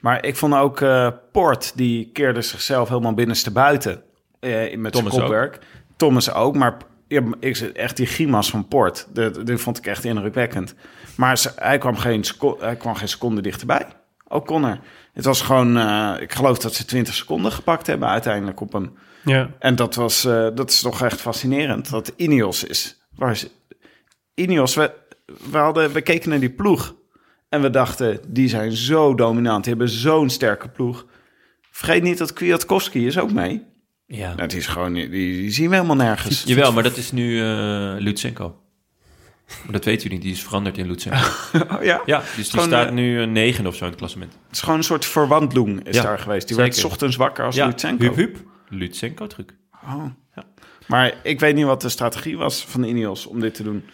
Maar 0.00 0.24
ik 0.24 0.36
vond 0.36 0.54
ook 0.54 0.80
eh 0.80 1.08
Port, 1.32 1.72
die 1.76 2.10
keerde 2.12 2.42
zichzelf 2.42 2.88
helemaal 2.88 3.14
binnenste 3.14 3.50
buiten 3.50 4.02
eh, 4.40 4.76
met 4.76 4.94
zijn 4.96 5.06
ook. 5.06 5.12
kopwerk. 5.12 5.58
Thomas 5.96 6.32
ook, 6.32 6.56
maar 6.56 6.76
ja, 7.08 7.22
ik, 7.40 7.56
echt 7.58 7.96
die 7.96 8.06
grimas 8.06 8.50
van 8.50 8.68
Port, 8.68 9.06
dat, 9.12 9.46
dat 9.46 9.60
vond 9.60 9.78
ik 9.78 9.86
echt 9.86 10.04
indrukwekkend. 10.04 10.74
Maar 11.16 11.38
ze- 11.38 11.52
hij 11.56 11.78
kwam 11.78 11.96
geen, 11.96 12.24
hij 12.58 12.76
kwam 12.76 12.94
geen 12.94 13.08
seconde 13.08 13.40
dichterbij. 13.42 13.86
Ook 14.28 14.46
Connor. 14.46 14.78
Het 15.12 15.24
was 15.24 15.40
gewoon, 15.42 15.76
eh, 15.78 16.14
ik 16.20 16.32
geloof 16.32 16.58
dat 16.58 16.74
ze 16.74 16.84
20 16.84 17.14
seconden 17.14 17.52
gepakt 17.52 17.86
hebben 17.86 18.08
uiteindelijk 18.08 18.60
op 18.60 18.72
hem. 18.72 18.92
ja. 19.24 19.50
En 19.58 19.76
dat, 19.76 19.94
was, 19.94 20.22
dat 20.54 20.70
is 20.70 20.80
toch 20.80 21.02
echt 21.02 21.20
fascinerend, 21.20 21.90
dat 21.90 22.12
Ineos 22.16 22.64
is. 22.64 23.00
Waar 23.16 23.30
is 23.30 23.46
Ineos, 24.34 24.74
we, 24.74 24.92
we, 25.50 25.58
hadden, 25.58 25.92
we 25.92 26.00
keken 26.00 26.30
naar 26.30 26.40
die 26.40 26.50
ploeg 26.50 26.94
en 27.48 27.62
we 27.62 27.70
dachten, 27.70 28.20
die 28.26 28.48
zijn 28.48 28.72
zo 28.72 29.14
dominant, 29.14 29.64
die 29.64 29.72
hebben 29.74 29.92
zo'n 29.92 30.30
sterke 30.30 30.68
ploeg. 30.68 31.06
Vergeet 31.70 32.02
niet 32.02 32.18
dat 32.18 32.32
Kwiatkowski 32.32 33.06
is 33.06 33.18
ook 33.18 33.32
mee. 33.32 33.62
Ja. 34.06 34.34
Dat 34.34 34.52
is 34.52 34.66
gewoon, 34.66 34.92
die, 34.92 35.08
die 35.08 35.50
zien 35.50 35.68
we 35.68 35.74
helemaal 35.74 35.96
nergens. 35.96 36.42
Jawel, 36.46 36.72
maar 36.72 36.82
dat 36.82 36.96
is 36.96 37.12
nu 37.12 37.40
eh 37.40 37.94
Lutsenko. 37.98 38.58
Maar 39.62 39.72
dat 39.72 39.84
weten 39.84 40.02
jullie 40.02 40.16
niet, 40.16 40.22
die 40.26 40.32
is 40.32 40.42
veranderd 40.42 40.78
in 40.78 40.86
Lutsenko. 40.86 41.18
Oh, 41.76 41.82
ja. 41.82 42.02
ja, 42.06 42.18
dus 42.18 42.34
die 42.34 42.44
Gewoon, 42.44 42.66
staat 42.66 42.86
eh, 42.86 42.92
nu 42.92 43.20
een 43.20 43.32
negen 43.32 43.66
of 43.66 43.74
zo 43.74 43.84
in 43.84 43.90
het 43.90 43.98
klassement. 43.98 44.32
Het 44.46 44.56
is 44.56 44.60
gewoon 44.60 44.76
een 44.78 44.84
soort 44.84 45.04
verwantloeng 45.04 45.86
is 45.86 45.96
Ja, 45.96 46.02
daar 46.02 46.18
geweest. 46.18 46.48
Die 46.48 46.56
zeker. 46.56 46.70
werd 46.70 46.76
's 46.76 46.84
ochtends 46.84 47.16
wakker 47.16 47.44
als 47.44 47.54
ja, 47.54 47.66
Lutsenko. 47.66 48.04
hup 48.04 48.16
hup. 48.16 48.36
Lutsenko 48.68 49.26
truc. 49.26 49.54
Oh. 49.84 50.04
Maar 50.86 51.14
ik 51.22 51.40
weet 51.40 51.54
niet 51.54 51.64
wat 51.64 51.80
de 51.80 51.88
strategie 51.88 52.36
was 52.36 52.64
van 52.64 52.80
de 52.80 52.88
Ineos 52.88 53.26
om 53.26 53.40
dit 53.40 53.54
te 53.54 53.62
doen. 53.62 53.84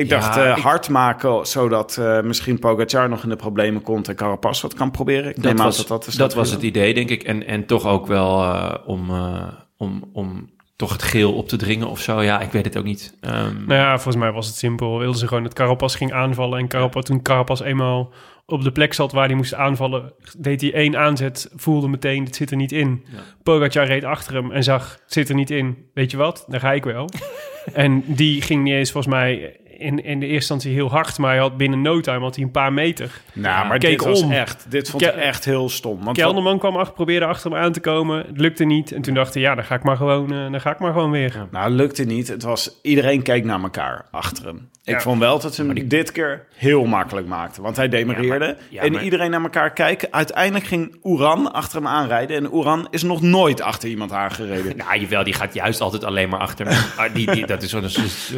Ik 0.00 0.08
Ja, 0.08 0.20
dacht 0.20 0.36
eh, 0.36 0.50
ik- 0.56 0.62
hard 0.62 0.88
maken, 0.88 1.46
zodat 1.46 1.96
eh, 1.96 2.20
misschien 2.20 2.58
Pogacar 2.58 3.08
nog 3.08 3.22
in 3.22 3.28
de 3.28 3.36
problemen 3.36 3.82
komt 3.82 4.08
en 4.08 4.14
Carapaz 4.14 4.60
wat 4.62 4.74
kan 4.74 4.90
proberen. 4.90 5.28
Ik 5.28 5.34
Dat 5.34 5.44
neem 5.44 5.58
aan 5.58 5.64
was, 5.64 5.76
dat 5.86 6.04
dat 6.04 6.14
dat 6.16 6.34
was 6.34 6.50
het 6.50 6.62
idee, 6.62 6.94
denk 6.94 7.10
ik. 7.10 7.22
En, 7.22 7.46
en 7.46 7.66
toch 7.66 7.86
ook 7.86 8.06
wel 8.06 8.42
eh, 8.42 8.74
om, 8.86 9.10
eh, 9.10 9.42
om, 9.76 10.04
om 10.12 10.50
toch 10.76 10.92
het 10.92 11.02
geel 11.02 11.32
op 11.34 11.48
te 11.48 11.56
dringen 11.56 11.88
of 11.88 12.00
zo. 12.00 12.22
Ja, 12.22 12.40
ik 12.40 12.50
weet 12.50 12.64
het 12.64 12.76
ook 12.76 12.84
niet. 12.84 13.16
Ehm, 13.20 13.54
Nou 13.66 13.80
ja, 13.80 13.94
volgens 13.94 14.16
mij 14.16 14.32
was 14.32 14.46
het 14.46 14.56
simpel. 14.56 14.98
Wilden 14.98 15.18
ze 15.18 15.28
gewoon 15.28 15.42
dat 15.42 15.52
Carapaz 15.54 15.96
ging 15.96 16.12
aanvallen. 16.12 16.58
En 16.58 16.68
Carapaz, 16.68 17.04
toen 17.04 17.22
Carapaz 17.22 17.60
eenmaal 17.60 18.12
op 18.46 18.62
de 18.62 18.72
plek 18.72 18.92
zat 18.94 19.12
waar 19.12 19.26
hij 19.26 19.36
moest 19.36 19.54
aanvallen... 19.54 20.12
deed 20.38 20.60
hij 20.60 20.72
één 20.74 20.96
aanzet, 20.98 21.50
voelde 21.56 21.88
meteen, 21.88 22.24
dit 22.24 22.36
zit 22.36 22.50
er 22.50 22.56
niet 22.56 22.72
in. 22.72 23.04
Ja. 23.12 23.18
Pogacar 23.42 23.86
reed 23.86 24.04
achter 24.04 24.34
hem 24.34 24.50
en 24.52 24.62
zag, 24.64 24.98
het 25.04 25.12
zit 25.12 25.28
er 25.28 25.34
niet 25.34 25.50
in. 25.50 25.76
Weet 25.94 26.10
je 26.10 26.16
wat, 26.16 26.44
daar 26.48 26.60
ga 26.60 26.72
ik 26.72 26.84
wel. 26.84 27.08
en 27.72 28.02
die 28.06 28.42
ging 28.42 28.62
niet 28.62 28.74
eens 28.74 28.90
volgens 28.90 29.14
mij 29.14 29.56
in, 29.80 30.04
in 30.04 30.20
de 30.20 30.26
eerste 30.26 30.34
instantie 30.52 30.72
heel 30.72 30.90
hard... 30.90 31.18
maar 31.18 31.30
hij 31.30 31.40
had 31.40 31.56
binnen 31.56 31.82
no 31.82 32.00
time 32.00 32.18
had 32.20 32.34
hij 32.34 32.44
een 32.44 32.50
paar 32.50 32.72
meter. 32.72 33.10
Nou, 33.32 33.66
maar 33.66 33.78
Keek 33.78 33.90
dit 33.98 34.08
was 34.08 34.22
om. 34.22 34.32
echt, 34.32 34.66
dit 34.68 34.90
vond 34.90 35.02
Ke- 35.02 35.08
ik 35.08 35.14
echt 35.14 35.44
heel 35.44 35.68
stom. 35.68 36.04
Want 36.04 36.16
Kelderman 36.16 36.58
kwam 36.58 36.76
achter, 36.76 36.94
probeerde 36.94 37.26
achter 37.26 37.50
hem 37.50 37.60
aan 37.60 37.72
te 37.72 37.80
komen. 37.80 38.18
Het 38.26 38.40
lukte 38.40 38.64
niet. 38.64 38.92
En 38.92 39.02
toen 39.02 39.14
dacht 39.14 39.34
hij, 39.34 39.42
ja, 39.42 39.54
dan 39.54 39.64
ga 39.64 39.74
ik 39.74 39.82
maar 39.82 39.96
gewoon, 39.96 40.32
eh, 40.32 40.50
dan 40.50 40.60
ga 40.60 40.70
ik 40.72 40.78
maar 40.78 40.92
gewoon 40.92 41.10
weer. 41.10 41.46
nou, 41.50 41.70
lukte 41.70 42.04
niet. 42.04 42.28
Het 42.28 42.42
was, 42.42 42.78
iedereen 42.82 43.22
keek 43.22 43.44
naar 43.44 43.62
elkaar 43.62 44.06
achter 44.10 44.44
hem. 44.46 44.68
Ik 44.84 44.94
Ja. 44.96 45.00
vond 45.02 45.18
wel 45.20 45.40
dat 45.40 45.54
ze 45.54 45.64
hem 45.64 45.88
dit 45.88 46.12
keer 46.12 46.46
heel 46.54 46.84
makkelijk 46.84 47.26
maakten. 47.26 47.62
Want 47.62 47.76
hij 47.76 47.88
demereerde 47.88 48.56
ja, 48.68 48.82
en 48.82 48.92
maar- 48.92 49.02
iedereen 49.02 49.30
naar 49.30 49.42
elkaar 49.42 49.72
kijken. 49.72 50.12
Uiteindelijk 50.12 50.64
ging 50.64 50.96
Oeran 51.02 51.52
achter 51.52 51.76
hem 51.76 51.86
aanrijden. 51.86 52.36
En 52.36 52.52
Oeran 52.52 52.86
is 52.90 53.02
nog 53.02 53.22
nooit 53.22 53.60
achter 53.60 53.88
iemand 53.88 54.12
aangereden. 54.12 54.76
Nou, 54.80 54.98
jawel, 55.00 55.24
die 55.24 55.32
gaat 55.34 55.54
juist 55.54 55.80
altijd 55.80 56.04
alleen 56.04 56.28
maar 56.28 56.40
achter 56.40 56.66
me. 56.66 56.90
Maar 56.96 57.12
die, 57.12 57.30
die, 57.32 57.46
dat 57.46 57.62
is 57.62 57.70
zo'n... 57.70 57.84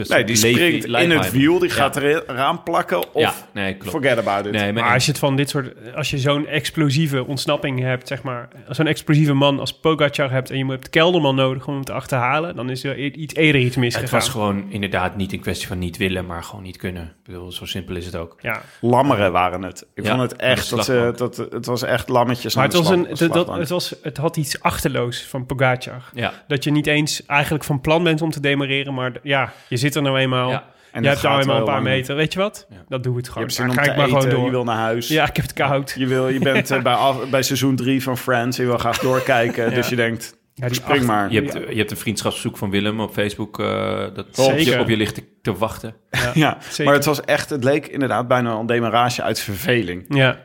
Nee, 0.08 0.24
die 0.24 0.36
springt 0.36 0.84
in 0.84 1.10
het 1.10 1.31
wiel, 1.32 1.58
die 1.58 1.68
Ja. 1.68 1.74
gaat 1.74 1.96
er 1.96 2.30
eraan 2.30 2.62
plakken 2.62 3.14
of 3.14 3.22
Ja, 3.22 3.32
nee, 3.52 3.74
klopt. 3.74 3.90
forget 3.96 4.18
about 4.18 4.46
it. 4.46 4.52
Nee, 4.52 4.72
maar, 4.72 4.82
Maar 4.82 4.92
als 4.92 5.04
je 5.04 5.10
het 5.10 5.20
van 5.20 5.36
dit 5.36 5.48
soort, 5.50 5.94
als 5.94 6.10
je 6.10 6.18
zo'n 6.18 6.46
explosieve 6.46 7.26
ontsnapping 7.26 7.80
hebt, 7.80 8.08
zeg 8.08 8.22
maar, 8.22 8.48
zo'n 8.68 8.86
explosieve 8.86 9.32
man 9.32 9.58
als 9.60 9.72
Pogacar 9.80 10.30
hebt 10.30 10.50
en 10.50 10.58
je 10.58 10.66
hebt 10.66 10.90
Kelderman 10.90 11.34
nodig 11.34 11.66
om 11.66 11.74
hem 11.74 11.84
te 11.84 11.92
achterhalen, 11.92 12.56
dan 12.56 12.70
is 12.70 12.84
er 12.84 12.98
iets 12.98 13.34
eerder 13.34 13.60
iets 13.60 13.74
het 13.74 13.84
misgegaan. 13.84 14.10
was 14.18 14.28
gewoon 14.28 14.64
inderdaad 14.68 15.16
niet 15.16 15.32
een 15.32 15.40
kwestie 15.40 15.66
van 15.68 15.78
niet 15.78 15.96
willen, 15.96 16.26
maar 16.26 16.42
gewoon 16.42 16.62
niet 16.62 16.76
kunnen. 16.76 17.02
Ik 17.04 17.10
bedoel, 17.24 17.52
zo 17.52 17.64
simpel 17.64 17.96
is 17.96 18.06
het 18.06 18.16
ook. 18.16 18.36
Ja, 18.40 18.60
Lammeren 18.80 19.32
waren 19.32 19.62
het. 19.62 19.86
Ik 19.94 20.04
Ja, 20.04 20.16
vond 20.16 20.30
het 20.30 20.40
echt, 20.40 20.70
dat, 20.70 20.84
ze, 20.84 20.92
slagbank. 20.92 21.18
dat, 21.18 21.36
het 21.52 21.66
was 21.66 21.82
echt 21.82 22.08
lammetjes 22.08 22.54
maar 22.54 22.64
het, 22.64 22.72
was 22.74 22.88
een, 22.90 23.06
dat, 23.32 23.48
het, 23.56 23.68
was, 23.68 23.94
het 24.02 24.16
had 24.16 24.36
iets 24.36 24.60
achterloos 24.60 25.22
van 25.26 25.46
Pogacar. 25.46 26.02
Ja. 26.14 26.32
Dat 26.48 26.64
je 26.64 26.70
niet 26.70 26.86
eens 26.86 27.26
eigenlijk 27.26 27.64
van 27.64 27.80
plan 27.80 28.02
bent 28.04 28.22
om 28.22 28.30
te 28.30 28.40
demereren, 28.40 28.94
maar 28.94 29.12
ja, 29.22 29.52
je 29.68 29.76
zit 29.76 29.94
er 29.94 30.02
nou 30.02 30.18
eenmaal. 30.18 30.50
Ja. 30.50 30.64
En 30.92 31.02
je 31.02 31.08
hebt 31.08 31.22
nou 31.22 31.40
eenmaal 31.40 31.56
een 31.58 31.64
paar 31.64 31.72
lang. 31.74 31.86
meter. 31.86 32.16
Weet 32.16 32.32
je 32.32 32.38
wat? 32.38 32.66
Ja. 32.70 32.76
Dat 32.88 33.02
doe 33.02 33.16
het 33.16 33.24
Je 33.26 33.32
gewoon. 33.32 33.46
hebt 33.46 33.56
zin 33.58 33.66
Dan 33.66 33.76
om 33.78 33.82
ik 33.82 33.88
maar 33.96 34.06
eten, 34.06 34.18
gewoon 34.20 34.34
door. 34.34 34.44
je 34.44 34.50
wil 34.50 34.64
naar 34.64 34.76
huis. 34.76 35.08
Ja, 35.08 35.28
ik 35.28 35.36
heb 35.36 35.44
het 35.44 35.54
koud. 35.54 35.94
Je, 35.98 36.06
wil, 36.06 36.28
je 36.28 36.38
bent 36.38 36.70
eh, 36.70 36.82
bij, 36.82 36.94
af- 36.94 37.28
bij 37.30 37.42
seizoen 37.42 37.76
drie 37.76 38.02
van 38.02 38.18
Friends, 38.18 38.56
je 38.56 38.64
wil 38.64 38.78
graag 38.78 38.98
doorkijken. 38.98 39.68
Ja. 39.68 39.74
Dus 39.74 39.88
je 39.88 39.96
denkt, 39.96 40.36
Ja, 40.54 40.66
die 40.66 40.74
spring 40.76 40.98
acht- 40.98 41.06
maar. 41.06 41.32
Je 41.32 41.40
hebt, 41.42 41.52
je 41.70 41.76
hebt 41.78 41.90
een 41.90 41.96
vriendschapsverzoek 41.96 42.56
van 42.56 42.70
Willem 42.70 43.00
op 43.00 43.12
Facebook 43.12 43.60
eh, 43.60 44.04
dat 44.14 44.26
Zeker. 44.30 44.72
je 44.74 44.80
op 44.80 44.88
je 44.88 44.96
ligt 44.96 45.14
te, 45.14 45.24
te 45.42 45.54
wachten. 45.54 45.94
Ja, 46.34 46.58
zeker. 46.60 46.84
maar 46.84 46.94
het 46.94 47.04
was 47.04 47.20
echt, 47.20 47.50
het 47.50 47.64
leek 47.64 47.86
inderdaad 47.86 48.28
bijna 48.28 48.52
een 48.54 48.66
demarage 48.66 49.22
uit 49.22 49.40
verveling. 49.40 50.04
Ja. 50.08 50.38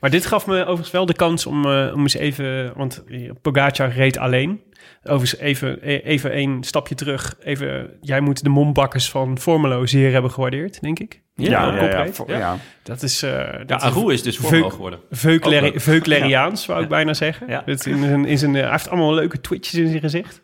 maar 0.00 0.10
dit 0.10 0.26
gaf 0.26 0.46
me 0.46 0.60
overigens 0.62 0.90
wel 0.90 1.06
de 1.06 1.14
kans 1.14 1.46
om, 1.46 1.64
eh, 1.66 1.90
om 1.94 2.00
eens 2.00 2.14
even... 2.14 2.72
Want 2.76 3.04
eh, 3.08 3.30
Pogacar 3.42 3.88
reed 3.92 4.18
alleen. 4.18 4.60
Overigens 5.02 5.36
even, 5.40 5.82
eh, 5.82 6.04
even 6.06 6.38
een 6.38 6.64
stapje 6.64 6.94
terug. 6.94 7.36
Even, 7.42 7.90
jij 8.00 8.20
moet 8.20 8.42
de 8.44 8.48
mombakkers 8.48 9.10
van 9.10 9.38
Formelo 9.38 9.86
zeer 9.86 10.12
hebben 10.12 10.30
gewaardeerd, 10.30 10.80
denk 10.80 10.98
ik. 10.98 11.22
Ja, 11.34 11.50
ja, 11.50 11.74
ja, 11.74 11.82
ja, 11.82 11.84
opreed. 11.98 12.16
voor- 12.16 12.30
Ja. 12.30 12.38
ja. 12.38 12.56
Dat 12.82 13.02
is... 13.02 13.22
eh 13.22 13.30
Ja, 13.30 13.64
dat 13.64 13.82
Aru 13.82 14.12
is 14.12 14.22
dus 14.22 14.36
voormal 14.36 14.70
geworden. 14.70 15.00
Veukleri-. 15.10 15.80
Veukleriaans, 15.80 16.62
zou 16.62 16.82
ik 16.82 16.88
bijna 16.88 17.14
zeggen. 17.14 17.48
Ja. 17.48 17.62
Het 17.64 17.86
in 17.86 17.98
zijn, 18.02 18.24
in 18.24 18.38
zijn, 18.38 18.54
eh, 18.56 18.62
hij 18.62 18.70
heeft 18.70 18.88
allemaal 18.88 19.14
leuke 19.14 19.40
twitches 19.40 19.74
in 19.74 19.88
zijn 19.88 20.00
gezicht. 20.00 20.42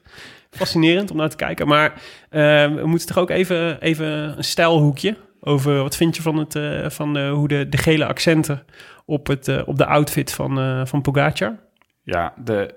Fascinerend 0.51 1.11
om 1.11 1.17
naar 1.17 1.29
te 1.29 1.37
kijken. 1.37 1.67
Maar 1.69 1.93
eh, 2.31 2.41
we 2.75 2.83
moeten 2.85 3.07
toch 3.07 3.19
ook 3.19 3.31
even, 3.31 3.81
even 3.81 4.07
een 4.37 4.45
stijlhoekje 4.45 5.17
over... 5.41 5.83
Wat 5.83 5.97
vind 5.97 6.17
je 6.17 6.23
van, 6.23 6.37
het, 6.37 6.55
eh, 6.55 6.89
van 6.91 7.13
de, 7.15 7.29
hoe 7.29 7.49
de, 7.49 7.69
de 7.69 7.77
gele 7.77 8.07
accenten 8.07 8.65
op, 9.05 9.27
het, 9.27 9.65
op 9.65 9.79
de 9.79 9.87
outfit 9.87 10.33
van, 10.33 10.59
eh 10.59 10.81
van 10.85 11.03
Pogacar? 11.03 11.57
Ja, 12.03 12.35
de 12.45 12.75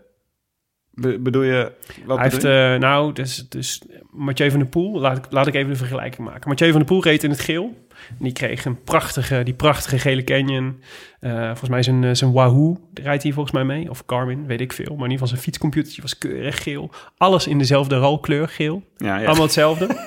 Be- 1.01 1.19
bedoel 1.19 1.43
je... 1.43 1.71
Wat 2.05 2.17
Hij 2.17 2.29
heeft, 2.29 2.43
eh, 2.43 2.75
nou, 2.75 3.13
dus, 3.13 3.45
dus 3.49 3.81
Mathieu 4.11 4.49
van 4.49 4.59
der 4.59 4.69
Poel, 4.69 4.99
laat 4.99 5.17
ik, 5.17 5.23
laat 5.29 5.47
ik 5.47 5.53
even 5.53 5.69
de 5.69 5.75
vergelijking 5.75 6.27
maken. 6.27 6.49
Mathieu 6.49 6.69
van 6.69 6.79
der 6.79 6.87
Poel 6.87 7.03
reed 7.03 7.23
in 7.23 7.29
het 7.29 7.39
geel. 7.39 7.87
En 8.07 8.23
die 8.23 8.33
kreeg 8.33 8.65
een 8.65 8.83
prachtige, 8.83 9.41
die 9.43 9.53
prachtige 9.53 9.99
gele 9.99 10.23
Canyon. 10.23 10.81
Eh, 11.19 11.45
volgens 11.45 11.69
mij 11.69 11.83
zijn, 11.83 12.03
eh, 12.03 12.13
zijn 12.13 12.31
Wahoo 12.31 12.77
rijdt 12.93 13.23
hij 13.23 13.31
volgens 13.31 13.55
mij 13.55 13.63
mee. 13.63 13.89
Of 13.89 14.03
Garmin, 14.05 14.45
weet 14.45 14.61
ik 14.61 14.73
veel. 14.73 14.95
Maar 14.95 15.05
in 15.05 15.11
ieder 15.11 15.11
geval 15.11 15.27
zijn 15.27 15.41
fietscomputertje 15.41 16.01
was 16.01 16.17
keurig 16.17 16.63
geel. 16.63 16.91
Alles 17.17 17.47
in 17.47 17.57
dezelfde 17.57 17.95
rolkleur 17.95 18.47
geel. 18.47 18.83
ja, 18.97 19.17
ja. 19.17 19.25
Allemaal 19.25 19.43
hetzelfde. 19.43 19.87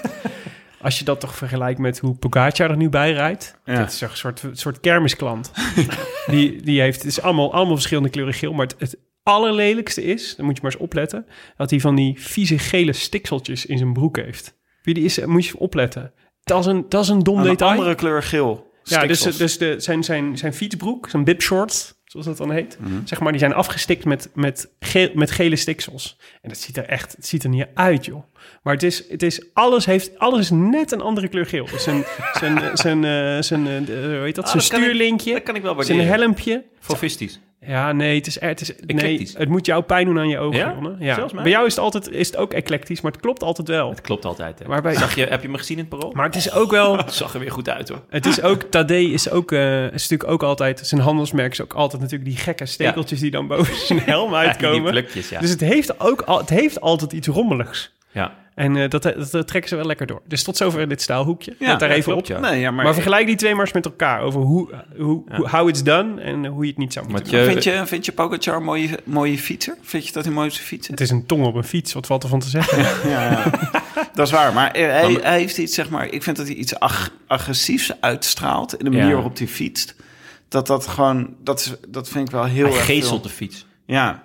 Als 0.80 0.98
je 0.98 1.04
dat 1.04 1.20
toch 1.20 1.34
vergelijkt 1.34 1.78
met 1.78 1.98
hoe 1.98 2.14
Pogacar 2.14 2.70
er 2.70 2.76
nu 2.76 2.88
bij 2.88 3.12
rijdt. 3.12 3.58
Ja. 3.64 3.78
Dat 3.78 3.92
is 3.92 4.00
een 4.00 4.08
soort, 4.12 4.42
soort 4.52 4.80
kermisklant. 4.80 5.52
die, 6.26 6.62
die 6.62 6.80
heeft, 6.80 7.02
het 7.02 7.10
is 7.10 7.20
allemaal, 7.22 7.52
allemaal 7.52 7.74
verschillende 7.74 8.08
kleuren 8.08 8.34
geel. 8.34 8.52
Maar 8.52 8.66
het, 8.66 8.74
het 8.78 8.96
allerlelijkste 9.22 10.02
is, 10.02 10.36
dan 10.36 10.44
moet 10.46 10.56
je 10.56 10.62
maar 10.62 10.72
eens 10.72 10.80
opletten... 10.80 11.26
dat 11.56 11.70
hij 11.70 11.80
van 11.80 11.94
die 11.94 12.20
vieze 12.20 12.58
gele 12.58 12.92
stikseltjes 12.92 13.66
in 13.66 13.78
zijn 13.78 13.92
broek 13.92 14.16
heeft. 14.16 14.54
Wie 14.82 14.94
die 14.94 15.04
is, 15.04 15.24
moet 15.24 15.46
je 15.46 15.58
opletten. 15.58 16.12
Dat 16.42 16.60
is 16.60 16.66
een, 16.66 16.86
dat 16.88 17.02
is 17.02 17.08
een 17.08 17.22
dom 17.22 17.38
Een 17.38 17.44
detail. 17.44 17.70
andere 17.70 17.94
kleur 17.94 18.22
geel. 18.22 18.70
ja, 18.82 19.06
dus, 19.06 19.20
dus 19.22 19.58
de, 19.58 19.74
zijn, 19.80 20.04
zijn, 20.04 20.38
zijn 20.38 20.54
fietsbroek, 20.54 21.08
zijn 21.08 21.24
bib 21.24 21.40
shorts, 21.42 21.94
zoals 22.04 22.26
dat 22.26 22.36
dan 22.36 22.50
heet... 22.50 22.76
Mhm. 22.80 22.92
zeg 23.04 23.20
maar, 23.20 23.30
die 23.32 23.40
zijn 23.40 23.54
afgestikt 23.54 24.04
met, 24.04 24.30
met, 24.34 24.72
geel, 24.80 25.10
met 25.14 25.30
gele 25.30 25.56
stiksels. 25.56 26.18
En 26.40 26.48
dat 26.48 26.58
ziet 26.58 26.76
er 26.76 26.84
echt, 26.84 27.12
het 27.16 27.26
ziet 27.26 27.42
er 27.42 27.48
niet 27.48 27.66
uit, 27.74 28.04
joh. 28.04 28.22
Maar 28.62 28.74
het 28.74 28.82
is, 28.82 29.08
het 29.08 29.22
is 29.22 29.44
alles 29.52 29.86
heeft, 29.86 30.18
alles 30.18 30.40
is 30.40 30.50
net 30.50 30.92
een 30.92 31.00
andere 31.00 31.28
kleur 31.28 31.46
geel. 31.46 31.66
Dus 31.66 31.82
zijn, 31.82 32.04
zijn, 32.40 32.58
eh, 32.58 32.70
zijn, 32.74 33.04
eh, 33.04 33.42
zijn, 33.42 33.66
eh, 33.66 33.86
de- 33.86 33.92
hoe 34.16 34.24
heet 34.24 34.34
dat? 34.34 34.44
Ah, 34.44 34.50
zijn 34.50 34.62
dat 34.62 34.72
ik- 34.72 34.82
stuurlinkje, 34.84 35.32
Dat 35.32 35.42
kan 35.42 35.54
ik 35.56 35.62
wel 35.62 35.82
zijn 35.82 36.00
helmpje. 36.00 36.64
Fofistisch. 36.80 37.40
Ja, 37.66 37.92
nee, 37.92 38.16
het 38.16 38.26
is, 38.26 38.40
het 38.40 38.60
is 38.60 38.72
nee, 38.86 39.30
het 39.34 39.48
moet 39.48 39.66
jou 39.66 39.82
pijn 39.82 40.04
doen 40.06 40.18
aan 40.18 40.28
je 40.28 40.38
ogen, 40.38 40.58
Ja? 40.98 41.14
Zelfs 41.14 41.32
mij? 41.32 41.42
Bij 41.42 41.52
jou 41.52 41.66
is 41.66 41.74
het 41.74 41.84
altijd, 41.84 42.10
is 42.10 42.26
het 42.26 42.36
ook 42.36 42.52
eclectisch, 42.52 43.00
maar 43.00 43.12
het 43.12 43.20
klopt 43.20 43.42
altijd 43.42 43.68
wel. 43.68 43.90
Het 43.90 44.00
klopt 44.00 44.24
altijd. 44.24 44.58
Hè. 44.58 44.66
Maar 44.68 44.82
bij- 44.82 44.94
Zag 44.94 45.14
je, 45.14 45.26
heb 45.26 45.42
je 45.42 45.48
me 45.48 45.58
gezien 45.58 45.76
in 45.78 45.84
het 45.90 45.98
parool? 45.98 46.12
Maar 46.14 46.26
het 46.26 46.34
is 46.36 46.52
ook 46.52 46.70
wel, 46.70 46.96
Het 47.02 47.12
zag 47.12 47.34
er 47.34 47.40
weer 47.40 47.50
goed 47.50 47.68
uit 47.68 47.88
hoor. 47.88 48.02
het 48.08 48.26
is 48.26 48.42
ook, 48.42 48.62
Tadej 48.62 49.04
is 49.04 49.30
ook, 49.30 49.52
eh, 49.52 49.84
is 49.84 49.90
natuurlijk 50.08 50.30
ook 50.30 50.42
altijd, 50.42 50.80
zijn 50.84 51.00
handelsmerk 51.00 51.52
is 51.52 51.62
ook 51.62 51.72
altijd 51.72 52.02
natuurlijk 52.02 52.30
die 52.30 52.38
gekke 52.38 52.66
stekeltjes 52.66 53.20
die 53.20 53.30
dan 53.30 53.46
boven 53.46 53.76
zijn 53.86 53.98
helm 53.98 54.32
Ja, 54.32 54.38
die 54.40 54.48
uitkomen. 54.48 54.90
plukjes, 54.90 55.28
ja. 55.28 55.40
Dus 55.40 55.50
het 55.50 55.60
heeft 55.60 56.00
ook, 56.00 56.20
al, 56.22 56.38
het 56.38 56.48
heeft 56.48 56.80
altijd 56.80 57.12
iets 57.12 57.28
rommeligs. 57.28 57.92
Ja. 58.12 58.40
En 58.54 58.76
eh, 58.76 58.88
dat, 58.88 59.02
dat, 59.02 59.30
dat 59.30 59.46
trekken 59.46 59.68
ze 59.70 59.76
wel 59.76 59.84
lekker 59.86 60.06
door. 60.06 60.22
Dus 60.26 60.42
tot 60.42 60.56
zover 60.56 60.80
in 60.80 60.88
dit 60.88 61.02
staalhoekje. 61.02 61.56
Ja, 61.58 61.68
Let 61.68 61.78
daar 61.80 61.88
ja, 61.88 61.94
even 61.94 62.12
klopt, 62.12 62.30
op. 62.30 62.36
ja. 62.36 62.50
Nee, 62.50 62.60
ja, 62.60 62.70
maar, 62.70 62.84
Maar, 62.84 62.94
vergelijk 62.94 63.26
die 63.26 63.36
twee 63.36 63.52
maar 63.54 63.64
eens 63.64 63.72
met 63.72 63.84
elkaar 63.84 64.20
over 64.20 64.40
hoe, 64.40 64.70
hoe, 64.98 65.22
Ja. 65.28 65.36
hoe- 65.36 65.48
how 65.48 65.68
it's 65.68 65.82
done 65.82 66.20
en 66.20 66.46
hoe 66.46 66.62
je 66.62 66.68
het 66.68 66.78
niet 66.78 66.92
zou 66.92 67.08
moeten 67.08 67.32
doen. 67.32 67.44
vind, 67.44 67.64
je, 67.64 67.82
vind 67.86 68.04
je 68.06 68.12
Pogacar 68.12 68.56
een 68.56 68.62
mooie, 68.64 68.98
mooie 69.04 69.38
fietser? 69.38 69.76
Vind 69.82 70.06
je 70.06 70.12
dat 70.12 70.24
hij 70.24 70.32
mooi 70.32 70.46
op 70.46 70.52
zijn 70.52 70.66
fiets 70.66 70.88
Het 70.88 71.00
is? 71.00 71.10
een 71.10 71.26
tong 71.26 71.44
op 71.44 71.54
een 71.54 71.64
fiets, 71.64 71.92
wat 71.92 72.06
valt 72.06 72.22
er 72.22 72.28
van 72.28 72.40
te 72.40 72.48
zeggen? 72.48 72.78
Ja, 73.10 73.30
ja. 73.30 73.44
dat 74.14 74.26
is 74.26 74.32
waar. 74.32 74.52
Maar 74.52 74.70
hij, 74.72 75.18
hij 75.22 75.38
heeft 75.38 75.58
iets, 75.58 75.74
zeg 75.74 75.90
maar... 75.90 76.06
Ik 76.08 76.22
vind 76.22 76.36
dat 76.36 76.46
hij 76.46 76.54
iets 76.56 76.78
ag- 76.78 77.10
agressiefs 77.26 77.92
uitstraalt... 78.00 78.78
in 78.78 78.84
de 78.84 78.90
manier 78.90 79.06
Ja. 79.08 79.12
waarop 79.14 79.38
hij 79.38 79.46
fietst. 79.48 79.94
Dat 80.48 80.66
dat 80.66 80.86
gewoon... 80.86 81.34
Dat, 81.42 81.60
is, 81.60 81.74
dat 81.88 82.08
vind 82.08 82.26
ik 82.26 82.34
wel 82.34 82.44
heel 82.44 82.64
Hij 82.66 82.74
erg 82.74 82.84
veel. 83.06 83.20
de 83.20 83.28
fiets. 83.28 83.66
Ja. 83.86 84.22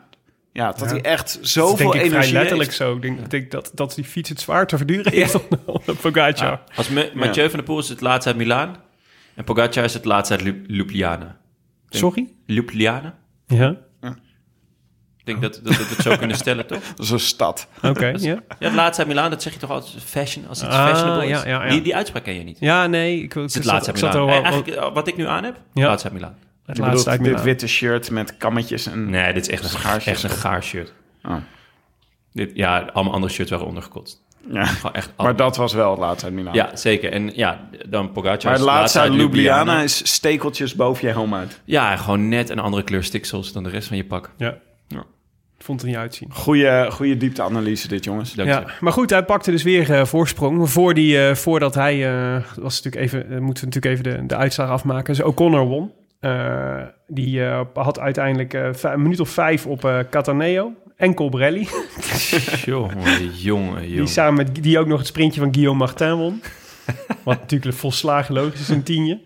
Ja, 0.57 0.71
dat 0.71 0.79
Ja. 0.79 0.85
hij 0.87 1.01
echt 1.01 1.33
Dat 1.39 1.47
zoveel 1.47 1.77
denk 1.77 1.93
ik 1.93 1.99
vrij 1.99 2.05
energie 2.09 2.33
letterlijk 2.33 2.69
heeft. 2.69 2.81
zo. 2.81 2.95
Ik 2.95 3.01
denk, 3.01 3.19
ik 3.19 3.29
denk 3.29 3.51
dat, 3.51 3.71
dat 3.73 3.95
die 3.95 4.03
fiets 4.03 4.29
het 4.29 4.39
zwaar 4.41 4.67
te 4.67 4.77
verduren 4.77 5.11
heeft 5.11 5.47
onder 5.65 5.95
Pogacar. 5.95 6.47
Ja. 6.47 6.61
Als 6.75 6.89
Me- 6.89 7.11
Mathieu 7.13 7.43
van 7.49 7.57
der 7.57 7.63
Poel 7.67 7.79
is 7.79 7.89
het 7.89 8.01
laatst 8.01 8.27
uit 8.27 8.35
Milaan. 8.37 8.75
En 9.35 9.43
Pogacar 9.43 9.83
is 9.83 9.93
het 9.93 10.05
laatst 10.05 10.31
uit 10.31 10.41
Ljubljana. 10.67 11.37
Sorry? 11.89 12.33
Ljubljana? 12.45 13.15
Ja, 13.47 13.75
Ik 15.17 15.25
denk 15.33 15.41
dat, 15.53 15.59
dat 15.63 15.77
we 15.77 15.83
het 15.83 16.01
zo 16.01 16.17
kunnen 16.17 16.37
stellen, 16.37 16.67
toch? 16.67 16.79
Dat 16.95 17.05
is 17.05 17.09
een 17.11 17.19
stad. 17.19 17.67
oké. 17.83 18.07
ja. 18.07 18.17
Ja, 18.19 18.39
het 18.59 18.73
laatste 18.73 19.01
uit 19.01 19.07
Milaan, 19.11 19.29
dat 19.29 19.41
zeg 19.41 19.53
je 19.53 19.59
toch 19.59 19.69
altijd 19.69 20.03
fashion, 20.03 20.47
als 20.47 20.63
iets 20.63 20.69
Ah, 20.71 20.87
fashionable 20.89 21.27
is. 21.27 21.43
ja. 21.43 21.67
Die, 21.69 21.81
die 21.81 21.95
uitspraak 21.95 22.23
ken 22.23 22.33
je 22.33 22.43
niet. 22.43 22.57
ja, 22.59 22.87
nee. 22.87 23.21
Ik, 23.21 23.33
Het 23.33 23.45
is 23.49 23.53
het 23.55 23.65
laatste 23.65 23.91
uit 23.91 24.01
Milaan. 24.01 24.27
er 24.27 24.27
Eh, 24.35 24.41
Eigenlijk, 24.43 24.67
eh, 24.67 24.93
wat 24.93 25.07
ik 25.07 25.17
nu 25.17 25.27
aan 25.27 25.43
heb, 25.43 25.55
Ja. 25.73 25.87
laatste 25.87 26.07
uit 26.09 26.17
Milaan. 26.17 26.37
Het 26.67 26.77
Je 26.77 26.83
laatste 26.83 27.17
dit 27.21 27.43
witte 27.43 27.67
shirt 27.67 28.11
met 28.11 28.37
kammetjes 28.37 28.87
en... 28.87 29.09
Nee, 29.09 29.33
dit 29.33 29.47
is 29.47 29.53
echt 29.53 29.63
een, 29.63 29.69
Schaarsjes. 29.69 30.13
echt 30.13 30.23
een 30.23 30.37
gaar 30.37 30.63
shirt. 30.63 30.93
Oh. 31.23 31.35
Dit, 32.33 32.51
ja, 32.53 32.89
allemaal 32.93 33.13
andere 33.13 33.33
shirts 33.33 33.51
waren 33.51 33.65
ondergekotst. 33.65 34.21
Ja. 34.51 34.67
Echt 34.91 35.11
Maar 35.17 35.35
dat 35.35 35.57
was 35.57 35.73
wel 35.73 35.89
het 35.91 35.99
laatste 35.99 36.25
uit 36.25 36.33
Milaan. 36.33 36.53
Ja, 36.53 36.75
zeker. 36.75 37.11
En 37.11 37.31
ja, 37.35 37.69
dan 37.89 38.11
Pogacar. 38.11 38.43
Maar 38.43 38.53
het 38.53 38.61
laatste 38.61 38.99
uit 38.99 39.13
Ljubljana. 39.13 39.61
Ljubljana 39.61 39.81
is 39.81 40.13
stekeltjes 40.13 40.75
boven 40.75 41.07
je 41.07 41.13
helm 41.13 41.33
uit. 41.33 41.61
Ja, 41.63 41.95
gewoon 41.95 42.27
net 42.27 42.49
een 42.49 42.59
andere 42.59 42.83
kleur 42.83 43.03
stiksels 43.03 43.51
dan 43.51 43.63
de 43.63 43.69
rest 43.69 43.87
van 43.87 43.97
je 43.97 44.05
pak. 44.05 44.31
Ja. 44.37 44.57
Ja. 44.87 45.03
Vond 45.59 45.81
er 45.81 45.87
niet 45.87 45.95
uitzien. 45.95 46.33
Goeie, 46.33 46.91
goede 46.91 47.17
diepteanalyse 47.17 47.87
dit, 47.87 48.03
jongens. 48.03 48.33
Dank 48.33 48.49
je. 48.49 48.55
Ja, 48.55 48.65
maar 48.79 48.93
goed, 48.93 49.09
hij 49.09 49.23
pakte 49.23 49.51
dus 49.51 49.63
weer 49.63 49.91
eh, 49.91 50.05
voorsprong. 50.05 50.69
Voor 50.69 50.93
die, 50.93 51.27
eh, 51.27 51.35
voordat 51.35 51.75
hij, 51.75 52.07
eh, 52.07 52.43
was 52.55 52.81
natuurlijk 52.83 53.13
even, 53.13 53.43
moeten 53.43 53.63
we 53.63 53.69
natuurlijk 53.75 53.85
even 53.85 54.03
de, 54.03 54.25
de 54.25 54.35
uitslag 54.35 54.69
afmaken. 54.69 55.13
Dus 55.13 55.23
O'Connor 55.23 55.65
won. 55.65 55.91
Eh, 56.19 56.81
die 57.07 57.43
eh, 57.43 57.61
had 57.73 57.99
uiteindelijk 57.99 58.53
eh, 58.53 58.69
een 58.81 59.01
minuut 59.01 59.19
of 59.19 59.29
vijf 59.29 59.65
op 59.65 60.05
Cataneo 60.09 60.73
en 60.95 61.13
Colbrelli. 61.13 61.67
jongen, 62.65 63.35
jongen, 63.35 63.81
Die 63.81 64.07
samen 64.07 64.33
met 64.33 64.63
die 64.63 64.79
ook 64.79 64.87
nog 64.87 64.97
het 64.97 65.07
sprintje 65.07 65.39
van 65.39 65.53
Guillaume 65.53 65.79
Martin 65.79 66.13
won. 66.13 66.41
Wat 67.23 67.39
natuurlijk 67.39 67.75
volslagen 67.75 68.33
logisch 68.33 68.59
is, 68.59 68.69
een 68.69 68.83
tienje. 68.83 69.19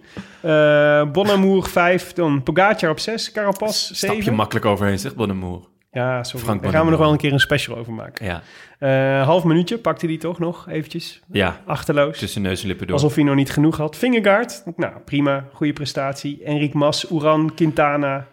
Bonamour 1.12 1.68
vijf, 1.68 2.14
dan 2.14 2.44
Pogacar 2.44 2.90
op 2.90 3.00
zes, 3.00 3.32
Carapaz 3.32 3.76
Stap 3.78 4.10
je 4.10 4.16
zeven. 4.16 4.34
makkelijk 4.34 4.66
overheen, 4.66 5.00
zegt 5.00 5.16
Bonnemoer. 5.16 5.71
Ja, 5.92 6.24
sorry. 6.24 6.46
Frank 6.46 6.62
Daar 6.64 6.72
gaan 6.72 6.86
we 6.86 6.92
nog 6.92 7.00
wel 7.00 7.12
een 7.12 7.18
keer 7.18 7.34
een 7.34 7.40
special 7.40 7.78
over 7.78 7.94
maken. 7.94 8.26
Ja, 8.26 8.42
Eh 8.80 9.24
half 9.26 9.44
minuutje 9.44 9.78
pakte 9.78 10.06
hij 10.06 10.18
toch 10.18 10.40
nog 10.40 10.70
eventjes. 10.70 11.22
ja. 11.32 11.62
Achterloos. 11.66 12.18
tussen 12.20 12.42
neus 12.42 12.62
en 12.62 12.68
lippen 12.68 12.88
door. 12.88 12.96
Alsof 12.96 13.16
hij 13.16 13.24
nog 13.24 13.36
niet 13.36 13.52
genoeg 13.52 13.78
had. 13.78 13.96
Fingergaard, 13.96 14.64
nou 14.76 14.94
prima, 15.06 15.46
goede 15.54 15.74
prestatie. 15.74 16.44
Enric 16.44 16.74
Mas, 16.74 17.10
Oeran, 17.12 17.52
Quintana. 17.56 18.28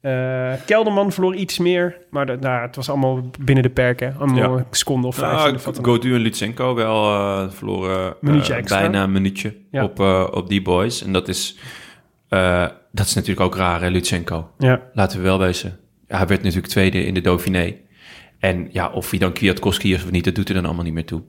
eh, 0.00 0.52
Kelderman 0.66 1.12
verloor 1.12 1.34
iets 1.34 1.58
meer, 1.58 1.96
maar 2.10 2.26
dat, 2.26 2.40
nou, 2.40 2.62
het 2.62 2.76
was 2.76 2.88
allemaal 2.90 3.30
binnen 3.40 3.62
de 3.64 3.70
perken. 3.70 4.14
Allemaal 4.18 4.36
Ja. 4.36 4.44
een 4.58 4.64
seconde 4.70 5.06
of 5.06 5.14
vijf. 5.16 5.64
Nou. 5.64 5.74
Godu 5.82 6.14
en 6.14 6.20
Lutsenko 6.20 6.74
wel 6.74 7.04
eh, 7.14 7.50
verloren 7.50 8.16
bijna 8.68 9.02
een 9.02 9.12
minuutje 9.12 9.56
Ja. 9.70 9.84
op, 9.84 10.00
op 10.34 10.48
die 10.48 10.62
boys. 10.62 11.02
En 11.04 11.12
dat 11.12 11.28
is, 11.28 11.58
dat 12.92 13.06
is 13.06 13.14
natuurlijk 13.14 13.40
ook 13.40 13.56
raar, 13.56 13.80
hè, 13.80 13.88
Lutsenko. 13.88 14.50
Ja, 14.58 14.80
Laten 14.92 15.18
we 15.18 15.24
wel 15.24 15.38
wezen. 15.38 15.78
Ja, 16.10 16.16
hij 16.16 16.26
werd 16.26 16.42
natuurlijk 16.42 16.72
tweede 16.72 17.04
in 17.04 17.14
de 17.14 17.20
Dauphiné. 17.20 17.74
En 18.38 18.68
ja, 18.72 18.90
of 18.90 19.10
hij 19.10 19.18
dan 19.18 19.32
Kwiatkowski 19.32 19.94
is 19.94 20.04
of 20.04 20.10
niet, 20.10 20.24
dat 20.24 20.34
doet 20.34 20.48
er 20.48 20.54
dan 20.54 20.64
allemaal 20.64 20.84
niet 20.84 20.92
meer 20.94 21.04
toe. 21.04 21.22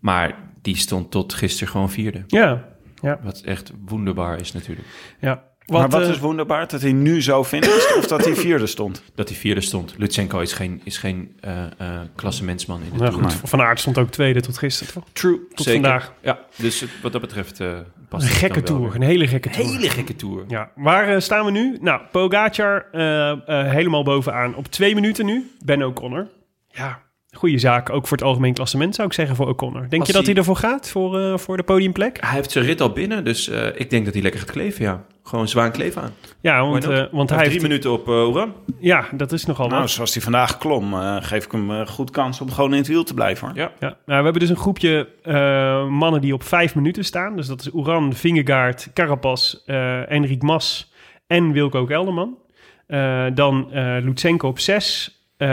Maar 0.00 0.34
die 0.62 0.76
stond 0.76 1.10
tot 1.10 1.34
gisteren 1.34 1.68
gewoon 1.68 1.90
vierde. 1.90 2.24
ja, 2.26 2.68
ja. 3.02 3.20
Wat 3.22 3.40
echt 3.40 3.72
wonderbaar 3.84 4.40
is 4.40 4.52
natuurlijk. 4.52 4.88
ja. 5.20 5.42
maar 5.66 5.88
wat 5.88 6.02
eh, 6.02 6.08
is 6.08 6.18
wonderbaar? 6.18 6.68
Dat 6.68 6.80
hij 6.80 6.92
nu 6.92 7.22
zo 7.22 7.44
finisht 7.44 7.96
of 7.96 8.06
dat 8.06 8.24
hij 8.24 8.34
vierde 8.34 8.66
stond? 8.66 9.02
Dat 9.14 9.28
hij 9.28 9.38
vierde 9.38 9.60
stond. 9.60 9.94
Lutsenko 9.96 10.40
is 10.40 10.52
geen, 10.52 10.80
is 10.84 10.98
geen 10.98 11.36
eh 11.40 11.64
eh 11.78 12.00
klassementsman 12.14 12.82
in 12.82 12.90
de 12.90 12.96
nou 12.96 13.10
Tour. 13.10 13.30
goed, 13.30 13.48
Van 13.48 13.60
Aert 13.60 13.80
stond 13.80 13.98
ook 13.98 14.10
tweede 14.10 14.40
tot 14.40 14.58
gisteren, 14.58 14.92
toch? 14.92 15.04
True. 15.12 15.38
Tot 15.54 15.66
Zeker. 15.66 15.80
vandaag. 15.80 16.12
Ja, 16.22 16.40
dus 16.56 16.84
wat 17.02 17.12
dat 17.12 17.20
betreft 17.20 17.60
eh 17.60 17.78
past 18.10 18.24
Een 18.24 18.30
gekke 18.34 18.62
tour, 18.62 18.94
een 18.94 19.02
hele 19.02 19.26
gekke 19.26 19.50
tour. 19.50 19.70
Hele 19.70 19.88
gekke 19.88 20.16
tour. 20.16 20.44
Ja, 20.48 20.70
waar 20.74 21.08
eh, 21.08 21.20
staan 21.20 21.44
we 21.44 21.50
nu? 21.50 21.78
Nou, 21.80 22.00
Pogacar 22.12 22.86
eh, 22.92 23.30
eh, 23.30 23.38
helemaal 23.72 24.02
bovenaan 24.02 24.54
op 24.54 24.66
twee 24.66 24.94
minuten 24.94 25.26
nu. 25.26 25.50
Ben 25.64 25.82
O'Connor. 25.82 26.28
Ja, 26.68 27.02
goede 27.30 27.58
zaak. 27.58 27.90
Ook 27.90 28.06
voor 28.06 28.16
het 28.16 28.26
algemeen 28.26 28.54
klassement 28.54 28.94
zou 28.94 29.08
ik 29.08 29.14
zeggen 29.14 29.36
voor 29.36 29.48
O'Connor. 29.48 29.80
Denk 29.88 29.98
Als 30.02 30.06
je 30.06 30.12
dat 30.12 30.22
hij 30.24 30.32
hij- 30.32 30.40
ervoor 30.40 30.56
gaat, 30.56 30.90
voor, 30.90 31.38
voor 31.38 31.56
de 31.56 31.62
podiumplek? 31.62 32.18
Hij 32.20 32.34
heeft 32.34 32.50
zijn 32.50 32.64
rit 32.64 32.80
al 32.80 32.92
binnen, 32.92 33.24
dus 33.24 33.48
ik 33.74 33.90
denk 33.90 34.04
dat 34.04 34.14
hij 34.14 34.22
lekker 34.22 34.40
gaat 34.40 34.50
kleven, 34.50 34.84
ja. 34.84 35.04
Gewoon 35.30 35.48
zwaan 35.48 35.72
kleven 35.72 36.02
aan. 36.02 36.10
Ja, 36.40 36.66
want, 36.66 36.84
eh, 36.84 37.04
want 37.10 37.30
Hij 37.30 37.38
heeft 37.38 37.50
drie 37.50 37.50
heeft... 37.50 37.62
minuten 37.62 37.92
op 37.92 38.08
eh 38.08 38.28
Oran. 38.28 38.52
Ja, 38.78 39.04
dat 39.12 39.32
is 39.32 39.46
nogal 39.46 39.68
Nou, 39.68 39.80
wat. 39.80 39.90
zoals 39.90 40.12
hij 40.14 40.22
vandaag 40.22 40.58
klom, 40.58 40.92
eh, 40.94 41.16
geef 41.20 41.44
ik 41.44 41.52
hem 41.52 41.86
goed 41.86 42.10
kans 42.10 42.40
om 42.40 42.50
gewoon 42.50 42.70
in 42.72 42.78
het 42.78 42.86
wiel 42.86 43.04
te 43.04 43.14
blijven. 43.14 43.46
Hoor. 43.48 43.56
Ja. 43.56 43.70
Ja, 43.80 43.86
nou, 43.88 43.96
we 44.04 44.12
hebben 44.12 44.40
dus 44.40 44.48
een 44.48 44.56
groepje 44.56 45.08
eh, 45.22 45.86
mannen 45.88 46.20
die 46.20 46.34
op 46.34 46.42
vijf 46.42 46.74
minuten 46.74 47.04
staan. 47.04 47.36
Dus 47.36 47.46
dat 47.46 47.60
is 47.60 47.72
Oeran, 47.72 48.12
Vingegaard, 48.14 48.90
Carapaz, 48.94 49.54
eh 49.66 50.10
Enric 50.10 50.42
Mas 50.42 50.92
en 51.26 51.52
Wilco 51.52 51.84
Kelderman. 51.84 52.36
Eh, 52.86 53.24
dan 53.34 53.72
eh 53.72 53.96
Lutsenko 54.02 54.48
op 54.48 54.58
zes, 54.58 55.18
eh, 55.36 55.48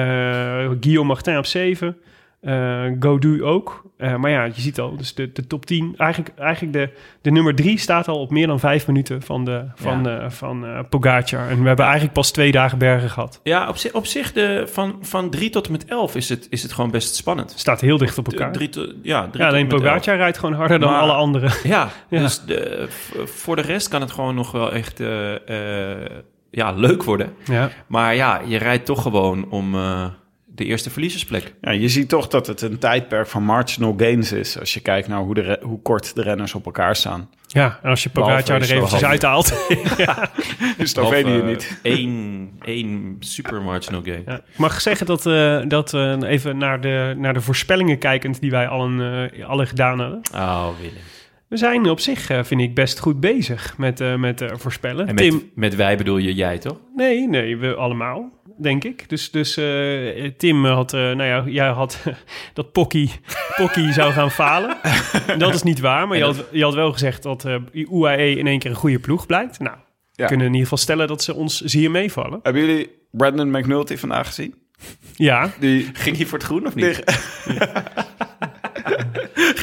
Guillaume 0.79 1.03
Martin 1.07 1.37
op 1.37 1.45
zeven, 1.45 1.97
eh 2.41 2.83
Godu 2.99 3.43
ook. 3.43 3.85
Eh, 3.97 4.15
maar 4.15 4.31
ja, 4.31 4.43
je 4.43 4.51
ziet 4.61 4.79
al, 4.79 4.97
dus 4.97 5.13
de, 5.13 5.31
de 5.31 5.47
top 5.47 5.65
10. 5.65 5.93
Eigenlijk, 5.97 6.31
eigenlijk 6.39 6.73
de, 6.73 6.89
de 7.21 7.31
nummer 7.31 7.55
drie 7.55 7.77
staat 7.79 8.07
al 8.07 8.19
op 8.19 8.29
meer 8.31 8.47
dan 8.47 8.59
vijf 8.59 8.87
minuten 8.87 9.21
van, 9.21 9.45
de, 9.45 9.63
van, 9.75 10.09
eh, 10.09 10.29
van 10.29 10.65
eh, 10.65 10.79
Pogacar. 10.89 11.49
En 11.49 11.61
we 11.61 11.67
hebben 11.67 11.85
eigenlijk 11.85 12.13
pas 12.13 12.31
twee 12.31 12.51
dagen 12.51 12.77
bergen 12.77 13.09
gehad. 13.09 13.39
Ja, 13.43 13.67
op 13.67 13.77
zich, 13.77 13.93
op 13.93 14.05
zich 14.05 14.33
de, 14.33 14.63
van, 14.67 14.97
van 15.01 15.29
3 15.29 15.49
tot 15.49 15.65
en 15.65 15.71
met 15.71 15.85
11 15.85 16.15
is 16.15 16.29
het, 16.29 16.47
is 16.49 16.63
het 16.63 16.71
gewoon 16.73 16.91
best 16.91 17.15
spannend. 17.15 17.53
Staat 17.55 17.81
heel 17.81 17.97
dicht 17.97 18.17
op 18.17 18.31
elkaar. 18.31 18.51
Drie 18.51 18.69
tot, 18.69 18.93
ja, 19.01 19.27
drie 19.27 19.43
ja, 19.43 19.49
alleen 19.49 19.67
tot 19.67 19.79
en 19.79 19.83
met 19.85 19.93
11. 19.93 19.93
Pogacar 19.93 20.15
rijdt 20.17 20.37
gewoon 20.37 20.55
harder 20.55 20.79
dan 20.79 20.91
Maar- 20.91 20.99
alle 21.01 21.13
anderen. 21.13 21.51
Ja, 21.63 21.89
Ja. 22.09 22.19
dus 22.19 22.41
de, 22.41 22.85
voor 23.25 23.55
de 23.55 23.61
rest 23.61 23.87
kan 23.87 24.01
het 24.01 24.11
gewoon 24.11 24.35
nog 24.35 24.51
wel 24.51 24.71
echt 24.71 24.99
ja, 26.51 26.71
leuk 26.71 27.03
worden. 27.03 27.33
Ja. 27.45 27.69
Maar 27.87 28.15
ja, 28.15 28.41
je 28.45 28.57
rijdt 28.57 28.85
toch 28.85 29.01
gewoon 29.01 29.49
om 29.49 29.75
de 30.57 30.65
eerste 30.65 30.89
verliezersplek. 30.89 31.53
Ja, 31.61 31.71
je 31.71 31.89
ziet 31.89 32.09
toch 32.09 32.27
dat 32.27 32.47
het 32.47 32.61
een 32.61 32.77
tijdperk 32.79 33.27
van 33.27 33.43
marginal 33.43 33.93
gains 33.97 34.31
is. 34.31 34.59
Als 34.59 34.73
je 34.73 34.79
kijkt 34.79 35.07
naar 35.07 35.19
hoe, 35.19 35.33
de 35.33 35.41
re- 35.41 35.59
hoe 35.61 35.81
kort 35.81 36.15
de 36.15 36.21
renners 36.21 36.53
op 36.55 36.65
elkaar 36.65 36.95
staan. 36.95 37.29
Ja, 37.47 37.79
en 37.83 37.89
als 37.89 38.03
je 38.03 38.09
Pogacar 38.09 38.61
er 38.61 38.71
eventjes 38.71 39.03
uithaalt. 39.03 39.53
Dus 40.77 40.89
Slovenië 40.91 41.23
Behalve, 41.23 41.45
niet. 41.45 41.79
eh, 41.83 41.93
één, 42.73 43.15
super 43.19 43.61
marginal 43.61 44.01
gain. 44.03 44.23
Ja, 44.25 44.35
ik 44.35 44.57
mag 44.57 44.81
zeggen 44.81 45.05
dat, 45.05 45.25
eh, 45.25 45.61
dat 45.67 45.91
we 45.91 46.17
even 46.27 46.57
naar 46.57 46.81
de, 46.81 47.13
naar 47.17 47.33
de 47.33 47.41
voorspellingen 47.41 47.97
kijkend 47.97 48.41
die 48.41 48.51
wij 48.51 48.67
allen, 48.67 49.29
eh, 49.31 49.45
alle 49.47 49.65
gedaan 49.65 49.99
hadden. 49.99 50.21
Oh, 50.33 50.67
Willem. 50.79 50.93
We 51.47 51.57
zijn 51.57 51.89
op 51.89 51.99
zich, 51.99 52.29
eh, 52.29 52.43
vind 52.43 52.61
ik, 52.61 52.75
best 52.75 52.99
goed 52.99 53.19
bezig 53.19 53.77
met, 53.77 54.01
eh, 54.01 54.15
met 54.15 54.41
eh, 54.41 54.49
voorspellen. 54.55 55.07
En 55.07 55.15
met, 55.15 55.23
Tim, 55.23 55.51
met 55.55 55.75
wij 55.75 55.97
bedoel 55.97 56.17
je 56.17 56.33
jij, 56.33 56.57
toch? 56.57 56.77
nee, 56.95 57.27
nee, 57.27 57.57
we 57.57 57.75
allemaal, 57.75 58.29
denk 58.57 58.83
ik. 58.83 59.09
Dus, 59.09 59.31
dus 59.31 59.57
eh, 59.57 60.25
Tim 60.37 60.65
had, 60.65 60.93
eh, 60.93 60.99
nou 60.99 61.23
ja, 61.23 61.43
jij 61.45 61.67
had 61.67 61.99
dat 62.53 62.71
Pocky, 62.71 63.09
Pocky 63.55 63.91
zou 63.91 64.11
gaan 64.13 64.31
falen. 64.31 64.77
dat 65.37 65.53
is 65.53 65.63
niet 65.63 65.79
waar, 65.79 66.07
maar 66.07 66.17
je 66.17 66.23
had, 66.23 66.45
je 66.51 66.63
had 66.63 66.73
wel 66.73 66.91
gezegd 66.91 67.23
dat 67.23 67.45
eh 67.45 67.55
UAE 67.71 68.35
in 68.35 68.47
één 68.47 68.59
keer 68.59 68.69
een 68.69 68.75
goede 68.77 68.99
ploeg 68.99 69.25
blijkt. 69.25 69.59
Nou, 69.59 69.75
we 69.75 70.21
Ja. 70.21 70.27
kunnen 70.27 70.45
in 70.45 70.51
ieder 70.51 70.67
geval 70.67 70.83
stellen 70.83 71.07
dat 71.07 71.23
ze 71.23 71.33
ons 71.33 71.61
zeer 71.61 71.91
meevallen. 71.91 72.39
Hebben 72.43 72.65
jullie 72.65 72.89
Brandon 73.11 73.51
McNulty 73.51 73.97
vandaag 73.97 74.27
gezien? 74.27 74.55
Ja, 75.15 75.49
Die 75.59 75.89
Ging 75.93 76.17
hij 76.17 76.25
voor 76.25 76.37
het 76.37 76.47
groen 76.47 76.67
of 76.67 76.73
Die- 76.73 76.85
niet? 76.85 77.03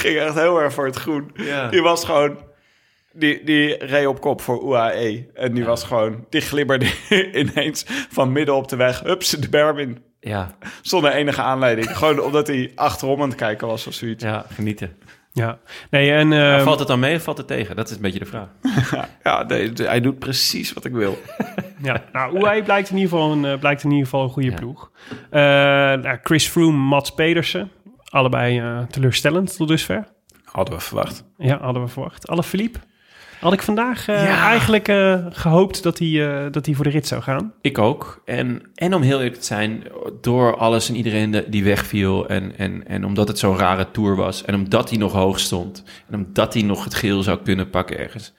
ging 0.03 0.17
echt 0.19 0.35
heel 0.35 0.61
erg 0.61 0.73
voor 0.73 0.85
het 0.87 0.97
groen. 0.97 1.31
Ja. 1.35 1.69
Die 1.69 1.83
was 1.83 2.05
gewoon... 2.05 2.37
Die, 3.15 3.45
die 3.45 3.85
reed 3.85 4.07
op 4.07 4.21
kop 4.21 4.41
voor 4.41 4.65
UAE. 4.65 5.27
En 5.35 5.55
die 5.55 5.65
was 5.65 5.85
gewoon... 5.85 6.25
Die 6.31 6.41
glibberde 6.41 6.87
ineens 7.41 7.85
van 8.11 8.33
midden 8.33 8.55
op 8.55 8.69
de 8.69 8.77
weg. 8.77 9.01
Hups, 9.01 9.31
de 9.31 9.49
berm 9.49 9.79
in. 9.79 10.03
Ja, 10.21 10.57
Zonder 10.83 11.13
enige 11.13 11.43
aanleiding. 11.43 11.97
gewoon 11.97 12.21
omdat 12.21 12.47
hij 12.47 12.73
achterom 12.75 13.23
aan 13.23 13.29
het 13.29 13.37
kijken 13.39 13.67
was 13.67 13.87
of 13.87 13.95
zoiets. 13.95 14.25
ja, 14.25 14.45
genieten. 14.55 14.97
ja. 15.33 15.59
Nee, 15.91 16.13
en... 16.13 16.33
eh, 16.33 16.63
valt 16.63 16.79
het 16.79 16.89
dan 16.89 16.99
mee 17.01 17.17
of 17.17 17.23
valt 17.23 17.39
het 17.39 17.47
tegen? 17.47 17.77
Dat 17.77 17.91
is 17.91 17.97
een 17.97 18.03
beetje 18.03 18.19
de 18.19 18.25
vraag. 18.27 18.49
Ja, 19.23 19.43
nee, 19.43 19.73
hij 19.75 20.01
doet 20.01 20.19
precies 20.19 20.73
wat 20.73 20.85
ik 20.85 20.93
wil. 20.93 21.19
Ja, 21.83 22.03
nou, 22.13 22.39
UAE 22.39 22.63
blijkt 22.63 22.91
in 22.91 22.97
ieder 22.97 23.11
geval 23.11 23.33
een, 23.33 23.45
eh, 23.45 23.59
blijkt 23.59 23.83
in 23.85 23.91
ieder 23.91 24.05
geval 24.05 24.23
een 24.23 24.31
goede 24.31 24.51
Ja. 24.51 24.55
ploeg. 24.57 24.91
Eh, 25.31 25.41
nou, 26.03 26.19
Chris 26.23 26.49
Froome, 26.49 26.79
Mats 26.79 27.15
Pedersen. 27.15 27.71
Allebei 28.05 28.59
eh, 28.59 28.79
teleurstellend 28.83 29.57
tot 29.57 29.69
dusver. 29.69 30.05
Hadden 30.45 30.75
we 30.75 30.81
verwacht. 30.81 31.25
Ja, 31.39 31.59
hadden 31.61 31.83
we 31.83 31.89
verwacht. 31.89 32.29
Alle 32.29 32.43
Philippe. 32.43 32.79
Had 33.45 33.53
ik 33.53 33.63
vandaag 33.63 34.09
eh, 34.09 34.43
eigenlijk 34.43 34.89
eh, 34.89 35.27
gehoopt 35.31 35.83
dat 35.83 35.99
hij, 35.99 36.29
eh, 36.29 36.53
dat 36.53 36.67
hij 36.67 36.75
voor 36.75 36.85
de 36.85 36.91
rit 36.91 37.07
zou 37.07 37.23
gaan. 37.23 37.53
Ik 37.61 37.79
ook. 37.79 38.23
En, 38.25 38.63
en 38.75 38.95
om 38.95 39.03
heel 39.03 39.17
eerlijk 39.19 39.41
te 39.41 39.45
zijn, 39.45 39.85
door 40.21 40.57
alles 40.57 40.89
en 40.89 40.95
iedereen 40.95 41.31
de- 41.31 41.45
die 41.49 41.65
wegviel... 41.65 42.29
En, 42.29 42.59
en, 42.59 42.87
en 42.87 43.05
omdat 43.05 43.29
het 43.29 43.39
zo'n 43.39 43.59
rare 43.59 43.91
tour 43.91 44.17
was... 44.17 44.45
en 44.45 44.55
omdat 44.55 44.89
hij 44.89 44.99
nog 44.99 45.13
hoog 45.13 45.39
stond... 45.41 45.85
en 46.11 46.25
omdat 46.25 46.55
hij 46.55 46.63
nog 46.63 46.85
het 46.85 46.95
geel 46.95 47.23
zou 47.23 47.39
kunnen 47.45 47.71
pakken 47.71 47.99
ergens... 47.99 48.33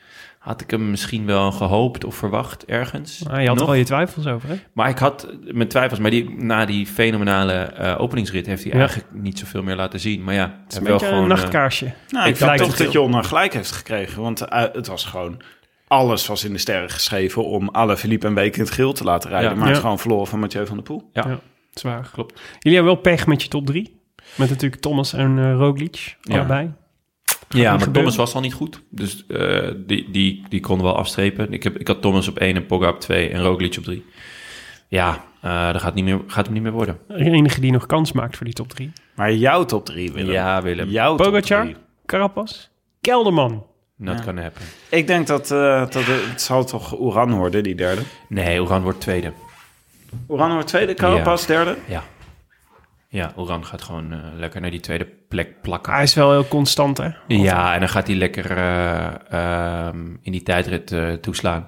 had 0.45 0.61
ik 0.61 0.71
hem 0.71 0.89
misschien 0.89 1.25
wel 1.25 1.51
gehoopt 1.51 2.03
of 2.03 2.15
verwacht 2.15 2.65
ergens. 2.65 3.23
Maar 3.23 3.41
je 3.41 3.47
had 3.47 3.61
er 3.61 3.67
al 3.67 3.73
je 3.73 3.83
twijfels 3.83 4.27
over, 4.27 4.49
hè? 4.49 4.55
Maar 4.73 4.89
ik 4.89 4.97
had 4.97 5.27
mijn 5.41 5.67
twijfels. 5.67 5.99
Maar 5.99 6.11
die, 6.11 6.29
na 6.43 6.65
die 6.65 6.85
fenomenale 6.87 7.53
eh, 7.53 7.95
openingsrit 8.01 8.45
heeft 8.45 8.63
hij 8.63 8.71
Ja. 8.71 8.77
eigenlijk 8.79 9.09
niet 9.13 9.39
zoveel 9.39 9.63
meer 9.63 9.75
laten 9.75 9.99
zien. 9.99 10.23
Maar 10.23 10.33
ja, 10.33 10.59
Het 10.63 10.71
is 10.71 10.77
een 10.77 10.83
beetje 10.83 11.07
een 11.07 11.21
eh, 11.21 11.27
nachtkaarsje. 11.27 11.85
Nou, 12.09 12.27
ik 12.29 12.35
vind 12.35 12.49
lijkt 12.49 12.63
toch 12.63 12.75
dat. 12.77 12.91
Jon 12.91 13.25
gelijk 13.25 13.53
heeft 13.53 13.71
gekregen. 13.71 14.21
Want 14.21 14.41
eh, 14.41 14.63
het 14.73 14.87
was 14.87 15.05
gewoon... 15.05 15.41
Alles 15.87 16.27
was 16.27 16.43
in 16.43 16.51
de 16.53 16.57
sterren 16.59 16.89
geschreven 16.89 17.45
om 17.45 17.69
alle 17.69 17.97
Philippe 17.97 18.27
en 18.27 18.33
Week 18.33 18.55
in 18.55 18.61
het 18.61 18.71
geel 18.71 18.93
te 18.93 19.03
laten 19.03 19.29
rijden. 19.29 19.49
Ja. 19.49 19.55
Maar 19.55 19.63
het 19.65 19.71
Ja. 19.71 19.75
is 19.75 19.81
gewoon 19.83 19.99
verloren 19.99 20.27
van 20.27 20.39
Mathieu 20.39 20.65
van 20.65 20.75
der 20.75 20.85
Poel. 20.85 21.09
ja, 21.13 21.23
Ja. 21.27 21.39
Zwaar. 21.73 22.09
klopt. 22.13 22.41
Jullie 22.59 22.77
hebben 22.77 22.93
wel 22.93 23.01
pech 23.01 23.27
met 23.27 23.41
je 23.43 23.47
top 23.47 23.65
drie. 23.65 23.99
Met 24.35 24.49
natuurlijk 24.49 24.81
Thomas 24.81 25.13
en 25.13 25.37
eh 25.39 25.53
Roglic. 25.55 26.17
Ja. 26.21 26.35
Allebei. 26.37 26.71
Ja, 27.49 27.61
maar 27.71 27.79
gebeuren. 27.79 27.93
Thomas 27.93 28.15
was 28.15 28.33
al 28.33 28.41
niet 28.41 28.53
goed. 28.53 28.81
Dus 28.89 29.25
eh, 29.27 29.69
die, 29.77 30.11
die, 30.11 30.43
die 30.49 30.59
konden 30.59 30.85
wel 30.85 30.97
afstrepen. 30.97 31.53
Ik, 31.53 31.63
heb, 31.63 31.77
ik 31.77 31.87
had 31.87 32.01
Thomas 32.01 32.27
op 32.27 32.37
1 32.37 32.55
en 32.55 32.65
Pogba 32.65 32.89
op 32.89 32.99
2 32.99 33.29
en 33.29 33.41
Roglic 33.41 33.75
op 33.77 33.83
3. 33.83 34.05
Ja, 34.87 35.23
eh 35.41 35.71
dat 35.71 35.81
gaat, 35.81 35.93
niet 35.93 36.03
meer, 36.05 36.21
gaat 36.27 36.45
hem 36.45 36.53
niet 36.53 36.63
meer 36.63 36.71
worden. 36.71 36.97
De 37.07 37.15
enige 37.15 37.59
die 37.61 37.71
nog 37.71 37.85
kans 37.85 38.11
maakt 38.11 38.35
voor 38.37 38.45
die 38.45 38.55
top 38.55 38.69
drie. 38.69 38.91
Maar 39.15 39.33
jouw 39.33 39.65
top 39.65 39.85
drie, 39.85 40.11
Willem. 40.11 40.31
Ja, 40.31 40.61
Willem. 40.61 40.89
Jouw 40.89 41.15
top 41.15 41.25
Pogacar. 41.25 41.71
Carapaz, 42.05 42.67
Kelderman. 43.01 43.65
Dat 43.97 44.23
kan 44.23 44.37
happen. 44.37 44.61
Ik 44.89 45.07
denk 45.07 45.27
dat, 45.27 45.51
eh, 45.51 45.79
dat 45.79 45.93
het, 45.93 46.29
het 46.29 46.41
zal 46.41 46.65
toch 46.65 46.99
Oeran 46.99 47.33
worden, 47.33 47.63
die 47.63 47.75
derde. 47.75 48.01
Nee, 48.29 48.61
Oran 48.61 48.81
wordt 48.81 49.01
tweede. 49.01 49.31
Oeran 50.29 50.51
wordt 50.53 50.67
tweede, 50.67 50.93
Carapaz 50.93 51.45
derde. 51.45 51.77
Ja. 51.87 52.03
Ja, 53.15 53.31
Oran 53.35 53.65
gaat 53.65 53.81
gewoon 53.81 54.11
eh, 54.13 54.19
lekker 54.37 54.61
naar 54.61 54.71
die 54.71 54.79
tweede 54.79 55.07
plek 55.27 55.61
plakken. 55.61 55.93
Hij 55.93 56.03
is 56.03 56.13
wel 56.13 56.31
heel 56.31 56.47
constant, 56.47 56.97
hè? 56.97 57.09
Ja, 57.27 57.73
en 57.73 57.79
dan 57.79 57.89
gaat 57.89 58.07
hij 58.07 58.15
lekker 58.15 58.51
eh, 58.51 59.07
ehm, 59.29 60.07
in 60.21 60.31
die 60.31 60.43
tijdrit 60.43 60.91
eh, 60.91 61.13
toeslaan. 61.13 61.65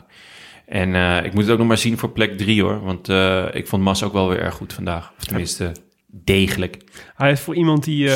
En 0.66 0.96
ik 1.26 1.34
moet 1.34 1.44
het 1.44 1.52
ook 1.52 1.58
nog 1.58 1.68
maar 1.68 1.78
zien 1.78 1.98
voor 1.98 2.12
plek 2.12 2.38
drie 2.38 2.62
hoor. 2.64 2.84
Want 2.84 3.10
ik 3.56 3.68
vond 3.68 3.84
Mas 3.84 4.04
ook 4.04 4.14
wel 4.14 4.30
weer 4.30 4.40
erg 4.40 4.54
goed 4.54 4.74
vandaag. 4.74 5.12
Of 5.18 5.24
tenminste, 5.24 5.72
degelijk. 6.08 6.84
Hij 7.16 7.32
is 7.32 7.40
voor 7.40 7.56
iemand 7.56 7.84
die, 7.84 8.10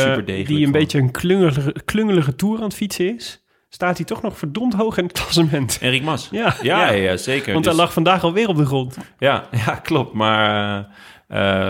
die 0.43 0.65
een 0.65 0.71
beetje 0.71 0.99
een 0.99 1.11
klungelige, 1.11 1.75
klungelige 1.86 2.36
tour 2.36 2.57
aan 2.57 2.63
het 2.63 2.73
fietsen 2.73 3.15
is, 3.15 3.43
staat 3.69 3.97
hij 3.97 4.05
toch 4.05 4.21
nog 4.21 4.38
verdomd 4.38 4.73
hoog 4.73 4.97
in 4.97 5.03
het 5.03 5.13
klassement. 5.19 5.77
Enric 5.82 6.03
Mas. 6.03 6.27
Ja, 6.32 6.55
Ja, 6.61 6.86
ja, 6.86 6.91
ja, 6.91 7.17
zeker. 7.17 7.53
want 7.53 7.65
Dus- 7.65 7.73
hij 7.73 7.84
lag 7.84 7.93
vandaag 7.93 8.23
alweer 8.23 8.47
op 8.47 8.57
de 8.57 8.65
grond. 8.65 8.97
ja, 9.19 9.47
ja, 9.65 9.75
klopt. 9.75 10.13
Maar 10.13 10.88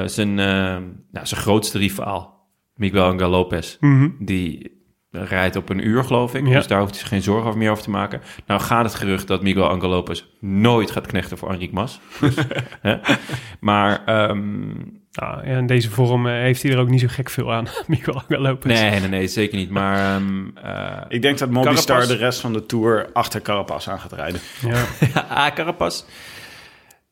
zijn, 0.05 0.39
eh, 0.39 0.77
nou, 1.11 1.25
zijn 1.25 1.41
grootste 1.41 1.77
rivaal, 1.77 2.49
Miguel 2.75 3.03
Angel 3.05 3.29
Lopez, 3.29 3.77
die 4.19 4.79
rijdt 5.11 5.55
op 5.55 5.69
een 5.69 5.87
uur, 5.87 6.03
geloof 6.03 6.35
ik. 6.35 6.47
Ja. 6.47 6.53
Dus 6.53 6.67
daar 6.67 6.79
hoeft 6.79 6.91
hij 6.91 6.99
zich 6.99 7.09
geen 7.09 7.21
zorgen 7.21 7.47
over 7.47 7.57
meer 7.59 7.71
over 7.71 7.83
te 7.83 7.89
maken. 7.89 8.21
Nou 8.45 8.61
gaat 8.61 8.83
het 8.83 8.95
gerucht 8.95 9.27
dat 9.27 9.41
Miguel 9.43 9.69
Angel 9.69 9.89
Lopez 9.89 10.23
nooit 10.39 10.91
gaat 10.91 11.07
knechten 11.07 11.37
voor 11.37 11.49
Enric 11.51 11.71
Mas. 11.71 11.99
Dus, 12.19 12.35
hè? 12.81 12.97
Maar 13.59 14.05
ehm, 14.05 14.67
Nou, 15.11 15.47
ja, 15.47 15.57
in 15.57 15.67
deze 15.67 15.89
vorm 15.89 16.27
eh, 16.27 16.33
heeft 16.33 16.63
hij 16.63 16.71
er 16.71 16.77
ook 16.79 16.89
niet 16.89 16.99
zo 16.99 17.07
gek 17.09 17.29
veel 17.29 17.53
aan, 17.53 17.67
Miguel 17.87 18.21
Angel 18.27 18.41
Lopez. 18.41 18.79
nee, 18.79 18.99
nee, 18.99 19.09
nee, 19.09 19.27
zeker 19.27 19.57
niet. 19.57 19.69
Maar 19.69 20.15
ehm, 20.15 20.47
eh, 20.57 21.01
Ik 21.07 21.21
denk 21.21 21.37
dat 21.37 21.49
Mobistar 21.49 21.95
Carapaz. 21.95 22.07
de 22.07 22.15
rest 22.25 22.39
van 22.39 22.53
de 22.53 22.65
Tour 22.65 23.09
achter 23.13 23.41
Carapaz 23.41 23.87
aan 23.87 23.99
gaat 23.99 24.13
rijden. 24.13 24.41
Ja. 24.67 24.83
Ah, 25.29 25.53
Carapaz 25.53 26.03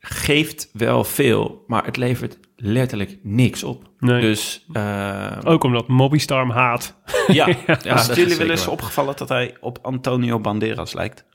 geeft 0.10 0.70
wel 0.74 1.04
veel, 1.04 1.64
maar 1.68 1.86
het 1.86 1.98
levert 1.98 2.40
letterlijk 2.56 3.18
niks 3.24 3.64
op. 3.64 3.90
Nee. 4.00 4.22
Dus 4.22 4.66
eh, 4.74 5.38
Ook 5.44 5.64
omdat 5.64 5.88
Mobistar 5.88 6.40
hem 6.40 6.50
haat. 6.50 6.96
ja, 7.28 7.48
ja, 7.68 7.78
Is 7.78 7.84
dat 7.84 8.08
het 8.08 8.16
jullie 8.16 8.36
wel 8.38 8.50
eens 8.50 8.64
waar. 8.66 8.74
opgevallen 8.74 9.16
dat 9.18 9.30
hij 9.30 9.58
op 9.60 9.80
Antonio 9.82 10.40
Banderas 10.40 10.94
lijkt? 10.94 11.26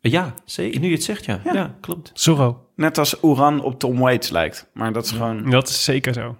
Ja, 0.00 0.34
zeker. 0.44 0.80
Nu 0.80 0.86
je 0.86 0.92
het 0.94 1.04
zegt, 1.04 1.24
ja. 1.24 1.40
Ja, 1.52 1.76
klopt. 1.80 2.10
Zorro. 2.14 2.68
Net 2.76 2.98
als 2.98 3.22
Oeran 3.22 3.62
op 3.62 3.78
Tom 3.78 3.98
Waits 3.98 4.30
lijkt. 4.30 4.70
Maar 4.74 4.92
dat 4.92 5.04
is 5.04 5.10
gewoon... 5.10 5.50
Dat 5.50 5.68
is 5.68 5.84
zeker 5.84 6.12
zo. 6.12 6.36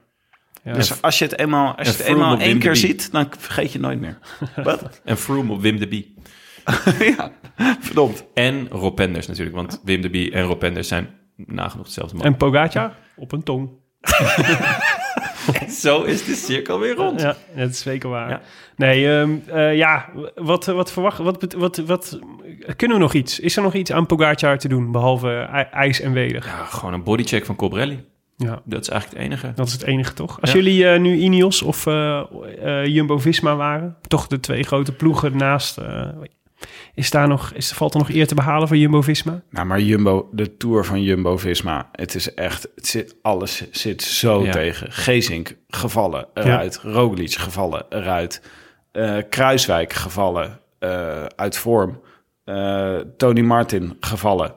Ja. 0.64 0.72
Dus 0.72 1.02
als 1.02 1.18
je 1.18 1.24
het 1.24 1.38
eenmaal, 1.38 1.74
als 1.76 1.86
je 1.86 1.92
het 1.92 2.02
eenmaal 2.02 2.38
één 2.38 2.58
keer 2.58 2.76
ziet, 2.76 3.12
dan 3.12 3.28
vergeet 3.38 3.66
je 3.72 3.78
het 3.78 3.86
nooit 3.86 4.00
meer. 4.00 4.18
Wat? 4.64 5.00
En 5.04 5.16
Froome 5.16 5.52
op 5.52 5.60
Wim 5.60 5.78
de 5.78 5.88
Bie. 5.88 6.14
ja, 7.16 7.32
verdomd. 7.80 8.24
En 8.34 8.68
Rob 8.70 8.94
Penders 8.94 9.26
natuurlijk, 9.26 9.56
want 9.56 9.80
Wim 9.84 10.00
de 10.00 10.10
Bie 10.10 10.30
en 10.32 10.42
Rob 10.42 10.58
Penders 10.58 10.88
zijn 10.88 11.08
nagenoeg 11.36 11.84
hetzelfde 11.84 12.16
man. 12.16 12.24
En 12.26 12.36
Pogacar 12.36 12.92
op 13.16 13.32
een 13.32 13.42
tong. 13.42 13.70
zo 15.70 16.02
is 16.02 16.24
de 16.24 16.34
cirkel 16.34 16.78
weer 16.78 16.94
rond. 16.94 17.20
Ja, 17.20 17.36
dat 17.56 17.70
is 17.70 17.80
zeker 17.80 18.08
waar. 18.08 18.28
Ja. 18.28 18.40
Nee, 18.76 19.18
ehm, 19.18 19.30
eh, 19.46 19.76
ja, 19.76 20.08
wat, 20.34 20.64
wat 20.64 20.92
verwacht, 20.92 21.18
wat, 21.18 21.52
wat, 21.52 21.76
wat, 21.76 22.18
kunnen 22.76 22.96
we 22.96 23.02
nog 23.02 23.12
iets? 23.14 23.40
Is 23.40 23.56
er 23.56 23.62
nog 23.62 23.74
iets 23.74 23.92
aan 23.92 24.06
Pogacar 24.06 24.58
te 24.58 24.68
doen, 24.68 24.92
behalve 24.92 25.48
ij- 25.52 25.68
ijs 25.70 26.00
en 26.00 26.12
weder? 26.12 26.44
Ja, 26.44 26.64
gewoon 26.64 26.94
een 26.94 27.02
bodycheck 27.02 27.44
van 27.44 27.56
Cobrelli. 27.56 28.04
Ja, 28.36 28.60
Dat 28.64 28.80
is 28.80 28.88
eigenlijk 28.88 29.22
het 29.22 29.32
enige. 29.32 29.52
dat 29.56 29.66
is 29.66 29.72
het 29.72 29.82
enige 29.82 30.12
toch? 30.12 30.40
Als 30.40 30.50
Ja. 30.52 30.56
jullie 30.56 30.88
eh, 30.88 31.00
nu 31.00 31.16
Ineos 31.16 31.62
of 31.62 31.86
eh, 31.86 32.22
eh, 32.62 32.86
Jumbo-Visma 32.86 33.56
waren, 33.56 33.96
toch 34.08 34.26
de 34.26 34.40
twee 34.40 34.62
grote 34.62 34.92
ploegen 34.92 35.36
naast, 35.36 35.78
eh, 35.78 36.08
is 36.94 37.10
daar 37.10 37.28
nog, 37.28 37.52
is, 37.52 37.72
valt 37.72 37.92
er 37.94 37.98
nog 37.98 38.10
eer 38.10 38.26
te 38.26 38.34
behalen 38.34 38.68
voor 38.68 38.76
Jumbo-Visma? 38.76 39.42
Nou, 39.50 39.66
maar 39.66 39.80
Jumbo, 39.80 40.28
de 40.32 40.56
Tour 40.56 40.84
van 40.84 41.02
Jumbo-Visma, 41.02 41.88
het 41.92 42.14
is 42.14 42.34
echt, 42.34 42.68
het 42.74 42.86
zit, 42.86 43.16
alles 43.22 43.70
zit 43.70 44.02
zo 44.02 44.44
Ja. 44.44 44.52
tegen. 44.52 44.92
Gezink 44.92 45.56
gevallen 45.68 46.26
eruit, 46.34 46.76
Roglic 46.82 47.34
gevallen 47.34 47.86
eruit, 47.88 48.42
eh, 48.92 49.16
Kruiswijk 49.30 49.92
gevallen 49.92 50.60
eh, 50.78 51.24
uit 51.24 51.56
vorm, 51.56 52.00
eh, 52.44 52.96
Tony 53.16 53.40
Martin 53.40 53.96
gevallen, 54.00 54.54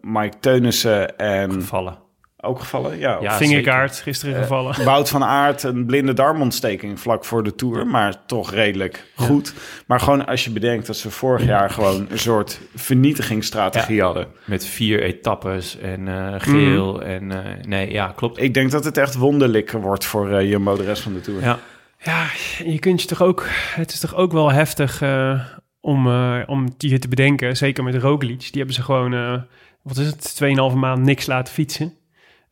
Mike 0.00 0.38
Teunissen 0.40 1.16
en... 1.18 1.62
Vallen. 1.62 2.04
Ook 2.46 2.60
gevallen. 2.60 2.98
Ja, 2.98 3.18
Ja, 3.20 3.36
Vingerkaart, 3.36 3.96
gisteren 4.00 4.34
Eh, 4.34 4.40
gevallen. 4.40 4.84
Wout 4.84 5.08
van 5.08 5.24
Aert, 5.24 5.62
een 5.62 5.86
blinde 5.86 6.12
darmontsteking 6.12 7.00
vlak 7.00 7.24
voor 7.24 7.42
de 7.42 7.54
Tour. 7.54 7.86
Maar 7.86 8.26
toch 8.26 8.50
redelijk 8.52 9.04
goed. 9.14 9.54
Maar 9.86 10.00
gewoon 10.00 10.26
als 10.26 10.44
je 10.44 10.50
bedenkt 10.50 10.86
dat 10.86 10.96
ze 10.96 11.10
vorig 11.10 11.44
jaar 11.44 11.70
gewoon 11.70 12.06
een 12.10 12.18
soort 12.18 12.60
vernietigingsstrategie 12.74 14.02
hadden. 14.02 14.26
Met 14.44 14.66
vier 14.66 15.02
etappes 15.02 15.78
en 15.78 16.08
eh, 16.08 16.34
geel. 16.38 17.02
En 17.02 17.32
eh, 17.32 17.64
nee, 17.64 17.92
ja, 17.92 18.12
klopt. 18.16 18.42
Ik 18.42 18.54
denk 18.54 18.70
dat 18.70 18.84
het 18.84 18.96
echt 18.96 19.14
wonderlijk 19.14 19.70
wordt 19.70 20.04
voor 20.04 20.44
Jumbo 20.44 20.76
de 20.76 20.84
rest 20.84 21.02
van 21.02 21.12
de 21.12 21.20
Tour. 21.20 21.40
Ja. 21.42 21.58
Ja, 22.02 22.26
je 22.64 22.78
kunt 22.78 23.00
je 23.02 23.06
toch 23.06 23.22
ook... 23.22 23.46
Het 23.74 23.92
is 23.92 24.00
toch 24.00 24.14
ook 24.14 24.32
wel 24.32 24.52
heftig 24.52 25.02
eh, 25.02 25.40
om, 25.80 26.06
eh 26.06 26.42
om 26.46 26.66
die 26.76 26.98
te 26.98 27.08
bedenken. 27.08 27.56
Zeker 27.56 27.84
met 27.84 27.94
Roglic. 27.94 28.38
Die 28.40 28.50
hebben 28.52 28.74
ze 28.74 28.82
gewoon, 28.82 29.14
eh, 29.14 29.40
wat 29.82 29.96
is 29.96 30.06
het, 30.06 30.40
2,5 30.70 30.74
maand 30.76 31.02
niks 31.02 31.26
laten 31.26 31.54
fietsen. 31.54 31.94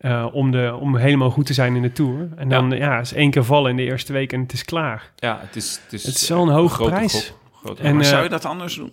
Eh, 0.05 0.27
om, 0.33 0.51
de, 0.51 0.77
om 0.81 0.97
helemaal 0.97 1.31
goed 1.31 1.47
te 1.47 1.53
zijn 1.53 1.77
in 1.77 1.83
de 1.83 1.93
Tour. 1.93 2.29
En 2.37 2.49
dan 2.49 2.71
ja. 2.71 3.01
is 3.01 3.13
één 3.13 3.31
keer 3.31 3.45
vallen 3.45 3.71
in 3.71 3.77
de 3.77 3.83
eerste 3.83 4.13
week 4.13 4.33
en 4.33 4.41
het 4.41 4.53
is 4.53 4.65
klaar. 4.65 5.11
Ja, 5.17 5.39
het 5.41 5.57
is, 5.57 5.81
het 5.85 5.93
is, 5.93 6.05
Het 6.07 6.15
is 6.15 6.29
wel 6.29 6.43
een 6.43 6.49
hoge 6.55 6.75
grote 6.75 6.91
prijs. 6.91 7.13
gok. 7.13 7.39
Grote 7.65 7.83
En. 7.83 7.95
Maar 7.95 8.05
zou 8.05 8.17
eh, 8.17 8.23
je 8.23 8.29
dat 8.29 8.45
anders 8.45 8.75
doen? 8.77 8.93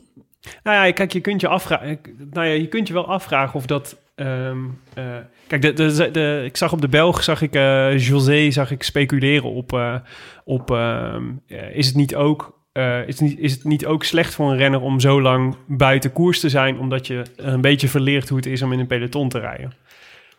Nou 0.63 0.85
ja, 0.87 0.93
kijk, 0.93 1.13
je 1.13 1.19
kunt 1.19 1.41
je 1.41 1.47
afvragen. 1.47 1.99
Nou 2.33 2.47
ja, 2.47 2.53
je 2.53 2.67
kunt 2.67 2.87
je 2.87 2.93
wel 2.93 3.07
afvragen 3.07 3.55
of 3.55 3.65
dat. 3.65 3.97
ehm, 4.15 4.57
eh, 4.93 5.03
kijk, 5.47 5.61
de, 5.61 5.73
de, 5.73 6.11
de, 6.11 6.41
ik 6.45 6.57
zag 6.57 6.71
op 6.73 6.81
de 6.81 6.87
Belg, 6.89 7.23
zag 7.23 7.41
ik 7.41 7.53
eh, 7.55 7.97
José, 7.97 8.51
zag 8.51 8.71
ik 8.71 8.83
speculeren 8.83 9.51
op. 9.51 9.73
eh, 9.73 9.95
op 10.43 10.71
ehm, 10.71 11.23
eh, 11.47 11.75
is 11.75 11.87
het 11.87 11.95
niet 11.95 12.15
ook. 12.15 12.59
eh, 12.71 13.07
is, 13.07 13.19
het 13.19 13.29
niet, 13.29 13.39
is 13.39 13.51
het 13.51 13.63
niet 13.63 13.85
ook 13.85 14.03
slecht 14.03 14.33
voor 14.35 14.51
een 14.51 14.57
renner 14.57 14.81
om 14.81 14.99
zo 14.99 15.21
lang 15.21 15.55
buiten 15.67 16.11
koers 16.13 16.39
te 16.39 16.49
zijn, 16.49 16.79
omdat 16.79 17.07
je 17.07 17.23
een 17.35 17.61
beetje 17.61 17.87
verleert 17.87 18.29
hoe 18.29 18.37
het 18.37 18.45
is 18.47 18.61
om 18.61 18.71
in 18.73 18.79
een 18.79 18.87
peloton 18.87 19.29
te 19.29 19.39
rijden? 19.39 19.73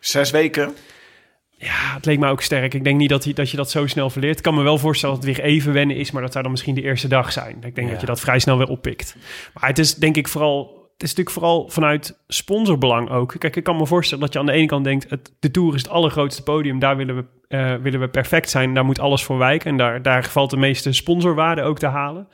Zes 0.05 0.31
weken? 0.31 0.73
Ja, 1.49 1.93
het 1.95 2.05
leek 2.05 2.19
me 2.19 2.27
ook 2.27 2.41
sterk. 2.41 2.73
Ik 2.73 2.83
denk 2.83 2.97
niet 2.97 3.09
dat, 3.09 3.23
je 3.49 3.55
dat 3.55 3.71
zo 3.71 3.87
snel 3.87 4.09
verleert. 4.09 4.37
Ik 4.37 4.43
kan 4.43 4.55
me 4.55 4.61
wel 4.63 4.77
voorstellen 4.77 5.15
dat 5.15 5.25
het 5.25 5.35
weer 5.35 5.45
even 5.45 5.73
wennen 5.73 5.95
is, 5.95 6.11
maar 6.11 6.21
dat 6.21 6.31
zou 6.31 6.43
dan 6.43 6.51
misschien 6.51 6.75
de 6.75 6.81
eerste 6.81 7.07
dag 7.07 7.31
zijn. 7.31 7.55
Ik 7.63 7.75
denk 7.75 7.87
Ja. 7.87 7.91
dat 7.91 8.01
je 8.01 8.07
dat 8.07 8.19
vrij 8.19 8.39
snel 8.39 8.57
weer 8.57 8.67
oppikt. 8.67 9.15
Maar 9.53 9.69
het 9.69 9.79
is 9.79 9.95
denk 9.95 10.15
ik 10.15 10.27
vooral... 10.27 10.81
Het 10.93 11.03
is 11.03 11.09
natuurlijk 11.09 11.35
vooral 11.35 11.69
vanuit 11.69 12.19
sponsorbelang 12.27 13.09
ook. 13.09 13.35
Kijk, 13.37 13.55
ik 13.55 13.63
kan 13.63 13.77
me 13.77 13.85
voorstellen 13.85 14.23
dat 14.23 14.33
je 14.33 14.39
aan 14.39 14.45
de 14.45 14.51
ene 14.51 14.65
kant 14.65 14.83
denkt... 14.83 15.09
Het, 15.09 15.31
de 15.39 15.51
Tour 15.51 15.75
is 15.75 15.81
het 15.81 15.91
allergrootste 15.91 16.43
podium, 16.43 16.79
daar 16.79 16.97
willen 16.97 17.15
we, 17.15 17.25
eh, 17.47 17.75
willen 17.75 17.99
we 17.99 18.07
perfect 18.07 18.49
zijn. 18.49 18.73
Daar 18.73 18.85
moet 18.85 18.99
alles 18.99 19.23
voor 19.23 19.37
wijken 19.37 19.69
en 19.69 19.77
daar, 19.77 20.01
daar 20.01 20.23
valt 20.25 20.49
de 20.49 20.57
meeste 20.57 20.91
sponsorwaarde 20.93 21.61
ook 21.61 21.79
te 21.79 21.87
halen. 21.87 22.27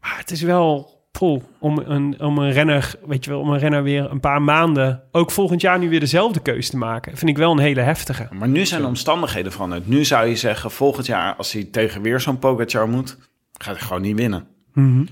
Maar 0.00 0.18
het 0.18 0.30
is 0.30 0.42
wel... 0.42 0.96
Poeh, 1.10 1.42
om, 1.58 1.78
een, 1.78 2.20
om 2.20 2.38
een 2.38 2.52
renner, 2.52 2.94
weet 3.06 3.24
je 3.24 3.30
wel, 3.30 3.40
om 3.40 3.50
een 3.50 3.58
renner 3.58 3.82
weer 3.82 4.10
een 4.10 4.20
paar 4.20 4.42
maanden, 4.42 5.02
ook 5.12 5.30
volgend 5.30 5.60
jaar 5.60 5.78
nu 5.78 5.88
weer 5.88 6.00
dezelfde 6.00 6.40
keuze 6.40 6.70
te 6.70 6.76
maken, 6.76 7.16
vind 7.16 7.30
ik 7.30 7.36
wel 7.36 7.52
een 7.52 7.58
hele 7.58 7.80
heftige. 7.80 8.28
Maar 8.32 8.48
nu 8.48 8.66
zijn 8.66 8.80
de 8.80 8.86
omstandigheden 8.86 9.52
veranderd. 9.52 9.88
Nu 9.88 10.04
zou 10.04 10.26
je 10.26 10.36
zeggen, 10.36 10.70
volgend 10.70 11.06
jaar 11.06 11.34
als 11.34 11.52
hij 11.52 11.64
tegen 11.64 12.02
weer 12.02 12.20
zo'n 12.20 12.38
Pogacar 12.38 12.88
moet... 12.88 13.18
gaat 13.52 13.76
hij 13.76 13.86
gewoon 13.86 14.02
niet 14.02 14.16
winnen. 14.16 14.46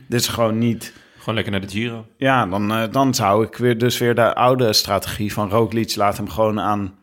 Dit 0.09 0.20
is 0.20 0.28
gewoon 0.28 0.59
niet... 0.59 0.93
Gewoon 1.18 1.35
lekker 1.35 1.52
naar 1.52 1.70
de 1.70 1.77
Giro. 1.77 2.06
Ja, 2.16 2.47
dan, 2.47 2.73
eh, 2.73 2.82
dan 2.90 3.14
zou 3.14 3.47
ik 3.47 3.56
weer 3.56 3.78
dus 3.78 3.98
weer 3.98 4.14
de 4.14 4.35
oude 4.35 4.73
strategie 4.73 5.32
van 5.32 5.48
Roglic... 5.48 5.97
laat 5.97 6.16
hem 6.16 6.28
gewoon 6.28 6.60
aan 6.60 6.94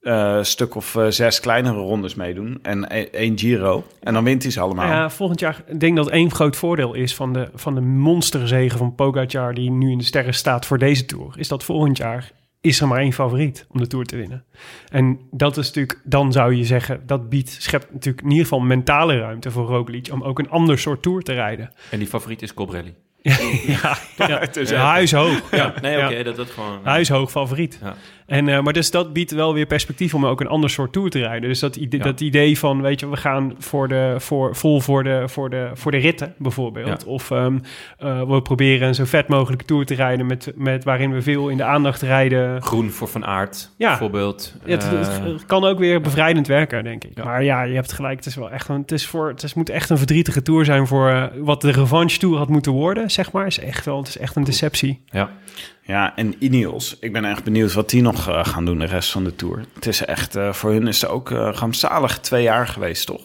eh, 0.00 0.34
een 0.36 0.46
stuk 0.46 0.74
of 0.74 0.96
eh, 0.96 1.06
zes 1.08 1.40
kleinere 1.40 1.78
rondes 1.78 2.14
meedoen. 2.14 2.58
En 2.62 2.84
e- 2.88 3.02
één 3.02 3.38
Giro. 3.38 3.84
En 4.00 4.14
dan 4.14 4.24
wint 4.24 4.42
hij 4.42 4.52
ze 4.52 4.60
allemaal. 4.60 4.86
Ja, 4.86 5.10
volgend 5.10 5.40
jaar, 5.40 5.62
ik 5.66 5.80
denk 5.80 5.96
dat 5.96 6.08
één 6.08 6.30
groot 6.30 6.56
voordeel 6.56 6.94
is 6.94 7.14
van 7.14 7.32
de, 7.32 7.50
van 7.54 7.74
de 7.74 7.80
monsterzegen 7.80 8.78
van 8.78 8.94
Pogacar... 8.94 9.54
die 9.54 9.70
nu 9.70 9.90
in 9.90 9.98
de 9.98 10.04
sterren 10.04 10.34
staat 10.34 10.66
voor 10.66 10.78
deze 10.78 11.04
Tour... 11.04 11.34
is 11.36 11.48
dat 11.48 11.64
volgend 11.64 11.96
jaar 11.96 12.32
is 12.60 12.80
er 12.80 12.88
maar 12.88 13.00
één 13.00 13.12
favoriet 13.12 13.66
om 13.68 13.80
de 13.80 13.86
Tour 13.86 14.04
te 14.04 14.16
winnen. 14.16 14.44
En 14.88 15.20
dat 15.30 15.56
is 15.56 15.66
natuurlijk, 15.66 16.00
dan 16.04 16.32
zou 16.32 16.54
je 16.54 16.64
zeggen... 16.64 17.02
dat 17.06 17.28
biedt, 17.28 17.56
schept 17.60 17.92
natuurlijk 17.92 18.24
in 18.24 18.30
ieder 18.30 18.44
geval 18.46 18.60
mentale 18.60 19.18
ruimte 19.18 19.50
voor 19.50 19.66
Roglic... 19.66 20.08
om 20.12 20.22
ook 20.22 20.38
een 20.38 20.50
ander 20.50 20.78
soort 20.78 21.02
Tour 21.02 21.22
te 21.22 21.32
rijden. 21.32 21.72
En 21.90 21.98
die 21.98 22.08
favoriet 22.08 22.42
is 22.42 22.54
Cobrelli. 22.54 22.94
ja, 23.22 23.98
ja, 24.28 24.38
het 24.38 24.56
is 24.56 24.70
ja, 24.70 24.84
huishoog. 24.84 25.50
Ja, 25.50 25.74
nee, 25.80 25.96
oké, 26.04 26.14
Ja. 26.16 26.22
dat 26.22 26.36
dat 26.36 26.50
gewoon... 26.50 26.80
Huishoog 26.82 27.30
favoriet. 27.30 27.78
Ja. 27.82 27.96
En, 28.28 28.48
eh, 28.48 28.60
maar 28.62 28.72
dus 28.72 28.90
dat 28.90 29.12
biedt 29.12 29.30
wel 29.30 29.54
weer 29.54 29.66
perspectief 29.66 30.14
om 30.14 30.26
ook 30.26 30.40
een 30.40 30.46
ander 30.48 30.70
soort 30.70 30.92
tour 30.92 31.10
te 31.10 31.18
rijden. 31.18 31.48
Dus 31.48 31.58
dat, 31.58 31.76
idee, 31.76 31.98
Ja. 32.00 32.06
dat 32.06 32.20
idee 32.20 32.58
van, 32.58 32.80
weet 32.82 33.00
je, 33.00 33.08
we 33.08 33.16
gaan 33.16 33.54
voor 33.58 33.88
de, 33.88 34.14
voor, 34.18 34.56
vol 34.56 34.80
voor 34.80 35.04
de, 35.04 35.22
voor, 35.26 35.50
de, 35.50 35.70
voor 35.74 35.90
de 35.90 35.96
ritten 35.96 36.34
bijvoorbeeld. 36.38 37.02
Ja. 37.02 37.10
Of 37.10 37.30
ehm, 37.30 37.58
eh, 37.98 38.22
we 38.28 38.42
proberen 38.42 38.88
een 38.88 38.94
zo 38.94 39.04
vet 39.04 39.28
mogelijke 39.28 39.64
tour 39.64 39.84
te 39.86 39.94
rijden 39.94 40.26
met, 40.26 40.52
met 40.54 40.84
waarin 40.84 41.12
we 41.12 41.22
veel 41.22 41.48
in 41.48 41.56
de 41.56 41.64
aandacht 41.64 42.02
rijden. 42.02 42.62
Groen 42.62 42.90
voor 42.90 43.08
Van 43.08 43.24
Aert, 43.24 43.70
Ja. 43.76 43.88
bijvoorbeeld. 43.88 44.54
Ja, 44.64 44.70
het, 44.70 44.90
het 44.90 45.08
Eh, 45.08 45.46
kan 45.46 45.64
ook 45.64 45.78
weer 45.78 46.00
bevrijdend 46.00 46.46
werken, 46.46 46.84
denk 46.84 47.04
ik. 47.04 47.24
Maar 47.24 47.44
ja, 47.44 47.62
je 47.62 47.74
hebt 47.74 47.92
gelijk. 47.92 48.16
Het 48.16 48.26
is 48.26 48.34
wel 48.34 48.50
echt 48.50 48.68
een. 48.68 48.80
Het, 48.80 48.92
is 48.92 49.06
voor, 49.06 49.28
het 49.28 49.42
is, 49.42 49.54
moet 49.54 49.70
echt 49.70 49.90
een 49.90 49.98
verdrietige 49.98 50.42
tour 50.42 50.64
zijn 50.64 50.86
voor 50.86 51.30
wat 51.40 51.60
de 51.60 51.70
revanche 51.70 52.18
tour 52.18 52.36
had 52.38 52.48
moeten 52.48 52.72
worden, 52.72 53.10
zeg 53.10 53.32
maar. 53.32 53.46
Is 53.46 53.58
echt 53.58 53.84
wel. 53.84 53.98
Het 53.98 54.08
is 54.08 54.18
echt 54.18 54.36
een 54.36 54.44
deceptie. 54.44 55.02
ja. 55.06 55.30
Ja, 55.88 56.16
en 56.16 56.34
Ineos. 56.44 56.96
Ik 57.00 57.12
ben 57.12 57.24
echt 57.24 57.44
benieuwd 57.44 57.72
wat 57.72 57.90
die 57.90 58.02
nog 58.02 58.28
eh, 58.28 58.44
gaan 58.44 58.64
doen 58.64 58.78
de 58.78 58.84
rest 58.84 59.10
van 59.10 59.24
de 59.24 59.34
Tour. 59.36 59.64
Het 59.74 59.86
is 59.86 60.04
echt, 60.04 60.36
eh, 60.36 60.52
voor 60.52 60.70
hun 60.70 60.86
is 60.86 61.00
het 61.00 61.10
ook 61.10 61.30
uh, 61.30 61.48
rampzalig 61.52 62.18
twee 62.18 62.42
jaar 62.42 62.66
geweest, 62.66 63.06
toch? 63.06 63.22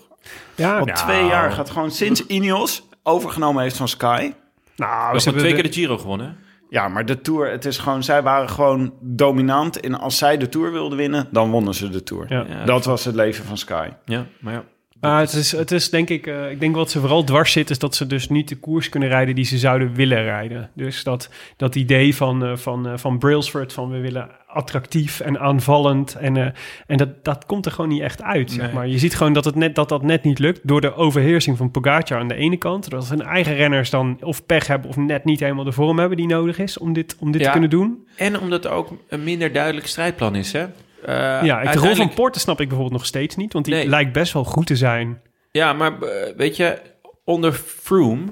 Ja, 0.55 0.77
Al 0.79 0.85
nou, 0.85 0.97
twee 0.97 1.25
jaar 1.25 1.51
gaat 1.51 1.69
gewoon 1.69 1.91
sinds 1.91 2.25
Ineos 2.25 2.83
overgenomen 3.03 3.61
heeft 3.63 3.77
van 3.77 3.87
Sky. 3.87 4.33
Nou, 4.75 5.13
We 5.13 5.19
ze 5.19 5.23
hebben 5.29 5.43
twee 5.43 5.55
de- 5.55 5.61
keer 5.61 5.71
de 5.71 5.77
Giro 5.79 5.97
gewonnen. 5.97 6.27
hè? 6.27 6.33
Ja, 6.69 6.87
maar 6.87 7.05
de 7.05 7.21
Tour, 7.21 7.51
het 7.51 7.65
is 7.65 7.77
gewoon, 7.77 8.03
zij 8.03 8.21
waren 8.23 8.49
gewoon 8.49 8.93
dominant. 9.01 9.79
En 9.79 9.99
als 9.99 10.17
zij 10.17 10.37
de 10.37 10.49
Tour 10.49 10.71
wilden 10.71 10.97
winnen, 10.97 11.27
dan 11.31 11.49
wonnen 11.51 11.73
ze 11.73 11.89
de 11.89 12.03
Tour. 12.03 12.25
Ja. 12.29 12.45
Ja, 12.49 12.65
Dat 12.65 12.85
was 12.85 13.05
het 13.05 13.15
leven 13.15 13.45
van 13.45 13.57
Sky. 13.57 13.89
Ja, 14.05 14.25
maar 14.39 14.53
ja. 14.53 14.63
Maar 15.03 15.19
het 15.19 15.33
is, 15.33 15.51
het 15.51 15.71
is 15.71 15.89
denk 15.89 16.09
ik, 16.09 16.27
eh, 16.27 16.51
ik 16.51 16.59
denk 16.59 16.75
wat 16.75 16.91
ze 16.91 16.99
vooral 16.99 17.23
dwars 17.23 17.51
zit, 17.51 17.69
is 17.69 17.79
dat 17.79 17.95
ze 17.95 18.07
dus 18.07 18.29
niet 18.29 18.49
de 18.49 18.55
koers 18.55 18.89
kunnen 18.89 19.09
rijden 19.09 19.35
die 19.35 19.45
ze 19.45 19.57
zouden 19.57 19.93
willen 19.93 20.23
rijden. 20.23 20.69
Dus 20.73 21.03
dat, 21.03 21.29
dat 21.57 21.75
idee 21.75 22.15
van, 22.15 22.45
eh, 22.45 22.55
van, 22.55 22.87
eh, 22.87 22.93
van 22.95 23.17
Brailsford, 23.17 23.73
van 23.73 23.89
we 23.89 23.99
willen 23.99 24.29
attractief 24.47 25.19
en 25.19 25.39
aanvallend. 25.39 26.15
En, 26.15 26.53
en 26.87 26.97
dat, 26.97 27.23
dat 27.23 27.45
komt 27.45 27.65
er 27.65 27.71
gewoon 27.71 27.89
niet 27.89 28.01
echt 28.01 28.21
uit, 28.21 28.51
zeg 28.51 28.71
maar. 28.71 28.87
Je 28.87 28.97
ziet 28.97 29.15
gewoon 29.15 29.33
dat, 29.33 29.45
het 29.45 29.55
net, 29.55 29.75
dat 29.75 29.89
dat 29.89 30.01
net 30.03 30.23
niet 30.23 30.39
lukt 30.39 30.59
door 30.63 30.81
de 30.81 30.95
overheersing 30.95 31.57
van 31.57 31.71
Pogacar 31.71 32.19
aan 32.19 32.27
de 32.27 32.35
ene 32.35 32.57
kant. 32.57 32.89
Dat 32.89 33.09
hun 33.09 33.21
eigen 33.21 33.55
renners 33.55 33.89
dan 33.89 34.17
of 34.21 34.45
pech 34.45 34.67
hebben 34.67 34.89
of 34.89 34.97
net 34.97 35.25
niet 35.25 35.39
helemaal 35.39 35.63
de 35.63 35.71
vorm 35.71 35.99
hebben 35.99 36.17
die 36.17 36.27
nodig 36.27 36.59
is 36.59 36.77
om 36.77 36.93
dit, 36.93 37.15
om 37.19 37.31
dit 37.31 37.41
Ja. 37.41 37.45
te 37.45 37.51
kunnen 37.51 37.69
doen. 37.69 38.07
En 38.15 38.39
omdat 38.39 38.65
er 38.65 38.71
ook 38.71 38.91
een 39.07 39.23
minder 39.23 39.53
duidelijk 39.53 39.87
strijdplan 39.87 40.35
is, 40.35 40.51
hè? 40.51 40.65
Eh, 41.05 41.43
ja, 41.43 41.71
de 41.71 41.79
rol 41.79 41.95
van 41.95 42.13
Porter 42.13 42.41
snap 42.41 42.59
ik 42.61 42.67
bijvoorbeeld 42.67 42.97
nog 42.97 43.05
steeds 43.05 43.35
niet, 43.35 43.53
want 43.53 43.65
die 43.65 43.73
Nee. 43.73 43.87
lijkt 43.87 44.13
best 44.13 44.33
wel 44.33 44.43
goed 44.43 44.67
te 44.67 44.75
zijn. 44.75 45.21
Ja, 45.51 45.73
maar 45.73 46.01
eh, 46.01 46.35
weet 46.37 46.55
je, 46.57 46.81
onder 47.23 47.53
Froome 47.53 48.23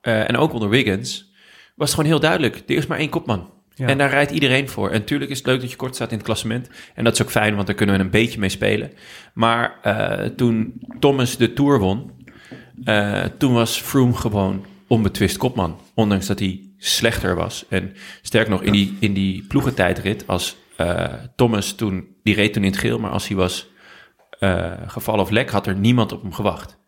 eh, 0.00 0.28
en 0.28 0.36
ook 0.36 0.52
onder 0.52 0.68
Wiggins 0.68 1.32
was 1.74 1.88
het 1.88 1.96
gewoon 1.98 2.10
heel 2.10 2.20
duidelijk. 2.20 2.56
Er 2.56 2.76
is 2.76 2.86
maar 2.86 2.98
één 2.98 3.08
kopman. 3.08 3.50
Ja. 3.74 3.86
En 3.86 3.98
daar 3.98 4.10
rijdt 4.10 4.30
iedereen 4.30 4.68
voor. 4.68 4.90
En 4.90 4.98
natuurlijk 5.00 5.30
is 5.30 5.38
het 5.38 5.46
leuk 5.46 5.60
dat 5.60 5.70
je 5.70 5.76
kort 5.76 5.94
staat 5.94 6.10
in 6.10 6.16
het 6.16 6.26
klassement. 6.26 6.68
En 6.94 7.04
dat 7.04 7.12
is 7.12 7.22
ook 7.22 7.30
fijn, 7.30 7.54
want 7.54 7.66
daar 7.66 7.76
kunnen 7.76 7.96
we 7.96 8.02
een 8.02 8.10
beetje 8.10 8.38
mee 8.38 8.48
spelen. 8.48 8.92
Maar 9.34 9.74
toen 10.36 10.80
Thomas 10.98 11.36
de 11.36 11.52
Tour 11.52 11.78
won, 11.78 12.10
toen 13.38 13.52
was 13.52 13.80
Froome 13.80 14.14
gewoon 14.14 14.66
onbetwist 14.86 15.36
kopman. 15.36 15.80
Ondanks 15.94 16.26
dat 16.26 16.38
hij 16.38 16.60
slechter 16.78 17.34
was. 17.34 17.64
En 17.68 17.92
sterk 18.22 18.48
nog, 18.48 18.62
in 18.62 18.72
die, 18.72 18.96
in 19.00 19.12
die 19.12 19.44
ploegentijdrit, 19.48 20.26
als 20.26 20.56
Thomas 21.36 21.72
toen, 21.72 22.09
die 22.22 22.34
reed 22.34 22.52
toen 22.52 22.64
in 22.64 22.70
het 22.70 22.80
geel, 22.80 22.98
maar 22.98 23.10
als 23.10 23.28
hij 23.28 23.36
was 23.36 23.68
eh, 24.38 24.72
gevallen 24.86 25.20
of 25.20 25.30
lek, 25.30 25.50
had 25.50 25.66
er 25.66 25.74
niemand 25.76 26.12
op 26.12 26.22
hem 26.22 26.32
gewacht. 26.32 26.78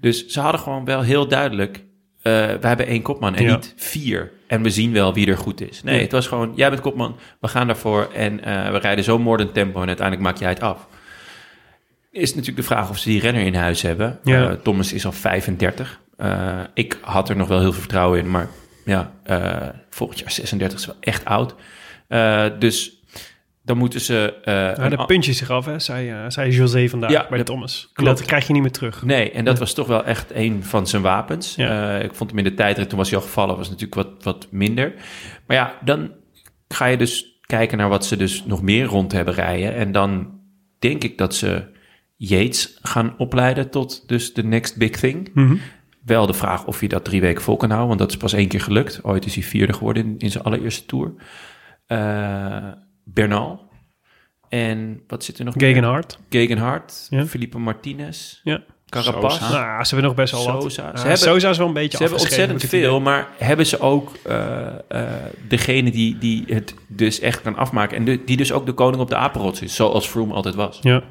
Dus 0.00 0.26
ze 0.26 0.40
hadden 0.40 0.60
gewoon 0.60 0.84
wel 0.84 1.02
heel 1.02 1.28
duidelijk, 1.28 1.76
eh 2.22 2.32
we 2.32 2.66
hebben 2.66 2.86
één 2.86 3.02
kopman 3.02 3.34
en 3.34 3.44
Ja. 3.44 3.54
niet 3.54 3.72
vier. 3.76 4.32
En 4.46 4.62
we 4.62 4.70
zien 4.70 4.92
wel 4.92 5.14
wie 5.14 5.26
er 5.26 5.38
goed 5.38 5.60
is. 5.70 5.82
Nee, 5.82 5.94
Ja. 5.96 6.00
het 6.02 6.12
was 6.12 6.26
gewoon, 6.26 6.52
jij 6.54 6.70
bent 6.70 6.80
kopman, 6.82 7.16
we 7.40 7.48
gaan 7.48 7.66
daarvoor 7.66 8.08
en 8.14 8.44
eh, 8.44 8.70
we 8.70 8.78
rijden 8.78 9.04
zo 9.04 9.18
moordend 9.18 9.54
tempo 9.54 9.80
en 9.80 9.86
uiteindelijk 9.86 10.26
maak 10.26 10.36
jij 10.38 10.48
het 10.48 10.60
af. 10.60 10.86
Is 12.10 12.30
natuurlijk 12.30 12.56
de 12.68 12.74
vraag 12.74 12.90
of 12.90 12.98
ze 12.98 13.08
die 13.08 13.20
renner 13.20 13.42
in 13.42 13.54
huis 13.54 13.82
hebben. 13.82 14.18
Ja. 14.24 14.56
Thomas 14.56 14.92
is 14.92 15.06
al 15.06 15.12
35. 15.12 16.00
Eh, 16.16 16.60
ik 16.74 16.98
had 17.00 17.28
er 17.28 17.36
nog 17.36 17.48
wel 17.48 17.58
heel 17.60 17.70
veel 17.72 17.80
vertrouwen 17.80 18.18
in, 18.18 18.30
maar 18.30 18.48
ja, 18.84 19.12
volgend 19.90 20.18
jaar 20.18 20.30
36 20.30 20.78
is 20.78 20.86
wel 20.86 20.96
echt 21.00 21.24
oud. 21.24 21.54
Dus 22.58 22.95
dan 23.66 23.76
moeten 23.76 24.00
ze... 24.00 24.34
eh, 24.44 24.54
Ja, 24.54 24.78
een 24.78 24.90
de 24.90 25.04
puntjes 25.04 25.36
zich 25.38 25.50
af, 25.50 25.64
hè, 25.64 25.78
zei, 25.78 26.10
eh, 26.10 26.24
zei 26.28 26.50
José 26.50 26.88
vandaag 26.88 27.10
Ja, 27.10 27.26
bij 27.28 27.38
de 27.38 27.44
Thomas. 27.44 27.90
klopt. 27.92 28.18
Dat 28.18 28.26
krijg 28.26 28.46
je 28.46 28.52
niet 28.52 28.62
meer 28.62 28.70
terug. 28.70 29.02
Nee, 29.02 29.30
en 29.30 29.44
dat 29.44 29.58
was 29.58 29.74
toch 29.74 29.86
wel 29.86 30.04
echt 30.04 30.30
een 30.34 30.64
van 30.64 30.86
zijn 30.86 31.02
wapens. 31.02 31.54
Ja. 31.54 31.98
Eh, 31.98 32.04
ik 32.04 32.14
vond 32.14 32.30
hem 32.30 32.38
in 32.38 32.44
de 32.44 32.54
tijdrit, 32.54 32.88
toen 32.88 32.98
was 32.98 33.10
hij 33.10 33.18
al 33.18 33.24
gevallen, 33.24 33.56
was 33.56 33.68
natuurlijk 33.68 33.94
wat, 33.94 34.08
wat 34.22 34.46
minder. 34.50 34.94
Maar 35.46 35.56
ja, 35.56 35.74
dan 35.84 36.10
ga 36.68 36.86
je 36.86 36.96
dus 36.96 37.38
kijken 37.46 37.78
naar 37.78 37.88
wat 37.88 38.06
ze 38.06 38.16
dus 38.16 38.44
nog 38.44 38.62
meer 38.62 38.84
rond 38.84 39.12
hebben 39.12 39.34
rijden. 39.34 39.74
En 39.74 39.92
dan 39.92 40.40
denk 40.78 41.04
ik 41.04 41.18
dat 41.18 41.34
ze 41.34 41.74
Yates 42.16 42.78
gaan 42.82 43.14
opleiden 43.18 43.70
tot 43.70 44.08
dus 44.08 44.34
de 44.34 44.44
next 44.44 44.76
big 44.76 44.90
thing. 44.90 45.30
Mhm. 45.34 45.56
Wel 46.04 46.26
de 46.26 46.34
vraag 46.34 46.64
of 46.66 46.80
je 46.80 46.88
dat 46.88 47.04
drie 47.04 47.20
weken 47.20 47.42
vol 47.42 47.56
kan 47.56 47.68
houden, 47.68 47.88
want 47.88 48.00
dat 48.00 48.10
is 48.10 48.16
pas 48.16 48.32
één 48.32 48.48
keer 48.48 48.60
gelukt. 48.60 49.04
Ooit 49.04 49.26
is 49.26 49.34
hij 49.34 49.42
vierde 49.44 49.72
geworden 49.72 50.04
in, 50.04 50.14
in 50.18 50.30
zijn 50.30 50.44
allereerste 50.44 50.86
tour. 50.86 51.12
Eh, 51.86 52.68
Bernal. 53.12 53.64
En 54.48 55.02
wat 55.06 55.24
zit 55.24 55.38
er 55.38 55.44
nog 55.44 55.54
meer? 55.56 55.68
Gegenhard. 55.68 56.18
Gegenhard. 56.30 57.06
Ja. 57.10 57.26
Felipe 57.26 57.58
Martinez. 57.58 58.40
Ja. 58.42 58.62
Carapaz. 58.88 59.32
Sosa. 59.38 59.50
Nou, 59.66 59.84
ze 59.84 59.94
hebben 59.94 60.06
nog 60.06 60.14
best 60.14 60.32
wel 60.32 60.52
wat. 60.52 60.62
Sosa. 60.62 60.90
Ze 60.96 60.98
hebben- 61.00 61.18
Sosa 61.18 61.48
is 61.48 61.58
wel 61.58 61.66
een 61.66 61.72
beetje 61.72 61.96
Ze 61.96 62.02
hebben 62.02 62.20
ontzettend 62.20 62.64
veel, 62.64 62.88
idee. 62.90 63.00
maar 63.00 63.28
hebben 63.38 63.66
ze 63.66 63.80
ook 63.80 64.12
eh, 64.24 64.66
eh, 64.88 65.08
degene 65.48 65.90
die, 65.90 66.18
die 66.18 66.44
het 66.46 66.74
dus 66.88 67.20
echt 67.20 67.42
kan 67.42 67.56
afmaken... 67.56 67.96
en 67.96 68.04
de- 68.04 68.24
die 68.24 68.36
dus 68.36 68.52
ook 68.52 68.66
de 68.66 68.72
koning 68.72 69.02
op 69.02 69.08
de 69.08 69.16
apenrots 69.16 69.60
is, 69.60 69.74
zoals 69.74 70.06
Froome 70.08 70.34
altijd 70.34 70.54
was. 70.54 70.78
Ja. 70.82 71.02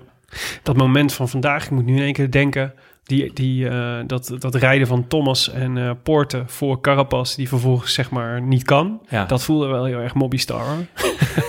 Dat 0.64 0.78
moment 0.78 1.14
van 1.14 1.30
vandaag, 1.30 1.64
ik 1.66 1.72
moet 1.72 1.86
nu 1.86 1.96
in 1.96 2.02
één 2.04 2.14
keer 2.14 2.32
denken... 2.32 2.74
Die, 3.06 3.34
die, 3.34 3.70
eh, 3.70 3.98
dat, 4.08 4.32
dat 4.40 4.56
rijden 4.56 4.88
van 4.88 5.08
Thomas 5.08 5.52
en 5.52 5.78
eh 5.78 5.92
Poorten 6.04 6.50
voor 6.50 6.82
Carapaz... 6.82 7.36
die 7.36 7.48
vervolgens 7.48 7.94
zeg 7.94 8.10
maar 8.10 8.42
niet 8.42 8.64
kan. 8.64 9.02
Ja. 9.10 9.26
Dat 9.26 9.44
voelde 9.44 9.68
wel 9.68 9.86
heel 9.86 10.00
erg 10.00 10.14
Mobbystar. 10.14 10.62
hoor. 10.66 10.86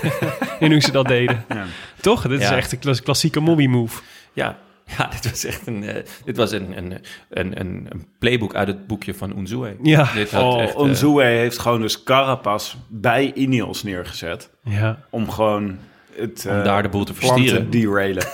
en 0.60 0.70
hoe 0.70 0.80
ze 0.80 0.92
dat 0.92 1.08
deden. 1.08 1.44
Ja. 1.48 1.64
Toch? 2.00 2.22
Dit 2.28 2.40
is 2.40 2.48
Ja. 2.48 2.56
echt 2.56 2.72
een 2.72 2.78
klas- 2.78 3.02
klassieke 3.02 3.40
Mobby 3.40 3.66
move. 3.66 4.02
Ja, 4.32 4.56
ja 4.96 5.06
dit 5.20 5.30
was 5.30 5.44
echt 5.44 5.66
een, 5.66 5.82
eh, 5.84 6.04
dit 6.24 6.36
was 6.36 6.50
een, 6.52 6.76
een, 6.78 6.92
een, 7.30 7.60
een, 7.60 7.86
een 7.88 8.06
playbook 8.18 8.54
uit 8.54 8.68
het 8.68 8.86
boekje 8.86 9.14
van 9.14 9.38
Unzue. 9.38 9.76
Ja. 9.82 10.12
Dit 10.14 10.30
had 10.30 10.42
Oh, 10.54 10.62
echt, 10.62 11.10
heeft 11.12 11.58
gewoon 11.58 11.80
dus 11.80 12.02
Carapaz 12.02 12.74
bij 12.88 13.32
Ineos 13.34 13.82
neergezet. 13.82 14.50
Ja, 14.64 14.98
Om 15.10 15.30
gewoon 15.30 15.78
het 16.16 16.46
om 16.48 16.62
daar 16.64 16.82
de 16.82 16.88
boel 16.88 17.04
te 17.04 17.12
plan 17.12 17.34
te 17.34 17.40
verstieren. 17.40 17.70
derailen. 17.70 18.24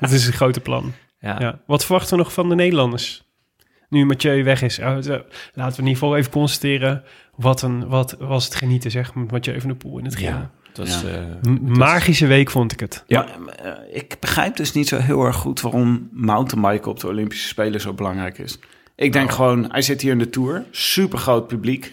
dat 0.00 0.10
is 0.18 0.26
een 0.26 0.32
grote 0.32 0.60
plan. 0.60 0.92
Ja. 1.22 1.36
Ja. 1.40 1.60
Wat 1.66 1.84
verwachten 1.84 2.16
we 2.16 2.22
nog 2.22 2.32
van 2.32 2.48
de 2.48 2.54
Nederlanders? 2.54 3.22
Nu 3.88 4.04
Mathieu 4.06 4.44
weg 4.44 4.62
is. 4.62 4.74
Zo, 4.74 4.84
laten 4.94 5.12
we 5.54 5.62
in 5.62 5.66
ieder 5.76 5.86
geval 5.92 6.16
even 6.16 6.30
constateren... 6.30 7.02
wat, 7.36 7.62
een, 7.62 7.88
wat 7.88 8.16
was 8.18 8.44
het 8.44 8.54
genieten, 8.54 8.90
zeg, 8.90 9.14
met 9.14 9.30
Mathieu 9.30 9.60
van 9.60 9.68
der 9.68 9.78
Poel 9.78 9.98
in 9.98 10.04
het 10.04 10.16
geel. 10.16 10.28
Ja, 10.28 10.50
was... 10.74 11.04
Eh, 11.04 11.20
M- 11.42 11.78
Magische 11.78 12.26
week 12.26 12.50
vond 12.50 12.72
ik 12.72 12.80
het. 12.80 13.04
Ja. 13.06 13.26
Maar, 13.44 13.54
eh, 13.54 13.96
ik 13.96 14.16
begrijp 14.20 14.56
dus 14.56 14.72
niet 14.72 14.88
zo 14.88 14.98
heel 14.98 15.24
erg 15.24 15.36
goed 15.36 15.60
waarom 15.60 16.08
mountainbiken 16.12 16.90
op 16.90 17.00
de 17.00 17.06
Olympische 17.06 17.48
Spelen 17.48 17.80
zo 17.80 17.92
belangrijk 17.92 18.38
is. 18.38 18.58
Ik 18.96 19.12
denk 19.12 19.30
gewoon, 19.32 19.68
hij 19.72 19.82
zit 19.82 20.00
hier 20.00 20.12
in 20.12 20.18
de 20.18 20.30
Tour, 20.30 20.64
super 20.70 21.18
groot 21.18 21.46
publiek. 21.46 21.92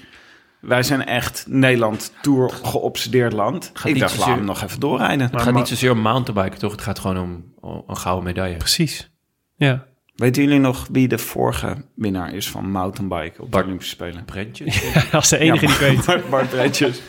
Wij 0.61 0.83
zijn 0.83 1.05
echt 1.05 1.45
Nederland 1.47 2.13
Tour 2.21 2.49
geobsedeerd 2.63 3.33
land. 3.33 3.69
Gaat 3.73 3.85
ik 3.87 3.91
niet 3.93 4.01
dacht, 4.01 4.13
laat 4.13 4.21
zozeer- 4.21 4.37
hem 4.37 4.45
nog 4.45 4.61
even 4.63 4.79
doorrijden. 4.79 5.29
het 5.31 5.41
gaat 5.41 5.53
niet 5.53 5.67
zozeer 5.67 5.91
om 5.91 5.99
mountainbiken, 5.99 6.59
toch? 6.59 6.71
Het 6.71 6.81
gaat 6.81 6.99
gewoon 6.99 7.17
om, 7.17 7.43
om 7.59 7.83
een 7.87 7.97
gouden 7.97 8.23
medaille. 8.23 8.57
Precies. 8.57 9.09
Ja. 9.59 9.87
Weten 10.15 10.43
jullie 10.43 10.59
nog 10.59 10.87
wie 10.91 11.07
de 11.07 11.17
vorige 11.17 11.85
winnaar 11.95 12.33
is 12.33 12.49
van 12.49 12.71
mountainbiken 12.71 13.43
op 13.43 13.51
Bart- 13.51 13.63
de 13.63 13.67
Olympische 13.67 13.95
Spelen? 13.95 14.25
Brentjes? 14.25 14.95
Als 15.11 15.29
de 15.29 15.37
enige 15.37 15.65
die 15.65 15.75
ik 15.75 15.79
weet. 16.05 16.29
Bart. 16.29 16.51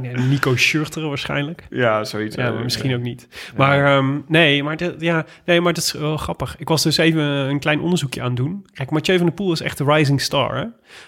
Nee, 0.00 0.14
Nico 0.14 0.56
Schurter 0.56 1.08
waarschijnlijk. 1.08 1.66
Ja, 1.70 2.04
zoiets. 2.04 2.36
Ja, 2.36 2.50
maar 2.52 2.62
misschien 2.62 2.94
ook 2.94 3.00
niet. 3.00 3.28
Maar 3.56 3.96
ehm, 3.96 4.18
nee, 4.28 4.62
maar 4.62 4.76
dat, 4.76 5.00
ja, 5.00 5.26
nee, 5.44 5.60
maar 5.60 5.72
dat 5.72 5.82
is 5.82 5.92
wel 5.92 6.16
grappig. 6.16 6.56
Ik 6.58 6.68
was 6.68 6.82
dus 6.82 6.96
even 6.96 7.22
een 7.22 7.58
klein 7.58 7.80
onderzoekje 7.80 8.20
aan 8.20 8.26
het 8.26 8.36
doen. 8.36 8.66
Kijk, 8.72 8.90
Mathieu 8.90 9.16
van 9.16 9.26
der 9.26 9.34
Poel 9.34 9.52
is 9.52 9.60
echt 9.60 9.78
de 9.78 9.84
rising 9.84 10.20
star. 10.20 10.56
Hè? 10.56 10.64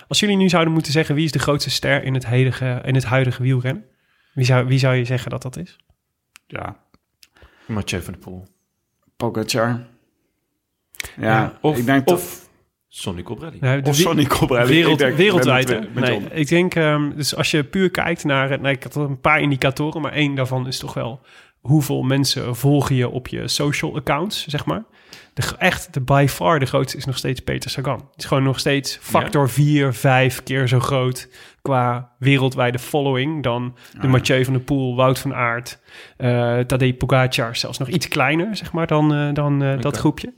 Als 0.09 0.21
jullie 0.21 0.37
nu 0.37 0.49
zouden 0.49 0.73
moeten 0.73 0.93
zeggen 0.93 1.15
wie 1.15 1.25
is 1.25 1.33
de 1.33 1.39
grootste 1.39 1.71
ster 1.71 2.05
in 2.05 2.15
het 2.15 2.25
huidige, 2.25 2.81
in 2.85 2.95
het 2.95 3.05
huidige 3.05 3.43
wielrennen, 3.43 3.85
wie 4.35 4.45
zou, 4.45 4.67
wie 4.67 4.79
zou 4.79 4.95
je 4.95 5.05
zeggen 5.05 5.31
dat 5.31 5.43
dat 5.43 5.57
is? 5.57 5.77
Ja, 6.47 6.77
Mathieu 7.67 8.03
van 8.03 8.13
der 8.13 8.23
Poel. 8.23 8.47
Pogacar. 9.17 9.87
Ja, 11.21 11.59
Of, 11.61 11.79
ik 11.79 11.87
denk 11.87 12.09
of. 12.11 12.41
Nou, 13.61 13.83
de 13.83 13.89
Of. 13.91 13.97
Wereld, 14.69 15.01
Ik 15.01 15.07
denk- 15.07 15.17
wereldwijd, 15.17 15.95
met 15.95 16.05
Nee, 16.05 16.21
ik 16.33 16.49
denk, 16.49 16.75
ehm, 16.75 17.11
dus 17.17 17.37
als 17.37 17.51
je 17.51 17.65
puur 17.65 17.91
kijkt 17.91 18.25
naar... 18.25 18.61
Nee, 18.61 18.73
ik 18.73 18.83
had 18.83 18.95
een 18.95 19.21
paar 19.21 19.41
indicatoren, 19.41 20.01
maar 20.03 20.13
één 20.13 20.35
daarvan 20.35 20.67
is 20.67 20.79
toch 20.79 20.95
wel... 20.95 21.21
hoeveel 21.61 22.03
mensen 22.03 22.57
volgen 22.57 22.95
je 22.95 23.09
op 23.09 23.29
je 23.29 23.49
social 23.49 23.97
accounts, 23.97 24.47
zeg 24.47 24.65
maar. 24.65 24.85
De, 25.35 25.43
echt, 25.59 25.95
de 25.95 26.01
by 26.01 26.27
far 26.29 26.59
de 26.59 26.67
grootste 26.67 26.97
is 26.97 27.05
nog 27.05 27.17
steeds 27.17 27.41
Peter 27.41 27.71
Sagan. 27.71 27.95
Het 27.99 28.19
is 28.19 28.25
gewoon 28.25 28.43
nog 28.43 28.59
steeds 28.59 28.99
factor 29.01 29.51
4, 29.51 29.95
5 29.95 30.43
keer 30.43 30.69
zo 30.69 30.81
groot... 30.81 31.29
qua 31.63 32.13
wereldwijde 32.19 32.79
following 32.79 33.43
dan 33.43 33.77
de 34.01 34.07
Mathieu 34.09 34.45
van 34.45 34.53
der 34.53 34.63
Poel, 34.63 34.97
Wout 34.97 35.19
van 35.19 35.35
Aert... 35.35 35.79
eh 36.17 36.59
Tadej 36.59 36.95
Pogacar, 36.95 37.57
zelfs 37.57 37.79
nog 37.79 37.89
iets 37.89 38.09
kleiner, 38.09 38.57
zeg 38.57 38.73
maar, 38.73 38.87
dan, 38.87 39.15
eh, 39.15 39.29
dan 39.33 39.63
eh, 39.63 39.81
dat 39.81 39.97
groepje. 39.97 40.33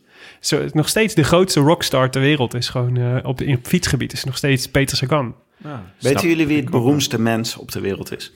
Zo, 0.46 0.66
nog 0.72 0.88
steeds 0.88 1.14
de 1.14 1.22
grootste 1.24 1.60
rockstar 1.60 2.10
ter 2.10 2.20
wereld 2.20 2.54
is 2.54 2.68
gewoon 2.68 2.96
eh, 2.96 3.16
op, 3.26 3.40
in 3.40 3.54
het 3.54 3.66
fietsgebied 3.68 4.12
is 4.12 4.24
nog 4.24 4.36
steeds 4.36 4.68
Peter 4.70 4.96
Sagan. 4.96 5.34
Ja, 5.56 5.82
Weten 6.00 6.10
snap- 6.20 6.22
jullie 6.30 6.46
wie 6.46 6.60
het 6.60 6.70
beroemdste 6.70 7.20
mens 7.20 7.56
op 7.56 7.70
de 7.72 7.80
wereld 7.80 8.12
is? 8.16 8.32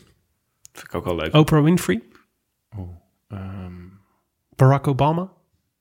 Vind 0.72 0.86
ik 0.86 0.94
ook 0.94 1.04
wel 1.04 1.16
leuk. 1.16 1.34
Oprah 1.34 1.62
Winfrey, 1.64 2.02
Ehm, 3.28 3.72
Barack 4.56 4.86
Obama. 4.86 5.28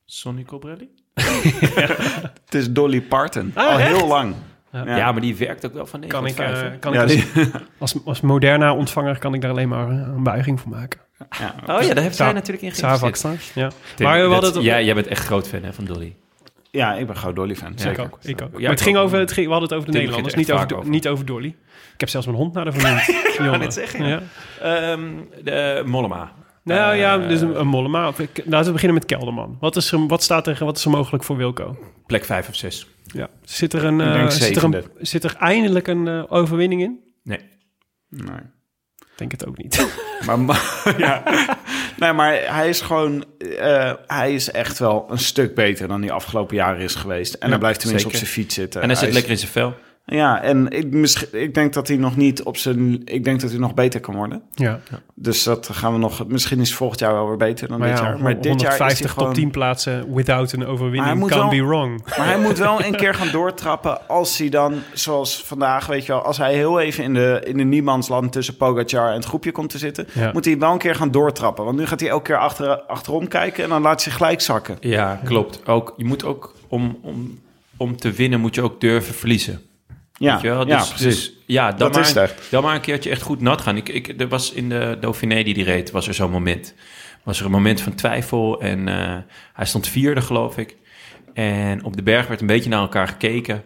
Sonny 0.05 0.43
Colbrelli? 0.43 0.89
Het 2.45 2.55
is 2.55 2.71
Dolly 2.71 3.01
Parton. 3.01 3.51
Ah, 3.53 3.65
Al 3.73 3.79
echt? 3.79 3.97
heel 3.97 4.07
lang. 4.07 4.35
Ja. 4.71 5.11
maar 5.11 5.21
die 5.21 5.35
werkt 5.35 5.65
ook 5.65 5.73
wel 5.73 5.85
van 5.85 5.99
9 5.99 6.15
Kan 6.15 6.27
tot 6.27 6.37
ik, 6.39 6.45
5, 6.45 6.61
eh, 6.61 6.69
hè? 6.71 6.77
kan 6.77 6.93
Ja, 6.93 7.01
ik 7.03 7.27
als, 7.79 7.93
als, 7.93 8.05
als 8.05 8.21
Moderna 8.21 8.73
ontvanger 8.75 9.17
kan 9.19 9.33
ik 9.33 9.41
daar 9.41 9.51
alleen 9.51 9.69
maar 9.69 9.89
eh, 9.89 9.95
een 9.97 10.23
buiging 10.23 10.59
voor 10.59 10.69
maken. 10.71 10.99
Ja. 11.39 11.55
Oh 11.75 11.81
ja, 11.81 11.93
daar 11.93 12.03
heeft 12.03 12.15
zij 12.15 12.31
natuurlijk 12.33 12.65
in. 12.65 12.71
Savak 12.75 13.15
Ja. 13.53 13.71
Tim, 13.95 14.05
Maar 14.07 14.27
we 14.27 14.33
hadden 14.33 14.53
het 14.53 14.63
ja, 14.63 14.81
jij 14.81 14.93
bent 14.93 15.07
echt 15.07 15.25
groot 15.25 15.47
fan 15.47 15.63
hè, 15.63 15.73
van 15.73 15.85
Dolly. 15.85 16.15
Ja, 16.71 16.93
ik 16.93 17.07
ben 17.07 17.17
gewoon 17.17 17.35
Dolly 17.35 17.55
fan. 17.55 17.71
Ja, 17.75 17.81
Zeker. 17.81 18.03
Ik 18.03 18.13
ook. 18.13 18.19
Ik 18.23 18.41
ook. 18.41 18.51
Ja, 18.51 18.59
maar 18.59 18.69
het 18.69 18.79
ik 18.79 18.85
ging 18.85 18.97
ook. 18.97 19.03
over, 19.03 19.19
het 19.19 19.31
ging, 19.31 19.45
we 19.45 19.51
hadden 19.51 19.69
het 19.69 19.77
over 19.77 19.91
de 19.91 19.97
Tim 19.97 20.01
Nederlanders, 20.01 20.35
niet 20.35 20.49
er 20.49 20.77
over, 20.77 20.89
niet 20.89 21.07
over 21.07 21.25
Dolly. 21.25 21.55
Ik 21.93 21.99
heb 21.99 22.09
zelfs 22.09 22.25
mijn 22.27 22.37
hond 22.37 22.53
naar 22.53 22.65
de 22.65 22.71
vernoemd. 22.71 23.05
Jonne. 23.37 23.57
net 23.57 23.73
zeggen, 23.73 24.05
ja. 24.07 24.21
Ehm, 24.61 25.09
de 25.43 25.83
Mollema. 25.85 26.31
Nou 26.63 26.93
Eh, 26.93 26.99
ja, 26.99 27.17
dus 27.17 27.41
een, 27.41 27.59
een 27.59 27.67
Mollema. 27.67 28.11
Ik- 28.17 28.41
Laten 28.45 28.65
we 28.67 28.71
beginnen 28.71 28.93
met 28.97 29.05
Kelderman. 29.05 29.57
Wat, 29.59 29.75
is 29.75 29.91
er, 29.91 30.07
wat 30.07 30.23
staat 30.23 30.47
er, 30.47 30.57
wat 30.65 30.77
is 30.77 30.85
er 30.85 30.91
mogelijk 30.91 31.23
voor 31.23 31.37
Wilco? 31.37 31.77
Plek 32.05 32.25
5 32.25 32.47
of 32.49 32.55
6. 32.55 32.87
Ja. 33.03 33.27
Zit 33.43 33.73
er, 33.73 33.83
een, 33.85 33.99
Ik 33.99 34.15
eh, 34.15 34.29
zit 34.29 34.55
er, 34.55 34.63
een, 34.63 34.83
zit 34.97 35.23
er 35.23 35.35
eindelijk 35.39 35.87
een 35.87 36.07
eh, 36.07 36.23
overwinning 36.29 36.81
in? 36.81 36.99
Nee. 37.23 37.39
Nee. 38.09 38.39
Ik 39.17 39.29
denk 39.29 39.31
het 39.41 39.47
ook 39.47 39.57
niet. 39.57 39.87
Maar, 40.25 40.39
maar- 40.39 40.83
ja. 40.97 41.23
Nee, 41.97 42.13
maar 42.13 42.39
hij 42.55 42.69
is 42.69 42.81
gewoon... 42.81 43.25
eh, 43.59 43.93
hij 44.07 44.33
is 44.33 44.51
echt 44.51 44.79
wel 44.79 45.05
een 45.09 45.19
stuk 45.19 45.55
beter 45.55 45.87
dan 45.87 46.01
hij 46.01 46.11
afgelopen 46.11 46.55
jaren 46.55 46.81
is 46.81 46.95
geweest. 46.95 47.33
En 47.33 47.49
hij 47.49 47.57
blijft 47.59 47.79
tenminste 47.79 48.09
zeker. 48.09 48.21
op 48.21 48.27
zijn 48.27 48.41
fiets 48.41 48.55
zitten. 48.55 48.81
En 48.81 48.87
hij 48.87 48.97
zit 48.97 49.07
is- 49.07 49.13
lekker 49.13 49.31
in 49.31 49.37
zijn 49.37 49.51
vel. 49.51 49.75
Ja, 50.09 50.41
en 50.41 50.69
ik, 50.69 50.91
misschien- 50.93 51.27
ik 51.41 51.53
denk 51.53 51.73
dat 51.73 51.87
hij 51.87 51.97
nog 51.97 52.15
niet 52.15 52.43
op 52.43 52.57
zijn... 52.57 53.01
Ik 53.05 53.23
denk 53.23 53.41
dat 53.41 53.49
hij 53.49 53.59
nog 53.59 53.73
beter 53.73 53.99
kan 53.99 54.15
worden. 54.15 54.41
ja. 54.53 54.79
Dus 55.15 55.43
dat 55.43 55.69
gaan 55.71 55.93
we 55.93 55.99
nog... 55.99 56.27
Misschien 56.27 56.59
is 56.59 56.73
volgend 56.73 56.99
jaar 56.99 57.13
wel 57.13 57.27
weer 57.27 57.37
beter 57.37 57.67
dan 57.67 57.79
Maar 57.79 57.87
dit 57.89 57.97
ja, 57.97 58.03
jaar. 58.03 58.19
Maar 58.21 58.33
dit 58.41 58.43
jaar 58.45 58.53
is 58.55 58.77
150 58.77 58.99
hij 58.99 59.09
gewoon... 59.09 59.27
top 59.27 59.37
10 59.37 59.51
plaatsen 59.51 60.13
without 60.13 60.51
een 60.51 60.65
overwinning 60.65 61.27
can 61.27 61.39
wel- 61.39 61.49
be 61.49 61.63
wrong. 61.63 62.01
Maar 62.17 62.25
hij 62.27 62.39
moet 62.39 62.57
wel 62.57 62.83
een 62.83 62.95
keer 62.95 63.13
gaan 63.13 63.31
doortrappen 63.31 64.07
als 64.07 64.37
hij 64.37 64.49
dan, 64.49 64.73
zoals 64.93 65.43
vandaag, 65.43 65.85
weet 65.87 66.05
je 66.05 66.11
wel, 66.11 66.21
als 66.21 66.37
hij 66.37 66.53
heel 66.53 66.79
even 66.79 67.03
in 67.03 67.13
de, 67.13 67.41
in 67.45 67.57
de 67.57 67.63
niemandsland 67.63 68.31
tussen 68.31 68.57
Pogacar 68.57 69.07
en 69.09 69.15
het 69.15 69.25
groepje 69.25 69.51
komt 69.51 69.69
te 69.69 69.77
zitten, 69.77 70.07
Ja. 70.13 70.29
moet 70.33 70.45
hij 70.45 70.57
wel 70.59 70.71
een 70.71 70.77
keer 70.77 70.95
gaan 70.95 71.11
doortrappen. 71.11 71.65
Want 71.65 71.77
nu 71.77 71.85
gaat 71.85 71.99
hij 71.99 72.09
elke 72.09 72.23
keer 72.23 72.37
achter, 72.37 72.81
achterom 72.81 73.27
kijken 73.27 73.63
en 73.63 73.69
dan 73.69 73.81
laat 73.81 73.93
hij 73.93 74.03
zich 74.03 74.13
gelijk 74.15 74.41
zakken. 74.41 74.77
Ja, 74.79 75.19
klopt. 75.23 75.67
Ook, 75.67 75.93
je 75.97 76.05
moet 76.05 76.23
ook, 76.25 76.53
om, 76.67 76.97
om, 77.01 77.39
om 77.77 77.95
te 77.97 78.11
winnen, 78.11 78.39
moet 78.39 78.55
je 78.55 78.61
ook 78.61 78.81
durven 78.81 79.13
verliezen. 79.13 79.61
Ja, 80.17 80.33
Weet 80.33 80.41
je 80.41 80.47
wel? 80.47 80.67
ja 80.67 80.77
Dus, 80.77 80.87
precies. 80.89 81.05
dus 81.25 81.33
ja, 81.45 81.69
dan, 81.69 81.77
Dat 81.77 81.91
maar, 81.91 82.01
is 82.01 82.07
het 82.07 82.17
echt. 82.17 82.51
dan 82.51 82.63
maar 82.63 82.75
een 82.75 82.81
keertje 82.81 83.09
echt 83.09 83.21
goed 83.21 83.41
nat 83.41 83.61
gaan. 83.61 83.77
Ik, 83.77 83.89
ik, 83.89 84.21
er 84.21 84.27
was 84.27 84.51
in 84.51 84.69
de 84.69 84.97
Dauphiné 84.99 85.43
die 85.43 85.53
die 85.53 85.63
reed, 85.63 85.91
was 85.91 86.07
er 86.07 86.13
zo'n 86.13 86.31
moment. 86.31 86.73
Was 87.23 87.39
er 87.39 87.45
een 87.45 87.51
moment 87.51 87.81
van 87.81 87.95
twijfel 87.95 88.61
en 88.61 88.87
eh, 88.87 89.17
hij 89.53 89.65
stond 89.65 89.87
vierde, 89.87 90.21
geloof 90.21 90.57
ik. 90.57 90.75
En 91.33 91.83
op 91.83 91.95
de 91.95 92.03
berg 92.03 92.27
werd 92.27 92.41
een 92.41 92.47
beetje 92.47 92.69
naar 92.69 92.81
elkaar 92.81 93.07
gekeken. 93.07 93.63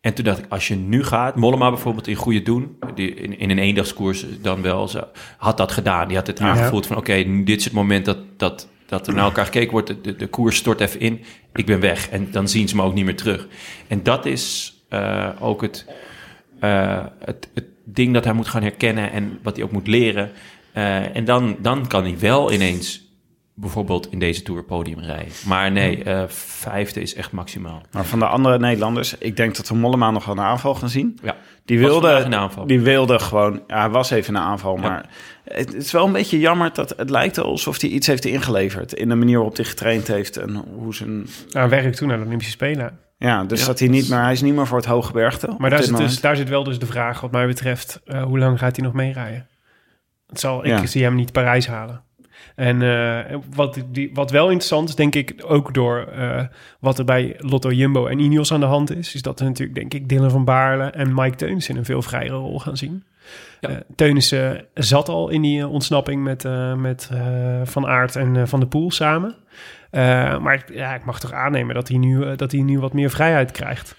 En 0.00 0.14
toen 0.14 0.24
dacht 0.24 0.38
ik, 0.38 0.44
als 0.48 0.68
je 0.68 0.74
nu 0.76 1.04
gaat, 1.04 1.36
Mollema 1.36 1.68
bijvoorbeeld 1.70 2.06
in 2.06 2.14
goede 2.14 2.42
doen, 2.42 2.78
die 2.94 3.14
in, 3.14 3.38
in 3.38 3.50
een 3.50 3.58
eendagskoers 3.58 4.26
dan 4.42 4.62
wel, 4.62 4.88
ze, 4.88 5.06
had 5.36 5.56
dat 5.56 5.72
gedaan. 5.72 6.08
Die 6.08 6.16
had 6.16 6.26
het 6.26 6.40
aangevoeld 6.40 6.86
van, 6.86 6.96
oké, 6.96 7.42
dit 7.44 7.58
is 7.58 7.64
het 7.64 7.72
moment 7.72 8.04
dat, 8.04 8.18
dat, 8.36 8.68
dat 8.86 9.06
er 9.06 9.14
naar 9.14 9.24
elkaar 9.24 9.44
gekeken 9.44 9.70
wordt, 9.70 9.86
de, 9.86 10.00
de, 10.00 10.16
de 10.16 10.26
koers 10.26 10.56
stort 10.56 10.80
even 10.80 11.00
in, 11.00 11.24
ik 11.54 11.66
ben 11.66 11.80
weg. 11.80 12.08
En 12.08 12.28
dan 12.30 12.48
zien 12.48 12.68
ze 12.68 12.76
me 12.76 12.82
ook 12.82 12.94
niet 12.94 13.04
meer 13.04 13.16
terug. 13.16 13.46
En 13.88 14.02
dat 14.02 14.26
is 14.26 14.73
eh, 14.94 15.28
ook 15.40 15.62
het, 15.62 15.86
eh, 16.60 17.04
het, 17.24 17.48
het 17.54 17.64
ding 17.84 18.14
dat 18.14 18.24
hij 18.24 18.32
moet 18.32 18.48
gaan 18.48 18.62
herkennen 18.62 19.12
en 19.12 19.38
wat 19.42 19.56
hij 19.56 19.64
ook 19.64 19.72
moet 19.72 19.86
leren. 19.86 20.30
Eh, 20.72 21.16
en 21.16 21.24
dan, 21.24 21.56
dan 21.60 21.86
kan 21.86 22.02
hij 22.02 22.18
wel 22.18 22.52
ineens 22.52 23.02
bijvoorbeeld 23.56 24.12
in 24.12 24.18
deze 24.18 24.42
Tour 24.42 24.62
podium 24.64 24.98
rijden. 25.00 25.32
Maar 25.46 25.72
nee, 25.72 26.02
eh, 26.04 26.22
vijfde 26.28 27.00
is 27.00 27.14
echt 27.14 27.32
maximaal. 27.32 27.82
Maar 27.92 28.04
van 28.04 28.18
de 28.18 28.26
andere 28.26 28.58
Nederlanders, 28.58 29.18
ik 29.18 29.36
denk 29.36 29.56
dat 29.56 29.68
we 29.68 29.74
Mollema 29.74 30.10
nog 30.10 30.24
wel 30.24 30.36
een 30.36 30.42
aanval 30.42 30.74
gaan 30.74 30.88
zien. 30.88 31.18
Ja. 31.22 31.36
Die 31.64 31.78
wilde, 31.78 32.10
een 32.10 32.34
aanval. 32.34 32.66
die 32.66 32.80
wilde 32.80 33.18
gewoon, 33.18 33.62
ja, 33.66 33.78
hij 33.80 33.90
was 33.90 34.10
even 34.10 34.34
een 34.34 34.42
aanval, 34.42 34.74
Ja. 34.76 34.80
maar 34.80 35.08
het, 35.44 35.72
het 35.72 35.82
is 35.82 35.92
wel 35.92 36.06
een 36.06 36.12
beetje 36.12 36.38
jammer 36.38 36.70
dat 36.72 36.94
het 36.96 37.10
lijkt 37.10 37.38
alsof 37.38 37.80
hij 37.80 37.90
iets 37.90 38.06
heeft 38.06 38.24
ingeleverd 38.24 38.92
in 38.92 39.08
de 39.08 39.14
manier 39.14 39.36
waarop 39.36 39.56
hij 39.56 39.64
getraind 39.64 40.06
heeft 40.06 40.36
en 40.36 40.64
hoe 40.76 40.94
zijn, 40.94 41.26
Nou, 41.50 41.68
werk 41.68 41.94
toen 41.94 42.08
naar 42.08 42.18
de 42.18 42.24
Olympische 42.24 42.52
Spelen. 42.52 42.98
Ja, 43.16 43.44
dus 43.44 43.60
Ja. 43.60 43.66
dat 43.66 43.78
hij 43.78 43.88
niet 43.88 44.08
meer, 44.08 44.22
hij 44.22 44.32
is 44.32 44.42
niet 44.42 44.54
meer 44.54 44.66
voor 44.66 44.76
het 44.78 44.86
hoge 44.86 45.12
bergte. 45.12 45.54
Maar 45.58 45.70
daar 45.70 45.82
zit, 45.82 45.96
dus, 45.96 46.20
daar 46.20 46.36
zit 46.36 46.48
wel 46.48 46.64
dus 46.64 46.78
de 46.78 46.86
vraag, 46.86 47.20
wat 47.20 47.30
mij 47.32 47.46
betreft, 47.46 48.00
eh, 48.04 48.22
hoe 48.22 48.38
lang 48.38 48.58
gaat 48.58 48.76
hij 48.76 48.84
nog 48.84 48.94
meerijden? 48.94 49.46
Het 50.26 50.40
zal, 50.40 50.64
ik 50.64 50.70
Ja. 50.70 50.86
zie 50.86 51.02
hem 51.02 51.14
niet 51.14 51.32
Parijs 51.32 51.66
halen. 51.66 52.02
En 52.54 52.82
eh, 52.82 53.36
wat, 53.54 53.78
die, 53.86 54.10
wat 54.12 54.30
wel 54.30 54.44
interessant 54.46 54.88
is, 54.88 54.94
denk 54.94 55.14
ik, 55.14 55.34
ook 55.46 55.74
door 55.74 55.98
eh, 56.06 56.42
wat 56.80 56.98
er 56.98 57.04
bij 57.04 57.34
Lotto 57.38 57.70
Jumbo 57.70 58.06
en 58.06 58.18
Ineos 58.18 58.52
aan 58.52 58.60
de 58.60 58.66
hand 58.66 58.96
is, 58.96 59.14
is 59.14 59.22
dat 59.22 59.40
er 59.40 59.46
natuurlijk, 59.46 59.78
denk 59.78 59.94
ik, 59.94 60.08
Dylan 60.08 60.30
van 60.30 60.44
Baarle 60.44 60.84
en 60.84 61.14
Mike 61.14 61.36
Teuns 61.36 61.68
in 61.68 61.76
een 61.76 61.84
veel 61.84 62.02
vrijere 62.02 62.36
rol 62.36 62.58
gaan 62.60 62.76
zien. 62.76 63.04
Ja. 63.60 63.68
Eh, 63.68 63.76
Teunissen 63.94 64.66
zat 64.74 65.08
al 65.08 65.28
in 65.28 65.42
die 65.42 65.66
ontsnapping 65.68 66.22
met, 66.22 66.44
eh, 66.44 66.74
met 66.74 67.08
eh, 67.12 67.60
Van 67.64 67.86
Aert 67.86 68.16
en 68.16 68.36
eh, 68.36 68.42
Van 68.46 68.60
de 68.60 68.66
Poel 68.66 68.90
samen. 68.90 69.34
Eh, 69.94 70.38
maar 70.38 70.54
ik- 70.54 70.74
ja, 70.74 70.94
ik 70.94 71.04
mag 71.04 71.20
toch 71.20 71.32
aannemen 71.32 71.74
dat 71.74 71.88
hij 71.88 71.96
nu, 71.98 72.22
eh, 72.24 72.36
dat 72.36 72.52
hij 72.52 72.60
nu 72.60 72.78
wat 72.80 72.92
meer 72.92 73.10
vrijheid 73.10 73.50
krijgt. 73.50 73.94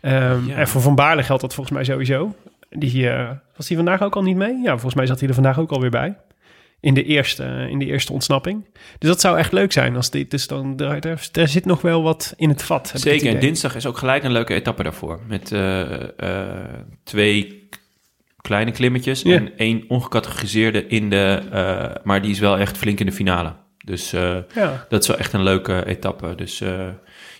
Ehm, 0.00 0.46
Ja. 0.46 0.54
En 0.56 0.68
voor 0.68 0.80
Van 0.80 0.94
Baarle 0.94 1.22
geldt 1.22 1.42
dat 1.42 1.54
volgens 1.54 1.76
mij 1.76 1.84
sowieso. 1.84 2.34
Die, 2.70 3.10
eh, 3.10 3.30
was 3.56 3.68
hij 3.68 3.76
vandaag 3.76 4.02
ook 4.02 4.16
al 4.16 4.22
niet 4.22 4.36
mee? 4.36 4.56
Ja, 4.62 4.70
volgens 4.70 4.94
mij 4.94 5.06
zat 5.06 5.18
hij 5.20 5.28
er 5.28 5.34
vandaag 5.34 5.58
ook 5.58 5.70
alweer 5.70 5.90
bij. 5.90 6.16
In 6.80 6.94
de 6.94 7.04
eerste, 7.04 7.66
in 7.70 7.78
de 7.78 7.84
eerste 7.86 8.12
ontsnapping. 8.12 8.64
Dus 8.98 9.08
dat 9.08 9.20
zou 9.20 9.38
echt 9.38 9.52
leuk 9.52 9.72
zijn. 9.72 9.96
Als 9.96 10.10
dit, 10.10 10.30
dus 10.30 10.46
dan, 10.46 10.76
daar, 10.76 11.00
daar, 11.00 11.28
daar 11.32 11.48
zit 11.48 11.64
nog 11.64 11.80
wel 11.80 12.02
wat 12.02 12.34
in 12.36 12.48
het 12.48 12.62
vat. 12.62 12.92
Zeker, 12.94 13.34
en 13.34 13.40
dinsdag 13.40 13.74
is 13.76 13.86
ook 13.86 13.98
gelijk 13.98 14.22
een 14.24 14.32
leuke 14.32 14.54
etappe 14.54 14.82
daarvoor. 14.82 15.20
Met 15.26 15.54
twee 17.04 17.68
kleine 18.40 18.70
klimmetjes 18.70 19.22
Ja. 19.22 19.34
en 19.36 19.52
één 19.56 19.84
ongecategoriseerde 19.88 20.86
in 20.86 21.10
de... 21.10 22.00
maar 22.04 22.22
die 22.22 22.30
is 22.30 22.38
wel 22.38 22.58
echt 22.58 22.78
flink 22.78 23.00
in 23.00 23.06
de 23.06 23.12
finale. 23.12 23.52
Dus 23.88 24.12
eh, 24.12 24.36
Ja. 24.54 24.86
dat 24.88 25.02
is 25.02 25.08
wel 25.08 25.16
echt 25.18 25.32
een 25.32 25.42
leuke 25.42 25.86
etappe. 25.86 26.34
Dus 26.34 26.60
eh, 26.60 26.68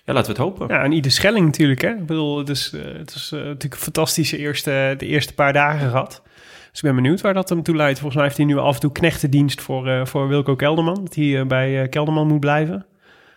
ja, 0.04 0.12
laten 0.12 0.34
we 0.34 0.42
het 0.42 0.48
hopen. 0.48 0.68
Ja, 0.68 0.82
en 0.82 0.92
Ieder 0.92 1.10
Schelling 1.10 1.46
natuurlijk. 1.46 1.80
Hè? 1.80 1.88
Ik 1.90 2.06
bedoel, 2.06 2.38
het 2.38 2.48
is, 2.48 2.72
eh, 2.74 2.80
het 2.98 3.14
is 3.14 3.30
natuurlijk 3.30 3.72
een 3.74 3.78
fantastische 3.78 4.36
eerste, 4.38 4.94
de 4.98 5.06
eerste 5.06 5.34
paar 5.34 5.52
dagen 5.52 5.90
gehad. 5.90 6.22
Dus 6.70 6.80
ik 6.80 6.82
ben 6.82 6.94
benieuwd 6.94 7.20
waar 7.20 7.34
dat 7.34 7.48
hem 7.48 7.62
toe 7.62 7.76
leidt. 7.76 7.94
Volgens 7.98 8.14
mij 8.16 8.24
heeft 8.24 8.36
hij 8.36 8.46
nu 8.46 8.56
af 8.58 8.74
en 8.74 8.80
toe 8.80 8.92
knechtendienst 8.92 9.60
voor, 9.60 10.06
voor 10.06 10.28
Wilco 10.28 10.56
Kelderman. 10.56 11.04
Dat 11.04 11.14
hij 11.14 11.46
bij 11.46 11.88
Kelderman 11.88 12.26
moet 12.26 12.40
blijven. 12.40 12.86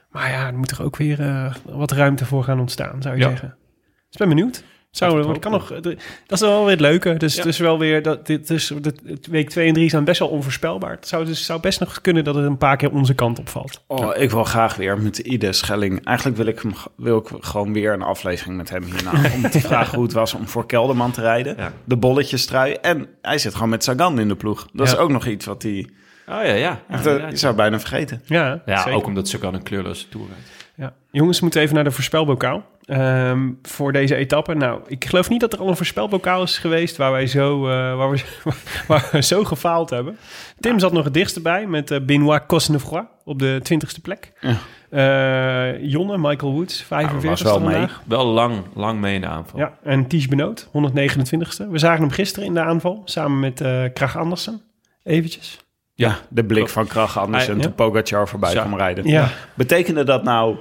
Maar 0.09 0.29
ja, 0.29 0.47
er 0.47 0.57
moet 0.57 0.67
toch 0.67 0.81
ook 0.81 0.97
weer 0.97 1.51
wat 1.65 1.91
ruimte 1.91 2.25
voor 2.25 2.43
gaan 2.43 2.59
ontstaan, 2.59 3.01
zou 3.01 3.15
je 3.15 3.21
Ja. 3.21 3.29
zeggen. 3.29 3.55
Dus 3.77 4.11
ik 4.11 4.17
ben 4.17 4.27
benieuwd. 4.29 4.63
Zou, 4.91 5.29
het 5.29 5.39
kan 5.39 5.51
nog, 5.51 5.67
dat 5.67 5.95
is 6.27 6.39
wel 6.39 6.61
weer 6.61 6.71
het 6.71 6.79
leuke. 6.79 7.13
Dus 7.13 7.33
Ja. 7.35 7.39
het 7.41 7.49
is 7.49 7.57
wel 7.57 7.79
weer, 7.79 8.01
dat, 8.01 8.25
dit 8.25 8.49
is, 8.49 8.73
de, 8.81 8.93
week 9.29 9.49
2 9.49 9.67
en 9.67 9.73
3 9.73 9.89
zijn 9.89 10.03
best 10.03 10.19
wel 10.19 10.27
onvoorspelbaar. 10.27 10.91
Het 10.91 11.07
zou, 11.07 11.25
dus, 11.25 11.45
zou 11.45 11.59
best 11.59 11.79
nog 11.79 12.01
kunnen 12.01 12.23
dat 12.23 12.35
het 12.35 12.45
een 12.45 12.57
paar 12.57 12.77
keer 12.77 12.91
onze 12.91 13.13
kant 13.13 13.39
opvalt. 13.39 13.83
Oh, 13.87 14.17
ik 14.17 14.31
wil 14.31 14.43
graag 14.43 14.75
weer 14.75 14.97
met 14.97 15.17
Ide 15.17 15.53
Schelling. 15.53 16.05
Eigenlijk 16.05 16.37
wil 16.37 16.45
ik, 16.45 16.59
hem, 16.59 16.73
wil 16.95 17.17
ik 17.17 17.27
gewoon 17.39 17.73
weer 17.73 17.93
een 17.93 18.01
aflevering 18.01 18.57
met 18.57 18.69
hem 18.69 18.83
hierna. 18.83 19.11
om 19.35 19.49
te 19.49 19.59
vragen 19.59 19.95
hoe 19.95 20.03
het 20.03 20.13
was 20.13 20.33
om 20.33 20.47
voor 20.47 20.65
Kelderman 20.65 21.11
te 21.11 21.21
rijden. 21.21 21.55
Ja. 21.57 21.73
De 21.83 21.97
bolletjes 21.97 22.45
trui. 22.45 22.73
En 22.73 23.07
hij 23.21 23.37
zit 23.37 23.53
gewoon 23.53 23.69
met 23.69 23.83
Sagan 23.83 24.19
in 24.19 24.27
de 24.27 24.35
ploeg. 24.35 24.67
Dat 24.73 24.87
is 24.87 24.97
ook 24.97 25.09
nog 25.11 25.27
iets 25.27 25.45
wat 25.45 25.63
hij... 25.63 25.89
Oh 26.27 26.43
ja, 26.45 26.53
ja. 26.53 26.81
echt, 26.89 27.03
ja, 27.03 27.17
eh, 27.17 27.27
zou 27.33 27.55
bijna 27.55 27.79
vergeten. 27.79 28.21
Ja, 28.25 28.61
ja 28.65 28.77
zeker. 28.77 28.93
ook 28.93 29.05
omdat 29.05 29.27
ze 29.27 29.37
kan 29.39 29.53
een 29.53 29.63
kleurloze 29.63 30.09
tour 30.09 30.27
rijdt. 30.27 30.49
Ja. 30.75 30.93
Jongens, 31.11 31.37
we 31.37 31.43
moeten 31.43 31.61
even 31.61 31.75
naar 31.75 31.83
de 31.83 31.91
voorspelbokaal. 31.91 32.65
Ehm, 32.85 33.49
voor 33.61 33.91
deze 33.91 34.15
etappe. 34.15 34.53
Nou, 34.53 34.81
ik 34.87 35.05
geloof 35.05 35.29
niet 35.29 35.39
dat 35.39 35.53
er 35.53 35.59
al 35.59 35.67
een 35.67 35.75
voorspelbokaal 35.75 36.43
is 36.43 36.57
geweest 36.57 36.97
waar 36.97 37.11
wij 37.11 37.27
zo, 37.27 37.67
eh, 37.67 37.95
waar 37.97 38.09
we, 38.11 38.21
waar 38.87 39.09
we 39.11 39.21
zo 39.23 39.43
gefaald 39.43 39.89
hebben. 39.89 40.17
Tim 40.59 40.79
zat 40.79 40.91
nog 40.91 41.03
het 41.03 41.13
dichtst 41.13 41.41
bij 41.43 41.67
met 41.67 41.91
eh, 41.91 41.99
Benoit 42.01 42.45
Cosnefroid 42.45 43.05
op 43.23 43.39
de 43.39 43.61
20ste 43.63 44.01
plek. 44.01 44.31
Ja. 44.39 44.55
Eh, 44.89 45.83
Jonne, 45.91 46.17
Michael 46.17 46.51
Woods, 46.51 46.83
45ste 46.83 46.87
was 47.27 47.41
wel 47.41 47.59
mee. 47.59 47.71
vandaag. 47.71 48.01
Wel 48.05 48.25
lang, 48.25 48.55
lang 48.75 48.99
mee 48.99 49.15
in 49.15 49.21
de 49.21 49.27
aanval. 49.27 49.59
Ja, 49.59 49.77
en 49.83 50.07
Ties 50.07 50.27
Benoot, 50.27 50.67
129ste. 50.67 51.67
We 51.69 51.77
zagen 51.77 52.01
hem 52.01 52.11
gisteren 52.11 52.47
in 52.47 52.53
de 52.53 52.61
aanval, 52.61 53.01
samen 53.05 53.39
met 53.39 53.61
eh 53.61 53.83
Krach 53.93 54.17
Andersen. 54.17 54.61
Eventjes. 55.03 55.59
Ja, 55.93 56.17
de 56.29 56.43
blik 56.45 56.69
van 56.69 56.87
Krach 56.87 57.19
anders 57.19 57.47
en 57.47 57.55
Ja. 57.55 57.61
toen 57.61 57.73
Pogacar 57.75 58.27
voorbij 58.27 58.51
kwam 58.53 58.75
rijden. 58.75 59.07
Ja. 59.07 59.29
Betekende 59.53 60.03
dat 60.03 60.23
nou 60.23 60.55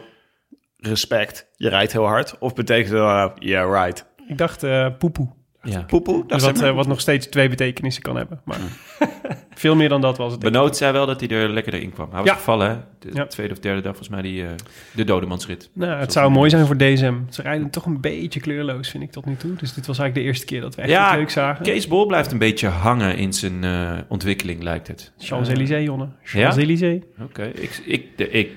respect, 0.80 1.46
je 1.56 1.68
rijdt 1.68 1.92
heel 1.92 2.06
hard? 2.06 2.38
Of 2.38 2.54
betekende 2.54 2.96
dat 2.96 3.06
nou, 3.06 3.30
yeah, 3.38 3.84
right. 3.84 4.06
Ik 4.28 4.38
dacht 4.38 4.62
eh 4.62 4.86
poepoe. 4.98 5.28
Ja. 5.62 5.80
Poepoe, 5.82 6.24
dat 6.26 6.40
wat, 6.42 6.62
eh, 6.62 6.74
wat 6.74 6.86
nog 6.86 7.00
steeds 7.00 7.26
twee 7.26 7.48
betekenissen 7.48 8.02
kan 8.02 8.16
hebben. 8.16 8.40
Maar 8.44 8.58
veel 9.54 9.74
meer 9.76 9.88
dan 9.88 10.00
dat 10.00 10.16
was 10.18 10.32
het. 10.32 10.40
Benoot 10.40 10.76
zei 10.76 10.92
wel 10.92 11.06
dat 11.06 11.20
hij 11.20 11.28
er 11.28 11.48
lekkerder 11.48 11.82
in 11.82 11.92
kwam. 11.92 12.08
Hij 12.10 12.18
was 12.18 12.28
Ja. 12.28 12.34
gevallen, 12.34 12.68
hè? 12.70 12.76
De 12.98 13.08
Ja. 13.12 13.26
tweede 13.26 13.52
of 13.52 13.58
derde 13.58 13.80
dag, 13.80 13.96
volgens 13.96 14.08
mij, 14.08 14.22
die, 14.22 14.42
eh, 14.42 14.48
de 14.94 15.04
dodemansrit. 15.04 15.70
Nou, 15.72 15.90
het 15.90 15.98
Zoals 15.98 16.12
zou 16.12 16.30
mooi 16.30 16.50
zijn 16.50 16.66
voor 16.66 16.76
DSM. 16.76 17.14
Ze 17.30 17.42
rijden 17.42 17.70
toch 17.70 17.86
een 17.86 18.00
beetje 18.00 18.40
kleurloos, 18.40 18.88
vind 18.90 19.02
ik 19.02 19.10
tot 19.10 19.26
nu 19.26 19.36
toe. 19.36 19.54
Dus 19.54 19.72
dit 19.74 19.86
was 19.86 19.98
eigenlijk 19.98 20.14
de 20.14 20.20
eerste 20.32 20.46
keer 20.46 20.60
dat 20.60 20.74
we 20.74 20.82
echt 20.82 20.90
Ja, 20.90 21.06
iets 21.08 21.16
leuks 21.16 21.32
zagen. 21.32 21.64
Kees 21.64 21.88
Bol 21.88 22.06
blijft 22.06 22.32
een 22.32 22.38
beetje 22.38 22.68
hangen 22.68 23.16
in 23.16 23.32
zijn 23.32 23.64
eh, 23.64 23.92
ontwikkeling, 24.08 24.62
lijkt 24.62 24.88
het. 24.88 25.12
Champs-Élysées, 25.18 25.84
Jonne. 25.84 26.04
Ja? 26.04 26.10
Champs-Élysées. 26.22 27.02
Oké, 27.22 27.42
ik, 27.44 27.82
ik, 27.86 28.18
de, 28.18 28.30
ik, 28.30 28.50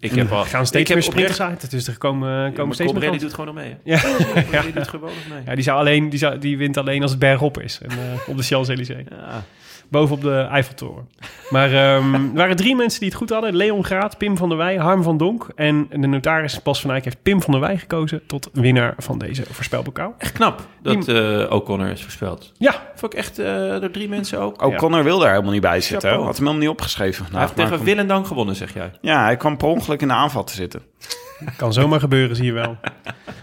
ik 0.00 0.10
heb 0.12 0.30
al... 0.32 0.44
Gaan 0.44 0.60
ik 0.60 0.66
steeds 0.66 0.90
meer 0.90 1.02
sprinters 1.02 1.40
oprecht- 1.40 1.62
uit. 1.62 1.70
Dus 1.70 1.86
er 1.86 1.98
komen, 1.98 2.28
Ja, 2.30 2.50
komen 2.50 2.74
steeds 2.74 2.92
meer 2.92 3.18
doet 3.18 3.30
gewoon 3.34 3.46
nog 3.46 3.54
mee. 3.54 3.76
Ja. 3.84 4.00
Colbrelli 4.32 4.72
doet 4.72 4.88
gewoon 4.88 5.10
nog 5.14 5.28
mee. 5.36 5.42
ja, 5.46 5.54
die, 5.54 5.64
zou 5.64 5.78
alleen, 5.78 6.08
die, 6.08 6.18
zou, 6.18 6.38
die 6.38 6.58
wint 6.58 6.76
alleen 6.76 7.02
als 7.02 7.10
het 7.10 7.20
bergop 7.20 7.60
is. 7.60 7.78
En, 7.82 7.90
eh, 7.90 8.28
op 8.28 8.36
de 8.36 8.42
Champs-Élysées. 8.42 9.04
Ja. 9.10 9.44
Bovenop 9.90 10.20
de 10.22 10.46
Eiffeltoren. 10.50 11.08
Maar 11.50 11.72
ehm, 11.72 12.14
er 12.14 12.32
waren 12.34 12.56
drie 12.56 12.76
mensen 12.76 13.00
die 13.00 13.08
het 13.08 13.18
goed 13.18 13.30
hadden. 13.30 13.56
Leon 13.56 13.84
Graat, 13.84 14.18
Pim 14.18 14.36
van 14.36 14.48
der 14.48 14.58
Wij, 14.58 14.76
Harm 14.76 15.02
van 15.02 15.16
Donk. 15.16 15.48
En 15.54 15.86
de 15.90 16.06
notaris 16.06 16.62
Bas 16.62 16.80
van 16.80 16.90
Eyck 16.90 17.04
heeft 17.04 17.22
Pim 17.22 17.42
van 17.42 17.52
der 17.52 17.60
Wij 17.60 17.78
gekozen... 17.78 18.26
tot 18.26 18.48
winnaar 18.52 18.94
van 18.98 19.18
deze 19.18 19.42
voorspelbokaal. 19.50 20.14
Echt 20.18 20.32
knap 20.32 20.66
dat 20.82 21.08
eh 21.08 21.46
O'Connor 21.52 21.88
is 21.90 22.02
voorspeld. 22.02 22.52
Ja, 22.58 22.88
Vond 22.94 23.12
ik 23.12 23.18
echt 23.18 23.38
eh, 23.38 23.46
door 23.80 23.90
drie 23.90 24.08
mensen 24.08 24.38
ook. 24.40 24.62
Ook 24.62 24.70
Ja. 24.72 24.76
Connor 24.76 25.04
wilde 25.04 25.24
er 25.24 25.30
helemaal 25.30 25.52
niet 25.52 25.60
bij 25.60 25.80
zitten. 25.80 26.10
Had 26.10 26.18
hem 26.24 26.32
helemaal 26.32 26.54
niet 26.54 26.68
opgeschreven. 26.68 27.26
Hij 27.30 27.40
heeft 27.40 27.54
tegen 27.56 27.70
kwam- 27.72 27.84
Willendang 27.84 28.26
gewonnen, 28.26 28.56
zeg 28.56 28.74
jij. 28.74 28.90
Ja, 29.00 29.22
hij 29.24 29.36
kwam 29.36 29.56
per 29.56 29.68
ongeluk 29.68 30.00
in 30.02 30.08
de 30.08 30.14
aanval 30.14 30.44
te 30.44 30.54
zitten. 30.54 30.82
kan 31.56 31.72
zomaar 31.72 32.00
gebeuren, 32.00 32.36
zie 32.36 32.44
je 32.44 32.52
wel. 32.52 32.76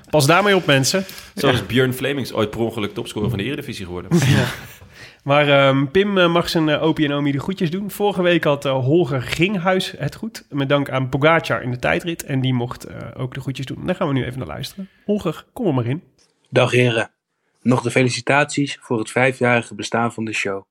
Pas 0.10 0.26
daarmee 0.26 0.56
op, 0.56 0.66
mensen. 0.66 1.06
Zo 1.36 1.50
is 1.50 1.66
Björn 1.66 1.94
Flemings 1.94 2.34
ooit 2.34 2.50
per 2.50 2.60
ongeluk 2.60 2.94
topscorer 2.94 3.30
van 3.30 3.38
de 3.38 3.44
Eredivisie 3.44 3.86
geworden. 3.86 4.12
Maar 5.28 5.48
ehm, 5.48 5.88
Pim 5.88 6.18
eh, 6.18 6.32
mag 6.34 6.50
zijn 6.50 6.68
uh, 6.68 6.84
Opie 6.84 7.06
en 7.06 7.14
Omi 7.14 7.32
de 7.32 7.38
goedjes 7.38 7.72
doen. 7.72 7.92
Vorige 7.92 8.22
week 8.22 8.44
had 8.44 8.66
eh, 8.66 8.86
Holger 8.86 9.22
Ginghuis 9.22 9.92
het 9.98 10.16
goed. 10.16 10.46
Met 10.50 10.70
dank 10.70 10.90
aan 10.90 11.10
Pogacar 11.10 11.62
in 11.62 11.72
de 11.72 11.80
tijdrit. 11.80 12.24
En 12.24 12.42
die 12.42 12.54
mocht 12.54 13.16
ook 13.16 13.34
de 13.34 13.40
goedjes 13.40 13.66
doen. 13.66 13.86
Daar 13.86 13.96
gaan 13.96 14.08
we 14.08 14.14
nu 14.14 14.24
even 14.24 14.40
naar 14.40 14.48
luisteren. 14.48 14.90
Holger, 15.06 15.46
kom 15.54 15.68
er 15.68 15.74
maar 15.74 15.86
in. 15.86 16.04
Dag 16.50 16.72
heren. 16.72 17.12
Nog 17.62 17.82
de 17.82 17.92
felicitaties 17.92 18.78
voor 18.82 19.00
het 19.00 19.12
vijfjarige 19.12 19.76
bestaan 19.76 20.14
van 20.14 20.26
de 20.26 20.34
show. 20.34 20.64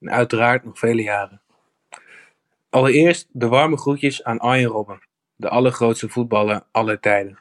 En 0.00 0.10
uiteraard 0.10 0.64
nog 0.64 0.78
vele 0.78 1.02
jaren. 1.02 1.40
Allereerst 2.70 3.28
de 3.32 3.48
warme 3.48 3.76
groetjes 3.76 4.24
aan 4.24 4.38
Arjen 4.38 4.70
Robben, 4.70 5.06
de 5.36 5.48
allergrootste 5.48 6.08
voetballer 6.08 6.62
aller 6.70 7.00
tijden. 7.00 7.38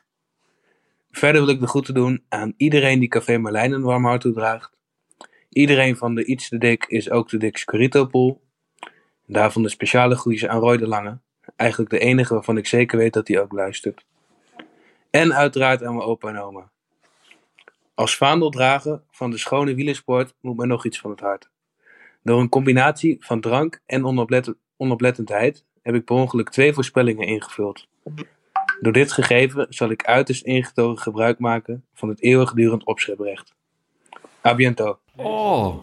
Verder 1.11 1.41
wil 1.45 1.53
ik 1.53 1.59
de 1.59 1.67
groeten 1.67 1.93
doen 1.93 2.23
aan 2.29 2.53
iedereen 2.57 2.99
die 2.99 3.09
Café 3.09 3.37
Marlijn 3.37 3.71
een 3.71 3.81
warm 3.81 4.05
hart 4.05 4.21
toedraagt. 4.21 4.71
Iedereen 5.53 5.97
van 5.97 6.15
de 6.15 6.25
Iets 6.25 6.49
te 6.49 6.57
Dik 6.57 6.85
is 6.87 7.09
ook 7.09 7.29
de 7.29 7.37
Dik 7.37 7.57
Scorito 7.57 8.05
Pool. 8.05 8.41
En 9.27 9.33
daarvan 9.33 9.61
de 9.61 9.69
speciale 9.69 10.15
groetjes 10.15 10.49
aan 10.49 10.59
Roy 10.59 10.77
de 10.77 10.87
Lange. 10.87 11.17
Eigenlijk 11.55 11.91
de 11.91 11.99
enige 11.99 12.33
waarvan 12.33 12.57
ik 12.57 12.67
zeker 12.67 12.97
weet 12.97 13.13
dat 13.13 13.27
hij 13.27 13.41
ook 13.41 13.51
luistert. 13.51 14.05
En 15.09 15.33
uiteraard 15.33 15.83
aan 15.83 15.95
mijn 15.95 16.07
opa 16.07 16.29
en 16.29 16.37
oma. 16.37 16.71
Als 17.93 18.17
vaandeldrager 18.17 19.01
van 19.11 19.31
de 19.31 19.37
schone 19.37 19.73
wielersport 19.73 20.33
moet 20.41 20.57
mij 20.57 20.67
nog 20.67 20.85
iets 20.85 20.99
van 20.99 21.11
het 21.11 21.19
hart. 21.19 21.49
Door 22.23 22.39
een 22.39 22.49
combinatie 22.49 23.17
van 23.19 23.41
drank 23.41 23.81
en 23.85 24.05
onoplet- 24.05 24.55
onoplettendheid 24.77 25.65
heb 25.81 25.95
ik 25.95 26.05
per 26.05 26.15
ongeluk 26.15 26.49
twee 26.49 26.73
voorspellingen 26.73 27.27
ingevuld. 27.27 27.87
Door 28.79 28.93
dit 28.93 29.11
gegeven 29.11 29.67
zal 29.69 29.89
ik 29.89 30.05
uiterst 30.05 30.43
ingetogen 30.43 31.01
gebruik 31.01 31.39
maken 31.39 31.85
van 31.93 32.09
het 32.09 32.21
eeuwigdurend 32.21 32.85
opscheprecht. 32.85 33.55
A 34.45 34.55
biento. 34.55 34.99
Oh, 35.15 35.75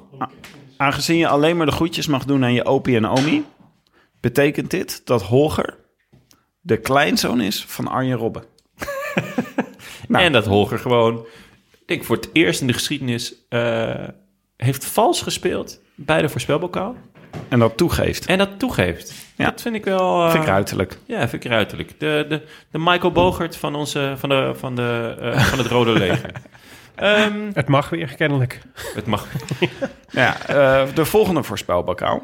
Aangezien 0.77 1.16
je 1.19 1.28
alleen 1.28 1.57
maar 1.57 1.66
de 1.66 1.73
groetjes 1.73 2.07
mag 2.07 2.24
doen 2.24 2.44
aan 2.44 2.52
je 2.52 2.65
opie 2.65 2.97
en 2.97 3.07
omi... 3.07 3.44
betekent 4.20 4.70
dit 4.70 5.07
dat 5.07 5.23
Holger 5.23 5.77
de 6.61 6.77
kleinzoon 6.77 7.40
is 7.40 7.65
van 7.65 7.89
Arjen 7.89 8.16
Robben. 8.16 8.43
Nou. 10.09 10.24
en 10.24 10.32
dat 10.32 10.47
Holger 10.47 10.78
gewoon, 10.78 11.27
ik 11.73 11.86
denk 11.86 12.05
voor 12.05 12.16
het 12.16 12.31
eerst 12.32 12.61
in 12.61 12.66
de 12.66 12.73
geschiedenis, 12.73 13.35
eh, 13.48 14.09
heeft 14.57 14.85
vals 14.85 15.23
gespeeld 15.23 15.81
bij 15.94 16.23
de 16.23 16.28
voorspelbokaal. 16.28 16.97
En 17.48 17.59
dat 17.59 17.77
toegeeft. 17.77 18.27
En 18.27 18.39
dat 18.39 18.59
toegeeft. 18.59 19.15
Ja. 19.36 19.44
Dat 19.44 19.61
vind 19.61 19.74
ik 19.74 19.85
wel... 19.85 20.24
eh, 20.24 20.31
Vind 20.31 20.43
ik 20.43 20.48
ruiterlijk. 20.48 20.98
Ja, 21.07 21.28
vind 21.28 21.44
ik 21.44 21.51
ruiterlijk. 21.51 22.01
De, 22.01 22.27
de, 22.28 22.43
de 22.70 22.78
Michael 22.78 23.12
Bogert 23.12 23.57
van, 23.57 23.74
onze, 23.74 24.15
van, 24.16 24.28
de, 24.28 24.52
van, 24.55 24.74
de, 24.77 25.16
eh, 25.20 25.40
van 25.44 25.59
het 25.59 25.66
Rode 25.66 25.93
Leger. 25.93 26.32
Ehm, 26.94 27.50
Het 27.54 27.68
mag 27.68 27.88
weer, 27.88 28.14
kennelijk. 28.16 28.60
het 28.94 29.06
mag. 29.06 29.26
Ja, 30.10 30.46
eh, 30.46 30.94
de 30.94 31.04
volgende 31.04 31.42
voorspelbokaal 31.42 32.22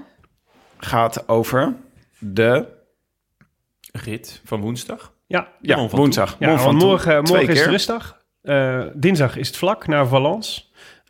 gaat 0.78 1.28
over 1.28 1.76
de... 2.18 2.66
Rit 3.92 4.40
van 4.44 4.60
woensdag. 4.60 5.12
Ja, 5.26 5.48
Ja, 5.60 5.88
van 5.88 5.98
woensdag. 5.98 6.36
ja 6.38 6.58
van 6.58 6.74
morgen, 6.76 7.24
Twee 7.24 7.36
morgen 7.36 7.40
is 7.42 7.48
het 7.48 7.58
keer. 7.58 7.70
rustdag. 7.70 8.16
Eh, 8.42 8.82
dinsdag 8.94 9.36
is 9.36 9.46
het 9.46 9.56
vlak 9.56 9.86
naar 9.86 10.06
Valence. 10.06 10.62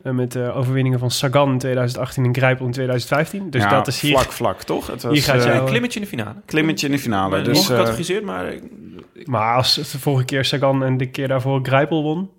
Eh, 0.03 0.11
met 0.11 0.31
de 0.31 0.51
overwinningen 0.51 0.99
van 0.99 1.11
Sagan 1.11 1.51
in 1.51 1.57
2018 1.57 2.25
en 2.25 2.35
Grijpel 2.35 2.65
in 2.65 2.71
2015. 2.71 3.49
Dus 3.49 3.61
Ja, 3.61 3.69
dat 3.69 3.87
is 3.87 3.99
hier... 4.01 4.11
Vlak, 4.11 4.31
vlak, 4.31 4.61
toch? 4.63 4.87
Het 4.87 5.01
was, 5.03 5.13
Hier 5.13 5.23
gaat 5.23 5.45
Een 5.45 5.65
klimmetje 5.65 5.99
in 5.99 6.05
de 6.05 6.11
finale. 6.11 6.35
klimmetje 6.45 6.85
in 6.85 6.91
de 6.91 6.99
finale. 6.99 7.29
Maar 7.29 7.43
Dus, 7.43 7.47
dus, 7.57 7.59
eh, 7.61 7.65
gecategoriseerd, 7.67 8.23
maar... 8.23 8.53
Maar 9.23 9.55
als 9.55 9.75
het 9.75 9.91
de 9.91 9.99
vorige 9.99 10.25
keer 10.25 10.45
Sagan 10.45 10.83
en 10.83 10.97
de 10.97 11.09
keer 11.09 11.27
daarvoor 11.27 11.59
Grijpel 11.63 12.03
won... 12.03 12.29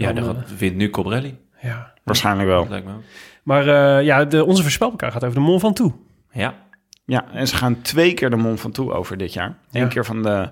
Ja, 0.00 0.12
Dan, 0.12 0.24
dan 0.24 0.34
gaat- 0.34 0.58
wint 0.58 0.76
nu 0.76 0.90
Cobrelli. 0.90 1.38
Ja. 1.60 1.92
waarschijnlijk 2.04 2.48
wel. 2.48 2.60
Dat 2.60 2.70
lijkt 2.70 2.86
me 2.86 2.92
ook. 2.92 3.02
Maar 3.42 3.66
eh, 3.98 4.04
ja, 4.04 4.24
de, 4.24 4.44
onze 4.44 4.62
voorspelbokaal 4.62 5.10
gaat 5.10 5.22
over 5.24 5.34
de 5.34 5.40
Mont 5.44 5.60
Ventoux. 5.60 5.94
Ja. 6.32 6.54
Ja, 7.04 7.24
en 7.32 7.48
ze 7.48 7.56
gaan 7.56 7.80
twee 7.82 8.14
keer 8.14 8.30
de 8.30 8.36
Mont 8.36 8.60
Ventoux 8.60 8.94
over 8.94 9.16
dit 9.16 9.32
jaar. 9.32 9.58
Eén 9.72 9.82
Ja. 9.82 9.86
keer 9.88 10.04
van 10.04 10.22
de 10.22 10.50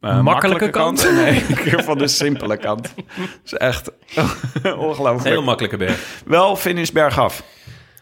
eh, 0.00 0.20
Makkelijke 0.20 0.70
kant. 0.70 1.06
en 1.06 1.24
één 1.24 1.54
keer 1.64 1.82
van 1.84 1.98
de 1.98 2.08
simpele 2.08 2.56
kant. 2.56 2.92
Dat 2.96 3.26
is 3.44 3.52
echt 3.54 3.90
ongelooflijk. 4.76 5.24
Heel 5.24 5.42
makkelijke 5.42 5.76
berg. 5.76 6.22
Wel 6.26 6.56
finish 6.56 6.90
bergaf. 6.90 7.42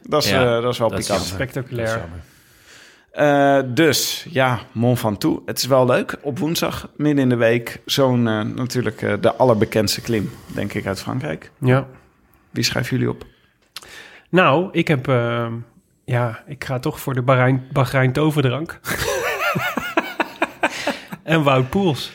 Dat 0.02 0.24
is, 0.24 0.30
Ja, 0.30 0.56
eh, 0.56 0.62
dat 0.62 0.72
is 0.72 0.78
wel 0.78 0.88
dat 0.90 0.98
is. 0.98 1.26
Spectaculair. 1.28 2.08
Eh, 3.10 3.60
dus 3.66 4.26
ja, 4.30 4.60
Mont 4.72 4.98
Ventoux. 4.98 5.42
Het 5.46 5.58
is 5.58 5.66
wel 5.66 5.86
leuk. 5.86 6.16
Op 6.22 6.38
woensdag, 6.38 6.90
midden 6.96 7.22
in 7.22 7.28
de 7.28 7.36
week, 7.36 7.80
zo'n 7.84 8.28
eh, 8.28 8.40
natuurlijk 8.40 9.02
eh, 9.02 9.14
de 9.20 9.34
allerbekendste 9.34 10.00
klim, 10.00 10.30
denk 10.46 10.72
ik, 10.72 10.86
uit 10.86 11.00
Frankrijk. 11.00 11.50
Ja. 11.58 11.86
Wie 12.50 12.64
schrijven 12.64 12.96
jullie 12.96 13.12
op? 13.12 13.26
Nou, 14.28 14.68
ik 14.72 14.88
heb... 14.88 15.06
ja, 16.04 16.42
ik 16.46 16.64
ga 16.64 16.78
toch 16.78 17.00
voor 17.00 17.14
de 17.14 17.22
Bahrein, 17.22 17.66
Bahrein 17.72 18.12
toverdrank. 18.12 18.80
en 21.22 21.42
Wout 21.42 21.70
Poels. 21.70 22.12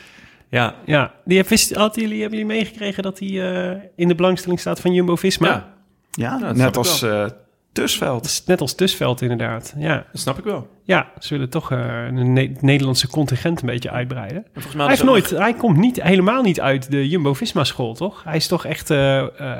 Ja. 0.48 0.74
Ja, 0.84 1.14
die 1.24 1.36
heb, 1.36 1.48
wist, 1.48 1.74
hadden 1.74 2.02
jullie, 2.02 2.20
hebben 2.20 2.38
jullie 2.38 2.54
meegekregen 2.54 3.02
dat 3.02 3.18
hij 3.18 3.28
eh, 3.28 3.82
in 3.96 4.08
de 4.08 4.14
belangstelling 4.14 4.60
staat 4.60 4.80
van 4.80 4.92
Jumbo-Visma? 4.92 5.48
Ja, 5.48 5.74
Ja, 6.10 6.52
net 6.52 6.76
als 6.76 7.02
eh 7.02 7.26
Tusveld. 7.76 8.42
Net 8.46 8.60
als 8.60 8.74
Tusveld 8.74 9.20
inderdaad. 9.20 9.74
Ja, 9.78 9.94
dat 10.12 10.20
snap 10.20 10.38
ik 10.38 10.44
wel. 10.44 10.68
ja 10.82 11.10
ze 11.18 11.34
willen 11.34 11.48
toch 11.50 11.70
eh, 11.72 12.04
een 12.06 12.32
Ne- 12.32 12.40
het 12.40 12.62
Nederlandse 12.62 13.08
contingent 13.08 13.60
een 13.60 13.66
beetje 13.66 13.90
uitbreiden. 13.90 14.36
En 14.36 14.50
volgens 14.52 14.74
mij 14.74 14.84
Hij, 14.84 14.94
heeft 14.94 15.06
nooit, 15.06 15.30
hij 15.30 15.54
komt 15.54 15.76
niet, 15.76 16.02
helemaal 16.02 16.42
niet 16.42 16.60
uit 16.60 16.90
de 16.90 17.08
Jumbo-Visma-school, 17.08 17.94
toch? 17.94 18.24
Hij 18.24 18.36
is 18.36 18.46
toch 18.46 18.64
echt 18.64 18.90
eh, 18.90 19.18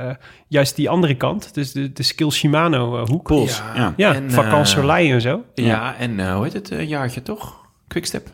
eh, 0.08 0.14
juist 0.48 0.76
die 0.76 0.90
andere 0.90 1.14
kant. 1.14 1.54
Dus 1.54 1.72
de, 1.72 1.92
de 1.92 2.02
Skill 2.02 2.30
Shimano-hoek. 2.30 3.28
Ja. 3.28 3.44
Ja. 3.74 3.92
ja, 3.96 4.14
En, 4.14 4.30
eh, 4.30 4.64
Soleil 4.64 5.12
en 5.12 5.20
zo. 5.20 5.44
Ja, 5.54 5.96
en 5.96 6.20
eh, 6.20 6.34
hoe 6.34 6.44
heet 6.44 6.52
het? 6.52 6.70
Een 6.70 6.86
jaartje 6.88 7.22
toch? 7.22 7.66
Quickstep. 7.88 8.28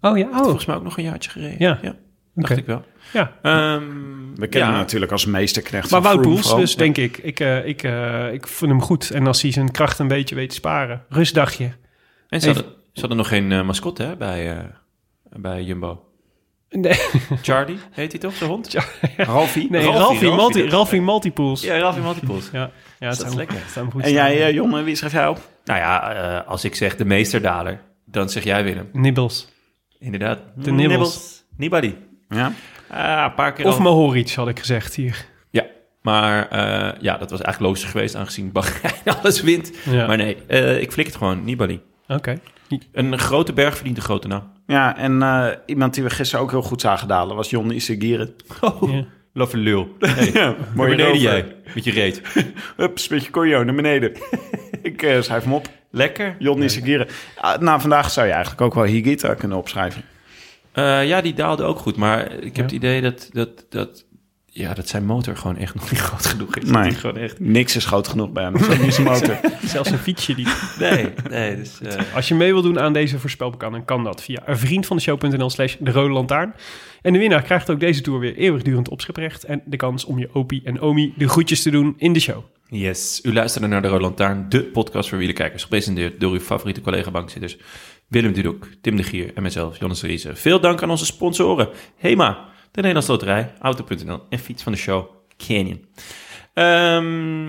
Oh 0.00 0.18
ja, 0.18 0.26
oh. 0.28 0.36
Volgens 0.42 0.64
mij 0.66 0.76
ook 0.76 0.82
nog 0.82 0.96
een 0.96 1.04
jaartje 1.04 1.30
gereden. 1.30 1.78
Ja. 1.82 1.94
Dacht 2.42 2.56
ik 2.56 2.66
wel. 2.66 2.84
ja. 3.12 3.32
Ehm, 3.42 3.82
We 4.34 4.46
kennen 4.46 4.68
ja. 4.68 4.74
hem 4.74 4.82
natuurlijk 4.82 5.12
als 5.12 5.26
meesterknecht 5.26 5.90
Maar 5.90 6.02
van 6.02 6.10
Wout 6.12 6.22
Poels, 6.26 6.56
dus 6.56 6.76
denk 6.76 6.96
ik. 6.96 7.18
Ik, 7.18 7.40
eh, 7.40 7.66
ik, 7.66 7.82
eh, 7.82 8.32
ik 8.32 8.46
vind 8.46 8.70
hem 8.70 8.82
goed. 8.82 9.10
En 9.10 9.26
als 9.26 9.42
hij 9.42 9.52
zijn 9.52 9.70
kracht 9.70 9.98
een 9.98 10.08
beetje 10.08 10.34
weet 10.34 10.48
te 10.48 10.54
sparen. 10.54 11.04
Rustdagje. 11.08 11.70
En 12.28 12.40
ze 12.40 12.46
hadden, 12.46 12.64
ze 12.92 13.00
hadden 13.00 13.16
nog 13.18 13.28
geen 13.28 13.52
eh, 13.52 13.62
mascotte 13.62 14.02
hè, 14.02 14.16
bij, 14.16 14.56
eh, 14.56 14.64
bij 15.40 15.62
Jumbo. 15.62 16.02
Nee, 16.70 16.98
Charlie, 17.42 17.78
heet 17.90 18.12
hij 18.12 18.20
toch, 18.20 18.38
de 18.38 18.44
hond? 18.44 18.74
Ralfie. 19.16 19.70
nee 19.70 19.82
Ralphie, 19.84 20.34
Multi, 20.34 20.62
dat- 20.62 20.70
Ralphie 20.72 21.00
Multipools. 21.00 21.62
Ja, 21.62 21.78
Ralphie 21.78 22.02
Multipools. 22.02 22.48
Ja, 22.52 22.58
ja 22.98 23.08
het 23.08 23.18
dat 23.18 23.26
zou 23.26 23.34
lekker? 23.34 23.56
Goed 23.56 24.02
En 24.02 24.08
staan. 24.10 24.12
jij, 24.12 24.52
jongen, 24.52 24.84
wie 24.84 24.94
schrijf 24.94 25.12
jij 25.12 25.28
op? 25.28 25.48
Nou 25.64 25.78
ja, 25.78 26.12
eh, 26.40 26.48
als 26.48 26.64
ik 26.64 26.74
zeg 26.74 26.96
de 26.96 27.04
meesterdaler, 27.04 27.80
dan 28.04 28.28
zeg 28.28 28.44
jij 28.44 28.64
Willem. 28.64 28.88
Nibbels. 28.92 29.48
Inderdaad. 29.98 30.38
De 30.56 30.70
Nibbles. 30.70 31.44
Nibali. 31.56 31.96
Ja. 32.28 32.52
Ah, 32.90 33.24
een 33.24 33.34
paar 33.34 33.52
keer 33.52 33.66
Of 33.66 33.74
al. 33.76 33.80
Mohoric 33.80 34.30
had 34.30 34.48
ik 34.48 34.58
gezegd 34.58 34.94
hier. 34.94 35.26
Ja, 35.50 35.66
maar 36.02 36.48
eh, 36.48 37.00
ja, 37.00 37.16
dat 37.16 37.30
was 37.30 37.40
eigenlijk 37.40 37.60
logisch 37.60 37.90
geweest 37.90 38.14
aangezien 38.16 38.52
Bahrein 38.52 38.94
alles 39.22 39.42
wint. 39.42 39.72
Ja. 39.90 40.06
Maar 40.06 40.16
nee, 40.16 40.36
eh, 40.46 40.80
ik 40.80 40.92
flik 40.92 41.06
het 41.06 41.16
gewoon, 41.16 41.44
Nibali. 41.44 41.80
Oké. 42.08 42.38
Een 42.92 43.18
grote 43.18 43.52
berg 43.52 43.74
verdient 43.74 43.96
een 43.96 44.02
grote 44.02 44.28
naam. 44.28 44.52
Ja, 44.66 44.96
en 44.96 45.22
eh, 45.22 45.46
iemand 45.66 45.94
die 45.94 46.02
we 46.02 46.10
gisteren 46.10 46.44
ook 46.44 46.50
heel 46.50 46.62
goed 46.62 46.80
zagen 46.80 47.08
dalen 47.08 47.36
was 47.36 47.50
Jon 47.50 47.70
Isagire. 47.70 48.34
Oh, 48.60 48.92
Ja. 48.92 49.04
love 49.32 49.56
lul. 49.56 49.96
Hey, 49.98 50.30
Ja, 50.32 50.44
naar 50.46 50.56
mooi 50.74 50.96
beneden 50.96 51.18
jij, 51.20 51.56
met 51.74 51.84
je 51.84 51.90
reet. 51.90 52.22
Hup, 52.76 52.98
spitje 52.98 53.30
conjo 53.30 53.64
naar 53.64 53.74
beneden. 53.74 54.12
ik 54.82 55.02
eh, 55.02 55.20
schrijf 55.20 55.42
hem 55.42 55.52
op. 55.52 55.68
Lekker. 55.90 56.36
Jon 56.38 56.62
Isagire. 56.62 57.08
Ah, 57.36 57.60
nou, 57.60 57.80
vandaag 57.80 58.10
zou 58.10 58.26
je 58.26 58.32
eigenlijk 58.32 58.62
ook 58.62 58.74
wel 58.74 58.84
Higita 58.84 59.34
kunnen 59.34 59.58
opschrijven. 59.58 60.02
Eh, 60.78 61.06
ja, 61.08 61.20
die 61.20 61.34
daalde 61.34 61.62
ook 61.62 61.78
goed, 61.78 61.96
maar 61.96 62.32
ik 62.32 62.42
heb 62.42 62.56
Ja. 62.56 62.62
het 62.62 62.72
idee 62.72 63.00
dat, 63.00 63.28
dat, 63.32 63.66
dat, 63.68 64.04
ja, 64.46 64.74
dat 64.74 64.88
zijn 64.88 65.04
motor 65.04 65.36
gewoon 65.36 65.56
echt 65.56 65.74
nog 65.74 65.90
niet 65.90 66.00
groot 66.08 66.26
genoeg 66.26 66.56
is. 66.56 66.70
Nee. 66.70 66.90
Gewoon 66.90 67.16
echt... 67.16 67.40
Niks 67.40 67.76
is 67.76 67.84
groot 67.84 68.08
genoeg 68.08 68.30
bij 68.32 68.42
hem. 68.44 68.52
Niet 68.82 68.94
zijn 68.94 69.06
motor. 69.06 69.40
Zelfs 69.64 69.90
een 69.90 69.98
fietsje 69.98 70.34
die... 70.34 70.46
Nee, 70.78 71.08
nee, 71.30 71.56
dus... 71.56 71.80
eh, 71.80 72.14
Als 72.14 72.28
je 72.28 72.34
mee 72.34 72.52
wil 72.52 72.62
doen 72.62 72.80
aan 72.80 72.92
deze 72.92 73.18
voorspelbokaal, 73.18 73.70
dan 73.70 73.84
kan 73.84 74.04
dat 74.04 74.22
via 74.22 74.42
een 74.46 74.58
vriend 74.58 74.86
van 74.86 74.96
de 74.96 75.02
show.nl 75.02 75.50
slash 75.50 75.76
de 75.80 75.90
rode 75.90 76.12
lantaarn. 76.12 76.54
En 77.02 77.12
de 77.12 77.18
winnaar 77.18 77.42
krijgt 77.42 77.70
ook 77.70 77.80
deze 77.80 78.00
tour 78.00 78.20
weer 78.20 78.36
eeuwigdurend 78.36 78.88
opscheprecht 78.88 79.44
en 79.44 79.62
de 79.64 79.76
kans 79.76 80.04
om 80.04 80.18
je 80.18 80.28
opie 80.32 80.60
en 80.64 80.80
omi 80.80 81.12
de 81.16 81.28
groetjes 81.28 81.62
te 81.62 81.70
doen 81.70 81.94
in 81.98 82.12
de 82.12 82.20
show. 82.20 82.44
Yes, 82.70 83.20
u 83.22 83.32
luisterde 83.32 83.66
naar 83.66 83.82
de 83.82 83.88
Rode 83.88 84.02
Lantaarn, 84.02 84.46
de 84.48 84.62
podcast 84.64 85.08
voor 85.08 85.18
wielerkijkers, 85.18 85.62
gepresenteerd 85.62 86.20
door 86.20 86.32
uw 86.32 86.40
favoriete 86.40 86.80
collega-bankzitters 86.80 87.56
Willem 88.08 88.32
Dudok, 88.32 88.66
Tim 88.80 88.96
de 88.96 89.02
Gier 89.02 89.30
en 89.34 89.42
mezelf, 89.42 89.78
Jonas 89.78 90.02
Riese. 90.02 90.34
Veel 90.36 90.60
dank 90.60 90.82
aan 90.82 90.90
onze 90.90 91.04
sponsoren, 91.06 91.68
HEMA, 91.96 92.44
de 92.70 92.76
Nederlandse 92.80 93.10
Loterij, 93.12 93.52
Auto.nl 93.60 94.20
en 94.28 94.38
fiets 94.38 94.62
van 94.62 94.72
de 94.72 94.78
show, 94.78 95.06
Canyon. 95.36 95.84
Ehm, 96.54 97.46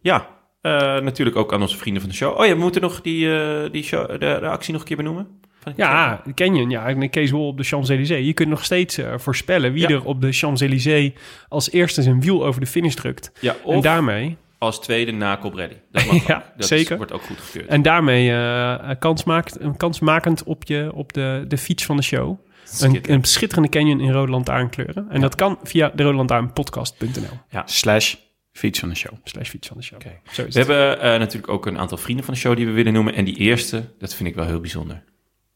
ja, 0.00 0.28
eh, 0.60 0.72
natuurlijk 1.00 1.36
ook 1.36 1.52
aan 1.52 1.60
onze 1.60 1.76
vrienden 1.76 2.02
van 2.02 2.10
de 2.10 2.16
show. 2.16 2.38
Oh 2.38 2.46
ja, 2.46 2.52
we 2.54 2.60
moeten 2.60 2.80
nog 2.82 3.00
die, 3.00 3.34
eh, 3.38 3.70
die 3.72 3.82
show, 3.82 4.10
de, 4.10 4.18
de 4.18 4.48
actie 4.48 4.72
nog 4.72 4.80
een 4.82 4.86
keer 4.88 4.96
benoemen. 4.96 5.40
Ja, 5.76 6.22
Canyon, 6.34 6.70
ja, 6.70 6.86
en 6.86 7.10
Kees 7.10 7.30
Wol 7.30 7.46
op 7.46 7.56
de 7.56 7.62
Champs-Élysées. 7.64 8.26
Je 8.26 8.32
kunt 8.32 8.48
nog 8.48 8.64
steeds 8.64 8.98
eh, 8.98 9.12
voorspellen 9.18 9.72
wie 9.72 9.82
Ja. 9.82 9.88
er 9.88 10.04
op 10.04 10.20
de 10.20 10.32
Champs-Élysées 10.32 11.12
als 11.48 11.70
eerste 11.70 12.02
zijn 12.02 12.20
wiel 12.20 12.44
over 12.46 12.60
de 12.60 12.66
finish 12.66 12.94
drukt. 12.94 13.32
Ja, 13.40 13.56
En 13.66 13.80
daarmee, 13.80 14.36
als 14.62 14.80
tweede 14.80 15.12
na 15.12 15.38
Cobrelli. 15.38 15.80
Dat 15.90 16.04
mag 16.06 16.26
Ja, 16.26 16.36
ook. 16.36 16.42
Dat 16.42 16.52
is- 16.58 16.66
zeker. 16.66 16.96
wordt 16.96 17.12
ook 17.12 17.22
goedgekeurd. 17.22 17.66
en 17.66 17.82
daarmee 17.82 18.32
eh, 18.32 18.90
kans 18.98 19.24
maakt, 19.24 19.60
een 19.60 19.76
kansmakend 19.76 20.42
op, 20.42 20.64
je, 20.64 20.90
op 20.94 21.12
de, 21.12 21.44
de 21.48 21.58
fiets 21.58 21.84
van 21.84 21.96
de 21.96 22.02
show. 22.02 22.28
Een, 22.30 22.38
Schitterend. 22.78 23.08
een 23.08 23.24
schitterende 23.24 23.68
Canyon 23.68 24.00
in 24.00 24.12
rode 24.12 24.30
lantaarnkleuren. 24.30 25.06
En 25.10 25.20
dat 25.20 25.34
kan 25.34 25.58
via 25.62 25.88
de 25.94 26.02
rode 26.02 26.16
lantaarnpodcast.nl 26.16 27.62
Slash 27.64 28.14
fiets 28.52 28.78
van 28.78 28.88
de 28.88 28.94
show. 28.94 29.12
slash 29.24 29.48
fiets 29.48 29.68
van 29.68 29.76
de 29.76 29.82
show. 29.82 30.00
Zo 30.00 30.08
is 30.30 30.36
We 30.36 30.42
het. 30.42 30.54
hebben 30.54 31.00
eh, 31.00 31.18
natuurlijk 31.18 31.52
ook 31.52 31.66
een 31.66 31.78
aantal 31.78 31.98
vrienden 31.98 32.24
van 32.24 32.34
de 32.34 32.40
show 32.40 32.56
die 32.56 32.66
we 32.66 32.72
willen 32.72 32.92
noemen. 32.92 33.14
En 33.14 33.24
die 33.24 33.36
eerste, 33.36 33.84
dat 33.98 34.14
vind 34.14 34.28
ik 34.28 34.34
wel 34.34 34.44
heel 34.46 34.60
bijzonder. 34.60 35.02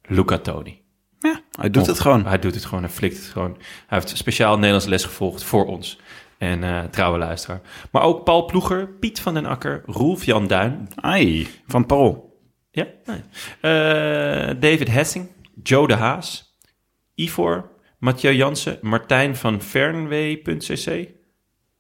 Luca 0.03 0.39
Toni. 0.39 0.85
Ja, 1.19 1.41
hij 1.61 1.71
doet 1.71 1.87
het 1.87 2.01
gewoon. 2.01 2.27
Hij 2.27 2.39
doet 2.39 2.55
het 2.55 2.65
gewoon, 2.65 2.85
hij 2.85 2.93
flikt 2.93 3.17
het 3.17 3.25
gewoon. 3.27 3.57
Hij 3.87 3.99
heeft 3.99 4.17
speciaal 4.17 4.55
Nederlands 4.55 4.87
les 4.87 5.05
gevolgd 5.05 5.43
voor 5.45 5.67
ons. 5.67 5.99
En 6.39 6.65
eh, 6.65 6.85
trouwe 6.85 7.19
luisteraar. 7.19 7.61
Maar 7.91 8.03
ook 8.03 8.25
Paul 8.25 8.45
Ploeger, 8.45 8.89
Piet 8.89 9.21
van 9.21 9.35
den 9.35 9.47
Akker, 9.47 9.83
Roelf 9.87 10.25
Jan 10.25 10.47
Duin. 10.47 10.89
Ai, 10.95 11.49
van 11.67 11.87
Paul. 11.87 12.39
Ja, 12.71 12.87
nee. 13.05 13.21
Eh, 13.61 14.55
David 14.61 14.89
Hessing, 14.89 15.29
Joe 15.63 15.87
de 15.87 15.95
Haas, 15.95 16.59
Ivor, 17.15 17.71
Mathieu 17.99 18.35
Jansen, 18.35 18.79
Martijn 18.81 19.37
van 19.37 19.63
Fernwee.cc 19.63 21.09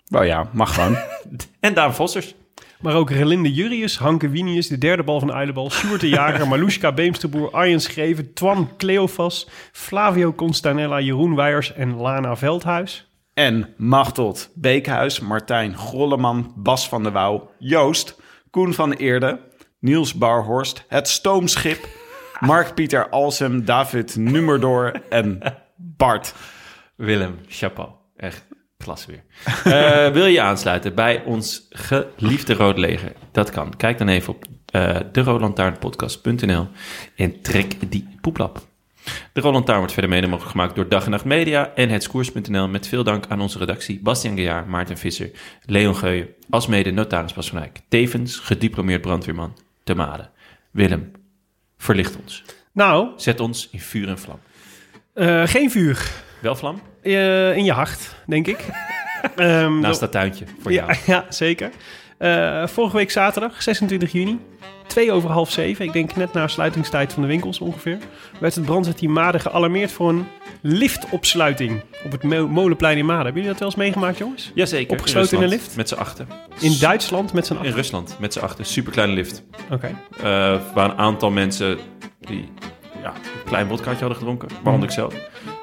Nou 0.08 0.24
ja, 0.24 0.50
mag 0.52 0.74
gewoon. 0.74 0.96
en 1.60 1.74
Daan 1.74 1.94
Vossers. 1.94 2.34
Maar 2.80 2.94
ook 2.94 3.10
Relinde 3.10 3.52
Jurius, 3.52 3.98
Hanke 3.98 4.28
Winius, 4.28 4.68
de 4.68 4.78
derde 4.78 5.02
bal 5.02 5.18
van 5.18 5.28
de 5.28 5.34
Uilenbal, 5.34 5.70
Sjoerd 5.70 6.00
de 6.00 6.08
Jager, 6.08 6.48
Malushka 6.56 6.92
Beemsterboer, 6.92 7.50
Arjen 7.50 7.80
Schreven, 7.80 8.34
Twan 8.34 8.70
Cleofas, 8.76 9.48
Flavio 9.72 10.32
Constanella, 10.32 11.00
Jeroen 11.00 11.34
Weijers 11.34 11.72
en 11.72 11.94
Lana 11.94 12.36
Veldhuis. 12.36 13.10
En 13.36 13.74
Machtot, 13.76 14.50
Beekhuis, 14.54 15.20
Martijn 15.20 15.76
Grolleman, 15.76 16.52
Bas 16.56 16.88
van 16.88 17.02
der 17.02 17.12
Wouw, 17.12 17.50
Joost, 17.58 18.20
Koen 18.50 18.74
van 18.74 18.92
Eerde, 18.92 19.40
Niels 19.80 20.14
Barhorst, 20.14 20.84
Het 20.88 21.08
Stoomschip, 21.08 21.88
Mark-Pieter 22.40 23.08
Alsem, 23.08 23.64
David 23.64 24.16
Nummerdoor 24.16 24.92
en 25.08 25.40
Bart. 25.76 26.34
Willem, 26.94 27.38
chapeau. 27.48 27.90
Echt 28.16 28.46
klasse 28.78 29.06
weer. 29.10 29.24
Eh, 29.64 30.12
wil 30.12 30.26
je 30.26 30.40
aansluiten 30.40 30.94
bij 30.94 31.22
ons 31.24 31.66
geliefde 31.70 32.54
Rood 32.54 32.78
Leger? 32.78 33.12
Dat 33.32 33.50
kan. 33.50 33.76
Kijk 33.76 33.98
dan 33.98 34.08
even 34.08 34.34
op 34.34 34.44
uh, 34.72 34.98
de 35.12 36.66
en 37.16 37.40
trek 37.40 37.90
die 37.90 38.08
poeplap. 38.20 38.65
De 39.32 39.40
Roland 39.40 39.54
Lantaarn 39.54 39.78
wordt 39.78 39.92
verder 39.92 40.10
mede 40.10 40.26
mogelijk 40.26 40.50
gemaakt 40.50 40.74
door 40.74 40.88
Dag 40.88 41.04
en 41.04 41.10
Nacht 41.10 41.24
Media 41.24 41.72
en 41.74 41.88
hetskoers.nl. 41.88 42.68
Met 42.68 42.88
veel 42.88 43.04
dank 43.04 43.24
aan 43.28 43.40
onze 43.40 43.58
redactie 43.58 44.00
Bastian 44.02 44.36
Gejaar, 44.36 44.66
Maarten 44.68 44.98
Visser, 44.98 45.30
Leon 45.64 45.96
Geuyen, 45.96 46.28
alsmede 46.50 46.90
notaris 46.90 47.32
Bas 47.32 47.48
van 47.48 47.58
Eyck. 47.58 47.78
Tevens 47.88 48.36
gediplomeerd 48.38 49.00
brandweerman 49.00 49.56
te 49.84 49.94
Made. 49.94 50.28
Willem, 50.70 51.12
verlicht 51.78 52.16
ons. 52.22 52.44
Nou, 52.72 53.08
Zet 53.16 53.40
ons 53.40 53.68
in 53.72 53.80
vuur 53.80 54.08
en 54.08 54.18
vlam. 54.18 54.38
uh, 55.14 55.46
geen 55.46 55.70
vuur. 55.70 56.10
Wel 56.40 56.56
vlam? 56.56 56.80
Uh, 57.02 57.56
in 57.56 57.64
je 57.64 57.72
hart, 57.72 58.14
denk 58.26 58.46
ik. 58.46 58.58
Ehm, 59.36 59.78
Naast 59.80 60.00
dat 60.00 60.12
tuintje 60.12 60.44
voor 60.60 60.72
ja, 60.72 60.86
jou. 60.86 60.98
ja, 61.16 61.26
zeker. 61.28 61.70
Eh, 62.18 62.66
vorige 62.66 62.96
week 62.96 63.10
zaterdag, 63.10 63.62
26 63.62 64.12
juni, 64.12 64.38
twee 64.86 65.12
over 65.12 65.30
half 65.30 65.50
zeven, 65.50 65.84
ik 65.84 65.92
denk 65.92 66.16
net 66.16 66.32
na 66.32 66.48
sluitingstijd 66.48 67.12
van 67.12 67.22
de 67.22 67.28
winkels 67.28 67.58
ongeveer, 67.60 67.98
werd 68.40 68.54
het 68.54 68.64
brandweerteam 68.64 69.12
Maden 69.12 69.40
gealarmeerd 69.40 69.92
voor 69.92 70.08
een 70.08 70.26
liftopsluiting 70.60 71.82
op 72.04 72.12
het 72.12 72.22
Mo- 72.22 72.48
Molenplein 72.48 72.98
in 72.98 73.04
Maden. 73.06 73.24
Hebben 73.24 73.42
jullie 73.42 73.58
dat 73.58 73.58
wel 73.58 73.68
eens 73.68 73.78
meegemaakt, 73.78 74.18
jongens? 74.18 74.50
Jazeker. 74.54 74.92
Opgesloten 74.96 75.36
in 75.36 75.42
een 75.42 75.48
Rusland, 75.48 75.62
lift? 75.62 75.76
Met 75.76 75.88
z'n 75.88 75.94
achten. 75.94 76.28
In 76.60 76.76
Duitsland 76.80 77.32
met 77.32 77.46
z'n 77.46 77.52
In 77.52 77.58
acht. 77.58 77.74
Rusland, 77.74 78.16
met 78.20 78.32
z'n 78.32 78.38
achten. 78.40 78.64
Superkleine 78.66 79.12
lift. 79.14 79.42
Oké. 79.70 79.86
Eh, 80.16 80.22
waren 80.74 80.90
een 80.90 80.96
aantal 80.98 81.30
mensen 81.30 81.78
die 82.20 82.48
ja, 83.02 83.08
een 83.14 83.44
klein 83.44 83.66
wodkaatje 83.68 83.98
hadden 84.00 84.16
gedronken, 84.18 84.48
waaronder 84.62 84.88
ik 84.88 84.94
zelf. 84.94 85.14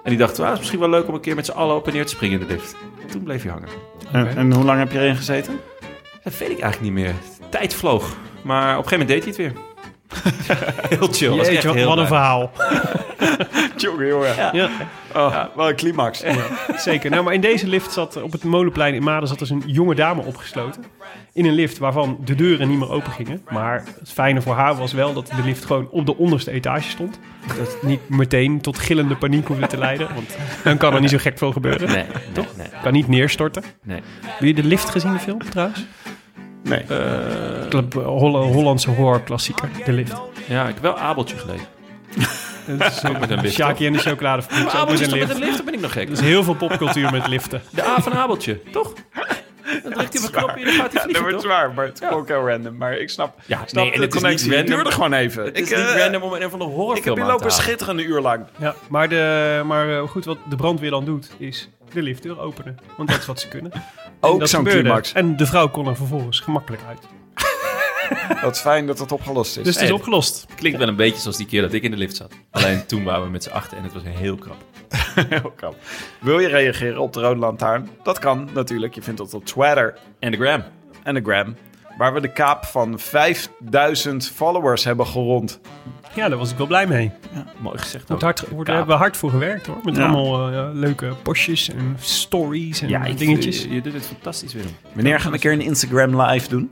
En 0.04 0.10
die 0.10 0.18
dachten, 0.18 0.38
ah, 0.44 0.46
het 0.46 0.54
is 0.54 0.60
misschien 0.60 0.80
wel 0.80 0.90
leuk 0.90 1.08
om 1.08 1.14
een 1.14 1.22
keer 1.22 1.36
met 1.36 1.46
z'n 1.46 1.52
allen 1.52 1.76
op 1.76 1.88
en 1.88 1.94
neer 1.94 2.06
te 2.06 2.14
springen 2.16 2.42
in 2.42 2.48
de 2.48 2.54
lift. 2.54 2.76
Toen 3.12 3.24
bleef 3.24 3.44
hij 3.44 3.52
hangen. 3.52 3.70
En, 4.12 4.38
en 4.38 4.54
hoe 4.54 4.64
lang 4.64 4.80
heb 4.80 4.92
je 4.92 5.00
erin 5.00 5.16
gezeten? 5.16 5.60
Dat 6.24 6.38
weet 6.38 6.50
ik 6.50 6.60
eigenlijk 6.60 6.82
niet 6.82 7.04
meer. 7.04 7.14
Tijd 7.50 7.74
vloog. 7.74 8.16
Maar 8.44 8.78
op 8.78 8.84
een 8.84 8.90
gegeven 8.90 9.08
moment 9.08 9.26
deed 9.26 9.36
hij 9.38 9.45
het 9.45 9.56
weer. 9.56 9.62
heel 11.00 11.08
chill. 11.08 11.30
was 11.30 11.38
Jeetje, 11.38 11.52
echt 11.56 11.64
wat, 11.64 11.76
heel 11.76 11.88
wat 11.88 11.98
een 11.98 12.08
verhaal. 12.08 12.52
Jongen, 13.78 14.08
jongen. 14.08 14.36
Ja, 14.54 14.70
Oh, 15.16 15.44
Wel 15.56 15.70
een 15.70 15.76
climax. 15.76 16.24
zeker. 16.76 17.10
Nou, 17.12 17.24
maar 17.24 17.34
in 17.34 17.41
deze 17.41 17.68
lift 17.68 17.91
zat 17.91 18.22
op 18.22 18.32
het 18.32 18.44
Molenplein 18.44 18.94
in 18.94 19.04
Maden 19.04 19.28
zat 19.28 19.40
dus 19.40 19.50
een 19.50 19.64
jonge 19.66 19.95
dame 19.95 20.22
opgesloten. 20.22 20.84
In 21.34 21.45
een 21.45 21.54
lift 21.54 21.78
waarvan 21.78 22.18
de 22.26 22.36
deuren 22.36 22.70
niet 22.70 22.80
meer 22.80 22.90
open 22.91 23.12
gingen. 23.12 23.41
Maar 23.50 23.84
het 24.00 24.12
fijne 24.12 24.41
voor 24.41 24.54
haar 24.54 24.76
was 24.76 24.94
wel 24.94 25.14
dat 25.14 25.28
de 25.28 25.44
lift 25.44 25.66
gewoon 25.66 25.90
op 25.90 26.06
de 26.06 26.18
onderste 26.18 26.52
etage 26.52 26.90
stond. 26.90 27.20
Dat 27.48 27.58
het 27.58 27.78
niet 27.84 28.10
meteen 28.10 28.62
tot 28.62 28.80
gillende 28.80 29.16
paniek 29.16 29.48
hoefde 29.48 29.68
te 29.68 29.78
leiden. 29.78 30.08
Want 30.14 30.36
dan 30.64 30.78
kan 30.78 30.94
er 30.94 31.02
niet 31.02 31.10
zo 31.10 31.18
gek 31.18 31.38
veel 31.38 31.52
gebeuren. 31.52 31.88
Nee, 31.88 32.06
nee, 32.36 32.45
nee. 32.58 32.68
Kan 32.84 32.94
niet 32.94 33.08
neerstorten. 33.08 33.64
nee. 33.84 34.02
Heb 34.26 34.48
je 34.48 34.54
de 34.54 34.64
lift 34.64 34.90
gezien, 34.90 35.14
de 35.14 35.20
film 35.20 35.40
trouwens? 35.50 35.86
Nee. 36.64 36.84
Club, 37.69 37.95
eh, 37.98 38.06
Holl- 38.06 38.52
Hollandse 38.52 38.90
horrorklassieker, 38.90 39.69
De 39.85 39.91
Lift. 39.94 40.14
Ja, 40.48 40.61
ik 40.68 40.73
heb 40.73 40.84
wel 40.84 40.98
Abeltje 40.98 41.38
gelezen. 41.38 41.68
Dat 42.77 42.91
is 42.91 43.06
Ook 43.06 43.19
met 43.19 43.30
een 43.30 43.41
lift, 43.41 43.53
Shaki 43.53 43.85
en 43.85 43.94
de 43.94 43.99
chocoladefabriek. 43.99 44.64
Ook 44.68 44.73
Abeltje 44.73 44.91
met 44.91 45.02
is 45.02 45.11
een 45.11 45.18
met 45.19 45.27
lift. 45.27 45.34
een 45.40 45.44
lift? 45.45 45.56
Dan 45.56 45.65
ben 45.65 45.73
ik 45.73 45.80
nog 45.81 45.91
gek. 45.91 46.06
Er 46.06 46.11
is 46.11 46.19
heel 46.19 46.44
veel 46.44 46.53
popcultuur 46.56 47.11
met 47.11 47.27
liften. 47.27 47.61
De 47.69 47.84
A 47.84 48.02
van 48.02 48.14
Abeltje, 48.14 48.60
toch? 48.72 48.94
Dan 49.84 49.91
drukt 49.94 50.14
hij 50.14 50.22
op 50.27 50.34
een 50.35 50.41
knopje 50.41 50.60
en 50.60 50.65
dan 50.65 50.73
gaat 50.73 50.81
hij 50.84 50.91
dat 50.94 51.02
vliegen, 51.02 51.22
wordt 51.23 51.38
toch? 51.38 51.45
zwaar, 51.52 51.73
maar 51.73 51.85
het 51.85 52.02
is 52.02 52.10
ook 52.10 52.27
heel 52.27 52.49
random. 52.49 52.77
Maar 52.77 52.98
ik 52.98 53.10
snap, 53.10 53.40
Ja, 53.45 53.57
snap 53.65 53.84
nee, 53.84 53.91
en 53.94 53.99
de 53.99 54.06
het 54.06 54.14
is 54.15 54.22
connectie. 54.22 54.49
niet 54.49 54.57
Het 54.57 54.68
duurde 54.68 54.91
gewoon 54.91 55.14
even. 55.14 55.44
Het 55.44 55.60
is 55.60 55.72
ik, 55.72 55.77
niet 55.77 55.85
eh, 55.85 55.98
random 55.98 56.22
om 56.22 56.34
een 56.34 56.49
van 56.49 56.60
de 56.60 56.65
horrorfilm 56.65 56.98
Ik 56.98 57.03
heb 57.03 57.15
hier 57.15 57.23
lopen 57.26 57.40
halen. 57.40 57.52
schitteren 57.64 57.98
een 57.98 58.06
uur 58.10 58.22
lang. 58.22 58.45
Ja, 58.60 58.76
maar, 58.90 59.10
de, 59.10 59.61
maar 59.65 59.90
eh, 59.98 60.02
goed, 60.07 60.26
wat 60.26 60.38
de 60.49 60.56
brandweer 60.56 60.90
dan 60.90 61.06
doet, 61.06 61.30
is 61.38 61.69
de 61.94 62.02
liftdeur 62.02 62.40
openen. 62.40 62.78
Want 62.98 63.10
dat 63.10 63.18
is 63.20 63.26
wat 63.26 63.40
ze 63.40 63.48
kunnen. 63.48 63.72
En 64.24 64.30
Ook 64.30 64.40
dat 64.40 64.49
zo'n 64.49 64.60
gebeurde. 64.60 64.82
climax. 64.82 65.14
En 65.14 65.38
de 65.38 65.45
vrouw 65.45 65.70
kon 65.70 65.88
er 65.88 65.95
vervolgens 65.95 66.40
gemakkelijk 66.40 66.82
uit. 66.88 66.99
Dat 68.41 68.56
is 68.56 68.61
fijn 68.61 68.88
dat 68.88 68.99
het 68.99 69.11
opgelost 69.11 69.57
is. 69.57 69.64
Dus 69.64 69.74
het 69.74 69.84
is 69.84 69.90
Hey. 69.90 69.98
opgelost. 69.98 70.45
Klinkt 70.56 70.78
wel 70.78 70.88
een 70.88 70.95
beetje 70.95 71.22
zoals 71.22 71.38
die 71.38 71.45
keer 71.45 71.61
dat 71.61 71.74
ik 71.74 71.84
in 71.84 71.91
de 71.91 71.98
lift 71.98 72.15
zat. 72.15 72.34
Alleen 72.52 72.86
toen 72.86 73.03
waren 73.03 73.24
we 73.24 73.30
met 73.30 73.44
z'n 73.44 73.49
achten 73.49 73.78
en 73.78 73.84
het 73.84 73.94
was 73.94 74.02
heel 74.06 74.36
krap. 74.36 74.57
Heel 75.30 75.53
knap. 75.56 75.76
Wil 76.20 76.40
je 76.40 76.48
reageren 76.48 76.98
op 77.02 77.14
de 77.14 77.22
Rode 77.22 77.40
Lantaarn? 77.40 77.90
Dat 78.03 78.20
kan 78.20 78.49
natuurlijk. 78.53 78.95
Je 78.95 79.02
vindt 79.02 79.20
dat 79.20 79.34
op 79.34 79.45
Twitter 79.45 79.98
En 80.20 80.32
de 80.32 80.38
gram. 80.38 80.64
en 81.03 81.14
de 81.14 81.22
Gram. 81.22 81.56
Waar 81.98 82.14
we 82.14 82.22
de 82.22 82.32
kaap 82.32 82.65
van 82.65 82.99
5000 82.99 84.28
followers 84.36 84.84
hebben 84.84 85.07
gerond. 85.07 85.60
Ja, 86.15 86.30
daar 86.30 86.38
was 86.38 86.52
ik 86.52 86.57
wel 86.57 86.68
blij 86.68 86.88
mee. 86.88 87.11
Mooi 87.60 87.77
gezegd 87.77 88.07
Wordt 88.07 88.23
ook. 88.23 88.30
hard, 88.30 88.40
wordt, 88.40 88.56
Kaap. 88.56 88.65
daar 88.65 88.76
hebben 88.76 88.95
we 88.95 89.02
hard 89.02 89.18
voor 89.18 89.30
gewerkt 89.30 89.65
hoor. 89.68 89.77
Met 89.84 89.95
Ja. 89.95 90.06
allemaal 90.07 90.52
eh, 90.52 90.69
leuke 90.73 91.14
postjes 91.23 91.69
en 91.69 91.95
stories 91.99 92.81
en 92.81 92.90
Ja, 92.90 93.03
ik- 93.03 93.18
dingetjes. 93.18 93.64
Je, 93.64 93.73
je 93.73 93.81
doet 93.81 93.94
het 93.94 94.06
fantastisch, 94.06 94.53
Willem. 94.53 94.72
Wanneer 94.94 95.19
gaan 95.19 95.30
we 95.30 95.35
een 95.35 95.41
keer 95.41 95.52
een 95.52 95.61
Instagram 95.61 96.22
live 96.22 96.49
doen? 96.49 96.69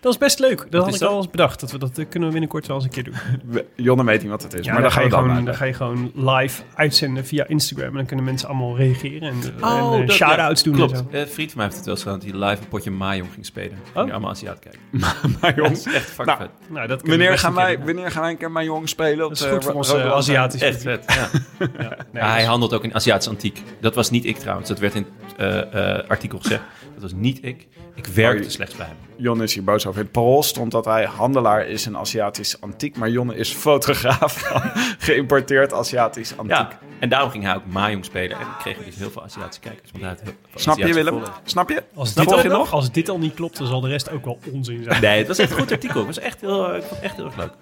Dat 0.00 0.12
is 0.12 0.18
best 0.18 0.38
leuk. 0.38 0.66
Dat 0.70 0.84
had 0.84 0.94
ik 0.94 1.00
dat? 1.00 1.08
al 1.08 1.16
eens 1.16 1.30
bedacht. 1.30 1.60
Dat, 1.60 1.70
we, 1.70 1.78
dat 1.78 1.98
eh, 1.98 2.04
kunnen 2.08 2.28
we 2.28 2.32
binnenkort 2.34 2.66
wel 2.66 2.76
eens 2.76 2.84
een 2.84 2.90
keer 2.90 3.04
doen. 3.04 3.14
We- 3.44 3.64
Jonne 3.76 4.04
weet 4.04 4.20
niet 4.22 4.30
wat 4.30 4.42
het 4.42 4.54
is, 4.54 4.64
Ja, 4.66 4.72
maar 4.72 4.82
dan, 4.82 4.90
dan 4.90 4.98
ga 4.98 5.04
je 5.04 5.08
dan 5.10 5.22
gewoon, 5.22 5.44
dan 5.44 5.54
ga 5.54 5.64
je 5.64 5.72
gewoon 5.72 6.12
live 6.14 6.62
uitzenden 6.74 7.26
via 7.26 7.46
Instagram. 7.46 7.88
En 7.88 7.94
dan 7.94 8.06
kunnen 8.06 8.24
mensen 8.24 8.48
allemaal 8.48 8.76
reageren 8.76 9.28
en, 9.28 9.36
Oh, 9.62 9.94
en 9.94 10.02
eh, 10.02 10.08
shout-outs 10.14 10.62
doen 10.62 10.74
Klopt. 10.74 10.92
en 10.92 10.98
zo. 10.98 11.18
Een 11.18 11.28
vriend 11.28 11.48
van 11.50 11.56
mij 11.56 11.66
heeft 11.66 11.76
het 11.76 11.84
wel 11.86 11.94
eens 11.94 12.02
gedaan 12.04 12.18
dat 12.20 12.28
hij 12.30 12.48
live 12.48 12.62
een 12.62 12.68
potje 12.68 12.90
Mahjong 12.90 13.32
ging 13.32 13.46
spelen. 13.46 13.78
Ging 13.92 14.06
Oh. 14.06 14.12
allemaal 14.12 14.30
Aziat 14.30 14.58
kijken. 14.58 14.80
Dat 15.62 15.70
is 15.70 15.84
echt 15.84 16.10
fucking 16.10 16.26
Nou, 16.26 16.38
vet. 16.38 16.50
Nou, 16.70 16.86
dat 16.86 17.02
kunnen 17.02 17.18
we 17.18 17.24
wanneer 17.24 17.38
gaan, 17.38 17.54
wij, 17.54 17.76
doen. 17.76 17.84
wanneer 17.86 18.10
gaan 18.10 18.22
wij 18.22 18.30
een 18.30 18.36
keer 18.36 18.62
jongen 18.64 18.88
spelen? 18.88 19.24
Op 19.24 19.28
Dat 19.30 19.38
is 19.38 19.38
de 19.44 19.50
goed 19.50 19.62
voor 19.64 19.72
Ro- 19.72 19.78
ons 19.78 19.88
Rode 19.88 20.00
eh, 20.02 20.08
Lantaarn? 20.08 20.36
Aziatisch 20.38 20.60
Echt 20.62 20.82
vet, 20.82 21.04
ja. 21.06 21.28
Nee, 22.12 22.22
Ja, 22.22 22.30
hij 22.30 22.44
handelt 22.44 22.72
ook 22.74 22.84
in 22.84 22.94
Aziatisch 22.94 23.28
antiek. 23.28 23.62
Dat 23.80 23.94
was 23.94 24.10
niet 24.10 24.24
ik 24.24 24.36
trouwens. 24.38 24.68
Dat 24.68 24.78
werd 24.78 24.94
in 24.94 25.06
het 25.26 25.36
eh, 25.72 25.98
eh, 25.98 26.08
artikel 26.08 26.38
gezegd. 26.38 26.62
Dat 27.00 27.10
was 27.10 27.20
niet 27.20 27.44
ik. 27.44 27.66
Ik 27.94 28.06
werkte 28.06 28.44
Oh, 28.44 28.50
slechts 28.50 28.76
bij 28.76 28.86
hem. 28.86 28.96
Jonne 29.16 29.42
is 29.42 29.54
hier 29.54 29.64
boos 29.64 29.86
over. 29.86 29.98
In 29.98 30.04
het 30.04 30.12
parool 30.12 30.42
stond 30.42 30.70
dat 30.70 30.84
hij 30.84 31.04
handelaar 31.04 31.66
is 31.66 31.86
in 31.86 31.96
Aziatisch 31.96 32.60
antiek. 32.60 32.96
Maar 32.96 33.10
Jonne 33.10 33.36
is 33.36 33.52
fotograaf 33.52 34.38
van 34.48 34.62
geïmporteerd 34.98 35.72
Aziatisch 35.72 36.36
antiek. 36.36 36.56
Ja, 36.56 36.78
en 37.00 37.08
daarom 37.08 37.30
ging 37.30 37.44
hij 37.44 37.54
ook 37.54 37.66
Mahjong 37.66 38.04
spelen. 38.04 38.38
En 38.38 38.46
kreeg 38.58 38.76
hij 38.76 38.84
dus 38.84 38.96
heel 38.96 39.10
veel 39.10 39.22
Aziatische 39.22 39.60
kijkers. 39.60 39.90
Want 39.90 40.04
hij 40.04 40.12
had 40.12 40.20
heel 40.22 40.32
veel 40.50 40.60
Snap 40.60 40.78
je 40.78 40.94
Willem? 40.94 41.22
Snap 41.44 41.68
je? 41.68 41.82
Als 41.94 42.14
dit, 42.14 42.30
je 42.30 42.50
al, 42.50 42.58
nog? 42.58 42.72
als 42.72 42.92
dit 42.92 43.08
al 43.08 43.18
niet 43.18 43.34
klopt, 43.34 43.58
dan 43.58 43.66
zal 43.66 43.80
de 43.80 43.88
rest 43.88 44.10
ook 44.10 44.24
wel 44.24 44.38
onzin 44.52 44.82
zijn. 44.82 45.00
Nee, 45.00 45.18
het 45.18 45.26
was 45.26 45.38
echt 45.38 45.50
een 45.50 45.58
goed 45.58 45.72
artikel. 45.72 45.96
Het 45.96 46.06
was 46.06 46.18
echt 46.18 46.40
heel, 46.40 46.74
ik 46.74 46.82
vond 46.82 46.90
het 46.90 47.00
echt 47.00 47.16
heel 47.16 47.24
erg 47.24 47.36
leuk. 47.36 47.52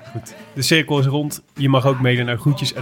De 0.54 0.62
cirkel 0.62 0.98
is 0.98 1.06
rond. 1.06 1.42
Je 1.54 1.68
mag 1.68 1.86
ook 1.86 2.00
mailen 2.00 2.26
naar 2.26 2.38
groetjes 2.38 2.72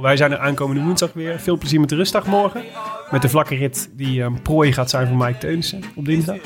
Wij 0.00 0.16
zijn 0.16 0.32
er 0.32 0.38
aankomende 0.38 0.82
woensdag 0.82 1.12
weer. 1.12 1.40
Veel 1.40 1.56
plezier 1.56 1.80
met 1.80 1.88
de 1.88 1.96
rustdag 1.96 2.26
morgen. 2.26 2.64
Met 3.10 3.22
de 3.22 3.28
vlakke 3.28 3.54
rit 3.54 3.90
die 3.92 4.22
een 4.22 4.42
prooi 4.56 4.72
gaat 4.72 4.90
zijn 4.90 5.06
voor 5.08 5.16
Mike 5.16 5.38
Teunissen 5.38 5.82
op 5.94 6.04
dinsdag. 6.04 6.36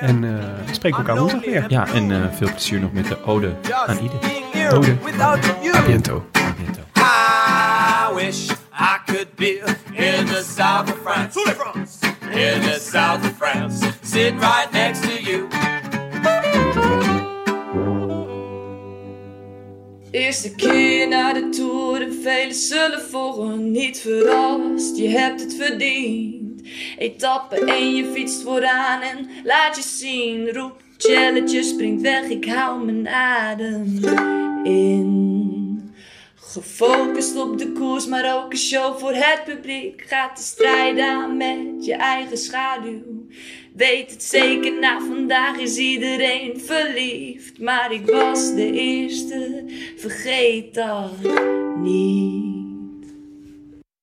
En 0.00 0.24
eh 0.24 0.30
we 0.66 0.74
spreken 0.74 0.98
elkaar 0.98 1.18
woensdag 1.18 1.44
weer. 1.44 1.64
Ja, 1.68 1.86
en 1.92 2.10
eh, 2.10 2.32
veel 2.32 2.50
plezier 2.50 2.80
nog 2.80 2.92
met 2.92 3.06
de 3.06 3.24
ode 3.24 3.54
aan 3.86 3.98
Ide. 3.98 4.76
Ode. 4.76 4.96
A 5.74 5.82
biento. 5.86 6.26
A 6.36 6.54
biento. 6.56 6.80
I 6.96 8.24
wish 8.24 8.50
I 8.72 8.98
could 9.06 9.34
be 9.34 9.62
in 9.92 10.26
the 10.26 10.44
south 10.56 10.92
of 10.92 10.98
France. 11.04 11.40
In 12.30 12.60
the 12.60 12.78
south 12.80 13.24
of 13.24 13.32
France. 13.36 13.86
Sitting 14.02 14.40
right 14.40 14.72
next 14.72 15.02
to 15.02 15.30
you. 15.30 15.46
Eerste 20.10 20.54
keer 20.54 21.08
naar 21.08 21.34
de 21.34 21.48
Tour, 21.48 21.98
de 21.98 22.20
velen 22.22 22.54
zullen 22.54 23.02
volgen. 23.10 23.70
Niet 23.70 24.00
verrast, 24.00 24.96
je 24.96 25.08
hebt 25.08 25.40
het 25.40 25.54
verdiend. 25.54 26.49
Etappe 26.98 27.56
en 27.56 27.94
je 27.94 28.04
fietst 28.14 28.42
vooraan 28.42 29.02
en 29.02 29.28
laat 29.44 29.76
je 29.76 29.82
zien. 29.82 30.52
Roep, 30.52 30.82
challenge, 30.98 31.62
springt 31.62 32.02
weg, 32.02 32.24
ik 32.28 32.44
hou 32.44 32.84
mijn 32.84 33.08
adem 33.08 33.98
in. 34.64 35.28
Gefocust 36.34 37.36
op 37.36 37.58
de 37.58 37.72
koers, 37.72 38.06
maar 38.06 38.36
ook 38.36 38.52
een 38.52 38.58
show 38.58 38.98
voor 38.98 39.12
het 39.14 39.44
publiek. 39.44 40.04
Gaat 40.06 40.36
de 40.36 40.42
strijd 40.42 40.98
aan 40.98 41.36
met 41.36 41.84
je 41.84 41.94
eigen 41.94 42.38
schaduw. 42.38 43.02
Weet 43.74 44.10
het 44.10 44.22
zeker, 44.22 44.78
na 44.80 45.00
vandaag 45.00 45.58
is 45.58 45.76
iedereen 45.76 46.60
verliefd. 46.60 47.58
Maar 47.58 47.92
ik 47.92 48.06
was 48.06 48.54
de 48.54 48.72
eerste, 48.72 49.64
vergeet 49.96 50.74
dat 50.74 51.12
niet. 51.76 52.49